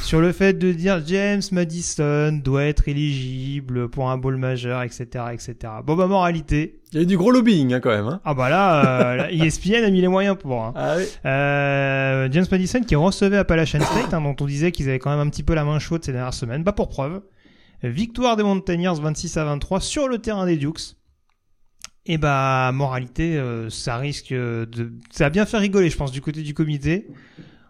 sur 0.00 0.20
le 0.20 0.32
fait 0.32 0.54
de 0.54 0.72
dire 0.72 1.02
James 1.06 1.42
Madison 1.52 2.32
doit 2.32 2.64
être 2.64 2.88
éligible 2.88 3.88
pour 3.88 4.10
un 4.10 4.16
bowl 4.18 4.36
majeur, 4.36 4.82
etc., 4.82 5.06
etc. 5.32 5.54
Bon 5.84 5.94
bah 5.94 6.06
moralité. 6.06 6.80
Il 6.92 6.96
y 6.96 6.98
a 7.00 7.02
eu 7.02 7.06
du 7.06 7.16
gros 7.16 7.30
lobbying 7.30 7.74
hein, 7.74 7.80
quand 7.80 7.90
même. 7.90 8.06
Hein. 8.06 8.20
Ah 8.24 8.34
bah 8.34 8.48
là, 8.48 9.20
euh, 9.22 9.28
ESPN 9.28 9.84
a 9.84 9.90
mis 9.90 10.00
les 10.00 10.08
moyens 10.08 10.36
pour. 10.38 10.62
Hein. 10.62 10.72
Ah 10.76 10.94
oui. 10.98 11.04
euh, 11.26 12.28
James 12.30 12.46
Madison 12.50 12.80
qui 12.80 12.96
recevait 12.96 13.36
Appalachian 13.38 13.80
State, 13.80 14.12
hein, 14.12 14.20
dont 14.20 14.34
on 14.40 14.46
disait 14.46 14.72
qu'ils 14.72 14.88
avaient 14.88 14.98
quand 14.98 15.10
même 15.10 15.26
un 15.26 15.30
petit 15.30 15.42
peu 15.42 15.54
la 15.54 15.64
main 15.64 15.78
chaude 15.78 16.04
ces 16.04 16.12
dernières 16.12 16.34
semaines. 16.34 16.64
Bah 16.64 16.72
pour 16.72 16.88
preuve, 16.88 17.22
victoire 17.82 18.36
des 18.36 18.42
Mountaineers 18.42 19.00
26 19.00 19.36
à 19.36 19.44
23 19.44 19.80
sur 19.80 20.08
le 20.08 20.18
terrain 20.18 20.46
des 20.46 20.56
Dukes. 20.56 20.96
Et 22.04 22.18
bah 22.18 22.72
moralité, 22.74 23.36
euh, 23.36 23.70
ça 23.70 23.96
risque 23.96 24.32
de, 24.32 24.92
ça 25.10 25.26
a 25.26 25.30
bien 25.30 25.46
fait 25.46 25.58
rigoler, 25.58 25.88
je 25.88 25.96
pense, 25.96 26.10
du 26.10 26.20
côté 26.20 26.42
du 26.42 26.52
comité. 26.52 27.06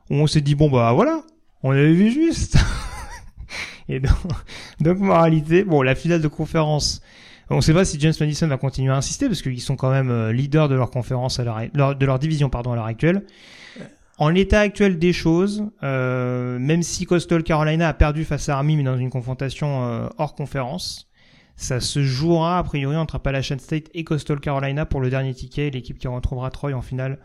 On 0.09 0.27
s'est 0.27 0.41
dit 0.41 0.55
bon 0.55 0.71
bah 0.71 0.93
voilà, 0.93 1.23
on 1.63 1.71
avait 1.71 1.93
vu 1.93 2.11
juste. 2.11 2.57
Et 3.89 4.01
donc, 4.01 4.13
donc, 4.81 4.99
moralité, 4.99 5.65
bon, 5.65 5.83
la 5.83 5.95
finale 5.95 6.23
de 6.23 6.29
conférence, 6.29 7.03
on 7.51 7.57
ne 7.57 7.61
sait 7.61 7.75
pas 7.75 7.85
si 7.85 7.99
James 8.01 8.15
Madison 8.19 8.47
va 8.47 8.57
continuer 8.57 8.93
à 8.93 8.97
insister 8.97 9.27
parce 9.27 9.43
qu'ils 9.43 9.61
sont 9.61 9.77
quand 9.77 9.91
même 9.91 10.11
euh, 10.11 10.33
leaders 10.33 10.69
de 10.69 10.75
leur 10.75 10.91
conférence 10.91 11.39
à 11.41 11.45
de 11.45 12.07
leur 12.07 12.19
division 12.19 12.49
pardon 12.49 12.73
à 12.73 12.77
l'heure 12.77 12.87
actuelle. 12.87 13.25
En 14.19 14.29
l'état 14.29 14.61
actuel 14.61 14.99
des 14.99 15.13
choses, 15.13 15.65
euh, 15.83 16.59
même 16.59 16.83
si 16.83 17.07
Coastal 17.07 17.43
Carolina 17.43 17.89
a 17.89 17.95
perdu 17.95 18.25
face 18.25 18.49
à 18.49 18.57
Army 18.57 18.77
mais 18.77 18.85
dans 18.85 18.97
une 18.97 19.11
confrontation 19.11 19.85
euh, 19.85 20.09
hors 20.19 20.35
conférence, 20.35 21.11
ça 21.57 21.81
se 21.81 22.03
jouera 22.03 22.59
a 22.59 22.63
priori 22.63 22.97
entre 22.97 23.17
Appalachian 23.17 23.59
State 23.59 23.87
et 23.95 24.05
Coastal 24.05 24.41
Carolina 24.41 24.87
pour 24.87 25.01
le 25.01 25.11
dernier 25.11 25.35
ticket, 25.35 25.71
l'équipe 25.71 25.99
qui 25.99 26.09
retrouvera 26.09 26.51
Troy 26.51 26.73
en 26.73 26.83
finale 26.83 27.19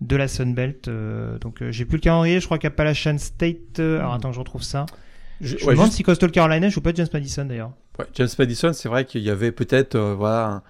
de 0.00 0.16
la 0.16 0.28
Sunbelt. 0.28 0.88
Euh, 0.88 1.38
donc 1.38 1.62
euh, 1.62 1.70
j'ai 1.70 1.84
plus 1.84 1.96
le 1.96 2.02
calendrier, 2.02 2.40
je 2.40 2.46
crois 2.46 2.58
qu'Appalachian 2.58 3.18
State. 3.18 3.78
Euh, 3.78 3.98
alors 4.00 4.14
attends, 4.14 4.32
je 4.32 4.40
retrouve 4.40 4.62
ça. 4.62 4.86
Je, 5.40 5.56
me 5.66 5.72
demande 5.72 5.90
si 5.90 6.02
Coastal 6.02 6.30
Carolina 6.30 6.68
joue 6.68 6.80
pas 6.80 6.92
James 6.94 7.08
Madison 7.12 7.44
d'ailleurs. 7.44 7.72
James 8.14 8.28
Madison, 8.38 8.72
c'est 8.72 8.88
vrai 8.88 9.04
qu'il 9.04 9.22
y 9.22 9.30
avait 9.30 9.52
peut-être 9.52 9.98
voilà 9.98 10.62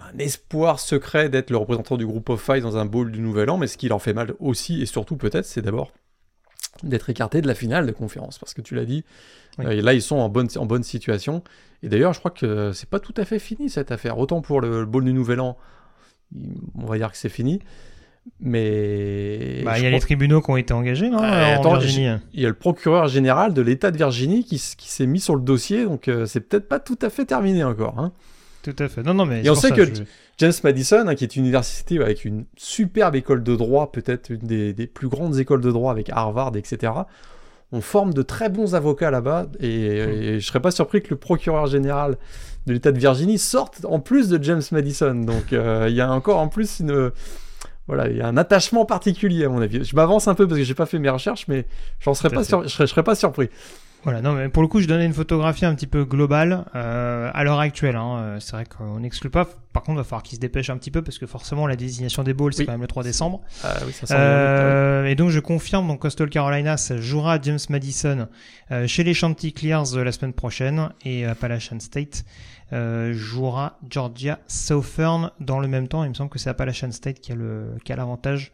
un, 0.00 0.18
espoir 0.18 0.80
secret 0.80 1.28
d'être 1.28 1.50
le 1.50 1.56
représentant 1.56 1.96
du 1.96 2.06
groupe 2.06 2.28
of 2.30 2.42
five 2.42 2.62
dans 2.62 2.76
un 2.76 2.84
bowl 2.84 3.12
du 3.12 3.20
Nouvel 3.20 3.48
An, 3.50 3.58
mais 3.58 3.68
ce 3.68 3.76
qui 3.76 3.88
leur 3.88 4.02
fait 4.02 4.14
mal 4.14 4.34
aussi 4.40 4.82
et 4.82 4.86
surtout 4.86 5.16
peut-être, 5.16 5.44
c'est 5.44 5.62
d'abord 5.62 5.92
d'être 6.82 7.10
écartés 7.10 7.40
de 7.40 7.46
la 7.46 7.54
finale 7.54 7.86
de 7.86 7.92
conférence, 7.92 8.38
parce 8.38 8.54
que 8.54 8.60
tu 8.60 8.74
l'as 8.74 8.84
dit, 8.84 9.04
Oui. 9.58 9.66
euh, 9.66 9.82
là 9.82 9.94
ils 9.94 10.02
sont 10.02 10.16
en 10.16 10.28
bonne, 10.28 10.48
en 10.56 10.66
bonne 10.66 10.82
situation. 10.82 11.42
Et 11.82 11.88
d'ailleurs, 11.88 12.12
je 12.12 12.18
crois 12.18 12.30
que 12.30 12.72
c'est 12.72 12.88
pas 12.88 13.00
tout 13.00 13.14
à 13.16 13.24
fait 13.24 13.38
fini 13.38 13.70
cette 13.70 13.92
affaire. 13.92 14.18
Autant 14.18 14.40
pour 14.40 14.60
le, 14.60 14.80
le 14.80 14.86
bowl 14.86 15.04
du 15.04 15.12
Nouvel 15.12 15.40
An, 15.40 15.56
on 16.74 16.86
va 16.86 16.96
dire 16.98 17.10
que 17.10 17.16
c'est 17.16 17.28
fini. 17.28 17.60
Mais 18.40 19.62
Bah, 19.64 19.78
il 19.78 19.84
y 19.84 19.86
a 19.86 19.90
les 19.90 20.00
tribunaux 20.00 20.40
qui 20.40 20.50
ont 20.50 20.56
été 20.56 20.72
engagés, 20.72 21.10
non, 21.10 21.22
Euh, 21.22 21.56
en 21.56 21.60
attends, 21.60 21.70
Virginie? 21.78 22.08
il 22.34 22.40
y 22.40 22.44
a 22.46 22.48
le 22.48 22.54
procureur 22.54 23.08
général 23.08 23.54
de 23.54 23.62
l'État 23.62 23.90
de 23.90 23.96
Virginie 23.96 24.44
qui, 24.44 24.58
s'est 24.58 25.06
mis 25.06 25.20
sur 25.20 25.34
le 25.36 25.42
dossier, 25.42 25.84
donc 25.84 26.08
euh, 26.08 26.26
c'est 26.26 26.40
peut-être 26.40 26.68
pas 26.68 26.78
tout 26.80 26.98
à 27.02 27.10
fait 27.10 27.24
terminé 27.24 27.64
encore. 27.64 27.98
hein. 27.98 28.12
Tout 28.62 28.74
à 28.78 28.88
fait. 28.88 29.02
Non, 29.02 29.14
non, 29.14 29.24
mais 29.24 29.44
Et 29.44 29.50
on 29.50 29.54
sait 29.54 29.68
ça, 29.68 29.74
que 29.74 29.84
je- 29.84 30.02
James 30.38 30.52
Madison, 30.64 31.04
hein, 31.06 31.14
qui 31.14 31.24
est 31.24 31.36
une 31.36 31.42
université 31.44 32.00
avec 32.00 32.24
une 32.24 32.44
superbe 32.56 33.14
école 33.16 33.42
de 33.42 33.56
droit, 33.56 33.90
peut-être 33.92 34.30
une 34.30 34.40
des, 34.40 34.72
des 34.72 34.86
plus 34.86 35.08
grandes 35.08 35.38
écoles 35.38 35.60
de 35.60 35.70
droit 35.70 35.90
avec 35.92 36.10
Harvard, 36.10 36.52
etc. 36.56 36.92
On 37.72 37.80
forme 37.80 38.14
de 38.14 38.22
très 38.22 38.48
bons 38.48 38.74
avocats 38.74 39.10
là-bas, 39.10 39.46
et, 39.60 39.68
et 39.68 40.40
je 40.40 40.46
serais 40.46 40.60
pas 40.60 40.70
surpris 40.70 41.02
que 41.02 41.10
le 41.10 41.16
procureur 41.16 41.66
général 41.66 42.16
de 42.66 42.72
l'État 42.72 42.92
de 42.92 42.98
Virginie 42.98 43.38
sorte 43.38 43.84
en 43.84 44.00
plus 44.00 44.28
de 44.28 44.42
James 44.42 44.62
Madison. 44.72 45.14
Donc 45.14 45.52
euh, 45.52 45.86
il 45.88 45.94
y 45.94 46.00
a 46.00 46.10
encore 46.10 46.38
en 46.38 46.48
plus 46.48 46.80
une 46.80 47.10
voilà, 47.88 48.08
il 48.08 48.16
y 48.16 48.20
a 48.20 48.26
un 48.28 48.36
attachement 48.36 48.84
particulier 48.84 49.44
à 49.44 49.48
mon 49.48 49.60
avis. 49.60 49.82
Je 49.84 49.96
m'avance 49.96 50.28
un 50.28 50.34
peu 50.34 50.46
parce 50.46 50.58
que 50.60 50.64
j'ai 50.64 50.74
pas 50.74 50.86
fait 50.86 50.98
mes 51.00 51.10
recherches, 51.10 51.46
mais 51.48 51.64
j'en 52.00 52.14
serais 52.14 52.28
à 52.28 52.36
pas 52.36 52.44
sur- 52.44 52.62
je 52.62 52.68
serais, 52.68 52.86
je 52.86 52.90
serais 52.92 53.02
pas 53.02 53.14
surpris. 53.16 53.48
Voilà, 54.04 54.22
non, 54.22 54.32
mais 54.32 54.48
pour 54.48 54.62
le 54.62 54.68
coup, 54.68 54.80
je 54.80 54.86
donnais 54.86 55.06
une 55.06 55.12
photographie 55.12 55.64
un 55.66 55.74
petit 55.74 55.88
peu 55.88 56.04
globale 56.04 56.64
euh, 56.76 57.32
à 57.34 57.42
l'heure 57.42 57.58
actuelle. 57.58 57.96
Hein, 57.96 58.18
euh, 58.18 58.36
c'est 58.40 58.52
vrai 58.52 58.64
qu'on 58.64 59.00
n'exclut 59.00 59.28
pas. 59.28 59.44
Par 59.72 59.82
contre, 59.82 59.96
il 59.96 60.02
va 60.02 60.04
falloir 60.04 60.22
qu'ils 60.22 60.36
se 60.36 60.40
dépêchent 60.40 60.70
un 60.70 60.76
petit 60.76 60.92
peu 60.92 61.02
parce 61.02 61.18
que 61.18 61.26
forcément, 61.26 61.66
la 61.66 61.74
désignation 61.74 62.22
des 62.22 62.32
bowls, 62.32 62.52
c'est 62.54 62.60
Oui. 62.60 62.66
quand 62.66 62.72
même 62.72 62.80
le 62.80 62.86
3 62.86 63.02
décembre. 63.02 63.40
Ah 63.64 63.74
oui, 63.84 63.92
ça 63.92 64.06
semble 64.06 64.20
Euh, 64.20 65.04
et 65.06 65.16
donc, 65.16 65.30
je 65.30 65.40
confirme, 65.40 65.88
donc 65.88 65.98
Coastal 66.00 66.30
Carolina, 66.30 66.76
ça 66.76 66.96
jouera 66.96 67.40
James 67.42 67.58
Madison 67.70 68.28
euh, 68.70 68.86
chez 68.86 69.02
les 69.02 69.14
Chanticleers 69.14 69.94
euh, 69.96 70.04
la 70.04 70.12
semaine 70.12 70.32
prochaine 70.32 70.90
et 71.04 71.24
Appalachian 71.26 71.80
State 71.80 72.24
euh, 72.72 73.12
jouera 73.12 73.78
Georgia 73.88 74.38
Southern 74.46 75.30
dans 75.40 75.60
le 75.60 75.68
même 75.68 75.88
temps. 75.88 76.04
Il 76.04 76.10
me 76.10 76.14
semble 76.14 76.30
que 76.30 76.38
c'est 76.38 76.50
Appalachian 76.50 76.90
State 76.92 77.20
qui 77.20 77.32
a 77.32 77.34
le 77.34 77.74
qui 77.84 77.92
a 77.92 77.96
l'avantage, 77.96 78.52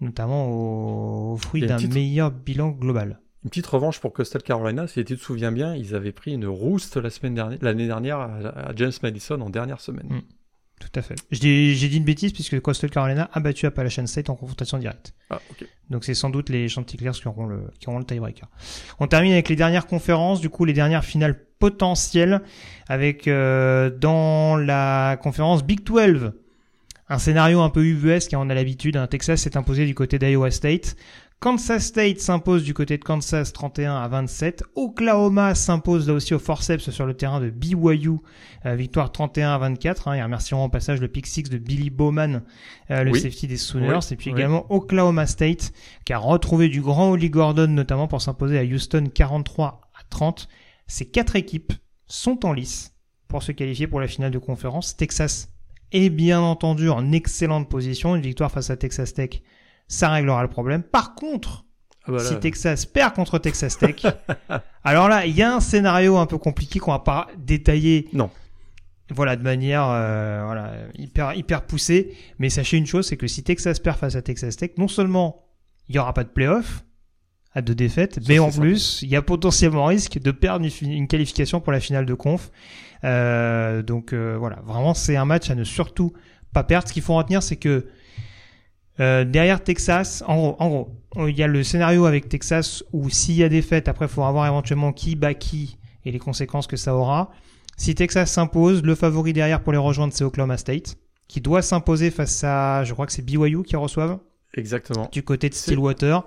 notamment 0.00 0.46
au, 0.48 1.32
au 1.32 1.36
fruit 1.36 1.66
d'un 1.66 1.76
petite- 1.76 1.94
meilleur 1.94 2.30
bilan 2.30 2.70
global. 2.70 3.20
Une 3.44 3.50
petite 3.50 3.66
revanche 3.66 4.00
pour 4.00 4.12
Coastal 4.12 4.42
Carolina, 4.42 4.88
si 4.88 5.04
tu 5.04 5.16
te 5.16 5.22
souviens 5.22 5.52
bien, 5.52 5.74
ils 5.74 5.94
avaient 5.94 6.12
pris 6.12 6.32
une 6.34 6.46
rouste 6.46 6.96
la 6.96 7.08
semaine 7.08 7.34
dernière, 7.34 7.58
l'année 7.62 7.86
dernière 7.86 8.18
à, 8.18 8.26
à 8.70 8.74
James 8.74 8.92
Madison 9.02 9.40
en 9.40 9.48
dernière 9.48 9.80
semaine. 9.80 10.08
Mm. 10.08 10.20
Tout 10.80 10.88
à 10.94 11.02
fait. 11.02 11.16
J'ai 11.32 11.74
dit 11.74 11.96
une 11.96 12.04
bêtise 12.04 12.32
puisque 12.32 12.60
Coastal 12.60 12.90
Carolina 12.90 13.28
a 13.32 13.40
battu 13.40 13.66
Appalachian 13.66 14.06
State 14.06 14.30
en 14.30 14.36
confrontation 14.36 14.78
directe. 14.78 15.12
Ah. 15.30 15.40
Donc 15.90 16.04
c'est 16.04 16.14
sans 16.14 16.30
doute 16.30 16.50
les 16.50 16.68
Chanticleers 16.68 17.10
qui 17.12 17.26
auront 17.26 17.46
le, 17.46 17.70
qui 17.80 17.88
auront 17.88 17.98
le 17.98 18.04
tiebreaker. 18.04 18.48
On 19.00 19.08
termine 19.08 19.32
avec 19.32 19.48
les 19.48 19.56
dernières 19.56 19.88
conférences, 19.88 20.40
du 20.40 20.50
coup 20.50 20.64
les 20.64 20.72
dernières 20.72 21.04
finales 21.04 21.46
potentielles, 21.58 22.42
avec 22.88 23.28
euh, 23.28 23.90
dans 23.90 24.56
la 24.56 25.18
conférence 25.22 25.64
Big 25.64 25.84
12, 25.84 26.32
un 27.08 27.18
scénario 27.18 27.60
un 27.60 27.70
peu 27.70 27.84
ubuesque, 27.84 28.34
hein, 28.34 28.38
on 28.42 28.50
a 28.50 28.54
l'habitude, 28.54 28.96
un 28.96 29.06
Texas 29.06 29.40
s'est 29.42 29.56
imposé 29.56 29.86
du 29.86 29.94
côté 29.94 30.18
d'Iowa 30.18 30.50
State, 30.50 30.96
Kansas 31.40 31.84
State 31.84 32.18
s'impose 32.18 32.64
du 32.64 32.74
côté 32.74 32.98
de 32.98 33.04
Kansas 33.04 33.52
31 33.52 33.94
à 33.96 34.08
27, 34.08 34.64
Oklahoma 34.74 35.54
s'impose 35.54 36.08
là 36.08 36.14
aussi 36.14 36.34
au 36.34 36.40
forceps 36.40 36.90
sur 36.90 37.06
le 37.06 37.14
terrain 37.14 37.38
de 37.40 37.48
BYU, 37.48 38.10
euh, 38.66 38.74
victoire 38.74 39.12
31 39.12 39.50
à 39.54 39.58
24, 39.58 40.08
hein, 40.08 40.14
et 40.14 40.22
remercions 40.22 40.64
au 40.64 40.68
passage 40.68 41.00
le 41.00 41.06
pick 41.06 41.28
6 41.28 41.44
de 41.44 41.58
Billy 41.58 41.90
Bowman, 41.90 42.42
euh, 42.90 43.04
le 43.04 43.12
Oui. 43.12 43.20
safety 43.20 43.46
des 43.46 43.56
Sooners, 43.56 43.86
Oui. 43.98 44.08
et 44.10 44.16
puis 44.16 44.30
Oui. 44.32 44.36
également 44.40 44.66
Oklahoma 44.68 45.26
State 45.26 45.70
qui 46.04 46.12
a 46.12 46.18
retrouvé 46.18 46.68
du 46.68 46.80
grand 46.80 47.12
Holly 47.12 47.30
Gordon 47.30 47.68
notamment 47.68 48.08
pour 48.08 48.20
s'imposer 48.20 48.58
à 48.58 48.64
Houston 48.64 49.04
43 49.14 49.80
à 49.94 50.02
30. 50.10 50.48
Ces 50.88 51.08
quatre 51.08 51.36
équipes 51.36 51.72
sont 52.06 52.44
en 52.44 52.52
lice 52.52 52.94
pour 53.28 53.42
se 53.42 53.52
qualifier 53.52 53.86
pour 53.86 54.00
la 54.00 54.08
finale 54.08 54.30
de 54.30 54.38
conférence. 54.38 54.96
Texas 54.96 55.52
est 55.92 56.08
bien 56.08 56.40
entendu 56.40 56.88
en 56.88 57.12
excellente 57.12 57.68
position. 57.68 58.16
Une 58.16 58.22
victoire 58.22 58.50
face 58.50 58.70
à 58.70 58.76
Texas 58.76 59.12
Tech, 59.14 59.42
ça 59.86 60.08
réglera 60.08 60.42
le 60.42 60.48
problème. 60.48 60.82
Par 60.82 61.14
contre, 61.14 61.66
Ah 62.04 62.12
bah 62.12 62.18
si 62.20 62.38
Texas 62.40 62.86
perd 62.86 63.14
contre 63.14 63.38
Texas 63.38 63.76
Tech, 63.78 64.02
alors 64.82 65.08
là, 65.08 65.26
il 65.26 65.36
y 65.36 65.42
a 65.42 65.54
un 65.54 65.60
scénario 65.60 66.16
un 66.16 66.26
peu 66.26 66.38
compliqué 66.38 66.78
qu'on 66.78 66.92
va 66.92 67.00
pas 67.00 67.28
détailler. 67.36 68.08
Non. 68.14 68.30
Voilà, 69.10 69.36
de 69.36 69.42
manière 69.42 69.86
euh, 69.88 70.42
voilà, 70.44 70.72
hyper, 70.96 71.34
hyper 71.34 71.66
poussée. 71.66 72.14
Mais 72.38 72.48
sachez 72.50 72.78
une 72.78 72.86
chose, 72.86 73.06
c'est 73.06 73.16
que 73.16 73.26
si 73.26 73.42
Texas 73.42 73.78
perd 73.78 73.98
face 73.98 74.16
à 74.16 74.22
Texas 74.22 74.56
Tech, 74.56 74.70
non 74.78 74.88
seulement 74.88 75.44
il 75.88 75.92
n'y 75.92 75.98
aura 75.98 76.14
pas 76.14 76.24
de 76.24 76.30
playoff 76.30 76.82
à 77.58 77.62
deux 77.62 77.74
défaites, 77.74 78.18
mais 78.28 78.38
en 78.38 78.50
plus, 78.50 79.00
il 79.02 79.08
y 79.08 79.16
a 79.16 79.22
potentiellement 79.22 79.84
risque 79.86 80.18
de 80.18 80.30
perdre 80.30 80.64
une, 80.64 80.70
fi- 80.70 80.86
une 80.86 81.08
qualification 81.08 81.60
pour 81.60 81.72
la 81.72 81.80
finale 81.80 82.06
de 82.06 82.14
conf. 82.14 82.50
Euh, 83.04 83.82
donc 83.82 84.12
euh, 84.12 84.36
voilà, 84.38 84.60
vraiment, 84.64 84.94
c'est 84.94 85.16
un 85.16 85.24
match 85.24 85.50
à 85.50 85.54
ne 85.54 85.64
surtout 85.64 86.12
pas 86.52 86.64
perdre. 86.64 86.88
Ce 86.88 86.92
qu'il 86.92 87.02
faut 87.02 87.14
retenir, 87.16 87.42
c'est 87.42 87.56
que 87.56 87.86
euh, 89.00 89.24
derrière 89.24 89.62
Texas, 89.62 90.24
en 90.26 90.36
gros, 90.36 90.56
en 90.58 90.68
gros, 90.68 90.98
il 91.28 91.36
y 91.36 91.42
a 91.42 91.46
le 91.46 91.62
scénario 91.62 92.06
avec 92.06 92.28
Texas 92.28 92.82
où 92.92 93.08
s'il 93.10 93.36
y 93.36 93.44
a 93.44 93.48
des 93.48 93.62
fêtes, 93.62 93.88
après, 93.88 94.06
il 94.06 94.08
faut 94.10 94.22
voir 94.30 94.46
éventuellement 94.46 94.92
qui 94.92 95.14
bat 95.16 95.34
qui 95.34 95.78
et 96.04 96.10
les 96.10 96.18
conséquences 96.18 96.66
que 96.66 96.76
ça 96.76 96.94
aura. 96.94 97.30
Si 97.76 97.94
Texas 97.94 98.30
s'impose, 98.32 98.82
le 98.82 98.94
favori 98.94 99.32
derrière 99.32 99.62
pour 99.62 99.72
les 99.72 99.78
rejoindre, 99.78 100.12
c'est 100.12 100.24
Oklahoma 100.24 100.56
State, 100.56 100.96
qui 101.28 101.40
doit 101.40 101.62
s'imposer 101.62 102.10
face 102.10 102.42
à, 102.44 102.82
je 102.84 102.92
crois 102.92 103.06
que 103.06 103.12
c'est 103.12 103.22
BYU 103.24 103.62
qui 103.62 103.76
reçoivent, 103.76 104.18
Exactement. 104.54 105.08
du 105.12 105.22
côté 105.22 105.48
de 105.48 105.54
Stillwater. 105.54 106.26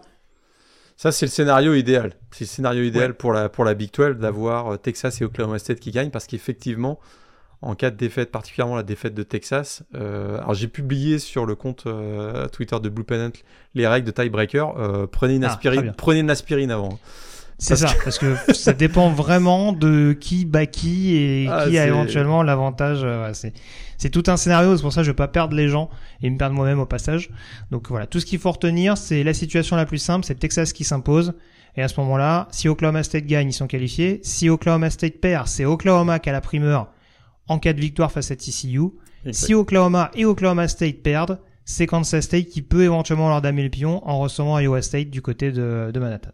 Ça, 1.02 1.12
c'est 1.12 1.26
le 1.26 1.32
scénario 1.32 1.74
idéal. 1.74 2.14
C'est 2.30 2.44
le 2.44 2.48
scénario 2.50 2.84
idéal 2.84 3.10
Ouais. 3.10 3.18
pour, 3.18 3.34
la, 3.34 3.50
pour 3.50 3.66
la 3.66 3.74
Big 3.74 3.92
12 3.92 4.18
d'avoir 4.18 4.74
euh, 4.74 4.78
Texas 4.78 5.20
et 5.20 5.26
Oklahoma 5.26 5.58
State 5.58 5.80
qui 5.80 5.90
gagnent 5.90 6.12
parce 6.12 6.28
qu'effectivement, 6.28 7.00
en 7.64 7.74
cas 7.74 7.90
de 7.90 7.96
défaite, 7.96 8.30
particulièrement 8.32 8.76
la 8.76 8.84
défaite 8.84 9.16
de 9.16 9.24
Texas, 9.24 9.82
euh, 9.96 10.38
alors 10.38 10.54
j'ai 10.54 10.68
publié 10.68 11.18
sur 11.18 11.48
le 11.48 11.56
compte 11.56 11.88
euh, 11.88 12.48
Twitter 12.50 12.80
de 12.80 12.88
Blue 12.88 13.04
Pennant 13.04 13.32
les 13.74 13.88
règles 13.88 14.06
de 14.06 14.12
tiebreaker. 14.12 14.78
Euh, 14.78 15.08
prenez, 15.08 15.38
une 15.38 15.44
Ah, 15.44 15.54
aspirine, 15.54 15.92
prenez 15.98 16.20
une 16.20 16.30
aspirine 16.30 16.70
avant. 16.70 17.00
C'est 17.64 17.76
ça, 17.76 17.94
parce 18.04 18.18
que 18.18 18.36
ça 18.54 18.74
dépend 18.74 19.12
vraiment 19.12 19.72
de 19.72 20.14
qui 20.20 20.46
bat 20.46 20.66
qui 20.66 21.16
et 21.16 21.48
Ah, 21.48 21.66
qui 21.70 21.78
a 21.78 21.86
éventuellement 21.86 22.42
l'avantage. 22.42 23.02
euh, 23.04 23.28
ouais, 23.28 23.34
c'est 23.36 23.54
c'est 23.98 24.10
tout 24.10 24.24
un 24.28 24.36
scénario, 24.38 24.76
c'est 24.76 24.82
pour 24.82 24.92
ça 24.92 25.02
que 25.02 25.06
je 25.06 25.12
veux 25.12 25.16
pas 25.16 25.28
perdre 25.28 25.56
les 25.56 25.68
gens 25.68 25.92
et 26.24 26.30
me 26.32 26.38
perdre 26.40 26.56
moi-même 26.56 26.80
au 26.80 26.88
passage. 26.88 27.30
Donc 27.70 27.88
voilà, 27.90 28.08
tout 28.08 28.20
ce 28.20 28.26
qu'il 28.26 28.40
faut 28.40 28.52
retenir, 28.52 28.98
c'est 28.98 29.24
la 29.24 29.36
situation 29.36 29.76
la 29.76 29.86
plus 29.86 30.00
simple, 30.00 30.26
c'est 30.26 30.34
Texas 30.40 30.74
qui 30.74 30.84
s'impose. 30.84 31.34
Et 31.76 31.84
à 31.84 31.88
ce 31.88 32.00
moment-là, 32.00 32.48
si 32.52 32.68
Oklahoma 32.68 33.04
State 33.04 33.28
gagne, 33.28 33.50
ils 33.50 33.54
sont 33.54 33.68
qualifiés. 33.68 34.20
Si 34.24 34.50
Oklahoma 34.50 34.90
State 34.90 35.22
perd, 35.22 35.48
c'est 35.48 35.66
Oklahoma 35.66 36.18
qui 36.18 36.30
a 36.30 36.34
la 36.34 36.42
primeur 36.42 36.88
en 37.48 37.60
cas 37.60 37.74
de 37.74 37.80
victoire 37.80 38.12
face 38.12 38.32
à 38.32 38.36
TCU. 38.36 38.80
Si 39.32 39.54
Oklahoma 39.54 40.10
et 40.16 40.26
Oklahoma 40.26 40.68
State 40.68 41.04
perdent, 41.04 41.40
c'est 41.64 41.86
Kansas 41.86 42.26
State 42.26 42.48
qui 42.48 42.64
peut 42.64 42.82
éventuellement 42.82 43.30
leur 43.30 43.42
damer 43.44 43.62
le 43.64 43.70
pion 43.70 44.02
en 44.10 44.18
recevant 44.18 44.58
Iowa 44.58 44.82
State 44.82 45.12
du 45.12 45.22
côté 45.22 45.52
de, 45.52 45.92
de 45.94 46.00
Manhattan. 46.00 46.32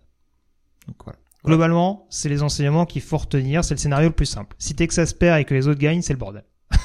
Donc 0.87 0.97
voilà. 1.03 1.19
Globalement, 1.45 2.07
c'est 2.09 2.29
les 2.29 2.43
enseignements 2.43 2.85
qu'il 2.85 3.01
faut 3.01 3.17
retenir, 3.17 3.63
c'est 3.63 3.73
le 3.73 3.79
scénario 3.79 4.09
le 4.09 4.15
plus 4.15 4.25
simple. 4.25 4.55
Si 4.59 4.75
Texas 4.75 5.13
perd 5.13 5.39
et 5.39 5.45
que 5.45 5.53
les 5.53 5.67
autres 5.67 5.79
gagnent, 5.79 6.01
c'est 6.01 6.13
le 6.13 6.19
bordel. 6.19 6.43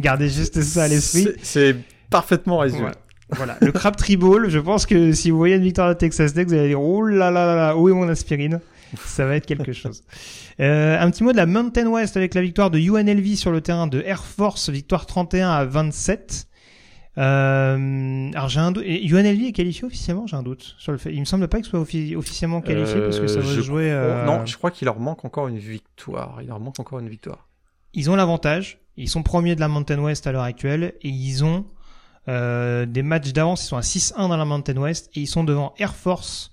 Gardez 0.00 0.28
juste 0.28 0.60
ça 0.62 0.84
à 0.84 0.88
l'esprit. 0.88 1.28
C'est- 1.42 1.76
parfaitement 2.10 2.58
résumé. 2.58 2.82
Voilà. 2.82 2.96
Voilà, 3.30 3.58
le 3.60 3.72
crab 3.72 3.94
tribal, 3.94 4.48
je 4.48 4.58
pense 4.58 4.86
que 4.86 5.12
si 5.12 5.30
vous 5.30 5.36
voyez 5.36 5.56
une 5.56 5.62
victoire 5.62 5.90
de 5.90 5.94
Texas 5.94 6.32
Tech, 6.32 6.46
vous 6.46 6.54
allez 6.54 6.68
dire 6.68 6.80
oh 6.80 7.04
là 7.04 7.30
là 7.30 7.44
là 7.44 7.54
là, 7.54 7.76
où 7.76 7.90
est 7.90 7.92
mon 7.92 8.08
aspirine 8.08 8.60
Ça 9.04 9.26
va 9.26 9.36
être 9.36 9.46
quelque 9.46 9.72
chose. 9.72 10.02
Euh, 10.60 10.98
un 10.98 11.08
petit 11.12 11.22
mot 11.22 11.30
de 11.30 11.36
la 11.36 11.46
Mountain 11.46 11.86
West 11.86 12.16
avec 12.16 12.34
la 12.34 12.42
victoire 12.42 12.68
de 12.68 12.80
UNLV 12.80 13.36
sur 13.36 13.52
le 13.52 13.60
terrain 13.60 13.86
de 13.86 14.00
Air 14.00 14.24
Force, 14.24 14.70
victoire 14.70 15.06
31 15.06 15.50
à 15.50 15.64
27. 15.64 16.48
Euh, 17.18 18.30
alors 18.34 18.48
j'ai 18.48 18.60
un 18.60 18.70
doute. 18.72 18.84
et 18.86 19.04
UNLV 19.06 19.48
est 19.48 19.52
qualifié 19.52 19.84
officiellement, 19.84 20.26
j'ai 20.26 20.36
un 20.36 20.42
doute 20.42 20.74
sur 20.78 20.92
le 20.92 20.98
fait. 20.98 21.12
Il 21.12 21.20
me 21.20 21.24
semble 21.24 21.48
pas 21.48 21.58
qu'il 21.58 21.66
soit 21.66 21.80
offi- 21.80 22.14
officiellement 22.16 22.60
qualifié 22.60 23.00
parce 23.00 23.18
que 23.20 23.26
ça 23.26 23.38
Euh, 23.38 23.42
va 23.42 23.54
se 23.54 23.60
jouer. 23.60 23.90
euh, 23.90 24.24
Non, 24.24 24.46
je 24.46 24.56
crois 24.56 24.70
qu'il 24.70 24.86
leur 24.86 24.98
manque 25.00 25.24
encore 25.24 25.48
une 25.48 25.58
victoire. 25.58 26.38
Il 26.42 26.48
leur 26.48 26.60
manque 26.60 26.78
encore 26.80 26.98
une 27.00 27.08
victoire. 27.08 27.48
ils 27.94 28.10
ont 28.10 28.16
l'avantage. 28.16 28.78
Ils 28.96 29.08
sont 29.08 29.22
premiers 29.22 29.54
de 29.54 29.60
la 29.60 29.68
Mountain 29.68 29.98
West 30.00 30.26
à 30.26 30.32
l'heure 30.32 30.42
actuelle 30.42 30.94
et 31.02 31.08
ils 31.08 31.44
ont 31.44 31.64
euh, 32.28 32.84
des 32.84 33.02
matchs 33.02 33.32
d'avance. 33.32 33.64
Ils 33.64 33.68
sont 33.68 33.76
à 33.76 33.80
6-1 33.82 34.28
dans 34.28 34.36
la 34.36 34.44
Mountain 34.44 34.76
West 34.76 35.10
et 35.14 35.20
ils 35.20 35.26
sont 35.26 35.44
devant 35.44 35.72
Air 35.78 35.94
Force, 35.94 36.50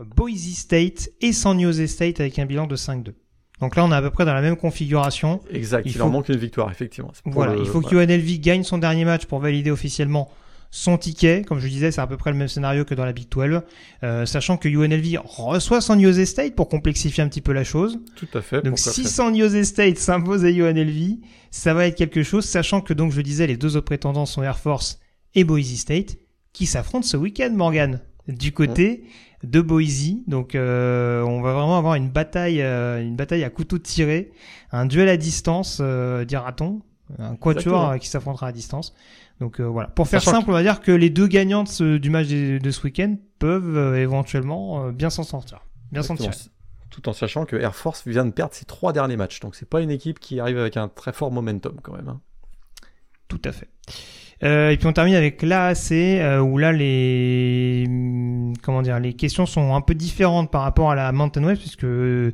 Boise 0.00 0.54
State 0.54 1.10
et 1.20 1.32
San 1.32 1.60
Jose 1.60 1.86
State 1.86 2.20
avec 2.20 2.38
un 2.38 2.46
bilan 2.46 2.66
de 2.66 2.76
5-2. 2.76 3.14
Donc 3.60 3.74
là, 3.76 3.84
on 3.84 3.90
est 3.90 3.94
à 3.94 4.02
peu 4.02 4.10
près 4.10 4.24
dans 4.24 4.34
la 4.34 4.40
même 4.42 4.56
configuration. 4.56 5.40
Exact, 5.50 5.82
Il 5.84 5.88
il, 5.90 5.92
faut- 5.94 5.98
leur 6.00 6.08
manque 6.10 6.28
une 6.28 6.36
victoire, 6.36 6.70
effectivement. 6.70 7.12
Voilà, 7.24 7.54
le- 7.54 7.60
il 7.60 7.66
faut 7.66 7.80
que. 7.80 7.94
UNLV 7.94 8.38
gagne 8.40 8.62
son 8.62 8.78
dernier 8.78 9.04
match 9.04 9.24
pour 9.26 9.40
valider 9.40 9.70
officiellement 9.70 10.30
son 10.70 10.96
ticket. 10.98 11.42
Comme 11.42 11.58
je 11.58 11.66
disais, 11.66 11.90
c'est 11.90 12.00
à 12.00 12.06
peu 12.06 12.16
près 12.16 12.30
le 12.30 12.36
même 12.36 12.48
scénario 12.48 12.84
que 12.84 12.94
dans 12.94 13.04
la 13.04 13.12
Big 13.12 13.28
12. 13.28 13.62
Euh, 14.04 14.26
sachant 14.26 14.56
que 14.58 14.68
UNLV 14.68 15.18
reçoit 15.24 15.80
San 15.80 16.00
Jose 16.00 16.24
State 16.24 16.54
pour 16.54 16.68
complexifier 16.68 17.22
un 17.24 17.28
petit 17.28 17.40
peu 17.40 17.52
la 17.52 17.64
chose. 17.64 17.98
Tout 18.16 18.28
à 18.34 18.42
fait. 18.42 18.62
Donc 18.62 18.78
si. 18.78 19.04
San 19.04 19.36
Jose 19.36 19.62
State 19.64 19.98
s'impose 19.98 20.44
à 20.44 20.50
UNLV, 20.50 21.16
ça 21.50 21.74
va 21.74 21.86
être 21.86 21.96
quelque 21.96 22.22
chose, 22.22 22.44
sachant 22.44 22.80
que 22.80 22.92
donc 22.92 23.12
je 23.12 23.20
disais 23.22 23.46
les 23.46 23.56
deux 23.56 23.76
autres 23.76 23.86
prétendants 23.86 24.26
sont 24.26 24.42
Air 24.42 24.58
Force 24.58 25.00
et 25.34 25.42
Boise 25.44 25.74
State, 25.74 26.16
qui 26.52 26.66
s'affrontent 26.66 27.06
ce 27.06 27.16
week-end, 27.16 27.50
Morgan. 27.54 28.00
du 28.28 28.52
côté 28.52 29.04
de 29.44 29.60
Boise. 29.60 30.14
Donc 30.26 30.54
euh, 30.54 31.22
on 31.22 31.40
va 31.40 31.52
vraiment 31.52 31.78
avoir 31.78 31.94
une 31.94 32.08
bataille, 32.10 32.60
euh, 32.62 33.02
une 33.02 33.16
bataille 33.16 33.44
à 33.44 33.50
couteau 33.50 33.78
tiré, 33.78 34.32
un 34.72 34.86
duel 34.86 35.08
à 35.08 35.16
distance, 35.16 35.78
euh, 35.80 36.24
dira-t-on, 36.24 36.80
un 37.18 37.36
quatuor 37.36 37.98
qui 37.98 38.08
s'affrontera 38.08 38.48
à 38.48 38.52
distance. 38.52 38.94
Donc 39.40 39.60
voilà. 39.60 39.88
Pour 39.88 40.08
faire 40.08 40.20
Sachant 40.20 40.38
simple, 40.38 40.50
on 40.50 40.54
va 40.54 40.62
dire 40.62 40.80
que 40.80 40.90
les 40.90 41.10
deux 41.10 41.28
gagnants 41.28 41.62
de 41.62 41.68
ce- 41.68 41.96
du 41.96 42.10
match 42.10 42.26
de, 42.26 42.58
de 42.58 42.70
ce 42.70 42.82
week-end 42.82 43.16
peuvent 43.38 43.96
éventuellement 43.96 44.90
bien 44.90 45.10
s'en 45.10 45.22
sortir, 45.22 45.60
bien 45.92 46.02
s'en 46.02 46.16
tirer. 46.16 46.34
Tout 46.90 47.08
en 47.08 47.12
sachant 47.12 47.44
que 47.44 47.54
Air 47.54 47.76
Force 47.76 48.06
vient 48.08 48.24
de 48.24 48.30
perdre 48.32 48.54
ses 48.54 48.64
trois 48.64 48.92
derniers 48.92 49.16
matchs. 49.16 49.38
Donc 49.40 49.54
c'est 49.54 49.68
pas 49.68 49.80
une 49.80 49.90
équipe 49.90 50.18
qui 50.18 50.40
arrive 50.40 50.58
avec 50.58 50.76
un 50.76 50.88
très 50.88 51.12
fort 51.12 51.30
momentum 51.30 51.76
quand 51.82 51.92
même. 51.92 52.08
hein. 52.08 52.20
Tout 53.28 53.40
à 53.44 53.52
fait. 53.52 53.68
Euh, 54.44 54.70
et 54.70 54.76
puis 54.76 54.86
on 54.86 54.92
termine 54.92 55.16
avec 55.16 55.42
l'AAC 55.42 55.90
euh, 55.92 56.38
où 56.38 56.58
là 56.58 56.70
les 56.70 57.84
comment 58.62 58.82
dire 58.82 59.00
les 59.00 59.14
questions 59.14 59.46
sont 59.46 59.74
un 59.74 59.80
peu 59.80 59.94
différentes 59.94 60.50
par 60.52 60.62
rapport 60.62 60.92
à 60.92 60.94
la 60.94 61.10
Mountain 61.10 61.42
West 61.42 61.60
puisque 61.60 61.82
euh, 61.82 62.32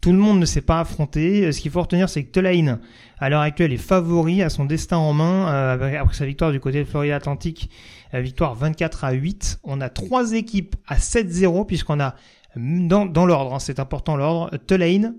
tout 0.00 0.12
le 0.12 0.18
monde 0.18 0.40
ne 0.40 0.46
s'est 0.46 0.62
pas 0.62 0.80
affronté. 0.80 1.44
Euh, 1.44 1.52
Ce 1.52 1.60
qu'il 1.60 1.70
faut 1.70 1.82
retenir 1.82 2.08
c'est 2.08 2.24
que 2.24 2.30
Tulane 2.32 2.80
à 3.18 3.28
l'heure 3.28 3.42
actuelle 3.42 3.72
est 3.72 3.76
favori 3.76 4.42
à 4.42 4.48
son 4.48 4.64
destin 4.64 4.96
en 4.96 5.12
main 5.12 5.52
euh, 5.52 6.00
après 6.00 6.14
sa 6.14 6.24
victoire 6.24 6.52
du 6.52 6.60
côté 6.60 6.78
de 6.80 6.84
Floride 6.84 7.12
Atlantique, 7.12 7.68
euh, 8.14 8.20
victoire 8.20 8.54
24 8.54 9.04
à 9.04 9.12
8. 9.12 9.60
On 9.62 9.82
a 9.82 9.90
trois 9.90 10.32
équipes 10.32 10.76
à 10.88 10.96
7-0 10.96 11.66
puisqu'on 11.66 12.00
a 12.00 12.14
hum, 12.56 12.88
dans, 12.88 13.04
dans 13.04 13.26
l'ordre, 13.26 13.54
hein, 13.54 13.58
c'est 13.58 13.78
important 13.78 14.16
l'ordre, 14.16 14.56
Tulane, 14.66 15.16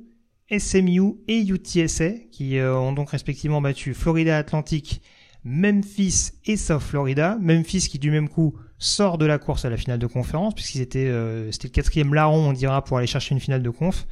SMU 0.57 1.13
et 1.27 1.45
UTSA 1.47 2.09
qui 2.31 2.59
ont 2.59 2.91
donc 2.91 3.11
respectivement 3.11 3.61
battu 3.61 3.93
Florida 3.93 4.37
Atlantique, 4.37 5.01
Memphis 5.43 6.31
et 6.45 6.57
South 6.57 6.81
Florida. 6.81 7.37
Memphis 7.41 7.87
qui 7.89 7.99
du 7.99 8.11
même 8.11 8.29
coup 8.29 8.55
sort 8.77 9.17
de 9.17 9.25
la 9.25 9.37
course 9.37 9.65
à 9.65 9.69
la 9.69 9.77
finale 9.77 9.99
de 9.99 10.07
conférence 10.07 10.53
puisqu'ils 10.53 10.81
étaient 10.81 11.07
euh, 11.07 11.51
c'était 11.51 11.69
le 11.69 11.73
quatrième 11.73 12.13
larron 12.13 12.49
on 12.49 12.53
dira 12.53 12.83
pour 12.83 12.97
aller 12.97 13.07
chercher 13.07 13.33
une 13.33 13.39
finale 13.39 13.63
de 13.63 13.69
conf. 13.69 14.05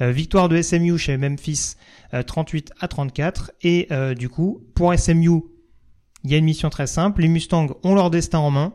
Euh, 0.00 0.10
victoire 0.10 0.48
de 0.48 0.60
SMU 0.60 0.98
chez 0.98 1.16
Memphis 1.16 1.74
euh, 2.14 2.22
38 2.22 2.72
à 2.80 2.88
34 2.88 3.52
et 3.62 3.86
euh, 3.90 4.14
du 4.14 4.28
coup 4.28 4.64
pour 4.74 4.94
SMU 4.98 5.42
il 6.24 6.30
y 6.30 6.34
a 6.34 6.38
une 6.38 6.44
mission 6.44 6.70
très 6.70 6.86
simple. 6.86 7.22
Les 7.22 7.28
Mustangs 7.28 7.76
ont 7.82 7.94
leur 7.94 8.10
destin 8.10 8.38
en 8.38 8.50
main. 8.50 8.72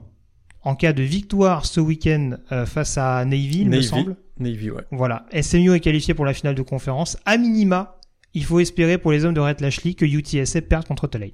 En 0.62 0.76
cas 0.76 0.94
de 0.94 1.04
victoire 1.04 1.66
ce 1.66 1.80
week-end 1.80 2.38
euh, 2.52 2.66
face 2.66 2.98
à 2.98 3.26
Navy, 3.26 3.62
il 3.62 3.70
me 3.70 3.82
semble. 3.82 4.18
Navy, 4.38 4.70
ouais. 4.70 4.84
Voilà, 4.92 5.26
SMU 5.42 5.74
est 5.74 5.80
qualifié 5.80 6.14
pour 6.14 6.26
la 6.26 6.34
finale 6.34 6.56
de 6.56 6.62
conférence. 6.62 7.18
À 7.26 7.38
minima, 7.38 7.98
il 8.34 8.44
faut 8.44 8.60
espérer 8.60 8.98
pour 8.98 9.12
les 9.12 9.26
hommes 9.26 9.34
de 9.34 9.40
Red 9.40 9.62
Lashley 9.62 9.96
que 9.96 10.06
UTSA 10.06 10.62
perde 10.62 10.86
contre 10.86 11.08
Tulane. 11.08 11.32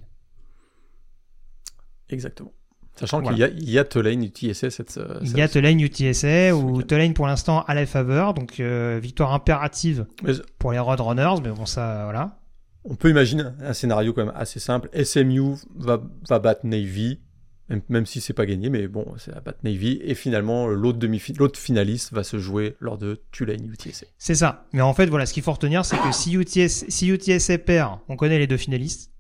Exactement. 2.10 2.54
Sachant 2.98 3.20
Voilà. 3.22 3.36
qu'il 3.36 3.40
y 3.42 3.44
a, 3.44 3.50
il 3.50 3.70
y 3.70 3.78
a 3.80 3.84
Tulane 3.84 4.24
UTSA 4.24 4.70
cette. 4.70 4.98
euh, 4.98 5.18
Il 5.22 5.28
cette- 5.28 5.38
y 5.38 5.42
a 5.42 5.48
Tulane 5.50 5.80
UTSA 5.82 6.56
où 6.56 6.78
week-end. 6.78 6.88
Tulane 6.88 7.14
pour 7.14 7.28
l'instant 7.28 7.64
a 7.66 7.74
la 7.74 7.86
faveur, 7.86 8.34
donc 8.34 8.60
euh, 8.62 9.00
victoire 9.02 9.34
impérative 9.34 10.06
Mais 10.24 10.32
pour 10.60 10.72
les 10.72 10.80
Roadrunners, 10.80 11.42
mais 11.44 11.50
bon 11.50 11.66
ça 11.66 12.04
voilà. 12.06 12.40
on 12.86 12.96
peut 12.96 13.10
imaginer 13.10 13.44
un 13.62 13.74
scénario 13.74 14.14
quand 14.14 14.26
même 14.26 14.36
assez 14.36 14.60
simple. 14.62 14.90
SMU 15.04 15.56
va, 15.76 16.02
va 16.30 16.40
battre 16.40 16.62
Navy, 16.66 17.20
même, 17.68 17.82
même 17.90 18.06
si 18.06 18.22
c'est 18.22 18.32
pas 18.32 18.46
gagné, 18.46 18.70
mais 18.70 18.88
bon, 18.88 19.06
c'est 19.18 19.32
va 19.34 19.42
battre 19.42 19.60
Navy. 19.64 20.00
Et 20.04 20.16
finalement, 20.16 20.68
l'autre 20.68 21.00
demi 21.00 21.22
l'autre 21.38 21.60
finaliste 21.60 22.14
va 22.14 22.24
se 22.24 22.38
jouer 22.40 22.78
lors 22.80 22.98
de 22.98 23.20
Tulane 23.32 23.66
UTSA. 23.74 24.06
C'est 24.18 24.36
ça. 24.36 24.68
Mais 24.72 24.82
en 24.82 24.94
fait 24.94 25.08
voilà, 25.08 25.26
ce 25.26 25.34
qu'il 25.34 25.44
faut 25.44 25.52
retenir 25.52 25.84
c'est 25.84 25.98
que 25.98 26.14
si 26.14 26.34
UTS, 26.36 26.86
si 26.88 27.10
UTSA 27.10 27.58
perd, 27.58 27.98
on 28.08 28.16
connaît 28.16 28.40
les 28.40 28.48
deux 28.48 28.56
finalistes. 28.56 29.12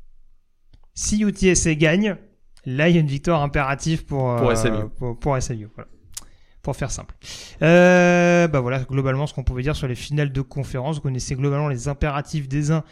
Si 0.93 1.21
UTSA 1.23 1.75
gagne, 1.75 2.15
là 2.65 2.89
il 2.89 2.95
y 2.95 2.97
a 2.97 3.01
une 3.01 3.07
victoire 3.07 3.41
impérative 3.41 4.05
pour 4.05 4.35
Pour 4.37 4.49
euh, 4.49 4.55
SMU. 4.55 4.89
Pour, 4.97 5.17
pour 5.19 5.41
SMU, 5.41 5.67
voilà. 5.75 5.89
Pour 6.61 6.75
faire 6.75 6.89
simple. 6.91 7.13
Euh, 7.61 8.47
bah 8.47 8.59
voilà, 8.59 8.79
globalement 8.79 9.27
ce 9.27 9.33
qu'on 9.33 9.43
pouvait 9.43 9.61
dire 9.63 9.75
sur 9.75 9.87
les 9.87 9.95
finales 9.95 10.31
de 10.31 10.41
conférence. 10.41 10.95
Vous 10.95 11.01
connaissez 11.01 11.35
globalement 11.35 11.67
les 11.67 11.87
impératifs 11.87 12.47
des 12.47 12.71
uns 12.71 12.83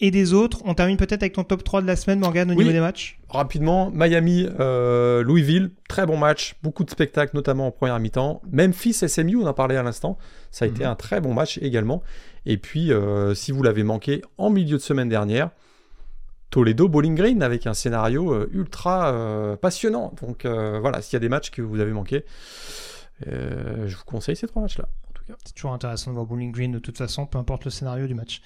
et 0.00 0.10
des 0.10 0.32
autres. 0.34 0.60
On 0.64 0.74
termine 0.74 0.96
peut-être 0.96 1.22
avec 1.22 1.32
ton 1.34 1.44
top 1.44 1.64
3 1.64 1.80
de 1.80 1.86
la 1.86 1.96
semaine, 1.96 2.18
Morgan, 2.18 2.50
au 2.50 2.54
Oui. 2.54 2.58
niveau 2.64 2.72
des 2.72 2.80
matchs. 2.80 3.18
Rapidement, 3.30 3.90
Miami, 3.90 4.46
euh, 4.60 5.22
Louisville, 5.22 5.70
très 5.88 6.04
bon 6.06 6.18
match, 6.18 6.56
beaucoup 6.62 6.84
de 6.84 6.90
spectacles, 6.90 7.34
notamment 7.34 7.68
en 7.68 7.70
première 7.70 7.98
mi-temps. 8.00 8.42
Memphis, 8.50 8.94
SMU, 9.08 9.36
on 9.36 9.46
en 9.46 9.54
parlait 9.54 9.76
à 9.76 9.82
l'instant, 9.82 10.18
ça 10.50 10.64
a 10.64 10.68
été 10.68 10.84
Mhm. 10.84 10.90
un 10.90 10.94
très 10.94 11.20
bon 11.22 11.32
match 11.32 11.58
également. 11.62 12.02
Et 12.44 12.58
puis, 12.58 12.92
euh, 12.92 13.32
si 13.34 13.52
vous 13.52 13.62
l'avez 13.62 13.82
manqué 13.84 14.20
en 14.38 14.50
milieu 14.50 14.76
de 14.76 14.82
semaine 14.82 15.08
dernière, 15.08 15.50
Toledo 16.52 16.86
Bowling 16.88 17.16
Green 17.16 17.42
avec 17.42 17.66
un 17.66 17.74
scénario 17.74 18.32
euh, 18.32 18.48
ultra 18.52 19.12
euh, 19.12 19.56
passionnant. 19.56 20.12
Donc 20.22 20.44
euh, 20.44 20.78
voilà, 20.80 21.02
s'il 21.02 21.14
y 21.14 21.16
a 21.16 21.20
des 21.20 21.28
matchs 21.28 21.50
que 21.50 21.62
vous 21.62 21.80
avez 21.80 21.90
manqués, 21.92 22.24
euh, 23.26 23.88
je 23.88 23.96
vous 23.96 24.04
conseille 24.04 24.36
ces 24.36 24.46
trois 24.46 24.62
matchs-là. 24.62 24.86
C'est 25.44 25.54
toujours 25.54 25.72
intéressant 25.72 26.10
de 26.10 26.14
voir 26.16 26.26
Bowling 26.26 26.52
Green 26.52 26.72
de 26.72 26.78
toute 26.78 26.98
façon, 26.98 27.24
peu 27.26 27.38
importe 27.38 27.64
le 27.64 27.70
scénario 27.70 28.06
du 28.06 28.14
match. 28.14 28.42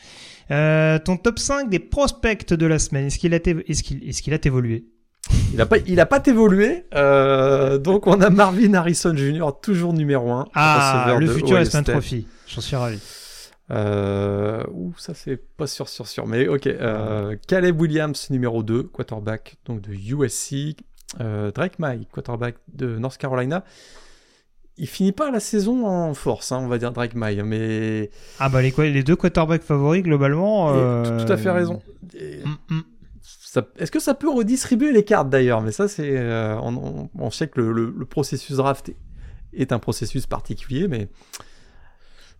Ton 0.48 1.16
top 1.16 1.38
5 1.38 1.68
des 1.68 1.80
prospects 1.80 2.52
de 2.54 2.66
la 2.66 2.78
semaine, 2.78 3.06
est-ce 3.06 3.18
qu'il 3.18 3.34
a, 3.34 3.38
est-ce 3.38 3.82
qu'il, 3.82 4.08
est-ce 4.08 4.22
qu'il 4.22 4.32
a 4.34 4.38
évolué? 4.42 4.86
Il 5.50 5.56
n'a 5.56 5.66
pas, 5.66 5.78
il 5.78 5.98
a 5.98 6.06
pas 6.06 6.22
évolué. 6.24 6.84
euh, 6.94 7.78
donc 7.78 8.06
on 8.06 8.20
a 8.20 8.30
Marvin 8.30 8.74
Harrison 8.74 9.16
Jr. 9.16 9.48
toujours 9.60 9.92
numéro 9.94 10.30
1. 10.30 10.46
Ah, 10.54 11.16
le 11.18 11.26
futur 11.26 11.58
Espan 11.58 11.82
Trophy. 11.82 12.28
J'en 12.46 12.60
suis 12.60 12.76
ravi. 12.76 13.00
Euh, 13.70 14.62
ouh, 14.72 14.94
ça 14.96 15.12
c'est 15.14 15.36
pas 15.36 15.66
sûr, 15.66 15.88
sûr, 15.88 16.06
sûr. 16.06 16.26
Mais 16.26 16.46
ok. 16.48 16.66
Euh, 16.66 17.36
Caleb 17.48 17.80
Williams, 17.80 18.30
numéro 18.30 18.62
2, 18.62 18.84
quarterback 18.84 19.56
donc 19.64 19.80
de 19.80 19.92
USC. 19.92 20.76
Euh, 21.20 21.50
Drake 21.52 21.78
May, 21.78 22.00
quarterback 22.12 22.56
de 22.72 22.98
North 22.98 23.16
Carolina. 23.18 23.64
Il 24.78 24.86
finit 24.88 25.12
pas 25.12 25.30
la 25.30 25.40
saison 25.40 25.86
en 25.86 26.12
force, 26.12 26.52
hein, 26.52 26.58
on 26.62 26.68
va 26.68 26.76
dire 26.78 26.92
Drake 26.92 27.14
May, 27.14 27.42
mais 27.42 28.10
Ah 28.38 28.50
bah 28.50 28.60
les, 28.60 28.72
quoi- 28.72 28.84
les 28.86 29.02
deux 29.02 29.16
quarterbacks 29.16 29.62
favoris 29.62 30.02
globalement. 30.02 30.74
et 30.74 30.78
euh, 30.78 31.24
tout, 31.24 31.32
à 31.32 31.36
fait 31.38 31.50
raison. 31.50 31.80
Et 32.14 32.40
hum. 32.70 32.82
ça- 33.22 33.66
Est-ce 33.78 33.90
que 33.90 34.00
ça 34.00 34.12
peut 34.14 34.28
redistribuer 34.30 34.92
les 34.92 35.02
cartes 35.04 35.30
d'ailleurs? 35.30 35.62
Mais 35.62 35.72
ça, 35.72 35.88
c'est, 35.88 36.18
euh, 36.18 36.58
on, 36.60 36.76
on- 36.76 37.10
on 37.18 37.30
sait 37.30 37.48
que 37.48 37.58
le, 37.60 37.72
le- 37.72 37.94
le 37.96 38.04
processus 38.04 38.56
draft 38.56 38.90
est, 38.90 38.96
est 39.54 39.72
un 39.72 39.78
processus 39.78 40.26
particulier, 40.26 40.88
mais 40.88 41.08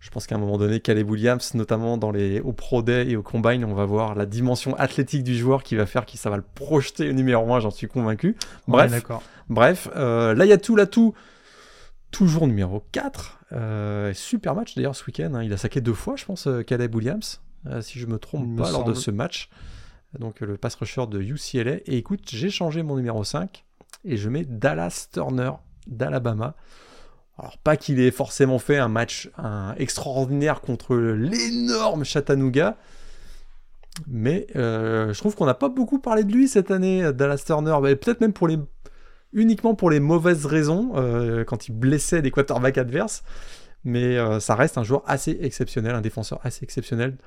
je 0.07 0.11
pense 0.13 0.25
qu'à 0.25 0.35
un 0.35 0.37
moment 0.37 0.57
donné, 0.57 0.79
Caleb 0.79 1.09
Williams, 1.09 1.53
notamment 1.53 1.97
dans 1.97 2.11
les, 2.11 2.39
au 2.39 2.53
Pro 2.53 2.81
Day 2.81 3.09
et 3.09 3.17
au 3.17 3.23
Combine, 3.23 3.65
on 3.65 3.73
va 3.73 3.83
voir 3.83 4.15
la 4.15 4.25
dimension 4.25 4.73
athlétique 4.77 5.21
du 5.21 5.35
joueur 5.35 5.63
qui 5.63 5.75
va 5.75 5.85
faire 5.85 6.05
que 6.05 6.17
ça 6.17 6.29
va 6.29 6.37
le 6.37 6.45
projeter 6.55 7.09
au 7.09 7.11
numéro 7.11 7.53
1, 7.53 7.59
j'en 7.59 7.71
suis 7.71 7.87
convaincu. 7.89 8.29
Ouais, 8.29 8.35
Bref, 8.69 8.91
d'accord. 8.91 9.21
Bref, 9.49 9.89
euh, 9.97 10.33
Layatou 10.33 10.77
Latou, 10.77 11.13
toujours 12.09 12.47
numéro 12.47 12.85
4. 12.93 13.39
Euh, 13.51 14.13
super 14.13 14.55
match 14.55 14.75
d'ailleurs 14.75 14.95
ce 14.95 15.03
week-end. 15.07 15.33
hein. 15.33 15.43
Il 15.43 15.51
a 15.51 15.57
saqué 15.57 15.81
deux 15.81 15.93
fois, 15.93 16.15
je 16.15 16.23
pense, 16.23 16.47
euh, 16.47 16.63
Caleb 16.63 16.95
Williams, 16.95 17.41
euh, 17.65 17.81
si 17.81 17.99
je 17.99 18.05
me 18.07 18.17
trompe 18.17 18.47
me 18.47 18.61
pas, 18.61 18.71
lors 18.71 18.85
de 18.85 18.93
ce 18.93 19.11
match. 19.11 19.49
Donc 20.17 20.39
le 20.39 20.55
pass 20.55 20.75
rusher 20.75 21.05
de 21.07 21.19
UCLA. 21.19 21.79
Et 21.85 21.97
écoute, 21.97 22.21
j'ai 22.31 22.49
changé 22.49 22.81
mon 22.81 22.95
numéro 22.95 23.25
5 23.25 23.65
et 24.05 24.15
je 24.15 24.29
mets 24.29 24.45
Dallas 24.45 25.09
Turner 25.11 25.51
d'Alabama. 25.85 26.55
Alors 27.37 27.57
pas 27.59 27.77
qu'il 27.77 27.99
ait 27.99 28.11
forcément 28.11 28.59
fait 28.59 28.77
un 28.77 28.87
match 28.87 29.29
extraordinaire 29.77 30.61
contre 30.61 30.95
l'énorme 30.95 32.03
Chattanooga, 32.03 32.77
mais 34.07 34.47
euh, 34.55 35.13
je 35.13 35.19
trouve 35.19 35.35
qu'on 35.35 35.45
n'a 35.45 35.53
pas 35.53 35.69
beaucoup 35.69 35.99
parlé 35.99 36.23
de 36.23 36.31
lui 36.31 36.47
cette 36.47 36.71
année, 36.71 37.11
Dallas 37.13 37.43
Turner. 37.45 37.77
Peut-être 37.95 38.21
même 38.21 38.33
pour 38.33 38.47
les 38.47 38.57
uniquement 39.33 39.75
pour 39.75 39.89
les 39.89 39.99
mauvaises 39.99 40.45
raisons, 40.45 40.93
euh, 40.95 41.43
quand 41.43 41.67
il 41.67 41.73
blessait 41.73 42.21
des 42.21 42.31
quarterbacks 42.31 42.77
adverses. 42.77 43.23
Mais 43.83 44.17
euh, 44.17 44.39
ça 44.39 44.55
reste 44.55 44.77
un 44.77 44.83
joueur 44.83 45.03
assez 45.05 45.37
exceptionnel, 45.41 45.95
un 45.95 46.01
défenseur 46.01 46.39
assez 46.43 46.63
exceptionnel, 46.63 47.17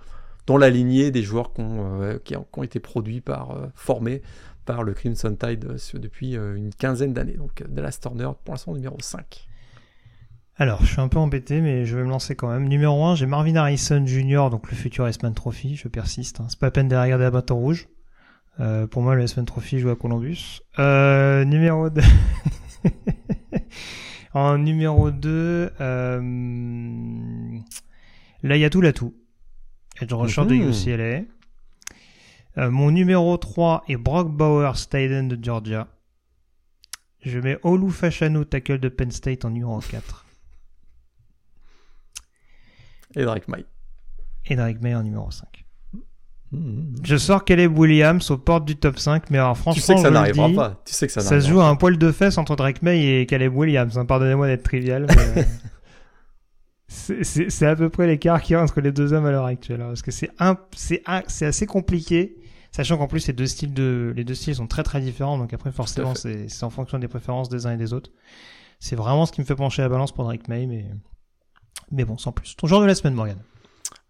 dans 0.47 0.57
la 0.57 0.71
lignée 0.71 1.11
des 1.11 1.23
joueurs 1.23 1.53
qui 1.53 1.61
ont, 1.61 2.03
euh, 2.03 2.19
été 2.63 2.81
produits 2.81 3.21
par, 3.21 3.53
euh, 3.53 3.67
formés 3.75 4.23
par 4.65 4.83
le 4.83 4.93
Crimson 4.93 5.35
Tide 5.35 5.65
euh, 5.65 5.99
depuis 5.99 6.37
euh, 6.37 6.57
une 6.57 6.73
quinzaine 6.73 7.13
d'années. 7.13 7.37
Donc 7.37 7.61
euh, 7.61 7.65
Dallas 7.69 7.99
Turner, 8.01 8.31
pour 8.45 8.55
l'instant, 8.55 8.73
numéro 8.73 8.97
5. 9.01 9.49
Alors, 10.61 10.85
je 10.85 10.93
suis 10.93 11.01
un 11.01 11.09
peu 11.09 11.19
embêté, 11.19 11.63
mais 11.63 11.87
je 11.87 11.97
vais 11.97 12.05
me 12.05 12.11
lancer 12.11 12.37
quand 12.37 12.51
même. 12.51 12.69
Numéro 12.69 13.03
1, 13.07 13.15
j'ai 13.15 13.25
Marvin 13.25 13.57
Harrison 13.57 14.05
Jr., 14.07 14.49
donc 14.51 14.71
le 14.71 14.77
futur 14.77 15.07
S-Man 15.09 15.33
Trophy. 15.33 15.75
Je 15.77 15.89
persiste. 15.89 16.41
hein. 16.41 16.47
C'est 16.51 16.59
pas 16.59 16.67
la 16.67 16.71
peine 16.71 16.87
de 16.89 16.95
regarder 16.97 17.25
la 17.25 17.31
bâton 17.31 17.57
rouge. 17.57 17.89
Euh, 18.61 18.87
pour 18.87 19.01
moi, 19.03 19.15
le 19.15 19.23
S-Man 19.23 19.47
Trophy 19.47 19.79
joue 19.79 19.89
à 19.89 19.97
Columbus. 19.97 20.61
Euh, 20.79 21.45
numéro 21.47 21.89
2. 21.89 22.03
en 24.35 24.59
numéro 24.59 25.11
2, 25.11 25.71
euh... 25.81 27.59
Layatou 28.43 28.83
Latou. 28.83 29.15
Edge 30.01 30.13
rusher 30.13 30.45
de 30.45 30.55
Mhm. 30.57 30.69
UCLA. 30.71 31.23
Euh, 32.59 32.71
mon 32.71 32.91
numéro 32.91 33.35
3 33.39 33.85
est 33.89 33.97
Brock 33.97 34.31
Bowers, 34.31 34.75
Titan 34.77 35.23
de 35.25 35.39
Georgia. 35.43 35.89
Je 37.25 37.39
mets 37.39 37.59
Olu 37.63 37.91
Fashanu, 37.91 38.45
tackle 38.45 38.79
de 38.79 38.89
Penn 38.91 39.11
State 39.11 39.45
en 39.47 39.51
numéro 39.51 39.79
4. 39.79 40.27
Et 43.17 43.25
Drake 43.25 43.49
May. 43.49 43.65
et 44.47 44.57
Drake 44.57 44.81
May 44.81 44.95
en 44.95 45.03
numéro 45.03 45.31
5. 45.31 45.47
Mmh. 46.53 46.95
Je 47.05 47.17
sors 47.17 47.45
Caleb 47.45 47.79
Williams 47.79 48.29
aux 48.31 48.39
portes 48.39 48.65
du 48.65 48.75
top 48.77 48.99
5, 48.99 49.31
mais 49.31 49.39
alors 49.39 49.57
franchement, 49.57 49.75
Tu 49.75 49.81
sais 49.83 49.95
que 49.95 50.01
ça 50.01 50.11
n'arrivera 50.11 50.49
pas. 50.55 50.83
Tu 50.85 50.93
sais 50.95 51.07
que 51.07 51.13
ça 51.13 51.21
Ça 51.21 51.41
se 51.41 51.49
joue 51.49 51.61
à 51.61 51.69
un 51.69 51.77
poil 51.77 51.97
de 51.97 52.11
fesse 52.11 52.39
entre 52.39 52.57
Drake 52.57 52.83
May 52.83 53.21
et 53.21 53.27
Caleb 53.27 53.55
Williams. 53.57 53.97
hein. 53.99 54.05
Pardonnez-moi 54.05 54.47
d'être 54.49 54.65
trivial. 54.65 55.07
mais, 55.09 55.43
euh, 55.43 55.45
c'est- 56.89 57.67
à 57.67 57.77
peu 57.77 57.89
près 57.89 58.07
l'écart 58.07 58.43
qu'il 58.43 58.55
y 58.55 58.57
a 58.57 58.63
entre 58.63 58.81
les 58.81 58.91
deux 58.93 59.13
hommes 59.13 59.27
à 59.27 59.31
l'heure 59.31 59.45
actuelle. 59.47 59.81
hein, 59.81 59.87
Parce 59.89 60.03
que 60.03 60.11
c'est 60.11 60.31
c'est 60.75 61.47
assez 61.47 61.67
compliqué. 61.67 62.37
Sachant 62.73 62.99
qu'en 62.99 63.09
plus, 63.09 63.27
les 63.27 63.33
deux 63.33 63.47
styles 63.47 63.75
de, 63.75 64.13
les 64.17 64.23
deux 64.23 64.35
styles 64.37 64.55
sont 64.55 64.69
très 64.69 64.85
très 64.85 65.01
différents. 65.01 65.39
Donc 65.39 65.53
après, 65.53 65.73
forcément, 65.73 66.15
c'est 66.15 66.47
en 66.63 66.71
fonction 66.71 66.99
des 66.99 67.09
préférences 67.09 67.49
des 67.49 67.67
uns 67.67 67.73
et 67.73 67.77
des 67.77 67.93
autres. 67.93 68.11
C'est 68.79 68.97
vraiment 68.97 69.27
ce 69.27 69.33
qui 69.33 69.41
me 69.41 69.47
fait 69.47 69.57
pencher 69.57 69.83
la 69.83 69.89
balance 69.89 70.13
pour 70.13 70.25
Drake 70.25 70.47
May, 70.49 70.67
mais, 70.67 70.87
mais 71.91 72.05
bon, 72.05 72.19
sans 72.19 72.33
plus. 72.33 72.57
Ton 72.57 72.67
joueur 72.67 72.81
de 72.81 72.87
la 72.87 72.95
semaine, 72.95 73.15
Morgan. 73.15 73.39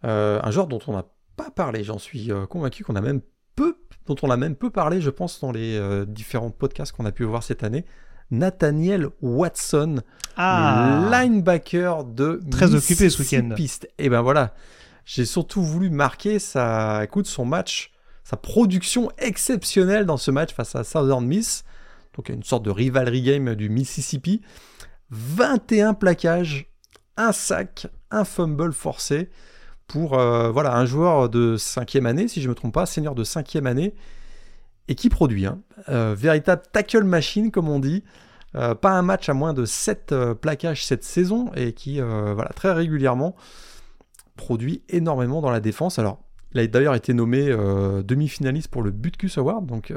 Euh, 0.04 0.40
un 0.42 0.50
joueur 0.50 0.66
dont 0.66 0.80
on 0.86 0.92
n'a 0.92 1.06
pas 1.36 1.50
parlé, 1.50 1.84
j'en 1.84 1.98
suis 1.98 2.30
euh, 2.30 2.46
convaincu 2.46 2.84
qu'on 2.84 2.96
a 2.96 3.00
même 3.00 3.20
peu, 3.56 3.76
dont 4.06 4.16
on 4.22 4.30
a 4.30 4.36
même 4.36 4.56
peu 4.56 4.70
parlé, 4.70 5.00
je 5.00 5.10
pense, 5.10 5.40
dans 5.40 5.52
les 5.52 5.76
euh, 5.76 6.04
différents 6.04 6.50
podcasts 6.50 6.92
qu'on 6.92 7.06
a 7.06 7.12
pu 7.12 7.24
voir 7.24 7.42
cette 7.42 7.64
année. 7.64 7.84
Nathaniel 8.30 9.08
Watson, 9.22 10.02
le 10.36 11.10
linebacker 11.10 12.04
de 12.04 12.40
Ah. 12.44 12.50
Très 12.50 12.74
occupé 12.74 13.10
ce 13.10 13.22
week-end. 13.22 13.54
Et 13.98 14.08
ben 14.08 14.20
voilà, 14.22 14.54
j'ai 15.04 15.24
surtout 15.24 15.62
voulu 15.62 15.90
marquer 15.90 16.38
sa, 16.38 17.02
écoute, 17.02 17.26
son 17.26 17.44
match, 17.44 17.92
sa 18.22 18.36
production 18.36 19.10
exceptionnelle 19.18 20.06
dans 20.06 20.16
ce 20.16 20.30
match 20.30 20.54
face 20.54 20.76
à 20.76 20.84
Southern 20.84 21.26
Miss, 21.26 21.64
donc 22.16 22.28
une 22.28 22.44
sorte 22.44 22.64
de 22.64 22.70
rivalry 22.70 23.22
game 23.22 23.54
du 23.56 23.68
Mississippi. 23.68 24.42
21 25.10 25.94
plaquages, 25.94 26.69
un 27.20 27.32
sac, 27.32 27.86
un 28.10 28.24
fumble 28.24 28.72
forcé 28.72 29.30
pour 29.86 30.18
euh, 30.18 30.50
voilà 30.50 30.76
un 30.76 30.86
joueur 30.86 31.28
de 31.28 31.56
cinquième 31.56 32.06
année, 32.06 32.28
si 32.28 32.40
je 32.40 32.46
ne 32.46 32.50
me 32.50 32.54
trompe 32.54 32.74
pas, 32.74 32.86
senior 32.86 33.14
de 33.14 33.24
cinquième 33.24 33.66
année, 33.66 33.94
et 34.88 34.94
qui 34.94 35.08
produit. 35.08 35.46
hein. 35.46 35.60
Euh, 35.88 36.14
véritable 36.16 36.62
tackle 36.72 37.04
machine, 37.04 37.50
comme 37.50 37.68
on 37.68 37.80
dit. 37.80 38.04
Euh, 38.56 38.74
pas 38.74 38.90
un 38.90 39.02
match 39.02 39.28
à 39.28 39.34
moins 39.34 39.52
de 39.52 39.64
7 39.64 40.14
plaquages 40.40 40.84
cette 40.84 41.04
saison, 41.04 41.50
et 41.54 41.72
qui, 41.72 42.00
voilà, 42.00 42.50
très 42.54 42.72
régulièrement, 42.72 43.36
produit 44.36 44.82
énormément 44.88 45.40
dans 45.40 45.50
la 45.50 45.60
défense. 45.60 45.98
Alors, 45.98 46.20
il 46.54 46.60
a 46.60 46.66
d'ailleurs 46.66 46.94
été 46.94 47.14
nommé 47.14 47.46
demi-finaliste 48.04 48.68
pour 48.68 48.82
le 48.82 48.90
Butkus 48.90 49.38
Award, 49.38 49.66
donc 49.66 49.92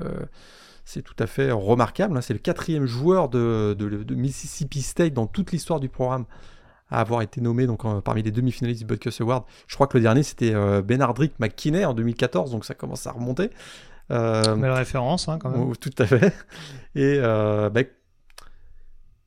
c'est 0.85 1.01
tout 1.01 1.15
à 1.17 1.27
fait 1.27 1.51
remarquable. 1.51 2.17
hein. 2.17 2.21
C'est 2.21 2.33
le 2.33 2.39
quatrième 2.39 2.85
joueur 2.85 3.29
de 3.29 4.15
Mississippi 4.15 4.81
State 4.81 5.13
dans 5.13 5.27
toute 5.27 5.51
l'histoire 5.51 5.79
du 5.79 5.89
programme 5.89 6.25
à 6.93 6.99
avoir 6.99 7.21
été 7.21 7.41
nommé 7.41 7.65
donc, 7.65 7.81
parmi 8.03 8.21
les 8.21 8.31
demi-finalistes 8.31 8.81
du 8.81 8.85
Butkus 8.85 9.19
Award. 9.19 9.43
Je 9.67 9.75
crois 9.75 9.87
que 9.87 9.97
le 9.97 10.03
dernier 10.03 10.23
c'était 10.23 10.53
euh, 10.53 10.81
Benardrick 10.81 11.39
McKinney 11.39 11.83
en 11.85 11.93
2014, 11.93 12.51
donc 12.51 12.65
ça 12.65 12.75
commence 12.75 13.07
à 13.07 13.11
remonter. 13.11 13.49
Euh, 14.11 14.55
Belle 14.55 14.71
référence, 14.71 15.27
hein, 15.27 15.39
quand 15.39 15.49
même. 15.49 15.75
Tout 15.77 15.91
à 15.97 16.05
fait. 16.05 16.33
Et 16.95 17.17
euh, 17.17 17.69
bah, 17.69 17.81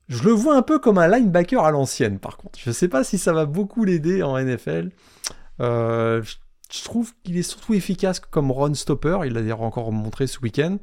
je 0.09 0.23
le 0.23 0.31
vois 0.31 0.57
un 0.57 0.62
peu 0.62 0.79
comme 0.79 0.99
un 0.99 1.09
linebacker 1.09 1.64
à 1.64 1.73
l'ancienne, 1.73 2.19
par 2.21 2.37
contre. 2.37 2.59
Je 2.62 2.71
ne 2.71 2.75
sais 2.75 2.89
pas 2.89 3.03
si 3.03 3.19
ça 3.19 3.33
va 3.33 3.47
beaucoup 3.47 3.85
l'aider 3.85 4.23
en 4.23 4.39
NFL. 4.39 4.91
Euh, 5.61 6.23
je, 6.23 6.37
je 6.73 6.85
trouve 6.85 7.12
qu'il 7.25 7.37
est 7.37 7.43
surtout 7.43 7.75
efficace 7.75 8.21
comme 8.21 8.53
run 8.53 8.75
stopper. 8.75 9.19
Il 9.25 9.33
l'a 9.33 9.41
d'ailleurs 9.41 9.62
encore 9.62 9.91
montré 9.91 10.29
ce 10.29 10.39
week-end. 10.41 10.79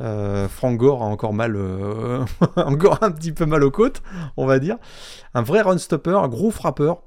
Euh, 0.00 0.48
Frank 0.48 0.76
Gore 0.78 1.02
a 1.02 1.06
encore 1.06 1.32
mal, 1.32 1.56
euh, 1.56 2.24
encore 2.56 3.02
un 3.02 3.10
petit 3.10 3.32
peu 3.32 3.46
mal 3.46 3.64
aux 3.64 3.70
côtes, 3.70 4.02
on 4.36 4.46
va 4.46 4.58
dire. 4.58 4.76
Un 5.34 5.42
vrai 5.42 5.60
run 5.60 5.78
stopper, 5.78 6.16
un 6.16 6.28
gros 6.28 6.50
frappeur. 6.50 7.02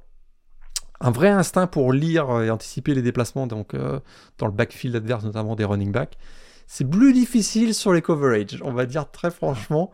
Un 1.00 1.12
vrai 1.12 1.30
instinct 1.30 1.66
pour 1.66 1.94
lire 1.94 2.42
et 2.42 2.52
anticiper 2.52 2.94
les 2.94 3.02
déplacements 3.02 3.48
donc, 3.48 3.74
euh, 3.74 4.00
dans 4.38 4.46
le 4.46 4.52
backfield 4.52 4.96
adverse, 4.96 5.24
notamment 5.24 5.56
des 5.56 5.66
running 5.66 5.92
backs. 5.92 6.18
C'est 6.74 6.90
plus 6.90 7.12
difficile 7.12 7.74
sur 7.74 7.92
les 7.92 8.02
coverage, 8.02 8.62
on 8.64 8.72
va 8.72 8.86
dire 8.86 9.12
très 9.12 9.30
franchement. 9.30 9.92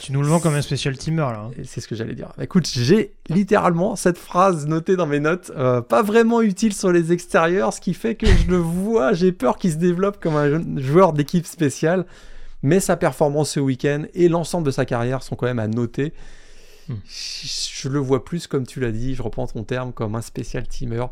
Tu 0.00 0.12
nous 0.12 0.22
le 0.22 0.28
vends 0.28 0.38
comme 0.38 0.54
un 0.54 0.62
special 0.62 0.96
teamer, 0.96 1.32
là. 1.32 1.48
hein. 1.48 1.62
C'est 1.64 1.80
ce 1.80 1.88
que 1.88 1.96
j'allais 1.96 2.14
dire. 2.14 2.28
Écoute, 2.40 2.68
j'ai 2.72 3.14
littéralement 3.28 3.96
cette 3.96 4.16
phrase 4.16 4.68
notée 4.68 4.94
dans 4.94 5.08
mes 5.08 5.18
notes, 5.18 5.50
euh, 5.56 5.80
pas 5.80 6.02
vraiment 6.02 6.40
utile 6.40 6.72
sur 6.72 6.92
les 6.92 7.10
extérieurs, 7.10 7.72
ce 7.72 7.80
qui 7.80 7.94
fait 7.94 8.14
que 8.14 8.28
je 8.28 8.46
le 8.46 8.58
vois, 8.58 9.12
j'ai 9.12 9.32
peur 9.32 9.58
qu'il 9.58 9.72
se 9.72 9.76
développe 9.76 10.20
comme 10.22 10.36
un 10.36 10.78
joueur 10.78 11.14
d'équipe 11.14 11.46
spéciale, 11.46 12.06
mais 12.62 12.78
sa 12.78 12.96
performance 12.96 13.50
ce 13.50 13.58
week-end 13.58 14.04
et 14.14 14.28
l'ensemble 14.28 14.64
de 14.64 14.70
sa 14.70 14.84
carrière 14.84 15.24
sont 15.24 15.34
quand 15.34 15.46
même 15.46 15.58
à 15.58 15.66
noter. 15.66 16.12
Hmm. 16.88 16.94
Je, 17.08 17.48
je 17.82 17.88
le 17.88 17.98
vois 17.98 18.24
plus, 18.24 18.46
comme 18.46 18.68
tu 18.68 18.78
l'as 18.78 18.92
dit, 18.92 19.16
je 19.16 19.22
reprends 19.22 19.48
ton 19.48 19.64
terme, 19.64 19.92
comme 19.92 20.14
un 20.14 20.22
spécial 20.22 20.68
teamer, 20.68 21.06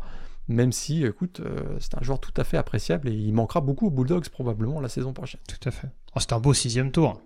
même 0.47 0.71
si, 0.71 1.05
écoute, 1.05 1.39
euh, 1.39 1.77
c'est 1.79 1.97
un 1.97 2.01
joueur 2.03 2.19
tout 2.19 2.33
à 2.37 2.43
fait 2.43 2.57
appréciable 2.57 3.09
et 3.09 3.13
il 3.13 3.33
manquera 3.33 3.61
beaucoup 3.61 3.87
aux 3.87 3.91
Bulldogs 3.91 4.27
probablement 4.29 4.79
la 4.81 4.89
saison 4.89 5.13
prochaine. 5.13 5.41
Tout 5.47 5.67
à 5.69 5.71
fait. 5.71 5.87
Oh, 6.15 6.19
c'est 6.19 6.33
un 6.33 6.39
beau 6.39 6.53
sixième 6.53 6.91
tour. 6.91 7.21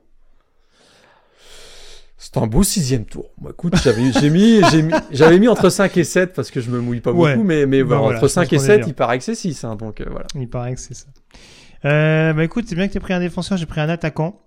C'est 2.19 2.37
un 2.37 2.47
beau 2.47 2.63
sixième 2.63 3.05
tour. 3.05 3.29
Moi, 3.39 3.51
écoute, 3.51 3.75
j'avais 3.83 4.11
j'ai 4.11 4.29
mis, 4.31 4.59
mis- 4.83 4.93
j'avais 5.11 5.37
mis 5.37 5.47
entre 5.47 5.69
5 5.69 5.95
et 5.97 6.03
7 6.03 6.33
parce 6.33 6.49
que 6.49 6.61
je 6.61 6.71
me 6.71 6.79
mouille 6.81 6.99
pas 6.99 7.11
Ouais. 7.11 7.35
beaucoup, 7.35 7.45
mais, 7.47 7.67
mais 7.67 7.83
Bah 7.83 7.97
voilà, 7.99 8.17
entre 8.17 8.27
je 8.27 8.33
5 8.33 8.41
pense 8.41 8.53
et 8.53 8.55
qu'on 8.57 8.63
est 8.63 8.65
7, 8.65 8.77
bien. 8.79 8.87
il 8.87 8.93
paraît 8.95 9.17
que 9.19 9.23
c'est 9.23 9.35
6. 9.35 9.63
hein, 9.63 9.75
donc 9.75 10.01
euh, 10.01 10.05
voilà. 10.09 10.25
Il 10.33 10.49
paraît 10.49 10.73
que 10.73 10.79
c'est 10.79 10.95
ça. 10.95 11.05
Euh, 11.85 12.33
bah 12.33 12.43
écoute, 12.43 12.65
c'est 12.67 12.73
bien 12.75 12.87
que 12.87 12.93
tu 12.93 12.99
pris 12.99 13.13
un 13.13 13.19
défenseur, 13.19 13.55
j'ai 13.59 13.67
pris 13.67 13.81
un 13.81 13.89
attaquant 13.89 14.41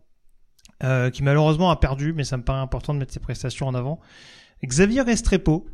euh, 0.82 1.10
qui 1.10 1.22
malheureusement 1.22 1.70
a 1.70 1.76
perdu, 1.76 2.12
mais 2.12 2.24
ça 2.24 2.36
me 2.36 2.42
paraît 2.42 2.58
important 2.60 2.92
de 2.92 2.98
mettre 2.98 3.12
ses 3.12 3.20
prestations 3.20 3.68
en 3.68 3.74
avant. 3.74 4.00
Xavier 4.64 5.02
Restrepo, 5.02 5.66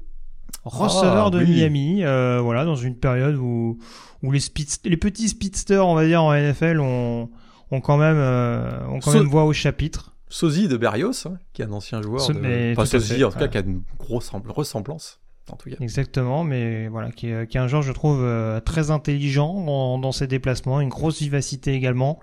receveur 0.65 1.27
Ah, 1.27 1.31
de 1.31 1.39
oui. 1.39 1.47
Miami, 1.51 2.05
euh, 2.05 2.41
voilà, 2.43 2.65
dans 2.65 2.75
une 2.77 2.97
période 2.97 3.37
où, 3.37 3.79
où 4.23 4.33
les, 4.33 4.41
les 4.85 4.97
petits 4.97 5.29
speedsters, 5.29 5.87
on 5.87 5.95
va 5.95 6.05
dire, 6.07 6.23
en 6.23 6.33
NFL, 6.35 6.81
ont, 6.81 7.31
ont 7.71 7.81
quand 7.81 7.97
même, 7.97 8.17
euh, 8.19 8.87
ont 8.89 8.99
quand 9.01 9.13
So- 9.13 9.19
même 9.19 9.29
voix 9.29 9.45
au 9.45 9.53
chapitre. 9.53 10.13
Sosie 10.29 10.67
de 10.67 10.77
Berrios, 10.77 11.27
hein, 11.27 11.39
qui 11.53 11.63
est 11.63 11.67
un 11.67 11.73
ancien 11.73 12.03
joueur. 12.03 12.21
Ce- 12.21 12.33
de... 12.33 12.75
Sosie, 12.85 13.15
fait, 13.15 13.25
en 13.25 13.31
tout 13.31 13.39
cas, 13.39 13.49
qui 13.49 13.59
a 13.59 13.61
une 13.61 13.83
grosse 13.99 14.31
ressemblance. 14.49 15.21
En 15.49 15.55
tout 15.55 15.71
cas. 15.71 15.77
Exactement, 15.81 16.43
mais 16.43 16.89
voilà, 16.89 17.13
qui 17.13 17.29
est, 17.29 17.47
qui 17.49 17.57
est 17.57 17.61
un 17.61 17.69
joueur, 17.69 17.83
je 17.83 17.93
trouve, 17.93 18.19
euh, 18.21 18.59
très 18.59 18.91
intelligent 18.91 19.65
dans, 19.65 19.97
dans 19.99 20.11
ses 20.11 20.27
déplacements, 20.27 20.81
une 20.81 20.89
grosse 20.89 21.21
vivacité 21.21 21.73
également. 21.75 22.19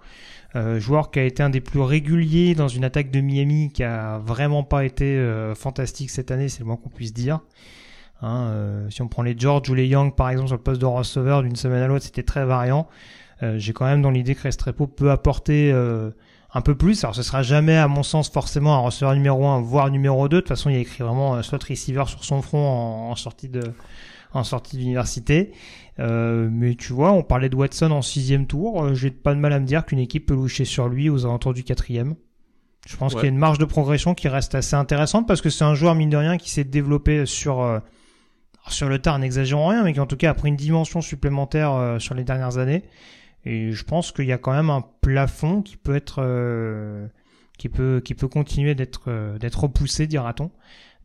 Euh, 0.57 0.77
joueur 0.81 1.09
qui 1.09 1.19
a 1.19 1.23
été 1.23 1.41
un 1.41 1.49
des 1.49 1.61
plus 1.61 1.79
réguliers 1.79 2.53
dans 2.53 2.67
une 2.67 2.83
attaque 2.83 3.09
de 3.11 3.21
Miami, 3.21 3.71
qui 3.73 3.81
a 3.83 4.17
vraiment 4.19 4.63
pas 4.63 4.83
été 4.83 5.05
euh, 5.05 5.55
fantastique 5.55 6.09
cette 6.09 6.31
année, 6.31 6.49
c'est 6.49 6.59
le 6.59 6.65
moins 6.65 6.75
qu'on 6.75 6.89
puisse 6.89 7.13
dire. 7.13 7.39
Hein, 8.23 8.47
euh, 8.51 8.89
si 8.89 9.01
on 9.01 9.07
prend 9.07 9.21
les 9.21 9.35
George 9.37 9.69
ou 9.69 9.73
les 9.75 9.85
Young, 9.87 10.15
par 10.15 10.29
exemple, 10.29 10.47
sur 10.47 10.57
le 10.57 10.63
poste 10.63 10.81
de 10.81 10.85
receveur 10.85 11.43
d'une 11.43 11.55
semaine 11.55 11.81
à 11.83 11.87
l'autre, 11.87 12.05
c'était 12.05 12.23
très 12.23 12.45
variant. 12.45 12.87
Euh, 13.43 13.57
J'ai 13.59 13.73
quand 13.73 13.85
même 13.85 14.01
dans 14.01 14.11
l'idée 14.11 14.33
que 14.33 14.41
Restrepo 14.43 14.87
peut 14.87 15.11
apporter 15.11 15.71
euh, 15.71 16.11
un 16.53 16.61
peu 16.61 16.75
plus. 16.75 17.03
Alors 17.03 17.15
ce 17.15 17.21
sera 17.23 17.43
jamais, 17.43 17.75
à 17.75 17.87
mon 17.87 18.01
sens, 18.03 18.29
forcément 18.29 18.75
un 18.75 18.79
receveur 18.79 19.13
numéro 19.13 19.45
1, 19.45 19.61
voire 19.61 19.89
numéro 19.91 20.27
2. 20.29 20.37
De 20.37 20.39
toute 20.41 20.47
façon, 20.49 20.69
il 20.69 20.73
y 20.73 20.77
a 20.77 20.81
écrit 20.81 21.03
vraiment 21.03 21.35
euh, 21.35 21.41
slot 21.41 21.59
receiver 21.67 22.03
sur 22.07 22.23
son 22.23 22.41
front 22.41 22.65
en, 22.65 23.11
en 23.11 23.15
sortie 23.15 23.49
de 23.49 23.61
en 24.35 24.43
sortie 24.43 24.77
d'université. 24.77 25.51
Euh, 25.99 26.47
mais 26.51 26.73
tu 26.73 26.91
vois, 26.91 27.11
on 27.11 27.21
parlait 27.21 27.49
de 27.49 27.55
Watson 27.55 27.91
en 27.91 28.01
sixième 28.01 28.47
tour. 28.47 28.83
Euh, 28.83 28.93
J'ai 28.95 29.11
pas 29.11 29.35
de 29.35 29.39
mal 29.39 29.53
à 29.53 29.59
me 29.59 29.65
dire 29.65 29.85
qu'une 29.85 29.99
équipe 29.99 30.25
peut 30.27 30.33
loucher 30.33 30.65
sur 30.65 30.87
lui 30.87 31.07
aux 31.09 31.25
alentours 31.25 31.53
du 31.53 31.63
quatrième. 31.63 32.15
Je 32.87 32.97
pense 32.97 33.13
Ouais. 33.13 33.19
qu'il 33.19 33.27
y 33.27 33.31
a 33.31 33.33
une 33.33 33.37
marge 33.39 33.59
de 33.59 33.65
progression 33.65 34.15
qui 34.15 34.27
reste 34.27 34.55
assez 34.55 34.75
intéressante 34.75 35.27
parce 35.27 35.39
que 35.41 35.49
c'est 35.51 35.63
un 35.63 35.75
joueur 35.75 35.93
mine 35.93 36.09
de 36.09 36.17
rien 36.17 36.37
qui 36.37 36.49
s'est 36.49 36.63
développé 36.63 37.25
sur 37.27 37.61
euh, 37.61 37.79
sur 38.69 38.89
le 38.89 38.99
tard, 38.99 39.19
n'exagérons 39.19 39.67
rien, 39.67 39.83
mais 39.83 39.93
qui 39.93 39.99
en 39.99 40.05
tout 40.05 40.17
cas 40.17 40.31
a 40.31 40.33
pris 40.33 40.49
une 40.49 40.55
dimension 40.55 41.01
supplémentaire 41.01 41.73
euh, 41.73 41.99
sur 41.99 42.15
les 42.15 42.23
dernières 42.23 42.57
années. 42.57 42.83
Et 43.45 43.71
je 43.71 43.83
pense 43.83 44.11
qu'il 44.11 44.25
y 44.25 44.31
a 44.31 44.37
quand 44.37 44.53
même 44.53 44.69
un 44.69 44.85
plafond 45.01 45.61
qui 45.61 45.75
peut 45.75 45.95
être 45.95 46.23
euh, 46.23 47.07
qui 47.57 47.69
peut 47.69 48.01
qui 48.03 48.15
peut 48.15 48.29
continuer 48.29 48.73
d'être 48.73 49.03
euh, 49.07 49.37
d'être 49.37 49.61
repoussé, 49.61 50.07
dira-t-on. 50.07 50.51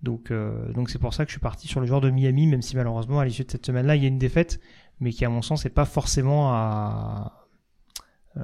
Donc 0.02 0.30
euh, 0.30 0.72
donc 0.72 0.90
c'est 0.90 1.00
pour 1.00 1.14
ça 1.14 1.24
que 1.24 1.30
je 1.30 1.34
suis 1.34 1.40
parti 1.40 1.66
sur 1.66 1.80
le 1.80 1.86
joueur 1.86 2.00
de 2.00 2.10
Miami, 2.10 2.46
même 2.46 2.62
si 2.62 2.76
malheureusement 2.76 3.18
à 3.18 3.24
l'issue 3.24 3.44
de 3.44 3.50
cette 3.50 3.66
semaine-là 3.66 3.96
il 3.96 4.02
y 4.02 4.04
a 4.04 4.08
une 4.08 4.18
défaite, 4.18 4.60
mais 5.00 5.10
qui 5.10 5.24
à 5.24 5.28
mon 5.28 5.42
sens 5.42 5.64
n'est 5.64 5.70
pas 5.70 5.84
forcément 5.84 6.52
à 6.52 7.48
euh, 8.36 8.42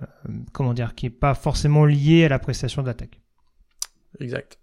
comment 0.53 0.75
dire, 0.75 0.95
qui 0.95 1.07
est 1.07 1.11
pas 1.11 1.35
forcément 1.35 1.85
lié 1.85 2.25
à 2.25 2.29
la 2.29 2.39
prestation 2.39 2.83
de 2.83 2.89
l'attaque. 2.89 3.21
Exact. 4.21 4.59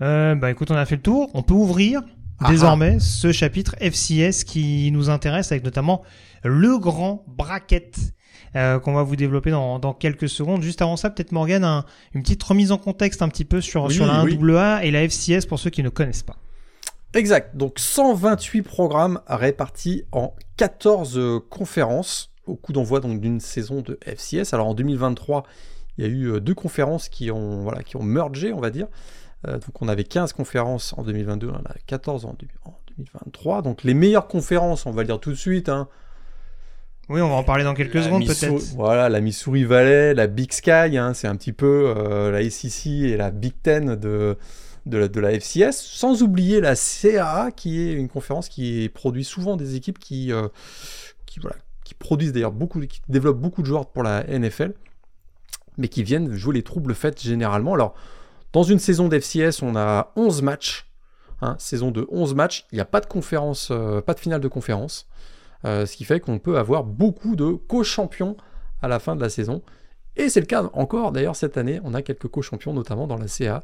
Euh, 0.00 0.34
bah 0.34 0.50
écoute, 0.50 0.70
on 0.70 0.76
a 0.76 0.84
fait 0.86 0.96
le 0.96 1.02
tour. 1.02 1.30
On 1.34 1.42
peut 1.42 1.54
ouvrir 1.54 2.02
Ah 2.40 2.50
désormais 2.50 2.98
ce 3.00 3.32
chapitre 3.32 3.76
FCS 3.80 4.44
qui 4.44 4.90
nous 4.92 5.08
intéresse 5.10 5.52
avec 5.52 5.64
notamment 5.64 6.02
le 6.42 6.78
grand 6.78 7.24
bracket 7.28 7.96
euh, 8.56 8.78
qu'on 8.78 8.92
va 8.92 9.02
vous 9.02 9.16
développer 9.16 9.50
dans, 9.50 9.78
dans 9.78 9.92
quelques 9.94 10.28
secondes. 10.28 10.62
Juste 10.62 10.82
avant 10.82 10.96
ça, 10.96 11.10
peut-être 11.10 11.32
Morgan, 11.32 11.64
un- 11.64 11.84
une 12.12 12.22
petite 12.22 12.42
remise 12.42 12.70
en 12.72 12.78
contexte 12.78 13.22
un 13.22 13.28
petit 13.28 13.44
peu 13.44 13.60
sur, 13.60 13.84
Oui, 13.84 13.94
sur 13.94 14.06
la 14.06 14.22
oui. 14.24 14.36
1AA 14.36 14.84
et 14.84 14.90
la 14.90 15.02
FCS 15.08 15.46
pour 15.46 15.58
ceux 15.58 15.70
qui 15.70 15.82
ne 15.82 15.88
connaissent 15.88 16.22
pas. 16.22 16.36
Exact. 17.14 17.56
Donc 17.56 17.78
128 17.78 18.62
programmes 18.62 19.20
répartis 19.28 20.02
en 20.12 20.34
14 20.56 21.16
euh, 21.18 21.38
conférences 21.48 22.32
au 22.46 22.56
coup 22.56 22.72
d'envoi 22.72 23.00
donc 23.00 23.20
d'une 23.20 23.40
saison 23.40 23.80
de 23.80 23.98
FCS. 24.04 24.52
Alors 24.52 24.66
en 24.68 24.74
2023, 24.74 25.44
il 25.96 26.04
y 26.04 26.08
a 26.08 26.10
eu 26.10 26.24
euh, 26.32 26.40
deux 26.40 26.54
conférences 26.54 27.08
qui 27.08 27.30
ont 27.30 27.62
voilà 27.62 27.82
qui 27.84 27.96
ont 27.96 28.02
mergé, 28.02 28.52
on 28.52 28.60
va 28.60 28.70
dire. 28.70 28.88
Euh, 29.46 29.54
donc 29.54 29.80
on 29.82 29.88
avait 29.88 30.04
15 30.04 30.32
conférences 30.32 30.94
en 30.96 31.02
2022, 31.02 31.48
on 31.48 31.54
en 31.54 31.56
a 31.58 31.74
14 31.86 32.24
en, 32.24 32.34
du- 32.38 32.48
en 32.64 32.74
2023. 32.96 33.62
Donc 33.62 33.82
les 33.84 33.94
meilleures 33.94 34.26
conférences, 34.28 34.86
on 34.86 34.92
va 34.92 35.02
le 35.02 35.06
dire 35.08 35.20
tout 35.20 35.30
de 35.30 35.36
suite, 35.36 35.68
hein, 35.68 35.88
Oui, 37.08 37.20
on 37.20 37.28
va 37.28 37.34
en 37.34 37.44
parler 37.44 37.64
dans 37.64 37.74
quelques 37.74 37.94
La 37.94 38.02
secondes 38.04 38.26
peut-être. 38.26 38.74
Voilà, 38.76 39.08
la 39.08 39.20
Missouri 39.20 39.64
Valley, 39.64 40.14
la 40.14 40.26
Big 40.26 40.52
Sky, 40.52 40.96
hein, 40.96 41.12
c'est 41.14 41.28
un 41.28 41.36
petit 41.36 41.52
peu 41.52 41.92
euh, 41.96 42.30
la 42.30 42.48
SEC 42.48 42.86
et 42.86 43.16
la 43.16 43.30
Big 43.30 43.52
Ten 43.62 43.96
de, 43.96 44.36
de, 44.86 44.98
la, 44.98 45.08
de 45.08 45.20
la 45.20 45.32
FCS, 45.38 45.72
sans 45.72 46.22
oublier 46.22 46.60
la 46.60 46.74
CAA, 46.76 47.50
qui 47.54 47.80
est 47.80 47.92
une 47.92 48.08
conférence 48.08 48.48
qui 48.48 48.88
produit 48.94 49.24
souvent 49.24 49.56
des 49.56 49.74
équipes 49.76 49.98
qui, 49.98 50.32
euh, 50.32 50.48
qui, 51.26 51.40
voilà, 51.40 51.56
qui 51.84 51.94
produisent 51.94 52.32
d'ailleurs 52.32 52.52
beaucoup, 52.52 52.80
qui 52.80 53.02
développent 53.08 53.40
beaucoup 53.40 53.60
de 53.62 53.66
joueurs 53.66 53.86
pour 53.86 54.02
la 54.02 54.24
NFL, 54.24 54.72
mais 55.76 55.88
qui 55.88 56.02
viennent 56.04 56.32
jouer 56.34 56.54
les 56.54 56.62
troubles 56.62 56.94
faits 56.94 57.20
généralement. 57.20 57.74
Alors, 57.74 57.94
dans 58.54 58.62
une 58.62 58.78
saison 58.78 59.08
d'FCS, 59.08 59.62
on 59.62 59.76
a 59.76 60.12
11 60.16 60.40
matchs, 60.42 60.86
hein, 61.42 61.56
saison 61.58 61.90
de 61.90 62.06
11 62.10 62.34
matchs, 62.34 62.64
il 62.72 62.76
n'y 62.76 62.80
a 62.80 62.84
pas 62.86 63.00
de 63.00 63.06
conférence, 63.06 63.68
euh, 63.70 64.00
pas 64.00 64.14
de 64.14 64.20
finale 64.20 64.40
de 64.40 64.48
conférence. 64.48 65.06
Euh, 65.64 65.86
ce 65.86 65.96
qui 65.96 66.04
fait 66.04 66.20
qu'on 66.20 66.38
peut 66.38 66.56
avoir 66.58 66.84
beaucoup 66.84 67.36
de 67.36 67.52
co-champions 67.52 68.36
à 68.82 68.88
la 68.88 68.98
fin 68.98 69.16
de 69.16 69.20
la 69.22 69.30
saison. 69.30 69.62
Et 70.14 70.28
c'est 70.28 70.40
le 70.40 70.46
cas 70.46 70.70
encore 70.74 71.10
d'ailleurs 71.10 71.36
cette 71.36 71.56
année, 71.56 71.80
on 71.84 71.94
a 71.94 72.02
quelques 72.02 72.28
co-champions 72.28 72.72
notamment 72.74 73.06
dans 73.06 73.16
la 73.16 73.28
CA. 73.28 73.62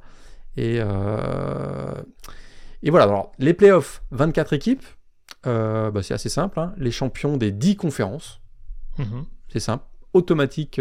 Et, 0.56 0.78
euh, 0.80 1.94
et 2.82 2.90
voilà, 2.90 3.04
alors 3.04 3.32
les 3.38 3.54
playoffs, 3.54 4.02
24 4.10 4.54
équipes, 4.54 4.84
bah, 5.44 5.92
c'est 6.02 6.14
assez 6.14 6.28
simple, 6.30 6.58
hein. 6.58 6.72
les 6.78 6.90
champions 6.90 7.36
des 7.36 7.52
10 7.52 7.76
conférences, 7.76 8.40
Mhm. 8.98 9.24
c'est 9.48 9.60
simple, 9.60 9.84
automatique, 10.14 10.80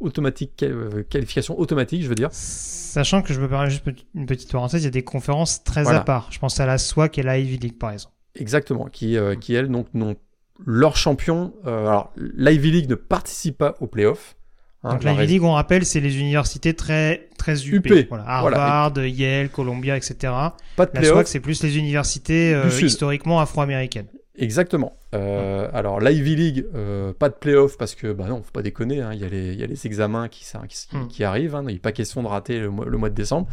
automatique 0.00 0.62
euh, 0.62 1.02
qualification 1.08 1.58
automatique, 1.58 2.02
je 2.02 2.08
veux 2.08 2.14
dire. 2.14 2.28
Sachant 2.32 3.22
que 3.22 3.32
je 3.34 3.40
me 3.40 3.48
permets 3.48 3.70
juste 3.70 3.84
une 4.14 4.26
petite 4.26 4.50
parenthèse, 4.52 4.82
il 4.82 4.84
y 4.84 4.88
a 4.88 4.90
des 4.90 5.04
conférences 5.04 5.62
très 5.64 5.82
Voilà. 5.82 6.00
à 6.00 6.04
part. 6.04 6.28
Je 6.30 6.38
pense 6.38 6.58
à 6.60 6.66
la 6.66 6.78
SWAC 6.78 7.18
et 7.18 7.22
la 7.22 7.38
Ivy 7.38 7.58
League 7.58 7.78
par 7.78 7.90
exemple. 7.92 8.14
Exactement, 8.34 8.86
qui, 8.86 9.16
euh, 9.16 9.34
qui 9.34 9.54
elles, 9.54 9.68
donc, 9.68 9.88
n'ont 9.94 10.16
leur 10.64 10.96
champion. 10.96 11.54
euh, 11.66 11.86
alors, 11.86 12.12
l'Ivy 12.16 12.70
League 12.70 12.90
ne 12.90 12.94
participe 12.94 13.58
pas 13.58 13.76
aux 13.80 13.86
playoffs. 13.86 14.36
hein, 14.84 14.92
Donc 14.94 15.02
la 15.04 15.10
la 15.10 15.12
Ivy 15.12 15.20
raison- 15.20 15.32
League, 15.34 15.42
on 15.44 15.52
rappelle, 15.52 15.84
c'est 15.84 16.00
les 16.00 16.18
universités 16.18 16.74
très 16.74 17.28
très 17.36 17.54
UP. 17.66 17.84
UP. 17.86 18.06
Voilà, 18.08 18.40
Voilà. 18.40 18.56
Harvard, 18.84 19.04
Yale, 19.06 19.48
Columbia, 19.50 19.96
etc. 19.96 20.32
Pas 20.76 20.86
de 20.86 20.90
La. 20.94 21.04
SWAC, 21.04 21.28
c'est 21.28 21.40
plus 21.40 21.62
les 21.62 21.78
universités 21.78 22.54
euh, 22.54 22.68
historiquement 22.80 23.40
afro-américaines. 23.40 24.06
Exactement. 24.38 24.92
Euh, 25.14 25.68
Alors, 25.72 26.00
l'Ivy 26.00 26.36
League, 26.36 26.64
euh, 26.74 27.12
pas 27.12 27.28
de 27.28 27.34
playoff 27.34 27.76
parce 27.76 27.94
que, 27.94 28.12
bah 28.12 28.26
non, 28.28 28.42
faut 28.42 28.52
pas 28.52 28.62
déconner, 28.62 29.00
hein, 29.00 29.10
il 29.12 29.20
y, 29.20 29.24
a 29.24 29.28
les- 29.28 29.52
il 29.52 29.58
y 29.60 29.64
a 29.64 29.66
les 29.66 29.86
examens 29.86 30.28
qui, 30.28 30.44
ça- 30.44 30.62
qui, 30.68 30.86
Hmm. 30.96 31.08
qui 31.08 31.24
arrivent, 31.24 31.54
hein, 31.54 31.64
il 31.68 31.74
n'est 31.74 31.78
pas 31.80 31.92
question 31.92 32.22
de 32.22 32.28
rater 32.28 32.58
le 32.60 32.70
mois, 32.70 32.86
le 32.86 32.96
mois 32.98 33.10
de 33.10 33.14
décembre. 33.14 33.48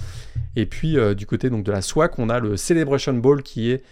Et 0.56 0.66
puis, 0.66 0.98
euh, 0.98 1.14
du 1.16 1.26
côté 1.26 1.50
donc, 1.50 1.64
de 1.64 1.72
la 1.72 1.82
SWAC, 1.82 2.20
on 2.20 2.30
a 2.30 2.40
le 2.40 2.56
Celebration 2.58 3.14
Bowl 3.14 3.42
qui 3.44 3.72
est 3.72 3.84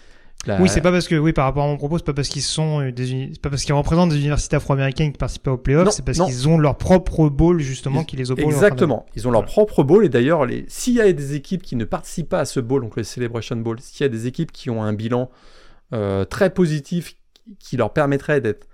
la... 0.46 0.60
Oui, 0.62 0.68
c'est 0.68 0.82
pas 0.82 0.92
parce 0.92 1.08
que, 1.08 1.16
oui, 1.16 1.32
par 1.32 1.46
rapport 1.46 1.64
à 1.64 1.68
mon 1.68 1.78
propos, 1.78 1.98
c'est 1.98 2.04
pas 2.06 2.14
parce 2.14 2.28
qu'ils 2.28 2.42
sont 2.42 2.90
des, 2.92 3.32
pas 3.42 3.50
parce 3.50 3.64
qu'ils 3.64 3.74
représentent 3.74 4.10
des 4.10 4.20
universités 4.20 4.58
afro-américaines 4.58 5.14
qui 5.14 5.18
participent 5.18 5.44
pas 5.44 5.54
aux 5.54 5.58
playoffs, 5.58 5.90
c'est 5.92 6.04
parce 6.04 6.20
qu'ils 6.20 6.50
ont 6.50 6.58
leur 6.58 6.78
propre 6.78 7.30
bowl 7.30 7.62
justement 7.62 8.02
Ils- 8.02 8.06
qui 8.06 8.18
les 8.18 8.30
oppose. 8.30 8.44
Exactement. 8.44 9.06
Ils 9.16 9.26
ont 9.26 9.32
leur 9.32 9.42
Voilà. 9.44 9.52
propre 9.54 9.84
bowl. 9.84 10.04
Et 10.06 10.10
d'ailleurs, 10.10 10.46
les... 10.46 10.66
s'il 10.68 10.96
y 10.96 11.02
a 11.02 11.12
des 11.14 11.36
équipes 11.36 11.62
qui 11.64 11.78
ne 11.78 11.86
participent 11.86 12.28
pas 12.28 12.42
à 12.42 12.46
ce 12.46 12.60
bowl, 12.60 12.82
donc 12.82 12.98
le 12.98 13.04
Celebration 13.04 13.56
Bowl, 13.56 13.78
s'il 13.80 14.04
y 14.04 14.06
a 14.06 14.10
des 14.10 14.28
équipes 14.28 14.52
qui 14.52 14.70
ont 14.70 14.84
un 14.84 14.92
bilan 14.92 15.30
euh, 15.94 16.26
très 16.26 16.50
positif 16.50 17.16
qui 17.60 17.78
leur 17.78 17.94
permettrait 17.94 18.42
d'être 18.42 18.68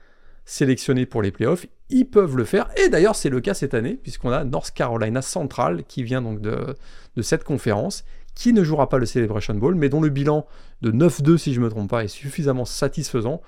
sélectionnés 0.46 1.06
pour 1.06 1.22
les 1.22 1.32
playoffs, 1.32 1.66
ils 1.90 2.06
peuvent 2.06 2.36
le 2.36 2.44
faire. 2.44 2.70
Et 2.78 2.90
d'ailleurs, 2.90 3.16
c'est 3.16 3.30
le 3.30 3.40
cas 3.40 3.54
cette 3.54 3.74
année, 3.74 4.00
puisqu'on 4.02 4.32
a 4.32 4.44
North 4.44 4.72
Carolina 4.72 5.22
Central 5.22 5.84
qui 5.84 6.02
vient 6.04 6.22
donc 6.22 6.41
de, 6.41 6.76
de 7.16 7.22
cette 7.22 7.44
conférence, 7.44 8.04
qui 8.36 8.54
ne 8.54 8.64
jouera 8.64 8.90
pas 8.90 8.98
le 8.98 9.06
Celebration 9.06 9.54
Bowl, 9.56 9.76
mais 9.76 9.90
dont 9.90 10.02
le 10.02 10.10
bilan 10.10 10.48
de 10.82 10.91
9-2, 10.91 11.38
si 11.38 11.54
je 11.54 11.60
ne 11.60 11.66
me 11.66 11.70
trompe 11.70 11.90
pas, 11.90 12.04
est 12.04 12.08
suffisamment 12.08 12.66
satisfaisant 12.66 13.41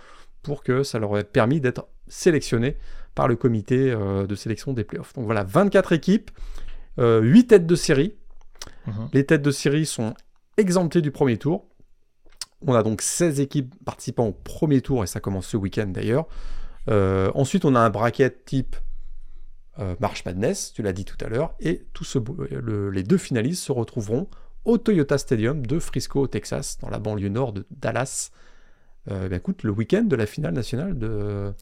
pour 0.44 0.64
que 0.64 0.84
ça 0.84 1.00
leur 1.00 1.18
ait 1.18 1.24
permis 1.24 1.62
d'être 1.62 1.88
sélectionnés 2.08 2.78
par 3.16 3.28
le 3.28 3.36
comité 3.36 3.92
euh, 3.92 4.28
de 4.28 4.36
sélection 4.36 4.74
des 4.74 4.84
playoffs. 4.84 5.14
Donc 5.14 5.26
voilà, 5.26 5.44
24 5.44 5.94
équipes, 5.94 6.32
euh, 7.00 7.22
8 7.22 7.48
têtes 7.48 7.68
de 7.68 7.76
série. 7.76 8.16
Mhm. 8.88 9.10
Les 9.14 9.26
têtes 9.26 9.42
de 9.42 9.52
série 9.52 9.86
sont 9.86 10.14
exemptées 10.58 11.02
du 11.02 11.12
premier 11.12 11.38
tour. 11.38 11.68
On 12.66 12.74
a 12.74 12.84
donc 12.84 13.02
16 13.02 13.40
équipes 13.40 13.74
participant 13.86 14.28
au 14.28 14.32
premier 14.32 14.82
tour, 14.82 15.04
et 15.04 15.08
ça 15.08 15.20
commence 15.20 15.48
ce 15.48 15.58
week-end 15.58 15.88
d'ailleurs. 15.88 16.28
Euh, 16.90 17.32
ensuite, 17.36 17.66
on 17.66 17.76
a 17.76 17.80
un 17.80 17.90
bracket 17.90 18.46
type 18.46 18.76
euh, 19.80 19.96
March 20.00 20.26
Madness, 20.26 20.74
tu 20.74 20.82
l'as 20.84 20.94
dit 20.94 21.06
tout 21.06 21.18
à 21.24 21.30
l'heure, 21.30 21.54
et 21.60 21.86
tout 21.94 22.04
ce, 22.04 22.20
beau- 22.20 22.38
le- 22.50 22.90
les 22.92 23.04
deux 23.04 23.18
finalistes 23.18 23.64
se 23.64 23.72
retrouveront 23.72 24.28
au 24.66 24.78
Toyota 24.78 25.18
Stadium 25.18 25.66
de 25.66 25.80
Frisco, 25.80 26.22
au 26.22 26.28
Texas, 26.28 26.78
dans 26.82 26.90
la 26.90 27.00
banlieue 27.00 27.30
nord 27.30 27.54
de 27.54 27.66
Dallas. 27.72 28.32
Euh, 29.10 29.28
ben 29.30 29.38
écoute, 29.38 29.64
le 29.64 29.72
week-end 29.72 30.04
de 30.04 30.16
la 30.16 30.26
finale 30.28 30.54
nationale 30.54 30.98
de, 31.00 31.54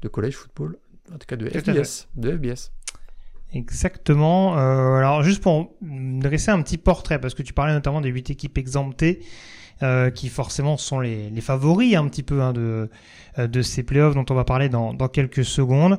de 0.00 0.08
college 0.08 0.34
football, 0.36 0.78
en 1.12 1.18
tout 1.18 1.26
cas 1.26 1.36
de 1.36 1.46
FBS. 1.48 2.08
De 2.14 2.30
FBS. 2.36 2.70
Exactement. 3.52 4.58
Euh, 4.58 4.94
alors 4.96 5.22
juste 5.22 5.42
pour 5.42 5.74
dresser 5.82 6.50
un 6.50 6.62
petit 6.62 6.78
portrait, 6.78 7.20
parce 7.20 7.34
que 7.34 7.42
tu 7.42 7.52
parlais 7.52 7.72
notamment 7.72 8.00
des 8.00 8.08
huit 8.10 8.30
équipes 8.30 8.58
exemptées, 8.58 9.20
euh, 9.82 10.10
qui 10.10 10.28
forcément 10.28 10.76
sont 10.76 11.00
les, 11.00 11.30
les 11.30 11.40
favoris 11.40 11.94
un 11.94 12.08
petit 12.08 12.22
peu 12.22 12.42
hein, 12.42 12.52
de, 12.52 12.90
euh, 13.38 13.46
de 13.46 13.62
ces 13.62 13.82
playoffs 13.82 14.14
dont 14.14 14.24
on 14.28 14.34
va 14.34 14.44
parler 14.44 14.68
dans, 14.68 14.92
dans 14.92 15.08
quelques 15.08 15.44
secondes. 15.44 15.98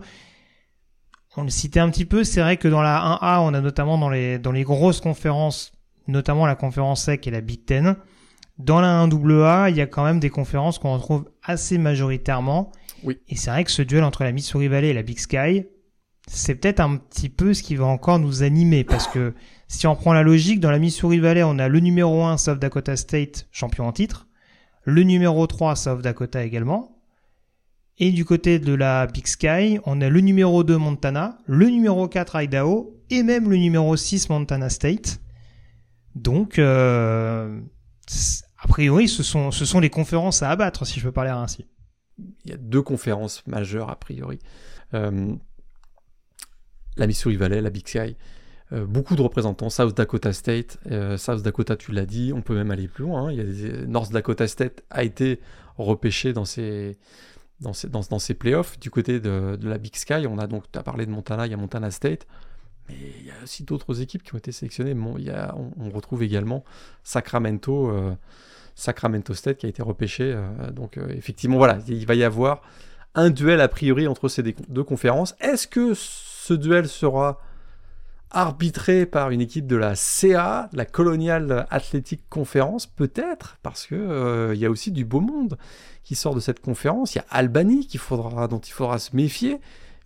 On 1.37 1.43
le 1.43 1.49
citait 1.49 1.79
un 1.79 1.89
petit 1.89 2.05
peu, 2.05 2.25
c'est 2.25 2.41
vrai 2.41 2.57
que 2.57 2.67
dans 2.67 2.81
la 2.81 3.19
1A, 3.21 3.39
on 3.39 3.53
a 3.53 3.61
notamment 3.61 3.97
dans 3.97 4.09
les, 4.09 4.39
dans 4.39 4.51
les 4.51 4.63
grosses 4.63 4.99
conférences, 4.99 5.71
notamment 6.07 6.45
la 6.45 6.55
conférence 6.55 7.03
SEC 7.03 7.27
et 7.27 7.31
la 7.31 7.39
Big 7.39 7.65
Ten. 7.65 7.95
Dans 8.57 8.81
la 8.81 9.05
1AA, 9.07 9.69
il 9.69 9.77
y 9.77 9.81
a 9.81 9.87
quand 9.87 10.03
même 10.03 10.19
des 10.19 10.29
conférences 10.29 10.79
qu'on 10.79 10.93
retrouve 10.93 11.29
assez 11.41 11.77
majoritairement. 11.77 12.73
Oui. 13.03 13.19
Et 13.29 13.37
c'est 13.37 13.51
vrai 13.51 13.63
que 13.63 13.71
ce 13.71 13.81
duel 13.81 14.03
entre 14.03 14.23
la 14.25 14.33
Missouri 14.33 14.67
Valley 14.67 14.89
et 14.89 14.93
la 14.93 15.03
Big 15.03 15.19
Sky, 15.19 15.67
c'est 16.27 16.55
peut-être 16.55 16.81
un 16.81 16.97
petit 16.97 17.29
peu 17.29 17.53
ce 17.53 17.63
qui 17.63 17.75
va 17.75 17.85
encore 17.85 18.19
nous 18.19 18.43
animer 18.43 18.83
parce 18.83 19.07
que 19.07 19.33
si 19.69 19.85
on 19.85 19.95
prend 19.95 20.13
la 20.13 20.23
logique, 20.23 20.59
dans 20.59 20.71
la 20.71 20.79
Missouri 20.79 21.19
Valley, 21.19 21.43
on 21.43 21.59
a 21.59 21.69
le 21.69 21.79
numéro 21.79 22.23
1 22.25 22.37
South 22.37 22.59
Dakota 22.59 22.97
State, 22.97 23.47
champion 23.51 23.87
en 23.87 23.93
titre, 23.93 24.27
le 24.83 25.03
numéro 25.03 25.45
3 25.45 25.75
South 25.75 26.01
Dakota 26.01 26.43
également, 26.43 26.99
et 27.99 28.11
du 28.11 28.25
côté 28.25 28.57
de 28.57 28.73
la 28.73 29.05
Big 29.05 29.27
Sky, 29.27 29.79
on 29.85 30.01
a 30.01 30.09
le 30.09 30.21
numéro 30.21 30.63
2 30.63 30.75
Montana, 30.75 31.37
le 31.45 31.67
numéro 31.67 32.07
4 32.07 32.41
Idaho, 32.41 32.99
et 33.11 33.21
même 33.21 33.47
le 33.47 33.57
numéro 33.57 33.95
6 33.95 34.29
Montana 34.29 34.69
State. 34.69 35.21
Donc, 36.15 36.57
euh, 36.57 37.61
a 38.57 38.67
priori, 38.67 39.07
ce 39.07 39.21
sont, 39.21 39.51
ce 39.51 39.79
les 39.79 39.91
conférences 39.91 40.41
à 40.41 40.49
abattre, 40.49 40.87
si 40.87 40.99
je 40.99 41.05
peux 41.05 41.11
parler 41.11 41.29
ainsi. 41.29 41.67
il 42.17 42.49
y 42.49 42.53
a 42.53 42.57
deux 42.57 42.81
conférences 42.81 43.45
majeures 43.45 43.91
a 43.91 43.99
priori. 43.99 44.39
Euh, 44.95 45.35
la 46.97 47.05
Missouri 47.05 47.35
Valley, 47.35 47.61
la 47.61 47.69
Big 47.69 47.87
Sky, 47.87 48.15
beaucoup 48.71 49.15
de 49.15 49.21
représentants, 49.21 49.69
South 49.69 49.95
Dakota 49.95 50.31
State, 50.31 50.77
euh, 50.91 51.17
South 51.17 51.41
Dakota 51.41 51.75
tu 51.75 51.91
l'as 51.91 52.05
dit, 52.05 52.31
on 52.35 52.41
peut 52.41 52.55
même 52.55 52.69
aller 52.69 52.87
plus 52.87 53.03
loin, 53.03 53.27
hein. 53.27 53.31
il 53.31 53.37
y 53.37 53.41
a 53.41 53.43
des- 53.43 53.87
North 53.87 54.11
Dakota 54.11 54.47
State 54.47 54.83
a 54.91 55.03
été 55.03 55.39
repêché 55.77 56.33
dans 56.33 56.45
ses, 56.45 56.97
dans 57.61 57.73
ses, 57.73 57.89
dans, 57.89 58.03
playoffs. 58.37 58.79
Du 58.79 58.91
côté 58.91 59.19
de, 59.19 59.57
la 59.61 59.77
Big 59.77 59.95
Sky, 59.95 60.27
on 60.27 60.37
a 60.37 60.47
donc, 60.47 60.71
tu 60.71 60.77
as 60.77 60.83
parlé 60.83 61.05
de 61.05 61.11
Montana, 61.11 61.47
il 61.47 61.51
y 61.51 61.53
a 61.53 61.57
Montana 61.57 61.89
State, 61.89 62.27
mais 62.87 62.95
il 63.19 63.25
y 63.25 63.31
a 63.31 63.43
aussi 63.43 63.63
d'autres 63.63 64.01
équipes 64.01 64.23
qui 64.23 64.35
ont 64.35 64.37
été 64.37 64.51
sélectionnées. 64.51 64.93
Bon, 64.93 65.15
il 65.17 65.25
y 65.25 65.31
a, 65.31 65.55
on, 65.55 65.89
retrouve 65.89 66.23
également 66.23 66.63
Sacramento, 67.03 67.89
euh, 67.89 68.13
Sacramento 68.75 69.33
State 69.33 69.57
qui 69.57 69.65
a 69.65 69.69
été 69.69 69.81
repêché. 69.81 70.31
euh, 70.35 70.71
donc 70.71 70.97
euh, 70.97 71.09
effectivement, 71.09 71.57
voilà, 71.57 71.79
il 71.87 72.05
va 72.05 72.15
y 72.15 72.23
avoir 72.23 72.61
un 73.15 73.31
duel 73.31 73.61
a 73.61 73.67
priori 73.67 74.07
entre 74.07 74.27
ces 74.27 74.43
deux 74.43 74.83
conférences. 74.83 75.35
Est-ce 75.39 75.67
que 75.67 75.93
ce 75.95 76.53
duel 76.53 76.87
sera 76.87 77.41
arbitré 78.31 79.05
par 79.05 79.31
une 79.31 79.41
équipe 79.41 79.65
de 79.65 79.75
la 79.75 79.95
CA, 79.95 80.69
la 80.73 80.85
Colonial 80.85 81.67
Athletic 81.69 82.21
Conference 82.29 82.85
Peut-être, 82.85 83.57
parce 83.63 83.87
que 83.87 83.95
euh, 83.95 84.53
il 84.53 84.59
y 84.59 84.65
a 84.65 84.69
aussi 84.69 84.91
du 84.91 85.05
beau 85.05 85.19
monde 85.19 85.57
qui 86.03 86.15
sort 86.15 86.35
de 86.35 86.39
cette 86.39 86.59
conférence. 86.59 87.15
Il 87.15 87.19
y 87.19 87.21
a 87.21 87.25
Albany 87.29 87.87
faudra, 87.97 88.47
dont 88.47 88.59
il 88.59 88.71
faudra 88.71 88.99
se 88.99 89.15
méfier. 89.15 89.59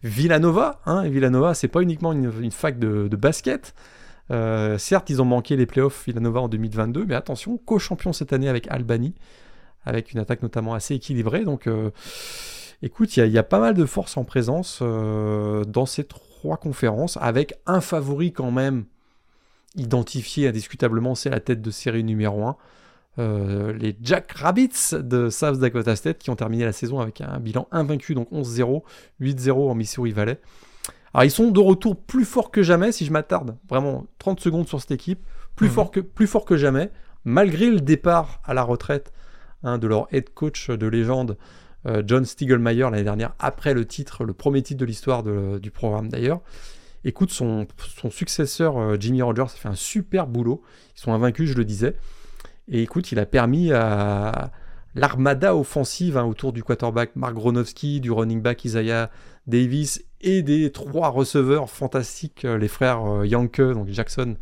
Villanova, 0.04 0.82
hein, 0.86 1.08
Villanova, 1.08 1.54
c'est 1.54 1.68
pas 1.70 1.82
uniquement 1.82 2.12
une, 2.12 2.52
fac 2.52 2.78
de, 2.78 3.08
basket. 3.16 3.74
Euh, 4.32 4.78
certes, 4.78 5.10
ils 5.10 5.22
ont 5.22 5.26
manqué 5.26 5.56
les 5.56 5.66
playoffs 5.66 6.06
Villanova 6.06 6.42
en 6.42 6.50
2022, 6.50 7.06
mais 7.06 7.16
attention, 7.16 7.58
co-champion 7.58 8.14
cette 8.14 8.34
année 8.34 8.50
avec 8.50 8.68
Albany, 8.70 9.16
avec 9.86 10.12
une 10.12 10.20
attaque 10.20 10.44
notamment 10.44 10.74
assez 10.74 10.96
équilibrée. 10.96 11.46
Donc, 11.46 11.68
euh, 11.68 11.92
écoute, 12.82 13.16
il 13.16 13.26
y, 13.28 13.38
a- 13.38 13.44
pas 13.44 13.60
mal 13.60 13.76
de 13.76 13.86
force 13.86 14.18
en 14.18 14.26
présence 14.26 14.80
euh, 14.82 15.64
dans 15.66 15.86
ces 15.86 16.04
trois 16.04 16.33
conférences, 16.60 17.18
avec 17.22 17.54
un 17.66 17.82
favori 17.82 18.32
quand 18.32 18.52
même 18.52 18.86
identifié 19.76 20.48
indiscutablement, 20.48 21.16
c'est 21.16 21.30
la 21.30 21.40
tête 21.40 21.62
de 21.62 21.72
série 21.72 22.04
numéro 22.04 22.46
1. 22.46 22.56
Euh, 23.20 23.74
les 23.74 23.96
Jack 24.02 24.32
Rabbits 24.32 24.92
de 24.94 25.30
South 25.30 25.60
Dakota 25.60 25.96
State 25.96 26.18
qui 26.20 26.30
ont 26.30 26.36
terminé 26.36 26.66
la 26.66 26.72
saison 26.74 27.00
avec 27.00 27.22
un 27.22 27.40
bilan 27.40 27.68
invaincu, 27.72 28.16
donc 28.16 28.32
11-0, 28.32 28.84
8-0 29.22 29.70
en 29.70 29.76
Missouri 29.76 30.12
Valley. 30.12 30.40
Alors 31.14 31.24
ils 31.26 31.32
sont 31.32 31.52
de 31.52 31.60
retour 31.60 31.96
plus 31.96 32.26
forts 32.26 32.50
que 32.50 32.64
jamais, 32.64 32.92
si 32.92 33.06
je 33.06 33.12
m'attarde 33.12 33.56
vraiment 33.70 34.06
30 34.18 34.40
secondes 34.40 34.68
sur 34.68 34.82
cette 34.82 34.92
équipe, 34.92 35.20
plus, 35.56 35.68
Mhm. 35.68 35.74
fort 35.74 35.92
que, 35.92 36.00
plus 36.00 36.26
fort 36.26 36.46
que 36.46 36.58
jamais, 36.58 36.90
malgré 37.24 37.70
le 37.70 37.82
départ 37.82 38.42
à 38.46 38.54
la 38.56 38.64
retraite 38.64 39.14
hein, 39.64 39.78
de 39.78 39.88
leur 39.88 40.08
head 40.12 40.32
coach 40.34 40.70
de 40.72 40.88
légende, 40.88 41.38
John 42.06 42.26
Stiegelmeier 42.26 42.84
l'année 42.84 43.04
dernière, 43.04 43.34
après 43.40 43.74
le 43.74 43.86
titre, 43.86 44.24
le 44.24 44.34
premier 44.34 44.62
titre 44.62 44.80
de 44.80 44.86
l'histoire 44.86 45.24
du 45.24 45.72
programme 45.72 46.10
d'ailleurs. 46.10 46.42
Écoute, 47.06 47.32
son, 47.32 47.68
son 47.78 48.10
successeur 48.10 49.00
Jimmy 49.00 49.22
Rogers 49.22 49.44
a 49.44 49.48
fait 49.48 49.68
un 49.68 49.76
super 49.76 50.26
boulot. 50.28 50.62
Ils 50.96 51.02
sont 51.02 51.12
invaincus, 51.12 51.50
je 51.50 51.56
le 51.56 51.66
disais. 51.66 51.96
Et 52.70 52.82
écoute, 52.82 53.12
il 53.12 53.20
a 53.20 53.26
permis 53.26 53.74
à 53.74 54.52
l'armada 54.96 55.56
offensive 55.56 56.18
hein, 56.18 56.24
autour 56.24 56.54
du 56.54 56.64
quarterback 56.64 57.16
Mark 57.16 57.34
Gronowski, 57.34 58.00
du 58.00 58.12
running 58.12 58.42
back 58.42 58.64
Isaiah 58.64 59.10
Davis 59.48 60.04
et 60.22 60.42
des 60.44 60.72
trois 60.72 61.10
receveurs 61.10 61.70
fantastiques, 61.70 62.44
les 62.44 62.68
frères 62.70 63.26
Yanke, 63.26 63.60
donc 63.60 63.90
Jackson 63.90 64.38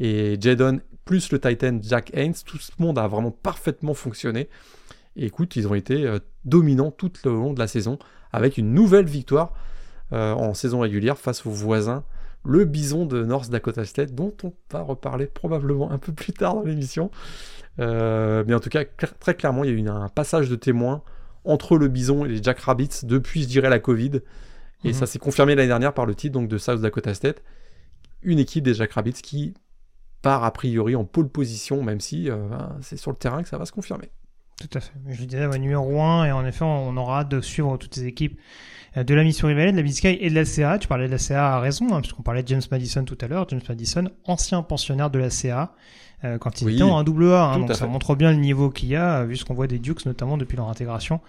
et 0.00 0.36
Jadon, 0.40 0.80
plus 1.04 1.30
le 1.30 1.38
Titan 1.38 1.78
Jack 1.80 2.10
Haynes. 2.14 2.34
Tout 2.44 2.58
ce 2.58 2.72
monde 2.78 2.98
a 2.98 3.06
vraiment 3.06 3.30
parfaitement 3.30 3.94
fonctionné. 3.94 4.48
Et 5.16 5.26
écoute, 5.26 5.56
ils 5.56 5.66
ont 5.66 5.74
été 5.74 6.06
euh, 6.06 6.18
dominants 6.44 6.90
tout 6.90 7.12
le 7.24 7.32
long 7.32 7.52
de 7.52 7.58
la 7.58 7.66
saison 7.66 7.98
avec 8.32 8.58
une 8.58 8.72
nouvelle 8.72 9.06
victoire 9.06 9.52
euh, 10.12 10.32
en 10.32 10.54
saison 10.54 10.80
régulière 10.80 11.18
face 11.18 11.46
aux 11.46 11.50
voisins, 11.50 12.04
le 12.44 12.64
bison 12.64 13.06
de 13.06 13.24
North 13.24 13.50
Dakota 13.50 13.84
State, 13.84 14.14
dont 14.14 14.34
on 14.44 14.52
va 14.72 14.82
reparler 14.82 15.26
probablement 15.26 15.90
un 15.90 15.98
peu 15.98 16.12
plus 16.12 16.32
tard 16.32 16.54
dans 16.54 16.62
l'émission. 16.62 17.10
Euh, 17.78 18.44
mais 18.46 18.54
en 18.54 18.60
tout 18.60 18.70
cas, 18.70 18.84
très 18.84 19.34
clairement, 19.34 19.64
il 19.64 19.70
y 19.70 19.72
a 19.72 19.76
eu 19.76 19.88
un 19.88 20.08
passage 20.08 20.48
de 20.48 20.56
témoin 20.56 21.02
entre 21.44 21.76
le 21.76 21.88
bison 21.88 22.24
et 22.24 22.28
les 22.28 22.42
Jack 22.42 22.60
Rabbits 22.60 23.04
depuis, 23.04 23.42
je 23.42 23.48
dirais, 23.48 23.70
la 23.70 23.78
Covid. 23.78 24.20
Et 24.84 24.88
mhm. 24.88 24.94
ça 24.94 25.06
s'est 25.06 25.18
confirmé 25.18 25.54
l'année 25.54 25.68
dernière 25.68 25.94
par 25.94 26.06
le 26.06 26.14
titre 26.14 26.32
donc, 26.32 26.48
de 26.48 26.58
South 26.58 26.80
Dakota 26.80 27.14
State. 27.14 27.42
Une 28.22 28.38
équipe 28.38 28.64
des 28.64 28.74
Jack 28.74 28.92
Rabbits 28.92 29.12
qui 29.22 29.54
part 30.22 30.44
a 30.44 30.52
priori 30.52 30.96
en 30.96 31.04
pole 31.04 31.28
position, 31.28 31.82
même 31.82 32.00
si 32.00 32.28
ben, 32.28 32.76
c'est 32.82 32.96
sur 32.96 33.10
le 33.10 33.16
terrain 33.16 33.42
que 33.42 33.48
ça 33.48 33.58
va 33.58 33.64
se 33.64 33.72
confirmer. 33.72 34.10
Tout 34.60 34.78
à 34.78 34.80
fait. 34.80 34.92
Je 35.08 35.24
disais, 35.24 35.58
numéro 35.58 36.00
1, 36.00 36.26
et 36.26 36.32
en 36.32 36.44
effet, 36.44 36.64
on 36.64 36.94
aura 36.96 37.20
hâte 37.20 37.30
de 37.30 37.40
suivre 37.40 37.78
toutes 37.78 37.94
ces 37.94 38.06
équipes 38.06 38.38
euh, 38.96 39.04
de 39.04 39.14
la 39.14 39.24
mission 39.24 39.48
Valley, 39.48 39.72
de 39.72 39.76
la 39.76 39.82
Biscay 39.82 40.18
et 40.20 40.28
de 40.28 40.34
la 40.34 40.44
CA. 40.44 40.78
Tu 40.78 40.86
parlais 40.86 41.06
de 41.06 41.12
la 41.12 41.18
CA 41.18 41.56
à 41.56 41.60
raison, 41.60 41.86
hein, 41.92 42.00
puisqu'on 42.00 42.22
parlait 42.22 42.42
de 42.42 42.48
James 42.48 42.62
Madison 42.70 43.04
tout 43.04 43.16
à 43.22 43.26
l'heure. 43.26 43.46
James 43.48 43.62
Madison, 43.66 44.10
ancien 44.26 44.62
pensionnaire 44.62 45.08
de 45.08 45.18
la 45.18 45.30
CA, 45.30 45.72
euh, 46.24 46.36
quand 46.36 46.60
il 46.60 46.68
était 46.68 46.82
en 46.82 47.02
double 47.02 47.32
A. 47.32 47.44
Hein, 47.44 47.60
donc 47.60 47.74
ça 47.74 47.86
montre 47.86 48.14
bien 48.14 48.32
le 48.32 48.36
niveau 48.36 48.68
qu'il 48.68 48.90
y 48.90 48.96
a, 48.96 49.24
vu 49.24 49.36
ce 49.36 49.46
qu'on 49.46 49.54
voit 49.54 49.66
des 49.66 49.78
Dukes, 49.78 50.04
notamment 50.04 50.36
depuis 50.36 50.56
leur 50.56 50.68
intégration 50.68 51.20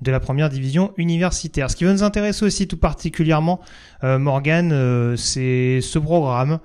de 0.00 0.10
la 0.10 0.20
première 0.20 0.48
division 0.48 0.94
universitaire. 0.96 1.70
Ce 1.70 1.76
qui 1.76 1.84
va 1.84 1.92
nous 1.92 2.02
intéresser 2.02 2.46
aussi 2.46 2.66
tout 2.66 2.78
particulièrement, 2.78 3.60
euh, 4.02 4.18
Morgan, 4.18 4.70
euh, 4.72 5.14
c'est 5.16 5.80
ce 5.82 5.98
programme 5.98 6.58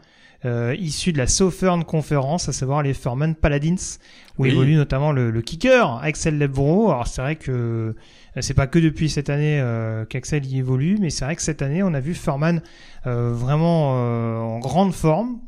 euh, 0.46 0.76
issu 0.78 1.14
de 1.14 1.18
la 1.18 1.28
Southern 1.28 1.84
Conference, 1.84 2.50
à 2.50 2.54
savoir 2.54 2.84
les 2.84 2.94
Furman 2.94 3.36
Paladins, 3.36 3.76
où 4.38 4.46
évolue 4.46 4.76
notamment 4.76 5.12
le, 5.12 5.32
le, 5.32 5.42
kicker 5.42 6.00
Axel 6.02 6.38
Lebro. 6.38 6.92
Alors 6.92 7.08
c'est 7.08 7.22
vrai 7.22 7.36
que 7.36 7.52
euh, 7.52 8.42
c'est 8.42 8.54
pas 8.54 8.68
que 8.68 8.80
depuis 8.80 9.10
cette 9.10 9.30
année 9.30 9.60
euh, 9.62 10.06
qu'Axel 10.06 10.46
y 10.46 10.58
évolue, 10.58 10.98
mais 11.00 11.10
c'est 11.10 11.26
vrai 11.26 11.36
que 11.36 11.42
cette 11.42 11.62
année 11.62 11.84
on 11.84 11.94
a 11.94 12.00
vu 12.00 12.14
Furman 12.14 12.62
euh, 13.06 13.32
vraiment 13.34 13.96
euh, 13.96 14.40
en 14.40 14.60
grande 14.60 14.94
forme, 14.94 15.40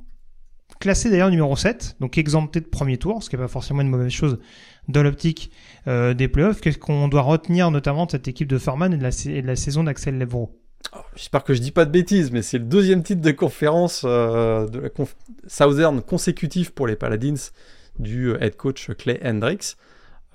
classé 0.79 1.09
d'ailleurs 1.09 1.29
numéro 1.29 1.55
7, 1.55 1.97
donc 1.99 2.17
exempté 2.17 2.59
de 2.59 2.67
premier 2.67 2.97
tour, 2.97 3.23
ce 3.23 3.29
qui 3.29 3.35
n'est 3.35 3.41
pas 3.41 3.47
forcément 3.47 3.81
une 3.81 3.89
mauvaise 3.89 4.11
chose 4.11 4.39
dans 4.87 5.03
l'optique 5.03 5.51
euh, 5.87 6.13
des 6.13 6.27
playoffs. 6.27 6.61
Qu'est-ce 6.61 6.77
qu'on 6.77 7.07
doit 7.07 7.21
retenir 7.21 7.71
notamment 7.71 8.05
de 8.05 8.11
cette 8.11 8.27
équipe 8.27 8.47
de 8.47 8.57
Furman 8.57 8.93
et 8.93 8.97
de 8.97 9.03
la, 9.03 9.09
et 9.09 9.41
de 9.41 9.47
la 9.47 9.55
saison 9.55 9.83
d'Axel 9.83 10.17
Lebro 10.17 10.51
Oh, 10.51 10.64
j'espère 11.15 11.43
que 11.43 11.53
je 11.53 11.61
dis 11.61 11.71
pas 11.71 11.85
de 11.85 11.91
bêtises, 11.91 12.31
mais 12.31 12.41
c'est 12.41 12.57
le 12.57 12.65
deuxième 12.65 13.03
titre 13.03 13.21
de 13.21 13.31
conférence 13.31 14.03
euh, 14.05 14.67
de 14.67 14.79
la 14.79 14.89
Southern 15.47 16.01
consécutif 16.01 16.71
pour 16.71 16.87
les 16.87 16.95
Paladins 16.95 17.35
du 17.99 18.29
euh, 18.29 18.41
head 18.41 18.55
coach 18.55 18.91
Clay 18.97 19.19
Hendricks. 19.23 19.77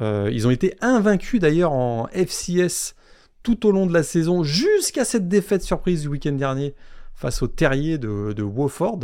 Euh, 0.01 0.31
ils 0.33 0.47
ont 0.47 0.51
été 0.51 0.77
invaincus 0.81 1.41
d'ailleurs 1.41 1.73
en 1.73 2.09
FCS 2.09 2.95
tout 3.43 3.67
au 3.67 3.73
long 3.73 3.87
de 3.87 3.93
la 3.93 4.03
saison, 4.03 4.43
jusqu'à 4.43 5.05
cette 5.05 5.29
défaite 5.29 5.63
surprise 5.63 6.03
du 6.03 6.09
week-end 6.09 6.33
dernier 6.33 6.75
face 7.15 7.43
au 7.43 7.49
Terrier 7.49 7.99
de, 7.99 8.33
de 8.33 8.43
Wofford. 8.43 9.01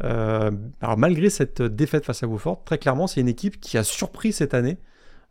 alors 0.00 0.98
malgré 0.98 1.30
cette 1.30 1.62
défaite 1.62 2.04
face 2.04 2.22
à 2.22 2.26
Wofford, 2.26 2.62
très 2.64 2.78
clairement, 2.78 3.06
c'est 3.06 3.20
une 3.20 3.28
équipe 3.28 3.60
qui 3.60 3.78
a 3.78 3.84
surpris 3.84 4.32
cette 4.32 4.52
année. 4.52 4.76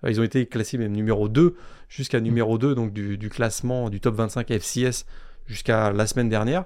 ils 0.08 0.20
ont 0.20 0.24
été 0.24 0.48
classés 0.48 0.80
même 0.80 0.94
numéro 0.94 1.30
2 1.30 1.56
jusqu'à 1.90 2.20
numéro 2.20 2.58
2 2.58 2.74
donc 2.74 2.92
du, 2.92 3.30
classement 3.30 3.90
du 3.92 4.00
top 4.00 4.16
25 4.16 4.50
FCS 4.50 5.06
jusqu'à 5.46 5.92
la 5.92 6.08
semaine 6.08 6.30
dernière. 6.30 6.66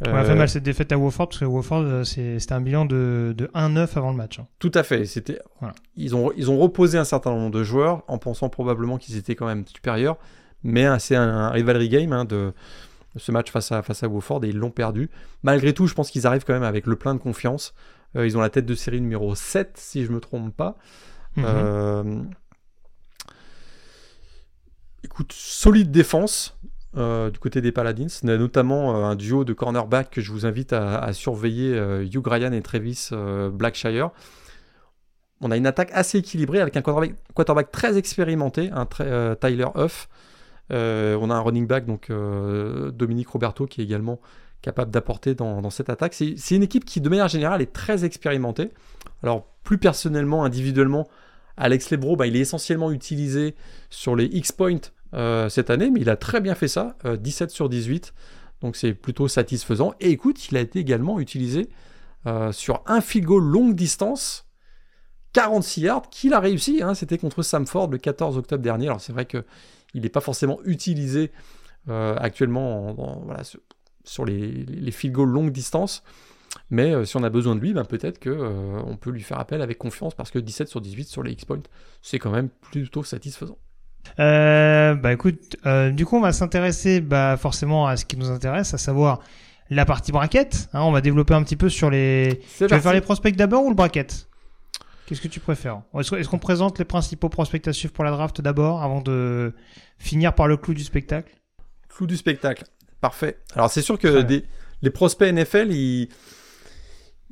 On 0.00 0.14
a 0.14 0.24
fait 0.24 0.32
euh, 0.32 0.34
mal 0.34 0.48
cette 0.48 0.62
défaite 0.62 0.92
à 0.92 0.98
Wofford 0.98 1.28
parce 1.28 1.40
que 1.40 1.46
Wofford 1.46 1.82
euh, 1.82 2.04
c'était 2.04 2.52
un 2.52 2.60
bilan 2.60 2.84
de, 2.84 3.34
de 3.36 3.46
1-9 3.54 3.96
avant 3.96 4.10
le 4.10 4.16
match. 4.16 4.38
Hein. 4.38 4.46
Tout 4.58 4.72
à 4.74 4.82
fait. 4.82 5.06
C'était 5.06 5.38
ils 5.96 6.14
ont 6.14 6.32
ils 6.36 6.50
ont 6.50 6.58
reposé 6.58 6.98
un 6.98 7.04
certain 7.04 7.30
nombre 7.30 7.50
de 7.50 7.62
joueurs 7.62 8.02
en 8.06 8.18
pensant 8.18 8.50
probablement 8.50 8.98
qu'ils 8.98 9.16
étaient 9.16 9.34
quand 9.34 9.46
même 9.46 9.64
supérieurs, 9.66 10.18
mais 10.62 10.86
c'est 10.98 11.16
un, 11.16 11.48
rivalry 11.50 11.88
game 11.88 12.12
hein, 12.12 12.26
de 12.26 12.52
ce 13.16 13.32
match 13.32 13.50
face 13.50 13.72
à 13.72 13.80
face 13.82 14.02
à 14.02 14.08
Wofford 14.08 14.44
et 14.44 14.48
ils 14.48 14.58
l'ont 14.58 14.70
perdu. 14.70 15.08
Malgré 15.42 15.72
tout, 15.72 15.86
je 15.86 15.94
pense 15.94 16.10
qu'ils 16.10 16.26
arrivent 16.26 16.44
quand 16.44 16.54
même 16.54 16.62
avec 16.62 16.86
le 16.86 16.96
plein 16.96 17.14
de 17.14 17.20
confiance. 17.20 17.72
Euh, 18.16 18.26
ils 18.26 18.36
ont 18.36 18.42
la 18.42 18.50
tête 18.50 18.66
de 18.66 18.74
série 18.74 19.00
numéro 19.00 19.34
7 19.34 19.78
si 19.78 20.04
je 20.04 20.12
me 20.12 20.20
trompe 20.20 20.54
pas. 20.54 20.76
Mhm. 21.36 22.30
Écoute, 25.04 25.32
solide 25.32 25.90
défense. 25.90 26.58
Euh, 26.96 27.30
du 27.30 27.38
côté 27.38 27.60
des 27.60 27.72
Paladins, 27.72 28.06
notamment 28.22 28.96
euh, 28.96 29.04
un 29.04 29.16
duo 29.16 29.44
de 29.44 29.52
cornerback 29.52 30.10
que 30.10 30.22
je 30.22 30.32
vous 30.32 30.46
invite 30.46 30.72
à, 30.72 31.12
surveiller, 31.12 31.74
euh, 31.74 32.04
Hugh 32.04 32.26
Ryan 32.26 32.52
et 32.52 32.62
Travis 32.62 33.10
Blackshire. 33.52 34.10
On 35.42 35.50
a 35.50 35.58
une 35.58 35.66
attaque 35.66 35.90
assez 35.92 36.18
équilibrée 36.18 36.60
avec 36.60 36.76
un 36.78 36.82
quarterback, 36.82 37.70
très 37.70 37.98
expérimenté, 37.98 38.70
un 38.72 38.86
Tyler 39.36 39.66
Huff. 39.76 40.08
on 40.70 41.30
a 41.30 41.34
un 41.34 41.40
running 41.40 41.66
back, 41.66 41.84
donc 41.84 42.10
Dominique 42.10 43.28
Roberto, 43.28 43.66
qui 43.66 43.82
est 43.82 43.84
également 43.84 44.18
capable 44.62 44.90
d'apporter 44.90 45.34
dans, 45.34 45.68
cette 45.68 45.90
attaque. 45.90 46.14
C'est 46.14 46.56
une 46.56 46.62
équipe 46.62 46.86
qui, 46.86 47.02
de 47.02 47.08
manière 47.10 47.28
générale, 47.28 47.60
est 47.60 47.72
très 47.74 48.06
expérimentée. 48.06 48.70
Alors, 49.22 49.46
plus 49.62 49.76
personnellement, 49.76 50.44
individuellement, 50.44 51.06
Alex 51.58 51.90
Lebro, 51.90 52.16
bah, 52.16 52.26
il 52.26 52.36
est 52.36 52.40
essentiellement 52.40 52.90
utilisé 52.90 53.54
sur 53.90 54.16
les 54.16 54.24
X-Point 54.24 54.76
euh, 54.76 54.95
cette 55.12 55.70
année, 55.70 55.90
mais 55.90 56.00
il 56.00 56.10
a 56.10 56.16
très 56.16 56.40
bien 56.40 56.54
fait 56.54 56.68
ça, 56.68 56.96
17 57.04 57.50
euh, 57.50 57.52
sur 57.52 57.68
18, 57.68 58.14
donc 58.60 58.76
c'est 58.76 58.94
plutôt 58.94 59.28
satisfaisant. 59.28 59.94
Et 60.00 60.10
écoute, 60.10 60.50
il 60.50 60.56
a 60.56 60.60
été 60.60 60.78
également 60.78 61.20
utilisé 61.20 61.68
euh, 62.26 62.52
sur 62.52 62.82
un 62.86 63.00
goal 63.20 63.44
longue 63.44 63.74
distance, 63.74 64.46
46 65.32 65.80
yards, 65.82 66.10
qu'il 66.10 66.34
a 66.34 66.40
réussi, 66.40 66.82
hein. 66.82 66.94
c'était 66.94 67.18
contre 67.18 67.42
Samford 67.42 67.90
le 67.90 67.98
14 67.98 68.38
octobre 68.38 68.62
dernier. 68.62 68.86
Alors 68.86 69.00
c'est 69.00 69.12
vrai 69.12 69.26
qu'il 69.26 69.44
n'est 69.94 70.08
pas 70.08 70.20
forcément 70.20 70.58
utilisé 70.64 71.30
actuellement 71.88 72.96
sur, 74.02 74.24
les, 74.24 74.50
les 74.64 75.08
longue 75.12 75.52
distance. 75.52 76.02
Mais 76.70 77.04
si 77.04 77.16
on 77.16 77.22
a 77.22 77.30
besoin 77.30 77.54
de 77.54 77.60
lui, 77.60 77.74
ben 77.74 77.84
peut-être 77.84 78.18
qu'on 78.18 78.96
peut 78.96 79.10
lui 79.10 79.22
faire 79.22 79.38
appel 79.38 79.62
avec 79.62 79.78
confiance 79.78 80.14
parce 80.14 80.32
que 80.32 80.40
17 80.40 80.68
sur 80.68 80.80
18 80.80 81.04
sur 81.04 81.22
les 81.22 81.30
X-Point, 81.32 81.62
c'est 82.02 82.18
quand 82.18 82.32
même 82.32 82.48
plutôt 82.48 83.04
satisfaisant. 83.04 83.58
Euh, 84.18 84.94
bah 84.94 85.12
écoute, 85.12 85.56
euh, 85.66 85.90
du 85.90 86.06
coup 86.06 86.16
on 86.16 86.20
va 86.20 86.32
s'intéresser 86.32 87.00
bah, 87.00 87.36
forcément 87.36 87.86
à 87.86 87.96
ce 87.96 88.04
qui 88.04 88.16
nous 88.16 88.30
intéresse, 88.30 88.74
à 88.74 88.78
savoir 88.78 89.20
la 89.70 89.84
partie 89.84 90.12
bracket. 90.12 90.68
Hein, 90.72 90.82
on 90.82 90.92
va 90.92 91.00
développer 91.00 91.34
un 91.34 91.42
petit 91.42 91.56
peu 91.56 91.68
sur 91.68 91.90
les. 91.90 92.40
Tu 92.56 92.66
veux 92.66 92.78
faire 92.78 92.92
les 92.92 93.00
prospects 93.00 93.34
d'abord 93.36 93.64
ou 93.64 93.68
le 93.68 93.74
bracket 93.74 94.28
Qu'est-ce 95.06 95.20
que 95.20 95.28
tu 95.28 95.38
préfères? 95.38 95.82
Est-ce 95.96 96.28
qu'on 96.28 96.38
présente 96.38 96.80
les 96.80 96.84
principaux 96.84 97.28
prospects 97.28 97.68
à 97.68 97.72
suivre 97.72 97.92
pour 97.92 98.02
la 98.02 98.10
draft 98.10 98.40
d'abord, 98.40 98.82
avant 98.82 99.00
de 99.00 99.54
finir 99.98 100.34
par 100.34 100.48
le 100.48 100.56
clou 100.56 100.74
du 100.74 100.82
spectacle? 100.82 101.32
Clou 101.88 102.06
du 102.06 102.16
spectacle, 102.16 102.64
parfait. 103.00 103.38
Alors 103.54 103.70
c'est 103.70 103.82
sûr 103.82 104.00
que 104.00 104.22
des, 104.22 104.44
les 104.82 104.90
prospects 104.90 105.32
NFL, 105.32 105.70
ils 105.70 106.08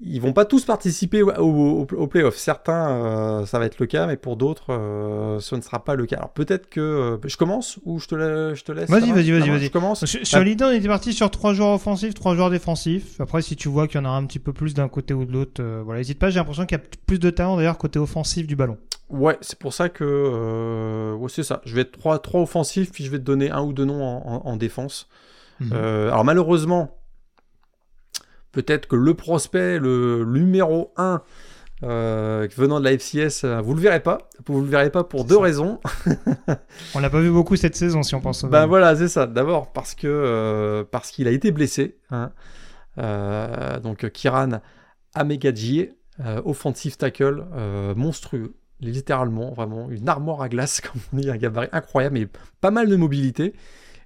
ils 0.03 0.21
vont 0.21 0.33
pas 0.33 0.45
tous 0.45 0.65
participer 0.65 1.23
au, 1.23 1.87
au, 1.93 2.07
playoff. 2.09 2.37
Certains, 2.37 2.91
euh, 2.91 3.47
ça 3.47 3.61
va 3.61 3.67
être 3.67 3.79
le 3.79 3.87
cas, 3.87 4.07
mais 4.07 4.17
pour 4.17 4.37
d'autres, 4.37 4.73
euh, 4.73 5.39
ce 5.39 5.55
ne 5.55 5.61
sera 5.61 5.85
pas 5.85 5.95
le 5.95 6.05
cas. 6.07 6.17
Alors 6.17 6.31
peut-être 6.31 6.69
que 6.69 6.81
euh, 6.81 7.17
je 7.25 7.37
commence 7.37 7.79
ou 7.85 8.01
je 8.01 8.09
te, 8.09 8.55
je 8.55 8.65
te 8.65 8.73
laisse. 8.73 8.91
Vas-y, 8.91 9.13
vas-y, 9.13 9.31
vas-y, 9.31 9.51
vas-y. 9.51 9.65
Je 9.67 9.71
commence. 9.71 10.05
Sur, 10.05 10.41
l'idée, 10.41 10.65
on 10.65 10.73
était 10.73 10.89
parti 10.89 11.13
sur 11.13 11.31
trois 11.31 11.55
joueurs 11.55 11.75
offensifs, 11.75 12.15
trois 12.15 12.35
joueurs 12.35 12.51
défensifs. 12.51 13.21
Après, 13.21 13.41
si 13.41 13.55
tu 13.55 13.69
vois 13.69 13.87
qu'il 13.87 14.01
y 14.01 14.03
en 14.03 14.07
a 14.07 14.11
un 14.11 14.25
petit 14.27 14.41
peu 14.41 14.53
plus 14.53 14.75
d'un 14.75 14.89
côté 14.89 15.15
ou 15.15 15.25
de 15.25 15.33
l'autre, 15.33 15.63
voilà, 15.85 16.01
n'hésite 16.01 16.19
pas. 16.19 16.31
J'ai 16.31 16.41
l'impression 16.41 16.67
qu'il 16.67 16.77
y 16.77 16.81
a 16.81 16.85
plus 17.07 17.21
de 17.21 17.31
talent 17.31 17.57
d'ailleurs 17.57 17.79
côté 17.79 18.01
offensif 18.01 18.49
du 18.49 18.57
ballon. 18.57 18.79
Ouais, 19.11 19.39
c'est 19.43 19.59
pour 19.59 19.73
ça 19.73 19.89
que 19.89 21.15
ouais, 21.15 21.29
c'est 21.29 21.45
ça. 21.45 21.63
Je 21.65 21.75
vais 21.75 21.83
être 21.83 21.93
trois, 21.93 22.19
trois 22.19 22.41
offensifs, 22.41 22.91
puis 22.91 23.05
je 23.05 23.11
vais 23.11 23.19
te 23.19 23.25
donner 23.25 23.53
un 23.53 23.63
ou 23.63 23.73
deux 23.73 23.85
noms 23.85 24.03
en, 24.03 24.57
défense. 24.57 25.09
Mhm. 25.61 25.73
alors 25.73 26.25
malheureusement 26.25 26.99
peut-être 28.55 28.87
que 28.87 28.97
le 28.97 29.15
prospect, 29.15 29.79
le 29.79 30.25
numéro 30.25 30.93
1 30.97 31.23
euh, 31.83 32.49
venant 32.57 32.79
de 32.79 32.85
la 32.85 32.93
FCS, 32.97 33.45
euh, 33.45 33.61
vous 33.61 33.75
le 33.75 33.81
verrez 33.81 34.01
pas. 34.01 34.19
Vous 34.47 34.61
le 34.61 34.67
verrez 34.67 34.91
pas 34.91 35.05
pour 35.05 35.25
deux 35.25 35.37
raisons. 35.37 35.81
on 36.95 37.01
l'a 37.01 37.11
pas 37.11 37.21
vu 37.21 37.31
beaucoup 37.31 37.57
cette 37.57 37.77
saison, 37.77 38.03
si 38.03 38.15
on 38.15 38.21
pense. 38.21 38.45
Ben 38.45 38.67
voilà, 38.67 38.97
c'est 38.97 39.09
ça. 39.09 39.27
D'abord 39.27 39.73
parce 39.73 39.95
que 39.95 40.07
euh, 40.07 40.85
parce 40.89 41.11
qu'il 41.11 41.29
a 41.29 41.31
été 41.31 41.51
blessé. 41.51 41.99
Hein. 42.11 42.31
donc 43.83 44.09
Kiran 44.11 44.61
Amegadji, 45.15 45.91
offensive 46.45 46.97
tackle 46.97 47.45
monstrueux. 47.97 48.55
littéralement, 48.81 49.53
vraiment, 49.53 49.91
une 49.91 50.09
armoire 50.09 50.43
à 50.43 50.49
glace, 50.49 50.81
comme 50.93 51.01
on 51.13 51.17
dit, 51.17 51.29
un 51.29 51.37
gabarit 51.37 51.69
incroyable, 51.73 52.15
mais 52.15 52.29
pas 52.61 52.71
mal 52.71 52.89
de 52.89 52.97
mobilité. 52.97 53.53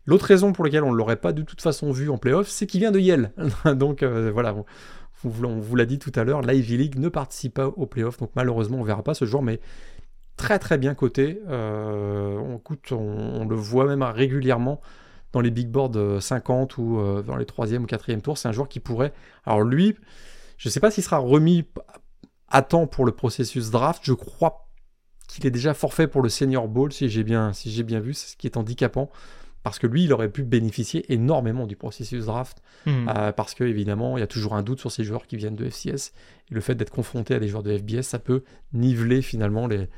L'autre 0.09 0.25
raison 0.25 0.55
pour 0.55 0.65
laquelle 0.65 0.85
on 0.85 0.91
ne 0.91 0.97
l'aurait 0.97 1.17
pas 1.17 1.35
de 1.35 1.43
toute 1.43 1.61
façon 1.61 1.93
vu 1.93 2.09
en 2.09 2.17
playoff, 2.17 2.49
c'est 2.49 2.67
qu'il 2.67 2.81
vient 2.81 2.91
de 2.91 2.99
Yale. 2.99 3.31
donc 3.77 4.03
euh, 4.03 4.31
voilà, 4.33 4.55
on, 4.55 4.65
vous 5.23 5.77
l'a 5.77 5.85
dit 5.85 5.99
tout 5.99 6.13
à 6.15 6.25
l'heure, 6.25 6.41
l'Ivy 6.41 6.79
League 6.79 6.99
ne 6.99 7.11
participe 7.11 7.53
pas 7.53 7.67
aux 7.67 7.85
playoffs, 7.85 8.17
donc 8.17 8.31
malheureusement 8.35 8.79
on 8.79 8.81
ne 8.81 8.87
verra 8.87 9.03
pas 9.03 9.13
ce 9.13 9.27
joueur, 9.27 9.43
mais 9.43 9.61
très 10.39 10.59
très 10.59 10.79
bien 10.79 10.95
coté. 10.95 11.43
Euh, 11.49 12.39
on, 12.91 13.47
le 13.47 13.55
voit 13.55 13.85
même 13.85 14.03
régulièrement 14.03 14.81
dans 15.35 15.43
les 15.43 15.51
big 15.51 15.69
boards 15.69 16.23
50 16.23 16.79
ou 16.79 17.01
euh, 17.01 17.21
dans 17.21 17.37
les 17.37 17.45
3e 17.45 17.81
ou 17.81 17.87
4e 17.87 18.23
tours. 18.23 18.39
C'est 18.39 18.49
un 18.49 18.53
joueur 18.53 18.71
qui 18.71 18.81
pourrait. 18.81 19.13
Alors 19.45 19.61
lui, 19.61 19.95
je 20.57 20.71
ne 20.71 20.73
sais 20.73 20.81
pas 20.81 20.91
s'il 20.91 21.05
sera 21.05 21.19
remis 21.19 21.67
à 22.49 22.63
temps 22.63 22.87
pour 22.87 23.05
le 23.05 23.13
processus 23.13 23.71
draft. 23.71 24.01
Je 24.05 24.15
crois 24.15 24.71
qu'il 25.29 25.47
est 25.47 25.51
déjà 25.51 25.75
forfait 25.75 26.09
pour 26.09 26.23
le 26.23 26.31
Senior 26.31 26.67
Bowl, 26.67 26.95
si 26.95 27.11
j'ai 27.11 27.25
bien, 27.25 27.53
si 27.53 27.83
bien 27.83 28.01
vu, 28.01 28.15
ce 28.15 28.37
qui 28.39 28.47
est 28.47 28.57
handicapant 28.57 29.11
parce 29.63 29.79
que 29.79 29.87
lui, 29.87 30.05
il 30.05 30.13
aurait 30.13 30.29
pu 30.29 30.45
bénéficier 30.45 31.13
énormément 31.13 31.67
du 31.67 31.77
processus 31.77 32.27
draft, 32.27 32.63
hmm. 32.87 33.09
euh, 33.09 33.33
parce 33.33 33.55
que 33.55 33.65
évidemment, 33.65 34.17
il 34.17 34.21
y 34.21 34.25
a 34.25 34.29
toujours 34.29 34.55
un 34.55 34.63
doute 34.63 34.81
sur 34.81 34.91
ces 34.91 35.05
joueurs 35.05 35.27
qui 35.27 35.37
viennent 35.37 35.57
de 35.57 35.69
FCS, 35.69 36.13
et 36.51 36.55
le 36.55 36.61
fait 36.61 36.75
d'être 36.75 36.91
confronté 36.91 37.35
à 37.35 37.39
des 37.39 37.49
joueurs 37.49 37.63
de 37.63 37.77
FBS, 37.77 38.03
ça 38.03 38.19
peut 38.19 38.45
niveler 38.73 39.23
finalement 39.23 39.67
les... 39.67 39.89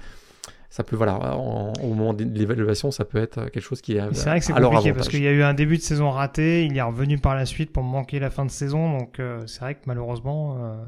Ça 0.72 0.84
peut, 0.84 0.94
voilà, 0.94 1.36
au 1.36 1.88
moment 1.88 2.14
de 2.14 2.22
l'évaluation, 2.22 2.92
ça 2.92 3.04
peut 3.04 3.18
être 3.18 3.46
quelque 3.46 3.60
chose 3.60 3.80
qui 3.80 3.96
est. 3.96 4.14
C'est 4.14 4.28
vrai 4.28 4.38
que 4.38 4.46
c'est 4.46 4.52
compliqué 4.52 4.92
parce 4.92 5.08
qu'il 5.08 5.20
y 5.20 5.26
a 5.26 5.32
eu 5.32 5.42
un 5.42 5.52
début 5.52 5.76
de 5.76 5.82
saison 5.82 6.10
raté, 6.10 6.64
il 6.64 6.76
est 6.76 6.82
revenu 6.82 7.18
par 7.18 7.34
la 7.34 7.44
suite 7.44 7.72
pour 7.72 7.82
manquer 7.82 8.20
la 8.20 8.30
fin 8.30 8.44
de 8.44 8.52
saison, 8.52 8.96
donc 8.96 9.18
euh, 9.18 9.44
c'est 9.48 9.58
vrai 9.60 9.74
que 9.74 9.80
malheureusement, 9.86 10.58
euh, 10.60 10.84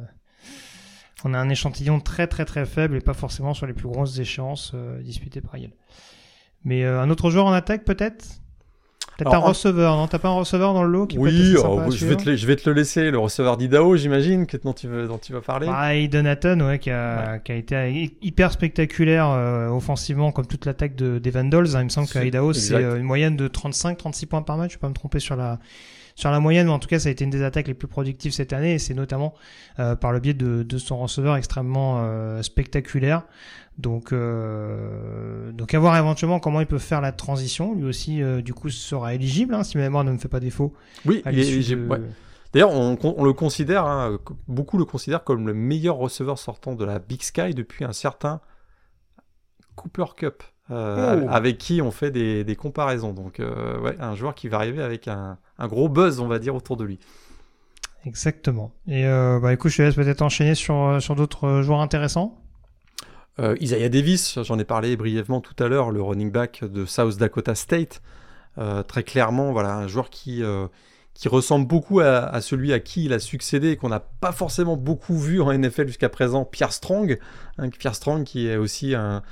on 1.24 1.34
a 1.34 1.38
un 1.38 1.48
échantillon 1.48 1.98
très 1.98 2.28
très 2.28 2.44
très 2.44 2.64
faible 2.64 2.96
et 2.96 3.00
pas 3.00 3.12
forcément 3.12 3.54
sur 3.54 3.66
les 3.66 3.72
plus 3.72 3.88
grosses 3.88 4.20
échéances 4.20 4.72
disputées 5.00 5.40
par 5.40 5.56
Yale. 5.56 5.72
Mais 6.64 6.84
un 6.84 7.10
autre 7.10 7.30
joueur 7.30 7.46
en 7.46 7.52
attaque 7.52 7.84
peut-être? 7.84 8.41
Peut-être 9.18 9.34
un 9.34 9.38
receveur, 9.38 9.96
non? 9.96 10.06
T'as 10.06 10.18
pas 10.18 10.28
un 10.28 10.34
receveur 10.34 10.74
dans 10.74 10.82
le 10.82 10.90
lot 10.90 11.06
qui 11.06 11.18
Oui, 11.18 11.54
oh, 11.62 11.80
je, 11.90 12.06
vais 12.06 12.16
te, 12.16 12.34
je, 12.34 12.46
vais 12.46 12.56
te, 12.56 12.68
le 12.68 12.74
laisser, 12.74 13.10
le 13.10 13.18
receveur 13.18 13.56
d'Idaho, 13.56 13.96
j'imagine, 13.96 14.46
dont 14.64 14.72
tu, 14.72 14.88
veux, 14.88 15.06
dont 15.06 15.18
tu 15.18 15.32
vas 15.32 15.40
parler. 15.40 15.68
Ah, 15.70 15.92
Donaton, 16.08 16.60
ouais, 16.60 16.78
qui 16.78 16.90
a, 16.90 17.38
qui 17.38 17.52
a 17.52 17.56
été 17.56 18.16
hyper 18.22 18.52
spectaculaire 18.52 19.28
euh, 19.28 19.68
offensivement, 19.68 20.32
comme 20.32 20.46
toute 20.46 20.66
l'attaque 20.66 20.96
de, 20.96 21.18
des 21.18 21.30
Vandals. 21.30 21.76
Hein. 21.76 21.80
Il 21.80 21.84
me 21.84 21.88
semble 21.90 22.08
qu'Idaho, 22.08 22.52
c'est 22.52 22.74
euh, 22.74 22.96
une 22.96 23.04
moyenne 23.04 23.36
de 23.36 23.48
35-36 23.48 24.26
points 24.26 24.42
par 24.42 24.56
match. 24.56 24.72
Je 24.72 24.76
vais 24.76 24.80
pas 24.80 24.88
me 24.88 24.94
tromper 24.94 25.20
sur 25.20 25.36
la, 25.36 25.58
sur 26.14 26.30
la 26.30 26.40
moyenne, 26.40 26.66
mais 26.66 26.72
en 26.72 26.78
tout 26.78 26.88
cas, 26.88 26.98
ça 26.98 27.08
a 27.08 27.12
été 27.12 27.24
une 27.24 27.30
des 27.30 27.42
attaques 27.42 27.68
les 27.68 27.74
plus 27.74 27.88
productives 27.88 28.32
cette 28.32 28.52
année, 28.52 28.74
et 28.74 28.78
c'est 28.78 28.94
notamment 28.94 29.34
euh, 29.78 29.96
par 29.96 30.12
le 30.12 30.20
biais 30.20 30.34
de, 30.34 30.62
de, 30.62 30.78
son 30.78 30.98
receveur 30.98 31.36
extrêmement 31.36 32.00
euh, 32.00 32.42
spectaculaire. 32.42 33.22
Donc, 33.78 34.12
euh, 34.12 35.50
donc 35.52 35.72
à 35.72 35.78
voir 35.78 35.96
éventuellement 35.96 36.40
comment 36.40 36.60
il 36.60 36.66
peut 36.66 36.78
faire 36.78 37.00
la 37.00 37.12
transition. 37.12 37.74
Lui 37.74 37.84
aussi, 37.84 38.20
du 38.42 38.52
coup, 38.52 38.68
sera 38.68 39.14
éligible, 39.14 39.54
hein, 39.54 39.64
si 39.64 39.78
ma 39.78 39.84
mémoire 39.84 40.04
ne 40.04 40.12
me 40.12 40.18
fait 40.18 40.28
pas 40.28 40.40
défaut. 40.40 40.74
Oui, 41.06 41.22
il 41.30 41.38
est 41.38 41.48
éligible. 41.48 42.00
D'ailleurs, 42.52 42.72
on, 42.72 42.98
on, 43.02 43.24
le 43.24 43.32
considère, 43.32 43.86
hein, 43.86 44.18
beaucoup 44.46 44.76
le 44.76 44.84
considèrent 44.84 45.24
comme 45.24 45.46
le 45.46 45.54
meilleur 45.54 45.96
receveur 45.96 46.38
sortant 46.38 46.74
de 46.74 46.84
la 46.84 46.98
Big 46.98 47.22
Sky 47.22 47.54
depuis 47.54 47.84
un 47.84 47.94
certain 47.94 48.42
Cooper 49.74 50.04
Cup. 50.16 50.42
Euh, 50.70 51.22
oh. 51.24 51.26
avec 51.28 51.58
qui 51.58 51.82
on 51.82 51.90
fait 51.90 52.10
des, 52.10 52.44
des 52.44 52.56
comparaisons. 52.56 53.12
Donc, 53.12 53.40
euh, 53.40 53.80
ouais, 53.80 53.96
un 53.98 54.14
joueur 54.14 54.34
qui 54.34 54.48
va 54.48 54.58
arriver 54.58 54.82
avec 54.82 55.08
un, 55.08 55.36
un, 55.58 55.66
gros 55.66 55.88
buzz, 55.88 56.20
on 56.20 56.28
va 56.28 56.38
dire, 56.38 56.54
autour 56.54 56.76
de 56.76 56.84
lui. 56.84 56.98
Exactement. 58.06 58.72
Et 58.86 59.06
euh, 59.06 59.40
bah, 59.40 59.52
écoute, 59.52 59.72
je 59.72 59.78
te 59.78 59.82
laisse 59.82 59.96
peut-être 59.96 60.22
enchaîner 60.22 60.54
sur, 60.54 60.98
sur 61.00 61.16
d'autres 61.16 61.62
joueurs 61.62 61.80
intéressants. 61.80 62.38
Isaiah 63.60 63.88
Davis, 63.88 64.38
j'en 64.42 64.58
ai 64.58 64.64
parlé 64.64 64.94
brièvement 64.94 65.40
tout 65.40 65.56
à 65.58 65.66
l'heure, 65.66 65.90
le 65.90 66.00
running 66.02 66.30
back 66.30 66.62
de 66.64 66.84
South 66.84 67.16
Dakota 67.16 67.54
State. 67.54 68.02
Très 68.86 69.02
clairement, 69.02 69.52
voilà, 69.52 69.74
un 69.74 69.88
joueur 69.88 70.10
qui, 70.10 70.44
qui 71.14 71.28
ressemble 71.28 71.66
beaucoup 71.66 72.00
à, 72.00 72.40
celui 72.40 72.72
à 72.72 72.78
qui 72.78 73.06
il 73.06 73.12
a 73.14 73.18
succédé 73.18 73.70
et 73.70 73.76
qu'on 73.76 73.88
n'a 73.88 74.00
pas 74.00 74.32
forcément 74.32 74.76
beaucoup 74.76 75.18
vu 75.18 75.40
en 75.40 75.50
NFL 75.52 75.86
jusqu'à 75.86 76.10
présent, 76.10 76.44
Pierre 76.44 76.72
Strong. 76.72 77.18
Hein, 77.58 77.70
Pierre 77.70 77.94
Strong 77.94 78.22
qui 78.22 78.46
est 78.46 78.56
aussi 78.56 78.94
un, 78.94 79.22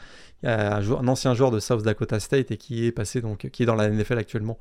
un, 0.42 1.08
ancien 1.08 1.34
joueur 1.34 1.50
de 1.50 1.60
South 1.60 1.82
Dakota 1.82 2.20
State 2.20 2.50
et 2.50 2.56
qui 2.56 2.86
est 2.86 2.92
passé 2.92 3.20
donc 3.20 3.48
qui 3.50 3.62
est 3.62 3.66
dans 3.66 3.74
la 3.74 3.88
NFL 3.88 4.18
actuellement. 4.18 4.58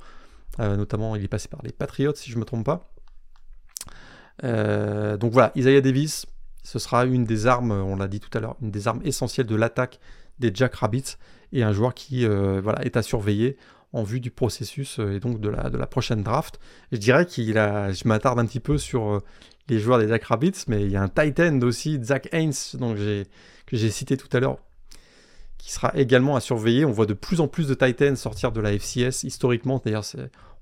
notamment, 0.60 1.16
il 1.16 1.24
est 1.24 1.30
passé 1.30 1.48
par 1.48 1.62
les 1.64 1.72
Patriots 1.72 2.16
si 2.16 2.30
je 2.30 2.36
ne 2.36 2.42
me 2.42 2.46
trompe 2.46 2.66
pas. 2.66 2.92
donc 4.44 5.32
voilà, 5.32 5.52
Isaiah 5.56 5.82
Davis, 5.82 6.26
ce 6.64 6.80
sera 6.80 7.06
une 7.06 7.26
des 7.26 7.48
armes, 7.48 7.72
on 7.72 7.96
l'a 7.96 8.08
dit 8.08 8.20
tout 8.20 8.36
à 8.38 8.42
l'heure, 8.42 8.56
une 8.62 8.72
des 8.72 8.88
armes 8.88 9.02
essentielles 9.04 9.48
de 9.48 9.56
l'attaque 9.56 10.00
des 10.40 10.52
Jack 10.54 10.76
Rabbits 10.76 11.16
et 11.54 11.64
un 11.64 11.74
joueur 11.74 11.94
qui 11.94 12.26
euh, 12.26 12.62
est 12.82 12.98
à 12.98 13.02
surveiller 13.02 13.58
en 13.92 14.04
vue 14.04 14.20
du 14.20 14.32
processus 14.32 15.00
euh, 15.00 15.16
et 15.16 15.20
donc 15.20 15.40
de 15.40 15.50
la, 15.50 15.88
prochaine 15.88 16.24
draft. 16.24 16.60
je 16.92 16.98
dirais 16.98 17.26
qu'il 17.26 17.58
a, 17.58 17.92
je 17.92 18.08
m'attarde 18.08 18.40
un 18.40 18.46
petit 18.46 18.60
peu 18.60 18.78
sur 18.78 19.10
euh, 19.10 19.20
les 19.68 19.80
joueurs 19.80 20.00
des 20.00 20.08
Jack 20.08 20.24
Rabbits, 20.26 20.66
mais 20.68 20.84
il 20.84 20.92
y 20.92 20.96
a 20.96 21.02
un 21.02 21.10
tight 21.10 21.40
end 21.40 21.60
aussi, 21.62 22.00
Zach 22.04 22.28
Haynes, 22.32 22.54
que 23.66 23.78
j'ai 23.78 23.92
cité 23.92 24.18
tout 24.18 24.30
à 24.36 24.40
l'heure, 24.40 24.58
qui 25.60 25.72
sera 25.72 25.92
également 25.96 26.36
à 26.36 26.40
surveiller. 26.40 26.86
On 26.86 26.92
voit 26.92 27.06
de 27.06 27.14
plus 27.14 27.40
en 27.42 27.48
plus 27.48 27.68
de 27.68 27.76
tight 27.76 28.02
ends 28.02 28.16
sortir 28.16 28.52
de 28.52 28.60
la 28.60 28.72
FCS 28.72 29.24
historiquement. 29.24 29.80
D'ailleurs, 29.84 30.06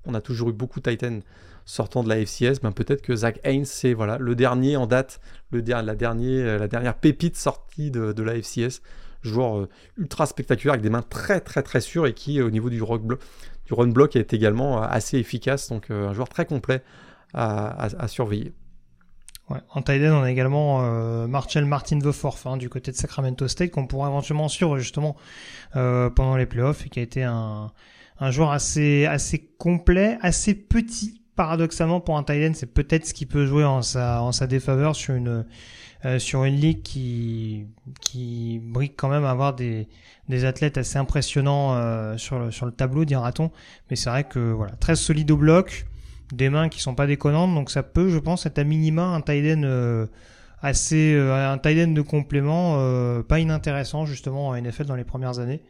on 0.04 0.12
a 0.12 0.20
toujours 0.20 0.50
eu 0.50 0.52
beaucoup 0.52 0.80
de 0.80 0.90
tight 0.90 1.02
ends 1.04 1.20
sortant 1.68 2.02
de 2.02 2.08
la 2.08 2.16
FCS, 2.24 2.60
ben 2.62 2.72
peut-être 2.72 3.02
que 3.02 3.14
Zach 3.14 3.40
Haynes, 3.44 3.66
c'est 3.66 3.92
voilà, 3.92 4.16
le 4.16 4.34
dernier 4.34 4.78
en 4.78 4.86
date, 4.86 5.20
euh, 5.52 6.58
la 6.58 6.66
dernière 6.66 6.94
pépite 6.94 7.36
sortie 7.36 7.90
de, 7.90 8.22
la 8.22 8.34
FCS. 8.40 8.80
Joueur 9.22 9.58
euh, 9.58 9.68
ultra 9.98 10.24
spectaculaire 10.26 10.74
avec 10.74 10.82
des 10.82 10.90
mains 10.90 11.02
très 11.02 11.40
très 11.40 11.62
très 11.62 11.80
sûres 11.82 12.06
et 12.06 12.14
qui, 12.14 12.40
au 12.40 12.50
niveau 12.50 12.70
du, 12.70 12.78
du 12.78 13.74
run 13.74 13.88
block, 13.88 14.16
est 14.16 14.32
également 14.32 14.82
euh, 14.82 14.86
assez 14.88 15.18
efficace. 15.18 15.68
Donc 15.68 15.90
un 15.90 16.14
joueur 16.14 16.30
très 16.30 16.46
complet 16.46 16.82
à, 17.34 18.08
surveiller. 18.08 18.54
Ouais. 19.50 19.60
En 19.70 19.82
tight 19.82 20.02
on 20.02 20.22
a 20.22 20.30
également 20.30 20.82
Marcel 21.26 21.64
Martin 21.64 21.98
Veforth 22.00 22.46
hein, 22.46 22.58
du 22.58 22.68
côté 22.68 22.92
de 22.92 22.96
Sacramento 22.96 23.48
State 23.48 23.70
qu'on 23.70 23.86
pourra 23.86 24.08
éventuellement 24.08 24.48
suivre 24.48 24.78
justement 24.78 25.16
pendant 25.72 26.36
les 26.36 26.44
playoffs 26.44 26.84
et 26.84 26.90
qui 26.90 27.00
a 27.00 27.02
été 27.02 27.22
un, 27.22 27.72
un 28.20 28.30
joueur 28.30 28.50
assez 28.50 29.06
assez 29.06 29.38
complet, 29.58 30.18
assez 30.20 30.54
petit 30.54 31.18
paradoxalement 31.38 32.00
pour 32.00 32.18
un 32.18 32.24
Thailand, 32.24 32.52
c'est 32.52 32.66
peut-être 32.66 33.06
ce 33.06 33.14
qui 33.14 33.24
peut 33.24 33.46
jouer 33.46 33.64
en 33.64 33.80
sa, 33.80 34.22
en 34.22 34.32
sa 34.32 34.48
défaveur 34.48 34.96
sur 34.96 35.14
une, 35.14 35.46
euh, 36.04 36.18
sur 36.18 36.42
une 36.42 36.56
ligue 36.56 36.82
qui, 36.82 37.64
qui 38.00 38.60
brique 38.60 38.94
quand 38.96 39.08
même 39.08 39.24
à 39.24 39.30
avoir 39.30 39.54
des, 39.54 39.86
des 40.28 40.44
athlètes 40.44 40.78
assez 40.78 40.98
impressionnants 40.98 41.76
euh, 41.76 42.16
sur, 42.16 42.40
le, 42.40 42.50
sur 42.50 42.66
le 42.66 42.72
tableau, 42.72 43.04
dira-t-on. 43.04 43.52
Mais 43.88 43.94
c'est 43.94 44.10
vrai 44.10 44.24
que 44.24 44.40
voilà, 44.50 44.72
très 44.72 44.96
solide 44.96 45.30
au 45.30 45.36
bloc, 45.36 45.86
des 46.32 46.50
mains 46.50 46.68
qui 46.68 46.80
sont 46.80 46.94
pas 46.94 47.06
déconnantes, 47.06 47.54
donc 47.54 47.70
ça 47.70 47.82
peut, 47.82 48.08
je 48.08 48.18
pense, 48.18 48.46
être 48.46 48.58
à 48.58 48.64
minima 48.64 49.04
un 49.04 49.20
Thailand 49.20 49.62
euh, 49.64 50.06
assez, 50.62 51.16
un 51.16 51.58
Thailand 51.58 51.94
de 51.94 52.02
complément, 52.02 53.22
pas 53.22 53.38
inintéressant 53.38 54.06
justement 54.06 54.48
en 54.48 54.60
NFL 54.60 54.86
dans 54.86 54.96
les 54.96 55.04
premières 55.04 55.38
années. 55.38 55.62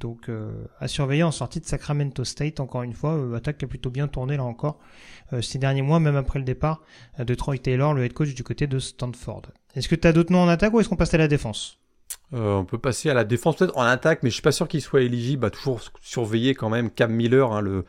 Donc 0.00 0.28
euh, 0.28 0.50
à 0.80 0.88
surveiller 0.88 1.22
en 1.22 1.30
sortie 1.30 1.60
de 1.60 1.66
Sacramento 1.66 2.24
State, 2.24 2.58
encore 2.58 2.82
une 2.82 2.94
fois, 2.94 3.12
euh, 3.12 3.34
attaque 3.34 3.58
qui 3.58 3.66
a 3.66 3.68
plutôt 3.68 3.90
bien 3.90 4.08
tourné 4.08 4.36
là 4.36 4.44
encore 4.44 4.78
euh, 5.32 5.42
ces 5.42 5.58
derniers 5.58 5.82
mois, 5.82 6.00
même 6.00 6.16
après 6.16 6.38
le 6.38 6.44
départ 6.44 6.82
de 7.18 7.34
Troy 7.34 7.58
Taylor, 7.58 7.92
le 7.94 8.04
head 8.04 8.14
coach 8.14 8.34
du 8.34 8.42
côté 8.42 8.66
de 8.66 8.78
Stanford. 8.78 9.42
Est-ce 9.74 9.88
que 9.88 9.94
tu 9.94 10.08
as 10.08 10.12
d'autres 10.12 10.32
noms 10.32 10.42
en 10.42 10.48
attaque 10.48 10.72
ou 10.72 10.80
est-ce 10.80 10.88
qu'on 10.88 10.96
passe 10.96 11.14
à 11.14 11.18
la 11.18 11.28
défense? 11.28 11.78
On 12.32 12.64
peut 12.64 12.78
passer 12.78 13.10
à 13.10 13.14
la 13.14 13.24
défense 13.24 13.56
peut-être 13.56 13.76
en 13.76 13.82
attaque, 13.82 14.22
mais 14.22 14.30
je 14.30 14.34
suis 14.34 14.42
pas 14.42 14.52
sûr 14.52 14.68
qu'il 14.68 14.80
soit 14.80 15.02
éligible. 15.02 15.42
Bah, 15.42 15.50
toujours 15.50 15.80
surveiller 16.00 16.54
quand 16.54 16.68
même 16.68 16.90
Cam 16.90 17.12
Miller, 17.12 17.52
hein, 17.52 17.60
le, 17.60 17.84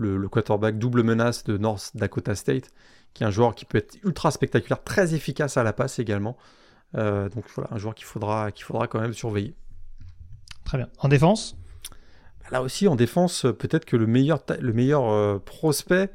le, 0.00 0.28
quarterback 0.28 0.78
double 0.78 1.02
menace 1.02 1.44
de 1.44 1.58
North 1.58 1.92
Dakota 1.94 2.34
State, 2.34 2.70
qui 3.14 3.22
est 3.22 3.26
un 3.26 3.30
joueur 3.30 3.54
qui 3.54 3.64
peut 3.64 3.78
être 3.78 3.98
ultra 4.04 4.30
spectaculaire, 4.30 4.82
très 4.82 5.14
efficace 5.14 5.56
à 5.56 5.62
la 5.62 5.72
passe 5.72 5.98
également. 5.98 6.36
donc 6.94 7.44
voilà, 7.54 7.70
un 7.72 7.78
joueur 7.78 7.94
qu'il 7.94 8.06
faudra, 8.06 8.50
qu'il 8.50 8.64
faudra 8.64 8.86
quand 8.88 9.00
même 9.00 9.14
surveiller. 9.14 9.54
Très 10.64 10.78
bien. 10.78 10.88
En 10.98 11.08
défense? 11.08 11.56
Là 12.50 12.62
aussi, 12.62 12.88
en 12.88 12.96
défense, 12.96 13.46
peut-être 13.58 13.84
que 13.84 13.96
le 13.96 14.06
meilleur, 14.06 14.42
le 14.60 14.72
meilleur 14.72 15.08
euh, 15.08 15.38
prospect 15.38 16.10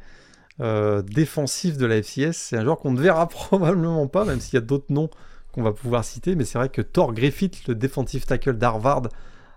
euh, 0.59 1.01
défensif 1.01 1.77
de 1.77 1.85
la 1.85 2.01
FCS, 2.01 2.33
c'est 2.33 2.57
un 2.57 2.63
joueur 2.63 2.79
qu'on 2.79 2.91
ne 2.91 2.99
verra 2.99 3.27
probablement 3.29 4.07
pas, 4.07 4.25
même 4.25 4.39
s'il 4.39 4.55
y 4.55 4.57
a 4.57 4.61
d'autres 4.61 4.91
noms 4.91 5.09
qu'on 5.53 5.63
va 5.63 5.71
pouvoir 5.71 6.03
citer. 6.03 6.35
Mais 6.35 6.43
c'est 6.43 6.57
vrai 6.57 6.69
que 6.69 6.81
Thor 6.81 7.13
Griffith, 7.13 7.67
le 7.67 7.75
defensive 7.75 8.25
tackle 8.25 8.57
d'Harvard, 8.57 9.03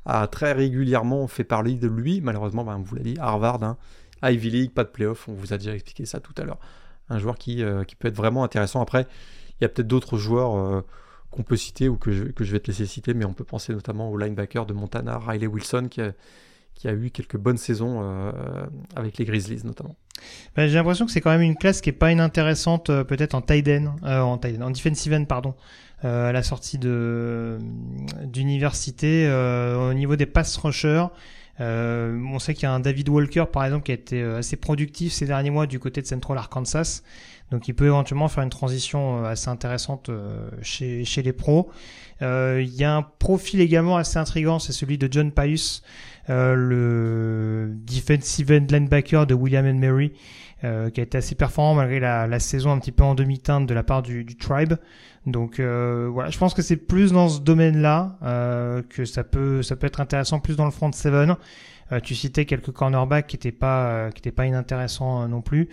a 0.05 0.27
très 0.29 0.53
régulièrement 0.53 1.27
fait 1.27 1.45
parler 1.45 1.75
de 1.75 1.89
lui. 1.89 2.21
Malheureusement, 2.21 2.65
ben, 2.65 2.77
on 2.77 2.83
vous 2.83 2.95
l'a 2.95 3.03
dit, 3.03 3.17
Harvard, 3.19 3.63
hein, 3.63 3.77
Ivy 4.23 4.51
League, 4.51 4.71
pas 4.73 4.85
de 4.85 4.91
playoff, 4.91 5.29
on 5.29 5.33
vous 5.33 5.53
a 5.53 5.59
déjà 5.59 5.75
expliqué 5.75 6.07
ça 6.07 6.21
tout 6.21 6.35
à 6.37 6.45
l'heure. 6.45 6.59
Un 7.09 7.19
joueur 7.19 7.39
qui, 7.39 7.63
euh, 7.63 7.85
qui, 7.85 7.97
peut 7.97 8.09
être 8.09 8.17
vraiment 8.17 8.45
intéressant. 8.45 8.81
Après, 8.81 9.07
il 9.61 9.63
y 9.63 9.65
a 9.65 9.69
peut-être 9.69 9.89
d'autres 9.89 10.19
joueurs 10.19 10.85
qu'on 11.31 11.43
peut 11.43 11.57
citer 11.57 11.89
ou 11.89 11.97
que 11.97 12.13
je, 12.13 12.25
que 12.25 12.45
je, 12.45 12.53
vais 12.53 12.61
te 12.61 12.69
laisser 12.69 12.87
citer, 12.87 13.15
mais 13.15 13.25
on 13.25 13.33
peut 13.33 13.45
penser 13.45 13.73
notamment 13.73 14.11
au 14.11 14.17
linebacker 14.17 14.67
de 14.67 14.73
Montana, 14.73 15.19
Riley 15.19 15.47
Wilson, 15.47 15.89
qui 15.91 16.01
a, 16.01 16.13
qui 16.79 16.87
a 16.87 16.93
eu 16.93 17.11
quelques 17.11 17.37
bonnes 17.37 17.59
saisons 17.59 18.01
euh, 18.03 18.31
avec 18.95 19.19
les 19.19 19.25
Grizzlies 19.25 19.63
notamment. 19.65 19.97
Ben, 20.55 20.69
j'ai 20.69 20.77
l'impression 20.77 21.07
que 21.07 21.13
c'est 21.13 21.21
quand 21.21 21.31
même 21.31 21.43
une 21.43 21.57
classe 21.57 21.81
qui 21.81 21.91
est 21.91 21.93
pas 21.93 22.13
inintéressante 22.13 22.89
euh, 22.89 23.03
peut-être 23.03 23.35
en 23.35 23.43
tight 23.43 23.67
end, 23.69 23.97
euh, 24.05 24.21
en, 24.21 24.39
en 24.39 24.71
defensive 24.71 25.13
end 25.13 25.25
pardon, 25.25 25.55
à 26.03 26.31
la 26.31 26.45
sortie 26.45 26.79
de 26.79 27.59
d'université 28.23 29.29
au 29.29 29.93
niveau 29.95 30.15
des 30.15 30.27
pass 30.27 30.57
rushers. 30.57 31.07
On 31.61 32.39
sait 32.39 32.55
qu'il 32.55 32.65
y 32.65 32.67
a 32.67 32.73
un 32.73 32.81
David 32.81 33.09
Walker 33.09 33.45
par 33.53 33.65
exemple 33.65 33.85
qui 33.85 33.93
a 33.93 33.95
été 33.95 34.23
assez 34.23 34.57
productif 34.57 35.13
ces 35.13 35.27
derniers 35.27 35.51
mois 35.51 35.67
du 35.67 35.79
côté 35.79 36.01
de 36.03 36.07
Central 36.07 36.39
Arkansas. 36.39 37.03
Donc 37.51 37.67
il 37.67 37.75
peut 37.75 37.87
éventuellement 37.87 38.29
faire 38.29 38.45
une 38.45 38.51
transition 38.51 39.25
assez 39.25 39.49
intéressante 39.49 40.11
chez, 40.63 41.05
chez 41.05 41.23
les 41.23 41.33
pros. 41.33 41.71
Il 42.21 42.75
y 42.75 42.85
a 42.85 42.95
un 42.95 43.03
profil 43.03 43.61
également 43.61 43.97
assez 43.97 44.19
intrigant, 44.19 44.59
c'est 44.59 44.73
celui 44.73 44.99
de 44.99 45.09
John 45.11 45.33
Pius, 45.33 45.83
le 46.29 47.73
defensive 47.87 48.53
end 48.53 48.67
linebacker 48.71 49.27
de 49.27 49.35
William 49.35 49.67
and 49.67 49.79
Mary, 49.79 50.13
euh, 50.65 50.91
qui 50.91 51.01
a 51.01 51.03
été 51.03 51.19
assez 51.19 51.35
performant 51.35 51.75
malgré 51.75 52.01
la, 52.01 52.27
la, 52.27 52.41
saison 52.41 52.73
un 52.73 52.79
petit 52.79 52.93
peu 52.93 53.05
en 53.05 53.15
demi-teinte 53.15 53.67
de 53.67 53.75
la 53.75 53.83
part 53.83 54.03
du, 54.03 54.25
du 54.25 54.37
Tribe. 54.37 54.75
Donc 55.27 55.61
euh, 55.61 56.09
voilà, 56.13 56.31
je 56.31 56.39
pense 56.39 56.55
que 56.55 56.63
c'est 56.63 56.77
plus 56.77 57.13
dans 57.13 57.29
ce 57.29 57.41
domaine-là 57.41 58.19
euh, 58.23 58.83
que 58.89 59.05
ça 59.05 59.25
peut 59.25 59.63
ça 59.63 59.77
peut 59.77 59.87
être 59.87 60.01
intéressant, 60.01 60.41
plus 60.41 60.57
dans 60.57 60.65
le 60.65 60.71
front 60.71 60.91
seven. 60.93 61.37
Euh, 61.93 62.01
tu 62.01 62.15
citais 62.15 62.45
quelques 62.45 62.73
cornerbacks 62.73 63.27
qui 63.27 63.37
étaient 63.37 63.53
pas 63.53 64.11
qui 64.13 64.21
étaient 64.21 64.33
pas 64.33 64.47
inintéressants 64.47 65.29
non 65.29 65.43
plus. 65.43 65.69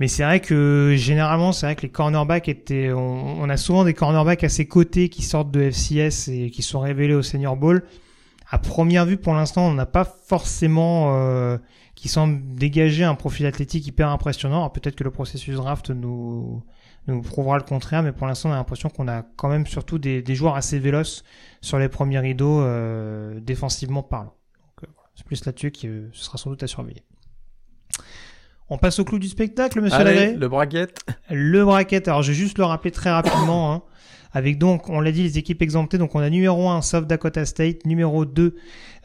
Mais 0.00 0.08
c'est 0.08 0.24
vrai 0.24 0.40
que 0.40 0.94
généralement, 0.96 1.52
c'est 1.52 1.66
vrai 1.66 1.76
que 1.76 1.82
les 1.82 1.90
cornerbacks 1.90 2.48
étaient. 2.48 2.92
On, 2.92 3.40
on, 3.40 3.48
a 3.48 3.56
souvent 3.56 3.84
des 3.84 3.94
cornerbacks 3.94 4.42
à 4.42 4.48
ses 4.48 4.66
côtés 4.66 5.08
qui 5.08 5.22
sortent 5.22 5.52
de 5.52 5.70
FCS 5.70 6.28
et 6.28 6.50
qui 6.50 6.62
sont 6.62 6.80
révélés 6.80 7.14
au 7.14 7.22
Senior 7.22 7.56
Bowl. 7.56 7.84
À 8.50 8.58
première 8.58 9.06
vue, 9.06 9.16
pour 9.16 9.34
l'instant, 9.34 9.66
on 9.66 9.74
n'a 9.74 9.86
pas 9.86 10.04
forcément 10.04 11.14
euh, 11.16 11.58
qui 11.94 12.08
semble 12.08 12.54
dégager 12.54 13.04
un 13.04 13.14
profil 13.14 13.46
athlétique 13.46 13.86
hyper 13.86 14.08
impressionnant. 14.08 14.68
Peut-être 14.70 14.96
que 14.96 15.04
le 15.04 15.10
processus 15.10 15.56
draft 15.56 15.90
nous, 15.90 16.62
nous 17.06 17.22
prouvera 17.22 17.56
le 17.56 17.62
contraire, 17.64 18.02
mais 18.02 18.12
pour 18.12 18.26
l'instant, 18.26 18.50
on 18.50 18.52
a 18.52 18.56
l'impression 18.56 18.88
qu'on 18.88 19.08
a 19.08 19.22
quand 19.36 19.48
même 19.48 19.66
surtout 19.66 19.98
des, 19.98 20.22
des, 20.22 20.34
joueurs 20.34 20.56
assez 20.56 20.78
véloces 20.78 21.24
sur 21.60 21.78
les 21.78 21.88
premiers 21.88 22.18
rideaux 22.18 22.60
euh, 22.60 23.38
défensivement 23.40 24.02
parlant. 24.02 24.34
Donc, 24.80 24.88
euh, 24.88 24.92
c'est 25.14 25.24
plus 25.24 25.44
là-dessus 25.44 25.70
que 25.70 26.10
ce 26.12 26.24
sera 26.24 26.38
sans 26.38 26.50
doute 26.50 26.62
à 26.62 26.66
surveiller. 26.66 27.04
On 28.70 28.78
passe 28.78 28.98
au 28.98 29.04
clou 29.04 29.18
du 29.18 29.28
spectacle, 29.28 29.80
monsieur 29.80 29.98
Allez, 29.98 30.14
Lagré. 30.14 30.34
Le 30.36 30.48
bracket. 30.48 30.98
Le 31.30 31.64
bracket. 31.64 32.08
Alors, 32.08 32.22
je 32.22 32.32
vais 32.32 32.38
juste 32.38 32.58
le 32.58 32.64
rappeler 32.64 32.90
très 32.90 33.10
rapidement. 33.10 33.72
Hein 33.72 33.82
avec 34.34 34.58
donc, 34.58 34.90
on 34.90 35.00
l'a 35.00 35.12
dit, 35.12 35.22
les 35.22 35.38
équipes 35.38 35.62
exemptées. 35.62 35.96
Donc 35.96 36.14
on 36.14 36.18
a 36.18 36.28
numéro 36.28 36.68
1 36.68 36.82
South 36.82 37.06
Dakota 37.06 37.46
State, 37.46 37.86
numéro 37.86 38.24
2 38.24 38.56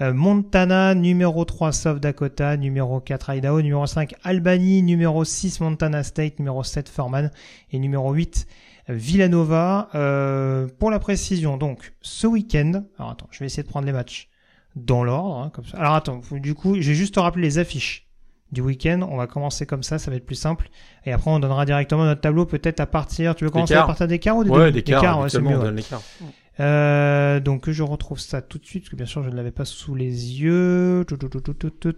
euh, 0.01 0.13
Montana, 0.13 0.95
numéro 0.95 1.45
3 1.45 1.71
South 1.71 1.99
Dakota, 1.99 2.57
numéro 2.57 2.99
4 2.99 3.35
Idaho, 3.35 3.61
numéro 3.61 3.85
5 3.85 4.15
Albany, 4.23 4.81
numéro 4.81 5.23
6 5.23 5.61
Montana 5.61 6.03
State, 6.03 6.39
numéro 6.39 6.63
7 6.63 6.89
Furman 6.89 7.31
et 7.71 7.77
numéro 7.77 8.11
8 8.11 8.47
Villanova. 8.89 9.89
Euh, 9.93 10.67
pour 10.79 10.89
la 10.89 10.97
précision, 10.99 11.57
donc 11.57 11.93
ce 12.01 12.25
week-end, 12.25 12.83
alors 12.97 13.11
attends, 13.11 13.27
je 13.29 13.39
vais 13.39 13.45
essayer 13.45 13.63
de 13.63 13.67
prendre 13.67 13.85
les 13.85 13.93
matchs 13.93 14.29
dans 14.75 15.03
l'ordre, 15.03 15.37
hein. 15.37 15.51
Alors 15.73 15.93
attends, 15.93 16.21
du 16.31 16.55
coup, 16.55 16.75
j'ai 16.79 16.95
juste 16.95 17.15
te 17.15 17.19
rappeler 17.19 17.43
les 17.43 17.57
affiches 17.59 18.09
du 18.51 18.61
week-end. 18.61 19.07
On 19.09 19.17
va 19.17 19.27
commencer 19.27 19.65
comme 19.65 19.83
ça, 19.83 19.99
ça 19.99 20.09
va 20.09 20.17
être 20.17 20.25
plus 20.25 20.35
simple. 20.35 20.69
Et 21.09 21.11
après, 21.11 21.31
on 21.31 21.39
donnera 21.39 21.65
directement 21.65 22.05
notre 22.05 22.21
tableau, 22.21 22.45
peut-être 22.45 22.79
à 22.79 22.85
partir. 22.85 23.35
Tu 23.35 23.43
veux 23.43 23.49
commencer 23.49 23.73
à 23.73 23.83
partir 23.83 24.07
des 24.07 24.19
quarts 24.19 24.37
ou 24.37 24.43
des 24.43 24.49
Ouais, 24.49 24.71
des 24.71 24.83
quarts, 24.83 25.21
ouais, 25.21 25.29
c'est 25.29 25.41
mieux. 25.41 25.59
Euh, 26.59 27.39
donc 27.39 27.69
je 27.69 27.83
retrouve 27.83 28.19
ça 28.19 28.41
tout 28.41 28.57
de 28.57 28.65
suite, 28.65 28.83
parce 28.83 28.89
que 28.89 28.97
bien 28.97 29.05
sûr, 29.05 29.23
je 29.23 29.29
ne 29.29 29.35
l'avais 29.35 29.51
pas 29.51 29.65
sous 29.65 29.95
les 29.95 30.41
yeux. 30.41 31.05
Tout, 31.07 31.17
tout, 31.17 31.29
tout, 31.29 31.39
tout, 31.39 31.53
tout, 31.53 31.69
tout. 31.69 31.95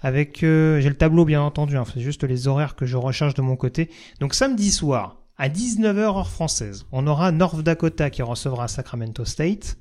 Avec, 0.00 0.42
euh, 0.42 0.80
j'ai 0.80 0.88
le 0.88 0.94
tableau 0.94 1.24
bien 1.24 1.42
entendu. 1.42 1.76
Hein, 1.76 1.84
c'est 1.92 2.00
juste 2.00 2.24
les 2.24 2.48
horaires 2.48 2.76
que 2.76 2.86
je 2.86 2.96
recherche 2.96 3.34
de 3.34 3.42
mon 3.42 3.56
côté. 3.56 3.90
Donc 4.20 4.34
samedi 4.34 4.70
soir. 4.70 5.16
À 5.36 5.48
19h 5.48 5.96
heure 5.96 6.28
française, 6.28 6.84
on 6.92 7.06
aura 7.06 7.32
North 7.32 7.62
Dakota 7.62 8.10
qui 8.10 8.20
recevra 8.20 8.68
Sacramento 8.68 9.24
State. 9.24 9.78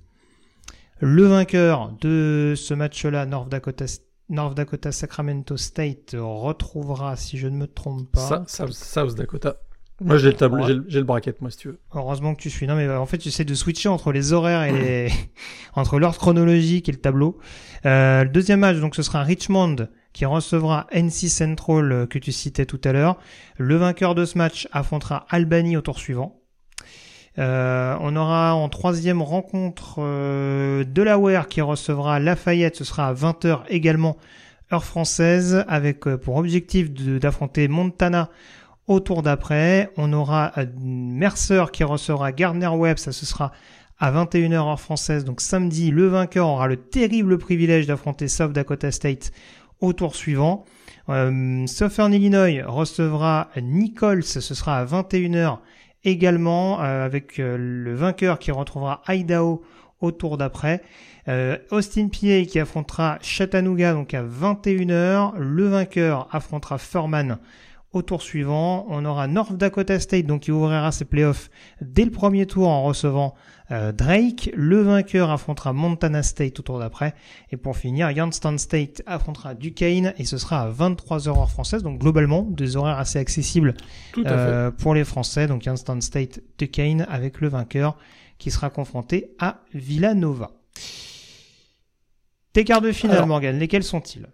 Le 1.01 1.23
vainqueur 1.23 1.93
de 1.99 2.53
ce 2.55 2.73
match-là, 2.73 3.25
North 3.25 3.49
Dakota 3.49 3.85
State, 3.85 4.08
North 4.29 4.55
Dakota 4.55 4.91
Sacramento 4.91 5.57
State 5.57 6.15
retrouvera, 6.17 7.15
si 7.15 7.37
je 7.37 7.47
ne 7.47 7.57
me 7.57 7.67
trompe 7.67 8.11
pas. 8.11 8.43
South, 8.47 8.71
South 8.73 9.15
Dakota. 9.15 9.57
Moi 10.01 10.17
j'ai 10.17 10.27
le 10.27 10.33
tableau, 10.33 10.65
ouais. 10.65 10.81
j'ai 10.87 10.99
le 10.99 11.05
bracket, 11.05 11.41
moi 11.41 11.51
si 11.51 11.57
tu 11.57 11.67
veux. 11.69 11.79
Heureusement 11.93 12.33
que 12.33 12.41
tu 12.41 12.49
suis. 12.49 12.67
Non 12.67 12.75
mais 12.75 12.89
en 12.89 13.05
fait 13.05 13.21
j'essaie 13.21 13.43
de 13.43 13.53
switcher 13.53 13.89
entre 13.89 14.11
les 14.13 14.31
horaires 14.31 14.63
et 14.63 14.71
les... 14.71 15.11
entre 15.75 15.99
l'ordre 15.99 16.17
chronologique 16.17 16.87
et 16.87 16.91
le 16.91 16.99
tableau. 16.99 17.37
Euh, 17.85 18.23
le 18.23 18.29
deuxième 18.29 18.61
match 18.61 18.77
donc 18.77 18.95
ce 18.95 19.03
sera 19.03 19.23
Richmond 19.23 19.89
qui 20.13 20.25
recevra 20.25 20.87
NC 20.93 21.29
Central 21.29 21.91
euh, 21.91 22.05
que 22.05 22.17
tu 22.17 22.31
citais 22.31 22.65
tout 22.65 22.79
à 22.85 22.93
l'heure. 22.93 23.17
Le 23.57 23.75
vainqueur 23.75 24.15
de 24.15 24.23
ce 24.23 24.37
match 24.37 24.69
affrontera 24.71 25.25
Albany 25.29 25.75
au 25.75 25.81
tour 25.81 25.99
suivant. 25.99 26.38
Euh, 27.37 27.95
on 28.01 28.15
aura 28.15 28.55
en 28.55 28.69
troisième 28.69 29.21
rencontre 29.21 29.95
euh, 29.99 30.83
Delaware 30.83 31.47
qui 31.47 31.61
recevra 31.61 32.19
Lafayette, 32.19 32.75
ce 32.75 32.83
sera 32.83 33.07
à 33.07 33.13
20h 33.13 33.61
également 33.69 34.17
heure 34.73 34.83
française, 34.83 35.63
avec 35.67 36.07
euh, 36.07 36.17
pour 36.17 36.37
objectif 36.37 36.91
d'affronter 36.91 37.67
Montana 37.67 38.29
au 38.87 38.99
tour 38.99 39.21
d'après. 39.21 39.91
On 39.97 40.11
aura 40.11 40.51
Mercer 40.81 41.65
qui 41.71 41.83
recevra 41.83 42.31
Gardner 42.31 42.67
Webb, 42.67 42.97
ça 42.97 43.11
ce 43.11 43.25
sera 43.25 43.51
à 43.99 44.11
21h 44.11 44.53
heure 44.53 44.79
française, 44.79 45.25
donc 45.25 45.41
samedi, 45.41 45.91
le 45.91 46.07
vainqueur 46.07 46.47
aura 46.47 46.67
le 46.67 46.77
terrible 46.77 47.37
privilège 47.37 47.85
d'affronter 47.85 48.27
South 48.27 48.53
Dakota 48.53 48.91
State 48.91 49.31
au 49.81 49.93
tour 49.93 50.15
suivant. 50.15 50.65
Euh, 51.09 51.65
Southern 51.67 52.13
Illinois 52.13 52.63
recevra 52.65 53.49
Nichols, 53.61 54.23
ce 54.23 54.41
sera 54.41 54.77
à 54.77 54.85
21h 54.85 55.59
également 56.03 56.81
euh, 56.81 57.05
avec 57.05 57.39
euh, 57.39 57.57
le 57.57 57.93
vainqueur 57.93 58.39
qui 58.39 58.51
retrouvera 58.51 59.01
Idaho 59.07 59.63
au 60.01 60.11
tour 60.11 60.37
d'après. 60.37 60.81
Euh, 61.27 61.57
Austin 61.71 62.07
PA 62.07 62.43
qui 62.45 62.59
affrontera 62.59 63.17
Chattanooga 63.21 63.93
donc 63.93 64.13
à 64.13 64.23
21h. 64.23 65.37
Le 65.37 65.67
vainqueur 65.67 66.27
affrontera 66.31 66.77
Furman 66.77 67.37
au 67.91 68.01
tour 68.01 68.21
suivant. 68.21 68.85
On 68.89 69.03
aura 69.05 69.27
North 69.27 69.53
Dakota 69.53 69.99
State 69.99 70.25
donc 70.25 70.41
qui 70.41 70.51
ouvrira 70.51 70.91
ses 70.91 71.05
playoffs 71.05 71.49
dès 71.81 72.05
le 72.05 72.11
premier 72.11 72.45
tour 72.45 72.67
en 72.67 72.83
recevant 72.83 73.35
euh, 73.71 73.91
Drake. 73.91 74.49
Le 74.55 74.81
vainqueur 74.81 75.29
affrontera 75.29 75.73
Montana 75.73 76.23
State 76.23 76.59
au 76.59 76.63
tour 76.63 76.79
d'après. 76.79 77.13
Et 77.51 77.57
pour 77.57 77.77
finir, 77.77 78.11
Youngstown 78.11 78.57
State 78.57 79.01
affrontera 79.05 79.53
Duquesne 79.53 80.13
et 80.17 80.25
ce 80.25 80.37
sera 80.37 80.61
à 80.61 80.69
23h 80.69 81.29
heure 81.29 81.49
française. 81.49 81.83
Donc 81.83 81.99
globalement, 81.99 82.43
des 82.43 82.75
horaires 82.77 82.99
assez 82.99 83.19
accessibles 83.19 83.75
euh, 84.17 84.71
pour 84.71 84.93
les 84.93 85.03
Français. 85.03 85.47
Donc 85.47 85.65
Youngstown 85.65 86.01
State, 86.01 86.41
Duquesne 86.57 87.05
avec 87.09 87.41
le 87.41 87.49
vainqueur 87.49 87.97
qui 88.37 88.51
sera 88.51 88.69
confronté 88.69 89.35
à 89.39 89.61
Villanova. 89.73 90.51
Tes 92.53 92.63
quarts 92.63 92.81
de 92.81 92.91
finale, 92.91 93.17
Alors, 93.17 93.27
Morgan, 93.27 93.59
lesquels 93.59 93.83
sont-ils? 93.83 94.27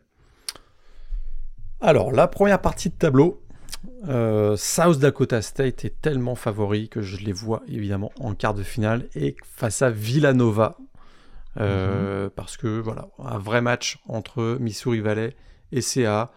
Alors, 1.82 2.12
la 2.12 2.28
première 2.28 2.62
partie 2.62 2.90
de 2.90 2.94
tableau, 2.94 3.45
euh, 4.08 4.56
South 4.58 5.00
Dakota 5.00 5.42
State 5.42 5.86
est 5.86 6.02
tellement 6.02 6.36
favori 6.36 6.90
que 6.90 7.02
je 7.02 7.18
les 7.18 7.32
vois 7.32 7.64
évidemment 7.68 8.12
en 8.20 8.36
quart 8.36 8.54
de 8.54 8.64
finale 8.64 9.08
et 9.16 9.36
face 9.44 9.82
à 9.82 9.90
Villanova. 9.90 10.78
Euh, 11.58 12.26
mm 12.26 12.28
-hmm. 12.28 12.30
Parce 12.32 12.58
que 12.58 12.80
voilà, 12.80 13.10
un 13.20 13.38
vrai 13.38 13.62
match 13.62 14.00
entre 14.08 14.58
Missouri 14.60 15.00
Valley 15.00 15.36
et 15.72 15.82
CA. 15.82 16.32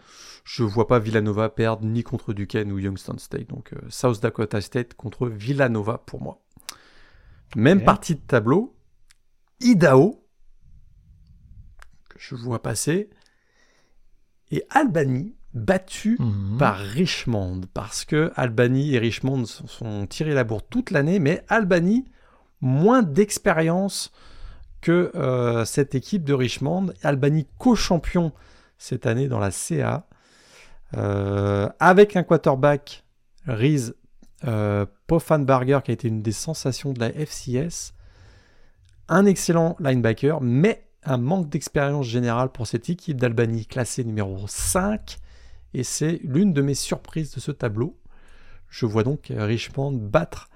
Je 0.44 0.62
vois 0.62 0.86
pas 0.86 0.98
Villanova 0.98 1.50
perdre 1.50 1.84
ni 1.84 2.02
contre 2.02 2.32
Duquesne 2.32 2.72
ou 2.72 2.78
Youngstown 2.78 3.18
State. 3.18 3.48
Donc 3.48 3.72
euh, 3.72 3.78
South 3.90 4.20
Dakota 4.22 4.60
State 4.60 4.94
contre 4.94 5.28
Villanova 5.28 5.98
pour 5.98 6.22
moi. 6.22 6.40
Même 7.56 7.78
okay. 7.78 7.84
partie 7.84 8.14
de 8.14 8.20
tableau. 8.20 8.74
Idaho, 9.60 10.24
que 12.08 12.18
je 12.18 12.34
vois 12.34 12.62
passer. 12.62 13.10
Et 14.50 14.62
Albany, 14.70 15.34
battu 15.58 16.16
mmh. 16.18 16.56
par 16.58 16.78
Richmond 16.78 17.62
parce 17.74 18.04
que 18.04 18.32
Albany 18.36 18.94
et 18.94 18.98
Richmond 18.98 19.44
sont, 19.44 19.66
sont 19.66 20.06
tirés 20.06 20.34
la 20.34 20.44
bourre 20.44 20.62
toute 20.62 20.90
l'année, 20.90 21.18
mais 21.18 21.44
Albany 21.48 22.04
moins 22.60 23.02
d'expérience 23.02 24.12
que 24.80 25.10
euh, 25.14 25.64
cette 25.64 25.94
équipe 25.94 26.24
de 26.24 26.34
Richmond. 26.34 26.92
Albany 27.02 27.46
co-champion 27.58 28.32
cette 28.78 29.06
année 29.06 29.28
dans 29.28 29.38
la 29.38 29.50
CA 29.50 30.06
euh, 30.96 31.68
avec 31.80 32.16
un 32.16 32.22
quarterback 32.22 33.04
Riz 33.46 33.92
euh, 34.46 34.86
Poffanbarger 35.06 35.80
qui 35.84 35.90
a 35.90 35.94
été 35.94 36.08
une 36.08 36.22
des 36.22 36.32
sensations 36.32 36.92
de 36.92 37.00
la 37.00 37.10
FCS, 37.10 37.92
un 39.08 39.26
excellent 39.26 39.76
linebacker, 39.80 40.40
mais 40.40 40.84
un 41.04 41.18
manque 41.18 41.48
d'expérience 41.48 42.06
générale 42.06 42.50
pour 42.50 42.66
cette 42.66 42.88
équipe 42.90 43.18
d'Albany 43.18 43.66
classée 43.66 44.04
numéro 44.04 44.46
5 44.46 45.18
et 45.74 45.82
c'est 45.82 46.20
l'une 46.22 46.52
de 46.52 46.62
mes 46.62 46.74
surprises 46.74 47.34
de 47.34 47.40
ce 47.40 47.50
tableau. 47.50 47.98
Je 48.68 48.86
vois 48.86 49.02
donc 49.02 49.32
Richmond 49.34 49.92
battre 49.92 50.48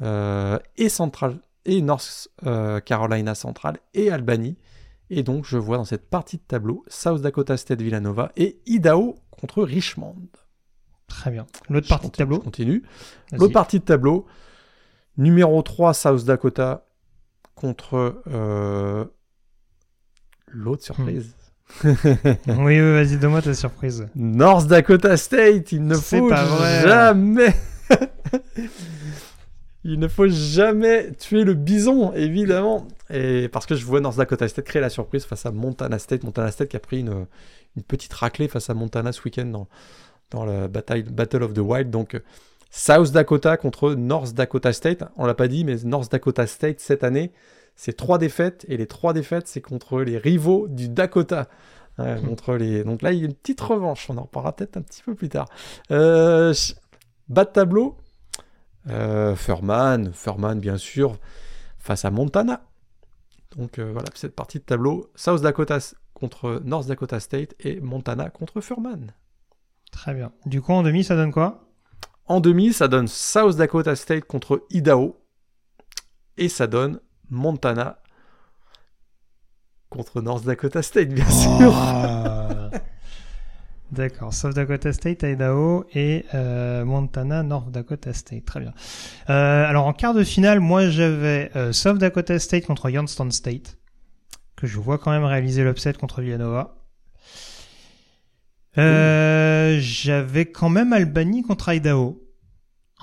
euh, 0.00 0.58
et 0.76 0.88
Central 0.88 1.38
et 1.64 1.80
North 1.80 2.28
euh, 2.46 2.80
Carolina 2.80 3.34
Central 3.34 3.78
et 3.94 4.10
Albany. 4.10 4.56
Et 5.10 5.22
donc 5.22 5.44
je 5.44 5.58
vois 5.58 5.76
dans 5.76 5.84
cette 5.84 6.08
partie 6.08 6.38
de 6.38 6.42
tableau 6.42 6.84
South 6.88 7.20
Dakota 7.20 7.56
State 7.56 7.82
Villanova 7.82 8.32
et 8.36 8.60
Idaho 8.66 9.16
contre 9.30 9.62
Richmond. 9.62 10.16
Très 11.06 11.30
bien. 11.30 11.46
L'autre 11.68 11.88
partie 11.88 12.08
de 12.08 12.12
tableau 12.12 12.36
Je 12.36 12.44
continue. 12.44 12.82
L'autre 13.32 13.52
partie 13.52 13.78
de 13.78 13.84
tableau, 13.84 14.26
Numéro 15.18 15.60
3, 15.60 15.92
South 15.92 16.24
Dakota 16.24 16.86
contre 17.54 18.22
euh, 18.28 19.04
l'autre 20.46 20.82
surprise. 20.82 21.36
Oui, 21.84 21.94
oui, 22.46 22.92
vas-y, 22.92 23.16
donne-moi 23.16 23.42
ta 23.42 23.54
surprise. 23.54 24.06
North 24.14 24.66
Dakota 24.66 25.16
State, 25.16 25.72
il 25.72 25.84
ne 25.84 25.94
faut 25.94 26.28
jamais. 26.28 27.54
il 29.84 29.98
ne 29.98 30.08
faut 30.08 30.28
jamais 30.28 31.12
tuer 31.12 31.44
le 31.44 31.54
bison, 31.54 32.12
évidemment. 32.12 32.86
Et 33.10 33.48
parce 33.48 33.66
que 33.66 33.74
je 33.74 33.84
vois 33.84 34.00
North 34.00 34.16
Dakota 34.16 34.48
State 34.48 34.64
créer 34.64 34.82
la 34.82 34.90
surprise 34.90 35.24
face 35.24 35.46
à 35.46 35.50
Montana 35.50 35.98
State. 35.98 36.24
Montana 36.24 36.50
State 36.50 36.68
qui 36.68 36.76
a 36.76 36.80
pris 36.80 37.00
une, 37.00 37.26
une 37.76 37.82
petite 37.82 38.12
raclée 38.12 38.48
face 38.48 38.70
à 38.70 38.74
Montana 38.74 39.12
ce 39.12 39.22
week-end 39.24 39.46
dans, 39.46 39.68
dans 40.30 40.44
la 40.44 40.68
bataille, 40.68 41.02
Battle 41.02 41.42
of 41.42 41.54
the 41.54 41.58
Wild. 41.58 41.90
Donc, 41.90 42.20
South 42.70 43.12
Dakota 43.12 43.56
contre 43.56 43.94
North 43.94 44.32
Dakota 44.34 44.72
State. 44.72 45.04
On 45.16 45.26
l'a 45.26 45.34
pas 45.34 45.48
dit, 45.48 45.64
mais 45.64 45.76
North 45.84 46.10
Dakota 46.10 46.46
State 46.46 46.80
cette 46.80 47.04
année, 47.04 47.32
c'est 47.82 47.96
trois 47.96 48.18
défaites. 48.18 48.64
Et 48.68 48.76
les 48.76 48.86
trois 48.86 49.12
défaites, 49.12 49.48
c'est 49.48 49.60
contre 49.60 50.02
les 50.02 50.16
rivaux 50.16 50.68
du 50.68 50.88
Dakota. 50.88 51.48
contre 52.24 52.54
les... 52.54 52.84
Donc 52.84 53.02
là, 53.02 53.10
il 53.10 53.18
y 53.18 53.22
a 53.22 53.24
une 53.24 53.34
petite 53.34 53.60
revanche. 53.60 54.08
On 54.08 54.16
en 54.18 54.22
reparlera 54.22 54.54
peut-être 54.54 54.76
un 54.76 54.82
petit 54.82 55.02
peu 55.02 55.16
plus 55.16 55.28
tard. 55.28 55.48
Euh, 55.90 56.54
bas 57.28 57.44
de 57.44 57.50
tableau. 57.50 57.96
Euh, 58.88 59.34
Furman, 59.34 60.12
Furman 60.12 60.60
bien 60.60 60.76
sûr, 60.76 61.18
face 61.78 62.04
à 62.04 62.12
Montana. 62.12 62.62
Donc 63.56 63.80
euh, 63.80 63.90
voilà, 63.92 64.08
cette 64.14 64.36
partie 64.36 64.60
de 64.60 64.64
tableau. 64.64 65.10
South 65.16 65.42
Dakota 65.42 65.78
contre 66.14 66.62
North 66.64 66.86
Dakota 66.86 67.18
State 67.18 67.56
et 67.58 67.80
Montana 67.80 68.30
contre 68.30 68.60
Furman. 68.60 69.12
Très 69.90 70.14
bien. 70.14 70.30
Du 70.46 70.62
coup, 70.62 70.72
en 70.72 70.84
demi, 70.84 71.02
ça 71.02 71.16
donne 71.16 71.32
quoi? 71.32 71.64
En 72.26 72.38
demi, 72.38 72.72
ça 72.72 72.86
donne 72.86 73.08
South 73.08 73.56
Dakota 73.56 73.96
State 73.96 74.24
contre 74.24 74.64
Idaho. 74.70 75.18
Et 76.36 76.48
ça 76.48 76.68
donne 76.68 77.00
Montana 77.32 77.98
contre 79.88 80.20
North 80.20 80.44
Dakota 80.44 80.82
State, 80.82 81.08
bien 81.08 81.24
oh. 81.28 81.32
sûr. 81.32 82.70
D'accord, 83.90 84.32
South 84.32 84.54
Dakota 84.54 84.92
State, 84.92 85.22
Idaho 85.22 85.84
et 85.94 86.24
euh, 86.34 86.82
Montana, 86.84 87.42
North 87.42 87.70
Dakota 87.70 88.14
State. 88.14 88.44
Très 88.46 88.60
bien. 88.60 88.72
Euh, 89.28 89.66
alors 89.66 89.86
en 89.86 89.92
quart 89.92 90.14
de 90.14 90.24
finale, 90.24 90.60
moi 90.60 90.88
j'avais 90.88 91.50
euh, 91.56 91.72
South 91.72 91.98
Dakota 91.98 92.38
State 92.38 92.64
contre 92.64 92.88
Youngstown 92.88 93.30
State, 93.30 93.76
que 94.56 94.66
je 94.66 94.78
vois 94.78 94.96
quand 94.96 95.10
même 95.10 95.24
réaliser 95.24 95.62
l'upset 95.62 95.92
contre 95.92 96.22
Villanova. 96.22 96.76
J'avais 98.76 100.46
quand 100.46 100.70
même 100.70 100.94
Albany 100.94 101.42
contre 101.42 101.70
Idaho 101.70 102.21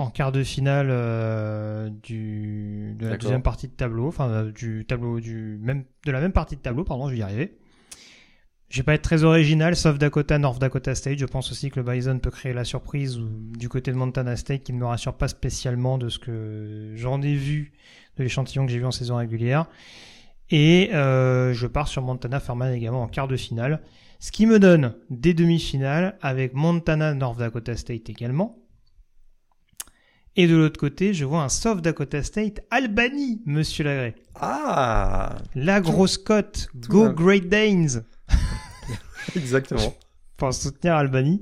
en 0.01 0.09
quart 0.09 0.31
de 0.31 0.43
finale 0.43 0.88
euh, 0.89 1.89
du 2.03 2.95
de 2.97 3.07
la 3.07 3.17
deuxième 3.17 3.41
partie 3.41 3.67
de 3.67 3.73
tableau, 3.73 4.07
enfin 4.07 4.30
euh, 4.30 4.51
du 4.51 4.85
tableau 4.85 5.19
du 5.19 5.59
même 5.61 5.84
de 6.05 6.11
la 6.11 6.21
même 6.21 6.31
partie 6.31 6.55
de 6.55 6.61
tableau, 6.61 6.84
pardon, 6.84 7.07
je 7.07 7.13
vais 7.13 7.19
y 7.19 7.23
arriver. 7.23 7.57
Je 8.69 8.77
vais 8.77 8.84
pas 8.84 8.93
être 8.93 9.01
très 9.01 9.23
original, 9.23 9.76
sauf 9.76 9.97
Dakota, 9.97 10.38
North 10.38 10.59
Dakota 10.59 10.93
State. 10.93 11.17
Je 11.17 11.26
pense 11.26 11.51
aussi 11.51 11.71
que 11.71 11.80
le 11.80 11.91
Bison 11.91 12.19
peut 12.19 12.30
créer 12.30 12.53
la 12.53 12.63
surprise 12.63 13.17
ou 13.17 13.27
du 13.57 13.67
côté 13.67 13.91
de 13.91 13.97
Montana 13.97 14.35
State 14.35 14.61
qui 14.61 14.73
ne 14.73 14.77
me 14.77 14.85
rassure 14.85 15.15
pas 15.15 15.27
spécialement 15.27 15.97
de 15.97 16.07
ce 16.07 16.19
que 16.19 16.93
j'en 16.95 17.19
ai 17.23 17.34
vu 17.34 17.73
de 18.17 18.23
l'échantillon 18.23 18.67
que 18.67 18.71
j'ai 18.71 18.77
vu 18.77 18.85
en 18.85 18.91
saison 18.91 19.15
régulière. 19.15 19.65
Et 20.51 20.91
euh, 20.93 21.53
je 21.53 21.65
pars 21.65 21.88
sur 21.88 22.03
Montana 22.03 22.39
Furman 22.39 22.71
également 22.71 23.01
en 23.01 23.07
quart 23.07 23.27
de 23.27 23.38
finale. 23.38 23.81
Ce 24.19 24.31
qui 24.31 24.45
me 24.45 24.59
donne 24.59 24.93
des 25.09 25.34
demi-finales 25.34 26.17
avec 26.21 26.53
Montana 26.53 27.15
North 27.15 27.39
Dakota 27.39 27.76
State 27.76 28.09
également. 28.09 28.59
Et 30.40 30.48
de 30.48 30.56
l'autre 30.56 30.80
côté, 30.80 31.14
je 31.14 31.26
vois 31.26 31.44
un 31.44 31.49
South 31.49 31.82
Dakota 31.82 32.24
State 32.24 32.61
Albany, 32.72 33.41
monsieur 33.45 33.84
Lagré. 33.84 34.16
Ah 34.36 35.36
La 35.53 35.82
grosse 35.82 36.18
cote. 36.18 36.70
Go 36.88 37.10
Great 37.11 37.49
Danes 37.49 38.06
Exactement. 39.36 39.94
pour 40.38 40.53
soutenir 40.53 40.95
Albany. 40.95 41.41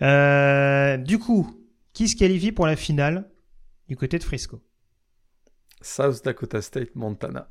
Euh, 0.00 0.96
du 0.96 1.18
coup, 1.18 1.60
qui 1.92 2.08
se 2.08 2.16
qualifie 2.16 2.50
pour 2.50 2.66
la 2.66 2.76
finale 2.76 3.28
du 3.86 3.98
côté 3.98 4.18
de 4.18 4.24
Frisco? 4.24 4.62
South 5.82 6.24
Dakota 6.24 6.62
State, 6.62 6.94
Montana. 6.94 7.50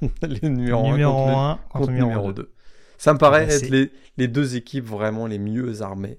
les 0.22 0.48
numéros 0.48 0.90
numéro 0.90 1.28
1 1.28 1.60
contre, 1.68 1.90
numéro 1.90 2.32
2. 2.32 2.50
Ça 2.96 3.12
me 3.12 3.18
paraît 3.18 3.44
être 3.44 3.68
les, 3.68 3.92
les, 4.16 4.26
deux 4.26 4.56
équipes 4.56 4.86
vraiment 4.86 5.26
les 5.26 5.38
mieux 5.38 5.82
armées 5.82 6.18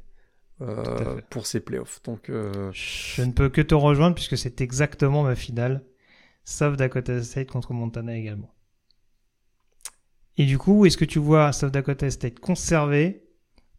euh, 0.62 1.22
pour 1.30 1.46
ces 1.46 1.60
playoffs. 1.60 2.02
Donc, 2.04 2.30
euh, 2.30 2.72
Je 2.74 3.22
ne 3.22 3.32
peux 3.32 3.50
que 3.50 3.62
te 3.62 3.76
rejoindre 3.76 4.16
puisque 4.16 4.38
c'est 4.38 4.62
exactement 4.62 5.24
ma 5.24 5.36
finale. 5.36 5.84
South 6.44 6.76
Dakota 6.78 7.22
State 7.24 7.50
contre 7.52 7.74
Montana 7.74 8.18
également. 8.18 8.54
Et 10.38 10.46
du 10.46 10.58
coup, 10.58 10.86
est-ce 10.86 10.98
que 10.98 11.06
tu 11.06 11.20
vois 11.20 11.52
South 11.52 11.72
Dakota 11.74 12.10
State 12.10 12.40
conserver 12.40 13.24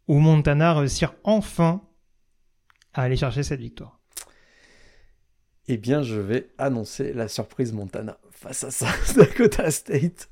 ou 0.08 0.18
Montana 0.18 0.74
réussir 0.74 1.14
enfin 1.24 1.82
à 2.94 3.02
aller 3.02 3.16
chercher 3.16 3.42
cette 3.42 3.60
victoire? 3.60 3.98
Eh 5.68 5.76
bien, 5.76 6.02
je 6.02 6.16
vais 6.18 6.50
annoncer 6.58 7.12
la 7.12 7.28
surprise 7.28 7.72
Montana 7.72 8.18
face 8.30 8.64
à 8.64 8.70
South 8.70 9.16
Dakota 9.16 9.70
State. 9.70 10.30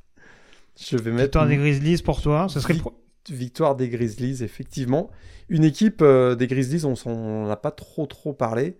Je 0.79 0.97
vais 0.97 1.11
mettre. 1.11 1.25
Victoire 1.25 1.47
des 1.47 1.57
Grizzlies 1.57 2.03
pour 2.03 2.23
toi, 2.23 2.49
ce 2.49 2.61
serait. 2.61 2.75
Victoire 3.31 3.77
des 3.77 3.89
Grizzlies, 3.89 4.43
effectivement. 4.43 5.11
Une 5.49 5.65
équipe 5.65 6.03
euh, 6.03 6.35
des 6.35 6.47
Grizzlies, 6.47 6.85
on 6.85 6.95
n'en 7.05 7.51
a 7.51 7.57
pas 7.57 7.71
trop 7.71 8.07
trop 8.07 8.33
parlé, 8.33 8.77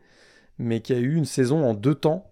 mais 0.59 0.81
qui 0.81 0.93
a 0.93 0.99
eu 0.99 1.15
une 1.15 1.25
saison 1.25 1.65
en 1.65 1.75
deux 1.75 1.95
temps. 1.95 2.31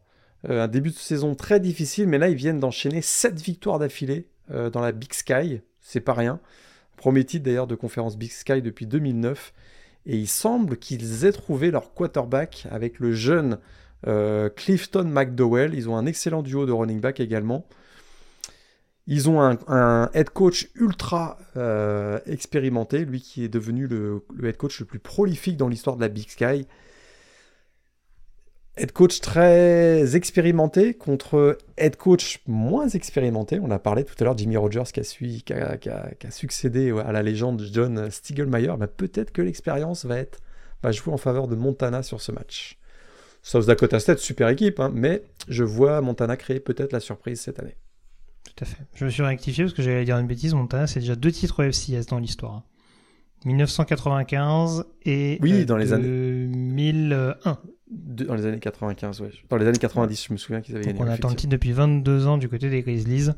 Euh, 0.49 0.65
un 0.65 0.69
début 0.69 0.91
de 0.91 0.97
saison 0.97 1.35
très 1.35 1.61
difficile, 1.61 2.07
mais 2.07 2.19
là 2.19 2.29
ils 2.29 2.37
viennent 2.37 2.61
d'enchaîner 2.61 3.01
7 3.01 3.41
victoires 3.41 3.79
d'affilée 3.79 4.29
euh, 4.51 4.69
dans 4.71 4.81
la 4.81 4.93
Big 4.93 5.13
Sky, 5.13 5.61
c'est 5.81 6.01
pas 6.01 6.13
rien. 6.13 6.41
Premier 6.97 7.25
d'ailleurs 7.25 7.67
de 7.67 7.75
conférence 7.75 8.17
Big 8.17 8.31
Sky 8.31 8.63
depuis 8.63 8.87
2009. 8.87 9.53
Et 10.09 10.17
il 10.17 10.29
semble 10.29 10.77
qu'ils 10.77 11.25
aient 11.25 11.33
trouvé 11.33 11.71
leur 11.71 11.93
quarterback 11.93 12.67
avec 12.71 13.01
le 13.01 13.13
jeune 13.13 13.59
Clifton 14.55 15.05
McDowell. 15.05 15.75
Ils 15.75 15.89
ont 15.89 15.97
un 15.97 16.07
excellent 16.07 16.43
duo 16.43 16.65
de 16.65 16.71
running 16.71 17.01
back 17.01 17.19
également. 17.19 17.67
Ils 19.09 19.31
ont 19.31 19.41
un, 19.41 20.11
head 20.15 20.31
coach 20.31 20.69
ultra 20.75 21.39
euh, 21.57 22.19
expérimenté, 22.27 23.05
lui 23.05 23.21
qui 23.21 23.45
est 23.45 23.49
devenu 23.49 23.87
le, 23.87 24.25
head 24.43 24.57
coach 24.57 24.81
le 24.81 24.87
plus 24.87 24.99
prolifique 24.99 25.57
dans 25.57 25.69
l'histoire 25.69 25.97
de 25.97 26.01
la 26.01 26.09
Big 26.09 26.29
Sky 26.29 26.67
head 28.77 28.93
coach 28.93 29.21
très 29.21 30.17
expérimenté 30.17 30.95
contre 30.95 31.57
head 31.77 31.97
coach 31.97 32.41
moins 32.47 32.89
expérimenté. 32.89 33.59
On 33.61 33.71
a 33.71 33.79
parlé 33.79 34.05
tout 34.05 34.15
à 34.21 34.25
l'heure 34.25 34.35
de 34.35 34.41
Jimmy 34.41 34.57
Rogers 34.57 34.85
qui 34.93 35.01
a, 35.01 35.77
qui, 35.77 35.89
a, 35.89 36.31
succédé 36.31 36.91
à 37.05 37.13
la 37.13 37.23
légende 37.23 37.67
John 37.73 38.11
Stiegelmeier. 38.11 38.75
Mais 38.79 38.87
peut-être 38.87 39.33
que 39.33 39.43
l'expérience 39.43 40.05
va, 40.05 40.17
va 40.83 40.93
jouer 40.93 41.13
en 41.13 41.17
faveur 41.17 41.49
de 41.49 41.57
Montana 41.57 42.03
sur 42.03 42.21
ce 42.21 42.33
match. 42.33 42.79
South 43.43 43.67
Dakota 43.67 44.01
State, 44.01 44.19
super 44.19 44.49
équipe, 44.49 44.81
hein, 44.81 44.91
mais 44.93 45.23
je 45.49 45.63
vois 45.63 46.01
Montana 46.01 46.37
créer 46.37 46.61
peut-être 46.61 46.93
la 46.93 47.01
surprise 47.01 47.41
cette 47.41 47.61
année. 47.61 47.77
Tout 48.47 48.65
à 48.65 48.67
fait. 48.67 48.85
Je 48.95 49.05
me 49.05 49.11
suis 49.11 49.23
rectifié 49.23 49.65
parce 49.65 49.75
que 49.75 49.83
j'allais 49.83 50.05
dire 50.05 50.19
une 50.19 50.27
bêtise. 50.27 50.55
Montana, 50.55 50.87
c'est 50.87 51.01
déjà 51.01 51.17
deux 51.17 51.33
titres 51.33 51.65
FCS 51.65 52.07
dans 52.09 52.19
l'histoire. 52.19 52.63
1995 53.45 54.85
et 55.05 55.39
oui, 55.41 55.67
dans 55.67 55.77
les 55.77 55.87
2001 55.87 57.59
dans 57.89 58.35
les 58.35 58.47
années 58.47 58.59
95, 58.59 59.21
ouais. 59.21 59.31
Dans 59.49 59.57
les 59.57 59.67
années 59.67 59.79
90, 59.79 60.27
je 60.27 60.33
me 60.33 60.39
souviens 60.39 60.61
qu'ils 60.61 60.75
avaient 60.75 60.87
gagné. 60.87 61.01
On 61.01 61.07
attend 61.07 61.29
le 61.29 61.37
titre 61.37 61.53
depuis 61.53 61.73
22 61.73 62.27
ans 62.27 62.39
du 62.39 62.49
côté 62.49 62.69
des 62.69 62.83
Grizzlies. 62.83 63.31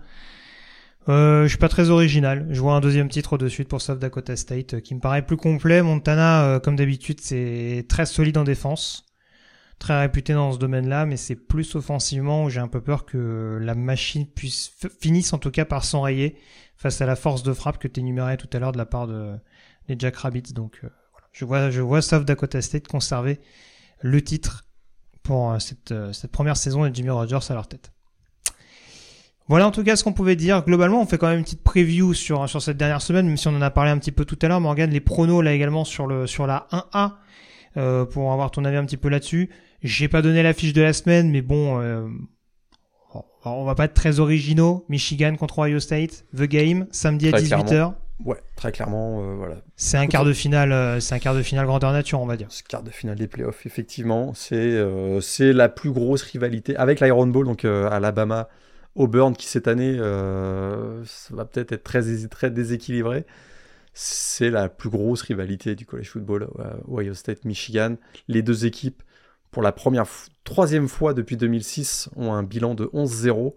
Euh, 1.09 1.45
je 1.45 1.49
suis 1.49 1.59
pas 1.59 1.69
très 1.69 1.91
original. 1.91 2.47
Je 2.51 2.61
vois 2.61 2.75
un 2.75 2.81
deuxième 2.81 3.09
titre 3.09 3.39
de 3.39 3.49
suite 3.49 3.69
pour 3.69 3.81
South 3.81 3.99
Dakota 3.99 4.37
State 4.37 4.75
euh, 4.75 4.81
qui 4.81 4.95
me 4.95 5.01
paraît 5.01 5.25
plus 5.25 5.37
complet. 5.37 5.83
Montana, 5.83 6.45
euh, 6.45 6.61
comme 6.61 6.77
d'habitude, 6.77 7.21
c'est 7.21 7.87
très 7.89 8.05
solide 8.07 8.37
en 8.37 8.45
défense, 8.45 9.07
très 9.79 10.01
réputé 10.01 10.35
dans 10.35 10.53
ce 10.53 10.59
domaine-là, 10.59 11.07
mais 11.07 11.17
c'est 11.17 11.37
plus 11.37 11.75
offensivement 11.75 12.45
où 12.45 12.51
j'ai 12.51 12.61
un 12.61 12.69
peu 12.69 12.81
peur 12.81 13.07
que 13.07 13.59
la 13.61 13.75
machine 13.75 14.27
puisse 14.27 14.73
finisse 15.01 15.33
en 15.33 15.39
tout 15.39 15.51
cas 15.51 15.65
par 15.65 15.85
s'enrayer 15.85 16.37
face 16.77 17.01
à 17.01 17.07
la 17.07 17.17
force 17.17 17.43
de 17.43 17.53
frappe 17.53 17.79
que 17.79 17.89
tu 17.89 18.01
énumérais 18.01 18.37
tout 18.37 18.49
à 18.53 18.59
l'heure 18.59 18.73
de 18.73 18.79
la 18.79 18.87
part 18.87 19.07
de 19.07 19.35
des 19.89 19.97
Jack 19.99 20.17
Rabbits. 20.17 20.53
Donc 20.55 20.81
euh, 20.85 20.89
voilà. 21.13 21.29
je 21.33 21.45
vois, 21.45 21.71
je 21.71 21.81
vois 21.81 22.03
South 22.03 22.25
Dakota 22.25 22.61
State 22.61 22.89
conserver 22.89 23.41
le 24.01 24.23
titre 24.23 24.65
pour 25.23 25.53
euh, 25.53 25.59
cette, 25.59 25.93
euh, 25.93 26.13
cette 26.13 26.33
première 26.33 26.57
saison 26.57 26.85
et 26.85 26.91
Jimmy 26.93 27.11
Rogers 27.11 27.39
à 27.49 27.55
leur 27.55 27.69
tête. 27.69 27.93
Voilà 29.49 29.67
en 29.67 29.71
tout 29.71 29.83
cas 29.83 29.97
ce 29.97 30.05
qu'on 30.05 30.13
pouvait 30.13 30.37
dire. 30.37 30.63
Globalement, 30.65 31.01
on 31.01 31.07
fait 31.07 31.17
quand 31.17 31.29
même 31.29 31.39
une 31.39 31.45
petite 31.45 31.63
preview 31.63 32.13
sur, 32.13 32.49
sur 32.49 32.61
cette 32.61 32.77
dernière 32.77 33.01
semaine, 33.01 33.27
même 33.27 33.37
si 33.39 33.49
on 33.49 33.57
en 33.57 33.63
a 33.63 33.71
parlé 33.71 33.91
un 33.91 33.99
petit 33.99 34.13
peu 34.13 34.27
tout 34.27 34.39
à 34.43 34.49
l'heure. 34.49 34.61
Morgan, 34.61 34.91
les 34.91 35.01
pronos 35.01 35.43
là 35.43 35.55
également 35.55 35.85
sur, 35.85 36.07
le, 36.07 36.27
sur 36.27 36.47
la 36.47 36.67
1A, 36.71 37.13
euh, 37.79 38.05
pour 38.05 38.33
avoir 38.33 38.51
ton 38.51 38.65
avis 38.67 38.77
un 38.77 38.85
petit 38.85 38.99
peu 38.99 39.09
là-dessus. 39.09 39.49
J'ai 39.83 40.09
pas 40.09 40.23
donné 40.23 40.43
la 40.43 40.53
fiche 40.53 40.73
de 40.73 40.83
la 40.83 40.93
semaine, 40.93 41.31
mais 41.31 41.43
bon, 41.43 41.81
euh, 41.81 42.09
on 43.45 43.65
va 43.65 43.75
pas 43.75 43.85
être 43.85 43.95
très 43.95 44.21
originaux. 44.21 44.85
Michigan 44.89 45.37
contre 45.37 45.61
Ohio 45.61 45.81
State, 45.81 46.25
The 46.37 46.43
Game, 46.43 46.87
samedi 46.91 47.29
à 47.29 47.33
18h. 47.33 47.95
Ouais, 48.25 48.39
très 48.57 48.73
clairement, 48.73 49.23
euh, 49.23 49.35
voilà. 49.37 49.57
C'est 49.77 49.97
un 49.97 50.09
quart 50.09 50.25
de 50.25 50.33
finale, 50.33 50.73
euh, 50.73 50.99
c'est 50.99 51.15
un 51.15 51.21
quart 51.21 51.37
de 51.37 51.43
finale 51.43 51.67
grandeur 51.67 51.93
nature, 51.93 52.21
on 52.21 52.27
va 52.27 52.37
dire. 52.37 52.49
Ce 52.51 52.65
quart 52.65 52.83
de 52.83 52.91
finale 52.91 53.17
des 53.17 53.29
playoffs, 53.29 53.65
effectivement, 53.65 54.35
c'est 54.35 54.57
euh, 54.57 55.21
c'est 55.21 55.53
la 55.53 55.69
plus 55.69 55.93
grosse 55.93 56.23
rivalité 56.23 56.77
avec 56.77 56.99
l'Iron 56.99 57.29
Bowl, 57.29 57.47
donc 57.47 57.65
euh, 57.65 57.89
Alabama, 57.89 58.49
Auburn, 58.97 59.37
qui 59.37 59.47
cette 59.47 59.69
année 59.69 59.97
euh, 60.01 61.05
ça 61.05 61.35
va 61.37 61.45
peut-être 61.45 61.71
être 61.71 61.85
très, 61.85 62.03
très 62.29 62.51
déséquilibré. 62.51 63.25
C'est 63.95 64.51
la 64.51 64.69
plus 64.69 64.91
grosse 64.91 65.23
rivalité 65.23 65.77
du 65.77 65.87
college 65.87 66.11
football, 66.11 66.49
euh, 66.59 66.75
Ohio 66.89 67.15
State, 67.15 67.45
Michigan. 67.45 67.97
Les 68.27 68.43
deux 68.43 68.67
équipes, 68.67 69.03
pour 69.51 69.63
la 69.63 69.73
première, 69.73 70.07
troisième 70.45 70.89
fois 70.89 71.15
depuis 71.15 71.37
2006, 71.37 72.11
ont 72.17 72.33
un 72.33 72.43
bilan 72.43 72.75
de 72.75 72.87
11-0. 72.87 73.55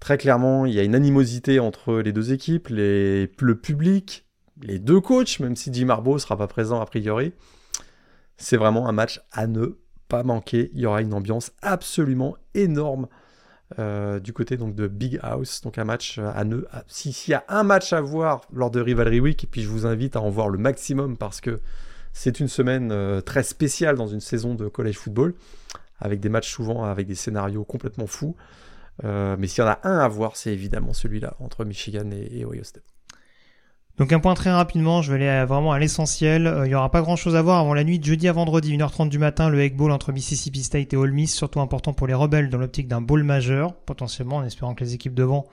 Très 0.00 0.18
clairement, 0.18 0.66
il 0.66 0.74
y 0.74 0.80
a 0.80 0.82
une 0.82 0.94
animosité 0.94 1.60
entre 1.60 1.94
les 1.98 2.12
deux 2.12 2.32
équipes, 2.32 2.68
les, 2.68 3.30
le 3.38 3.54
public, 3.54 4.26
les 4.60 4.78
deux 4.78 5.00
coachs, 5.00 5.40
même 5.40 5.56
si 5.56 5.72
Jim 5.72 5.88
Harbaugh 5.88 6.18
sera 6.18 6.36
pas 6.36 6.48
présent 6.48 6.80
a 6.80 6.86
priori. 6.86 7.32
C'est 8.36 8.56
vraiment 8.56 8.88
un 8.88 8.92
match 8.92 9.20
à 9.32 9.46
ne 9.46 9.78
pas 10.08 10.22
manquer. 10.22 10.70
Il 10.74 10.80
y 10.80 10.86
aura 10.86 11.02
une 11.02 11.14
ambiance 11.14 11.52
absolument 11.62 12.36
énorme 12.54 13.06
euh, 13.78 14.20
du 14.20 14.32
côté 14.32 14.56
donc 14.56 14.74
de 14.74 14.88
Big 14.88 15.18
House. 15.22 15.60
Donc 15.62 15.78
un 15.78 15.84
match 15.84 16.18
à 16.18 16.44
ne. 16.44 16.62
S'il 16.88 17.32
y 17.32 17.34
a 17.34 17.44
un 17.48 17.62
match 17.62 17.92
à 17.92 18.00
voir 18.00 18.42
lors 18.52 18.70
de 18.70 18.80
Rivalry 18.80 19.20
Week, 19.20 19.44
et 19.44 19.46
puis 19.46 19.62
je 19.62 19.68
vous 19.68 19.86
invite 19.86 20.16
à 20.16 20.20
en 20.20 20.30
voir 20.30 20.48
le 20.48 20.58
maximum 20.58 21.16
parce 21.16 21.40
que 21.40 21.60
c'est 22.12 22.40
une 22.40 22.48
semaine 22.48 22.90
euh, 22.92 23.20
très 23.20 23.42
spéciale 23.42 23.96
dans 23.96 24.06
une 24.06 24.20
saison 24.20 24.54
de 24.54 24.68
college 24.68 24.96
football, 24.96 25.34
avec 25.98 26.20
des 26.20 26.28
matchs 26.28 26.52
souvent 26.52 26.84
avec 26.84 27.06
des 27.06 27.14
scénarios 27.14 27.64
complètement 27.64 28.06
fous. 28.06 28.36
Euh, 29.04 29.36
mais 29.38 29.46
s'il 29.46 29.64
y 29.64 29.66
en 29.66 29.70
a 29.70 29.80
un 29.84 29.98
à 29.98 30.08
voir, 30.08 30.36
c'est 30.36 30.52
évidemment 30.52 30.92
celui-là 30.92 31.34
entre 31.40 31.64
Michigan 31.64 32.10
et, 32.10 32.40
et 32.40 32.44
Ohio 32.44 32.64
State. 32.64 32.91
Donc 33.98 34.10
un 34.12 34.20
point 34.20 34.32
très 34.32 34.50
rapidement, 34.50 35.02
je 35.02 35.12
vais 35.12 35.28
aller 35.28 35.44
vraiment 35.44 35.72
à 35.72 35.78
l'essentiel. 35.78 36.46
Euh, 36.46 36.66
Il 36.66 36.70
y 36.70 36.74
aura 36.74 36.90
pas 36.90 37.02
grand 37.02 37.16
chose 37.16 37.36
à 37.36 37.42
voir 37.42 37.58
avant 37.60 37.74
la 37.74 37.84
nuit 37.84 37.98
de 37.98 38.04
jeudi 38.04 38.26
à 38.26 38.32
vendredi, 38.32 38.74
1h30 38.74 39.10
du 39.10 39.18
matin, 39.18 39.50
le 39.50 39.60
Egg 39.60 39.76
Bowl 39.76 39.92
entre 39.92 40.12
Mississippi 40.12 40.62
State 40.62 40.94
et 40.94 40.96
Ole 40.96 41.12
Miss, 41.12 41.34
surtout 41.34 41.60
important 41.60 41.92
pour 41.92 42.06
les 42.06 42.14
rebelles 42.14 42.48
dans 42.48 42.56
l'optique 42.56 42.88
d'un 42.88 43.02
bowl 43.02 43.22
majeur, 43.22 43.74
potentiellement 43.74 44.36
en 44.36 44.44
espérant 44.44 44.74
que 44.74 44.82
les 44.82 44.94
équipes 44.94 45.14
devant 45.14 45.46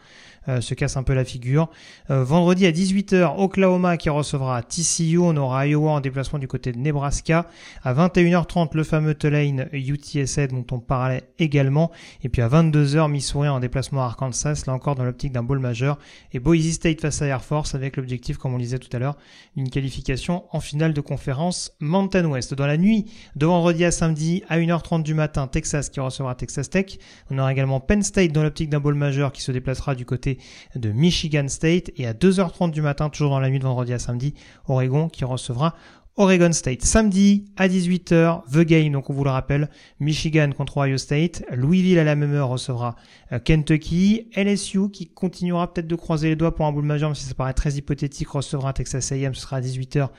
euh, 0.48 0.62
se 0.62 0.74
cassent 0.74 0.96
un 0.96 1.04
peu 1.04 1.14
la 1.14 1.26
figure. 1.26 1.70
Euh, 2.10 2.24
vendredi 2.24 2.66
à 2.66 2.72
18h, 2.72 3.36
Oklahoma 3.38 3.98
qui 3.98 4.10
recevra 4.10 4.64
TCU, 4.64 5.18
on 5.18 5.36
aura 5.36 5.68
Iowa 5.68 5.92
en 5.92 6.00
déplacement 6.00 6.40
du 6.40 6.48
côté 6.48 6.72
de 6.72 6.78
Nebraska. 6.78 7.46
À 7.84 7.94
21h30, 7.94 8.70
le 8.74 8.84
fameux 8.84 9.16
Tulane 9.16 9.68
UTSA 9.74 10.48
dont 10.48 10.66
on 10.72 10.80
parlait 10.80 11.24
également. 11.40 11.92
Et 12.24 12.30
puis 12.30 12.42
à 12.42 12.48
22h, 12.48 13.12
Missouri 13.12 13.50
en 13.50 13.60
déplacement 13.60 14.02
à 14.02 14.06
Arkansas, 14.06 14.64
là 14.66 14.74
encore 14.74 14.96
dans 14.96 15.04
l'optique 15.04 15.34
d'un 15.34 15.44
bowl 15.44 15.60
majeur. 15.60 16.00
Et 16.32 16.40
Boise 16.40 16.72
State 16.72 17.02
face 17.02 17.22
à 17.22 17.26
Air 17.26 17.44
Force 17.44 17.76
avec 17.76 17.98
l'objectif, 17.98 18.29
comme 18.38 18.54
on 18.54 18.58
disait 18.58 18.80
tout 18.80 18.96
à 18.96 19.00
l'heure, 19.00 19.18
une 19.56 19.70
qualification 19.70 20.44
en 20.52 20.60
finale 20.60 20.94
de 20.94 21.02
conférence 21.02 21.72
Mountain 21.80 22.26
West. 22.26 22.54
Dans 22.54 22.68
la 22.68 22.78
nuit 22.78 23.06
de 23.36 23.46
vendredi 23.46 23.86
à 23.86 23.92
samedi 23.92 24.44
à 24.50 24.60
1h30 24.60 25.04
du 25.04 25.14
matin, 25.14 25.48
Texas 25.48 25.90
qui 25.90 26.00
recevra 26.00 26.36
Texas 26.36 26.70
Tech. 26.70 26.98
On 27.30 27.38
aura 27.38 27.52
également 27.52 27.80
Penn 27.80 28.04
State 28.04 28.32
dans 28.32 28.44
l'optique 28.44 28.70
d'un 28.70 28.80
bowl 28.80 28.96
majeur 28.96 29.32
qui 29.32 29.42
se 29.42 29.52
déplacera 29.52 29.96
du 29.96 30.06
côté 30.06 30.38
de 30.76 30.92
Michigan 30.92 31.48
State. 31.48 31.92
Et 31.98 32.06
à 32.06 32.14
2h30 32.14 32.72
du 32.72 32.82
matin, 32.82 33.10
toujours 33.10 33.32
dans 33.32 33.40
la 33.40 33.50
nuit 33.50 33.60
de 33.60 33.64
vendredi 33.64 33.94
à 33.94 34.00
samedi, 34.00 34.34
Oregon 34.68 35.10
qui 35.10 35.26
recevra 35.26 35.76
Oregon 36.16 36.52
State. 36.52 36.84
Samedi 36.84 37.46
à 37.56 37.68
18h, 37.68 38.44
The 38.52 38.60
Game, 38.60 38.92
donc 38.92 39.10
on 39.10 39.14
vous 39.14 39.24
le 39.24 39.30
rappelle, 39.30 39.70
Michigan 40.00 40.50
contre 40.56 40.78
Ohio 40.78 40.98
State. 40.98 41.44
Louisville 41.52 41.98
à 42.00 42.04
la 42.04 42.16
même 42.16 42.34
heure 42.34 42.50
recevra 42.50 42.96
euh, 43.32 43.40
Kentucky. 43.40 44.30
LSU 44.36 44.90
qui 44.92 45.08
continuera 45.08 45.74
peut-être 45.74 45.88
de 45.88 45.96
croiser 45.96 46.30
les 46.30 46.36
doigts 46.36 46.54
pour 46.54 46.66
un 46.66 46.72
boule 46.72 46.86
majeur, 46.86 47.16
si 47.16 47.24
ça 47.24 47.34
paraît 47.34 47.54
très 47.54 47.74
hypothétique, 47.74 48.30
recevra 48.30 48.74
Texas 48.74 49.12
A&M, 49.12 49.34
ce 49.34 49.42
sera 49.42 49.58
à 49.58 49.62
18h 49.62 50.10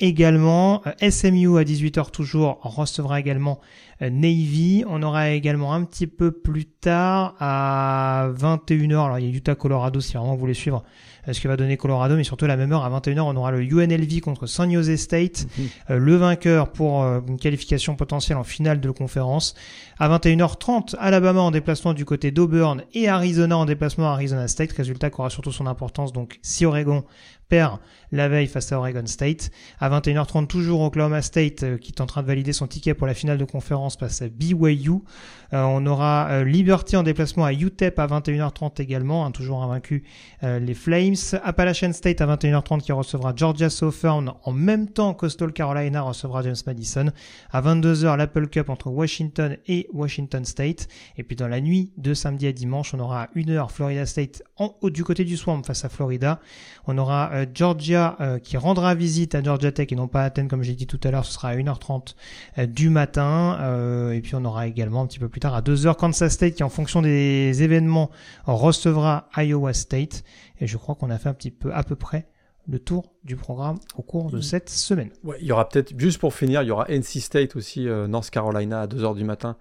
également. 0.00 0.82
Euh, 0.86 1.10
SMU 1.10 1.58
à 1.58 1.62
18h 1.62 2.10
toujours 2.10 2.58
recevra 2.62 3.20
également 3.20 3.60
euh, 4.02 4.10
Navy. 4.10 4.84
On 4.86 5.02
aura 5.02 5.30
également 5.30 5.72
un 5.72 5.84
petit 5.84 6.06
peu 6.06 6.32
plus 6.32 6.66
tard 6.66 7.34
à 7.40 8.28
21h. 8.36 9.04
Alors 9.04 9.18
il 9.18 9.28
y 9.28 9.32
a 9.32 9.34
Utah 9.34 9.54
Colorado 9.54 10.00
si 10.00 10.14
vraiment 10.14 10.34
vous 10.34 10.40
voulez 10.40 10.54
suivre 10.54 10.84
ce 11.32 11.40
que 11.40 11.48
va 11.48 11.56
donner 11.56 11.76
Colorado, 11.76 12.16
mais 12.16 12.24
surtout 12.24 12.44
à 12.44 12.48
la 12.48 12.56
même 12.56 12.72
heure 12.72 12.84
à 12.84 13.00
21h 13.00 13.20
on 13.20 13.36
aura 13.36 13.50
le 13.50 13.62
UNLV 13.62 14.20
contre 14.20 14.46
San 14.46 14.72
Jose 14.72 14.96
State. 14.96 15.46
Euh, 15.90 15.98
le 15.98 16.16
vainqueur 16.16 16.70
pour 16.72 17.02
euh, 17.02 17.20
une 17.26 17.38
qualification 17.38 17.96
potentielle 17.96 18.38
en 18.38 18.44
finale 18.44 18.80
de 18.80 18.90
conférence. 18.90 19.54
À 19.98 20.08
21h30, 20.08 20.96
Alabama 20.98 21.40
en 21.40 21.50
déplacement 21.50 21.94
du 21.94 22.04
côté 22.04 22.30
d'Auburn 22.30 22.82
et 22.94 23.08
Arizona 23.08 23.56
en 23.56 23.64
déplacement 23.64 24.10
à 24.10 24.12
Arizona 24.12 24.48
State. 24.48 24.72
Résultat 24.72 25.10
qui 25.10 25.20
aura 25.20 25.30
surtout 25.30 25.52
son 25.52 25.66
importance. 25.66 26.12
Donc 26.12 26.38
si 26.42 26.66
Oregon 26.66 27.04
perd 27.48 27.78
la 28.12 28.28
veille 28.28 28.46
face 28.46 28.72
à 28.72 28.78
Oregon 28.78 29.06
State. 29.06 29.50
À 29.80 29.90
21h30 29.90 30.46
toujours 30.46 30.80
Oklahoma 30.82 31.22
State 31.22 31.62
euh, 31.62 31.78
qui 31.78 31.92
est 31.92 32.00
en 32.00 32.06
train 32.06 32.22
de 32.22 32.26
valider 32.26 32.52
son 32.52 32.66
ticket 32.66 32.94
pour 32.94 33.06
la 33.06 33.14
finale 33.14 33.38
de 33.38 33.44
conférence 33.44 33.96
face 33.96 34.22
à 34.22 34.28
BYU. 34.28 34.90
Euh, 35.52 35.62
on 35.62 35.86
aura 35.86 36.28
euh, 36.30 36.44
Liberty 36.44 36.96
en 36.96 37.02
déplacement 37.02 37.44
à 37.44 37.52
UTEP 37.52 37.98
à 37.98 38.06
21h30 38.06 38.80
également, 38.80 39.26
hein, 39.26 39.30
toujours 39.30 39.62
invaincu 39.62 40.04
les 40.42 40.74
Flames. 40.74 41.14
Appalachian 41.42 41.92
State 41.92 42.20
à 42.20 42.26
21h30 42.26 42.80
qui 42.80 42.92
recevra 42.92 43.32
Georgia 43.34 43.70
Southern 43.70 44.32
en 44.44 44.52
même 44.52 44.88
temps 44.88 45.14
Coastal 45.14 45.52
Carolina 45.52 46.02
recevra 46.02 46.42
James 46.42 46.56
Madison. 46.66 47.10
À 47.50 47.60
22h 47.60 48.16
l'Apple 48.16 48.48
Cup 48.48 48.68
entre 48.68 48.88
Washington 48.88 49.56
et 49.66 49.88
Washington 49.92 50.44
State. 50.44 50.88
Et 51.16 51.22
puis 51.22 51.36
dans 51.36 51.48
la 51.48 51.60
nuit 51.60 51.92
de 51.96 52.14
samedi 52.14 52.46
à 52.46 52.52
dimanche, 52.52 52.94
on 52.94 53.00
aura 53.00 53.24
à 53.24 53.26
1h 53.34 53.70
Florida 53.70 54.06
State 54.06 54.42
du 54.84 55.04
côté 55.04 55.24
du 55.24 55.36
Swamp 55.36 55.62
face 55.62 55.84
à 55.84 55.88
Florida. 55.88 56.40
On 56.86 56.98
aura 56.98 57.35
euh, 57.36 57.46
Georgia 57.52 58.16
euh, 58.20 58.38
qui 58.38 58.56
rendra 58.56 58.94
visite 58.94 59.34
à 59.34 59.42
Georgia 59.42 59.70
Tech 59.72 59.88
et 59.90 59.94
non 59.94 60.08
pas 60.08 60.22
à 60.22 60.24
Athènes 60.24 60.48
comme 60.48 60.62
j'ai 60.62 60.74
dit 60.74 60.86
tout 60.86 61.00
à 61.04 61.10
l'heure, 61.10 61.24
ce 61.24 61.32
sera 61.32 61.48
à 61.48 61.56
1h30 61.56 62.14
euh, 62.58 62.66
du 62.66 62.90
matin. 62.90 63.58
Et 64.12 64.20
puis 64.20 64.34
on 64.34 64.44
aura 64.44 64.66
également 64.66 65.02
un 65.02 65.06
petit 65.06 65.18
peu 65.18 65.28
plus 65.28 65.40
tard 65.40 65.54
à 65.54 65.60
2h 65.60 65.96
Kansas 65.96 66.32
State 66.32 66.54
qui 66.54 66.62
en 66.62 66.68
fonction 66.68 67.02
des 67.02 67.62
événements 67.62 68.10
recevra 68.44 69.28
Iowa 69.36 69.72
State. 69.72 70.24
Et 70.60 70.66
je 70.66 70.76
crois 70.76 70.94
qu'on 70.94 71.10
a 71.10 71.18
fait 71.18 71.28
un 71.28 71.34
petit 71.34 71.50
peu 71.50 71.72
à 71.74 71.82
peu 71.82 71.96
près 71.96 72.26
le 72.68 72.78
tour 72.78 73.12
du 73.24 73.36
programme 73.36 73.78
au 73.96 74.02
cours 74.02 74.30
de 74.30 74.40
cette 74.40 74.70
semaine. 74.70 75.10
Ouais, 75.22 75.36
il 75.40 75.46
y 75.46 75.52
aura 75.52 75.68
peut-être, 75.68 75.98
juste 75.98 76.18
pour 76.18 76.34
finir, 76.34 76.62
il 76.62 76.68
y 76.68 76.70
aura 76.70 76.86
NC 76.88 77.20
State 77.20 77.54
aussi, 77.54 77.86
North 78.08 78.30
Carolina 78.30 78.82
à 78.82 78.86
2h 78.86 79.14
du 79.14 79.24
matin. 79.24 79.56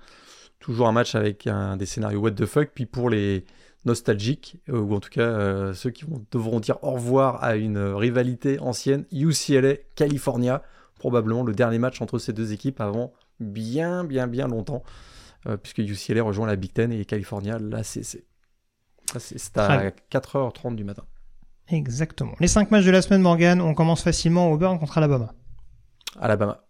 Toujours 0.60 0.88
un 0.88 0.92
match 0.92 1.14
avec 1.14 1.46
un, 1.46 1.78
des 1.78 1.86
scénarios 1.86 2.20
what 2.20 2.32
the 2.32 2.46
fuck. 2.46 2.70
Puis 2.74 2.86
pour 2.86 3.10
les 3.10 3.46
nostalgiques, 3.86 4.58
euh, 4.70 4.80
ou 4.80 4.94
en 4.96 5.00
tout 5.00 5.10
cas 5.10 5.22
euh, 5.22 5.74
ceux 5.74 5.92
qui 5.92 6.06
vont, 6.06 6.26
devront 6.32 6.60
dire 6.60 6.78
au 6.84 6.92
revoir 6.92 7.44
à 7.44 7.56
une 7.56 7.78
euh, 7.78 7.96
rivalité 7.96 8.60
ancienne, 8.60 9.06
UCLA, 9.12 9.76
California. 9.96 10.64
Probablement 11.00 11.44
le 11.44 11.54
dernier 11.54 11.78
match 11.78 12.02
entre 12.02 12.18
ces 12.20 12.34
deux 12.34 12.52
équipes 12.54 12.82
avant 12.82 13.14
bien, 13.40 14.04
bien, 14.04 14.28
bien 14.28 14.48
longtemps. 14.48 14.82
puisque 15.62 15.80
UCLA 15.80 16.24
rejoint 16.24 16.48
la 16.48 16.56
Big 16.56 16.74
Ten 16.74 16.92
et 16.92 17.06
California, 17.06 17.60
là 17.60 17.84
c'est 17.84 18.02
c'est- 18.04 18.26
à 19.58 19.92
4h30 20.10 20.76
du 20.76 20.84
matin. 20.84 21.04
Exactement. 21.68 22.34
Les 22.40 22.48
cinq 22.48 22.72
matchs 22.72 22.86
de 22.86 22.92
la 22.92 23.02
semaine, 23.02 23.22
Morgan, 23.22 23.62
on 23.62 23.74
commence 23.76 24.02
facilement 24.04 24.50
au 24.50 24.56
Auburn 24.56 24.80
contre 24.80 24.98
Alabama. 24.98 25.34
Alabama. 26.20 26.66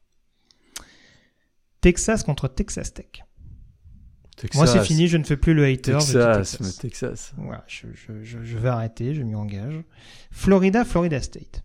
Texas 1.82 2.24
contre 2.24 2.48
Texas 2.48 2.94
Tech. 2.94 3.24
Texas, 4.36 4.56
Moi, 4.58 4.68
c'est 4.68 4.84
fini, 4.84 5.08
je 5.08 5.16
ne 5.18 5.24
fais 5.24 5.38
plus 5.38 5.54
le 5.54 5.64
hater. 5.66 5.94
Texas, 5.94 6.58
Texas. 6.58 6.78
Texas. 6.78 7.34
Voilà, 7.38 7.64
je, 7.68 7.88
je- 7.94 8.22
je- 8.24 8.44
je 8.44 8.58
vais 8.58 8.68
arrêter, 8.70 9.14
je 9.16 9.24
m'y 9.24 9.34
engage. 9.36 9.82
Florida, 10.32 10.84
Florida 10.84 11.22
State. 11.22 11.64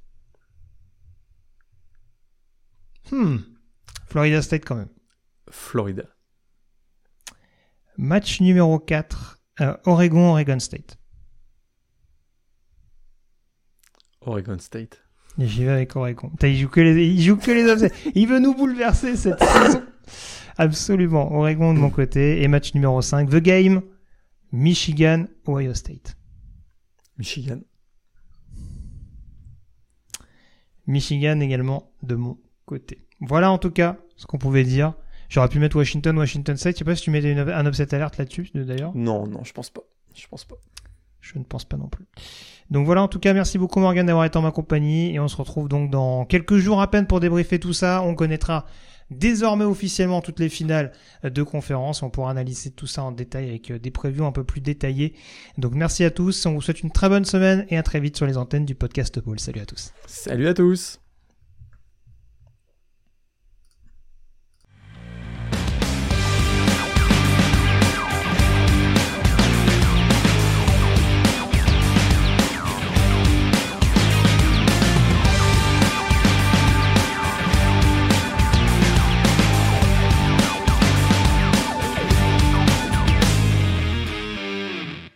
Hmm. 3.11 3.39
Florida 4.07 4.41
State 4.41 4.65
quand 4.65 4.77
même. 4.77 4.89
Florida. 5.51 6.05
Match 7.97 8.41
numéro 8.41 8.79
4, 8.79 9.41
euh, 9.61 9.77
Oregon, 9.85 10.31
Oregon 10.31 10.61
State. 10.61 10.97
Oregon 14.23 14.59
State. 14.59 15.03
J'y 15.39 15.65
vais 15.65 15.71
avec 15.73 15.97
Oregon. 15.97 16.31
Il 16.43 16.57
joue 16.57 16.69
que 16.69 16.81
les, 16.81 17.07
il 17.07 17.23
joue 17.23 17.37
que 17.37 17.51
les. 17.51 17.91
Il 18.15 18.29
veut 18.29 18.39
nous 18.41 18.55
bouleverser 18.55 19.17
cette 19.17 19.41
saison. 19.43 19.83
Absolument. 20.61 21.33
Oregon 21.33 21.73
de 21.73 21.79
mon 21.79 21.89
côté. 21.91 22.43
Et 22.43 22.49
match 22.49 22.75
numéro 22.75 23.01
5, 23.01 23.31
The 23.31 23.37
Game, 23.37 23.81
Michigan, 24.53 25.25
Ohio 25.49 25.73
State. 25.75 26.17
Michigan. 27.17 27.61
Michigan 30.87 31.41
également 31.41 31.91
de 32.03 32.15
mon 32.15 32.39
côté. 32.67 33.07
Voilà 33.21 33.51
en 33.51 33.59
tout 33.59 33.71
cas 33.71 33.97
ce 34.17 34.27
qu'on 34.27 34.39
pouvait 34.39 34.65
dire. 34.65 34.95
J'aurais 35.29 35.49
pu 35.49 35.59
mettre 35.61 35.77
Washington, 35.77 36.19
Washington 36.19 36.57
State. 36.57 36.75
Je 36.75 36.79
sais 36.81 36.85
pas 36.85 36.97
si 36.97 37.03
tu 37.03 37.11
mettais 37.11 37.31
une- 37.33 37.39
un 37.39 37.67
upset 37.67 37.95
alerte 37.95 38.19
là-dessus 38.19 38.51
d'ailleurs. 38.55 38.93
Non, 38.95 39.27
non, 39.27 39.45
je 39.45 39.53
pense 39.53 39.71
pas. 39.71 39.83
Je 40.15 40.27
pense 40.27 40.45
pas. 40.45 40.57
Je 41.21 41.39
ne 41.39 41.45
pense 41.45 41.65
pas 41.65 41.77
non 41.77 41.89
plus. 41.89 42.05
Donc 42.71 42.87
voilà, 42.87 43.03
en 43.03 43.09
tout 43.09 43.19
cas, 43.21 43.33
merci 43.33 43.57
beaucoup 43.59 43.79
Morgan 43.81 44.05
d'avoir 44.07 44.25
été 44.25 44.37
en 44.39 44.43
ma 44.43 44.51
compagnie 44.51 45.15
et 45.15 45.21
on 45.21 45.29
se 45.29 45.37
retrouve 45.37 45.69
donc 45.69 45.91
dans 45.91 46.25
quelques 46.25 46.57
jours 46.57 46.81
à 46.83 46.91
peine 46.91 47.07
pour 47.07 47.21
débriefer 47.21 47.59
tout 47.61 47.73
ça. 47.73 48.03
On 48.03 48.15
connaîtra 48.15 48.67
désormais 49.11 49.65
officiellement 49.65 50.21
toutes 50.21 50.39
les 50.39 50.49
finales 50.49 50.93
de 51.25 51.43
conférence. 51.43 52.03
On 52.03 52.11
pourra 52.11 52.31
analyser 52.31 52.71
tout 52.71 52.87
ça 52.87 53.03
en 53.03 53.13
détail 53.13 53.49
avec 53.49 53.73
des 53.73 53.91
previews 53.91 54.25
un 54.25 54.33
peu 54.33 54.45
plus 54.45 54.61
détaillées. 54.61 55.15
Donc 55.59 55.75
merci 55.75 56.05
à 56.05 56.11
tous, 56.11 56.47
on 56.47 56.53
vous 56.53 56.63
souhaite 56.63 56.83
une 56.83 56.91
très 56.91 57.09
bonne 57.09 57.25
semaine 57.25 57.67
et 57.69 57.77
à 57.77 57.83
très 57.83 58.01
vite 58.01 58.17
sur 58.17 58.27
les 58.27 58.37
antennes 58.37 58.65
du 58.65 58.75
podcast 58.75 59.19
Ball. 59.21 59.41
Salut 59.41 59.61
à 59.61 59.67
tous. 59.67 59.93
Salut 60.07 60.49
à 60.49 60.55
tous. 60.55 61.00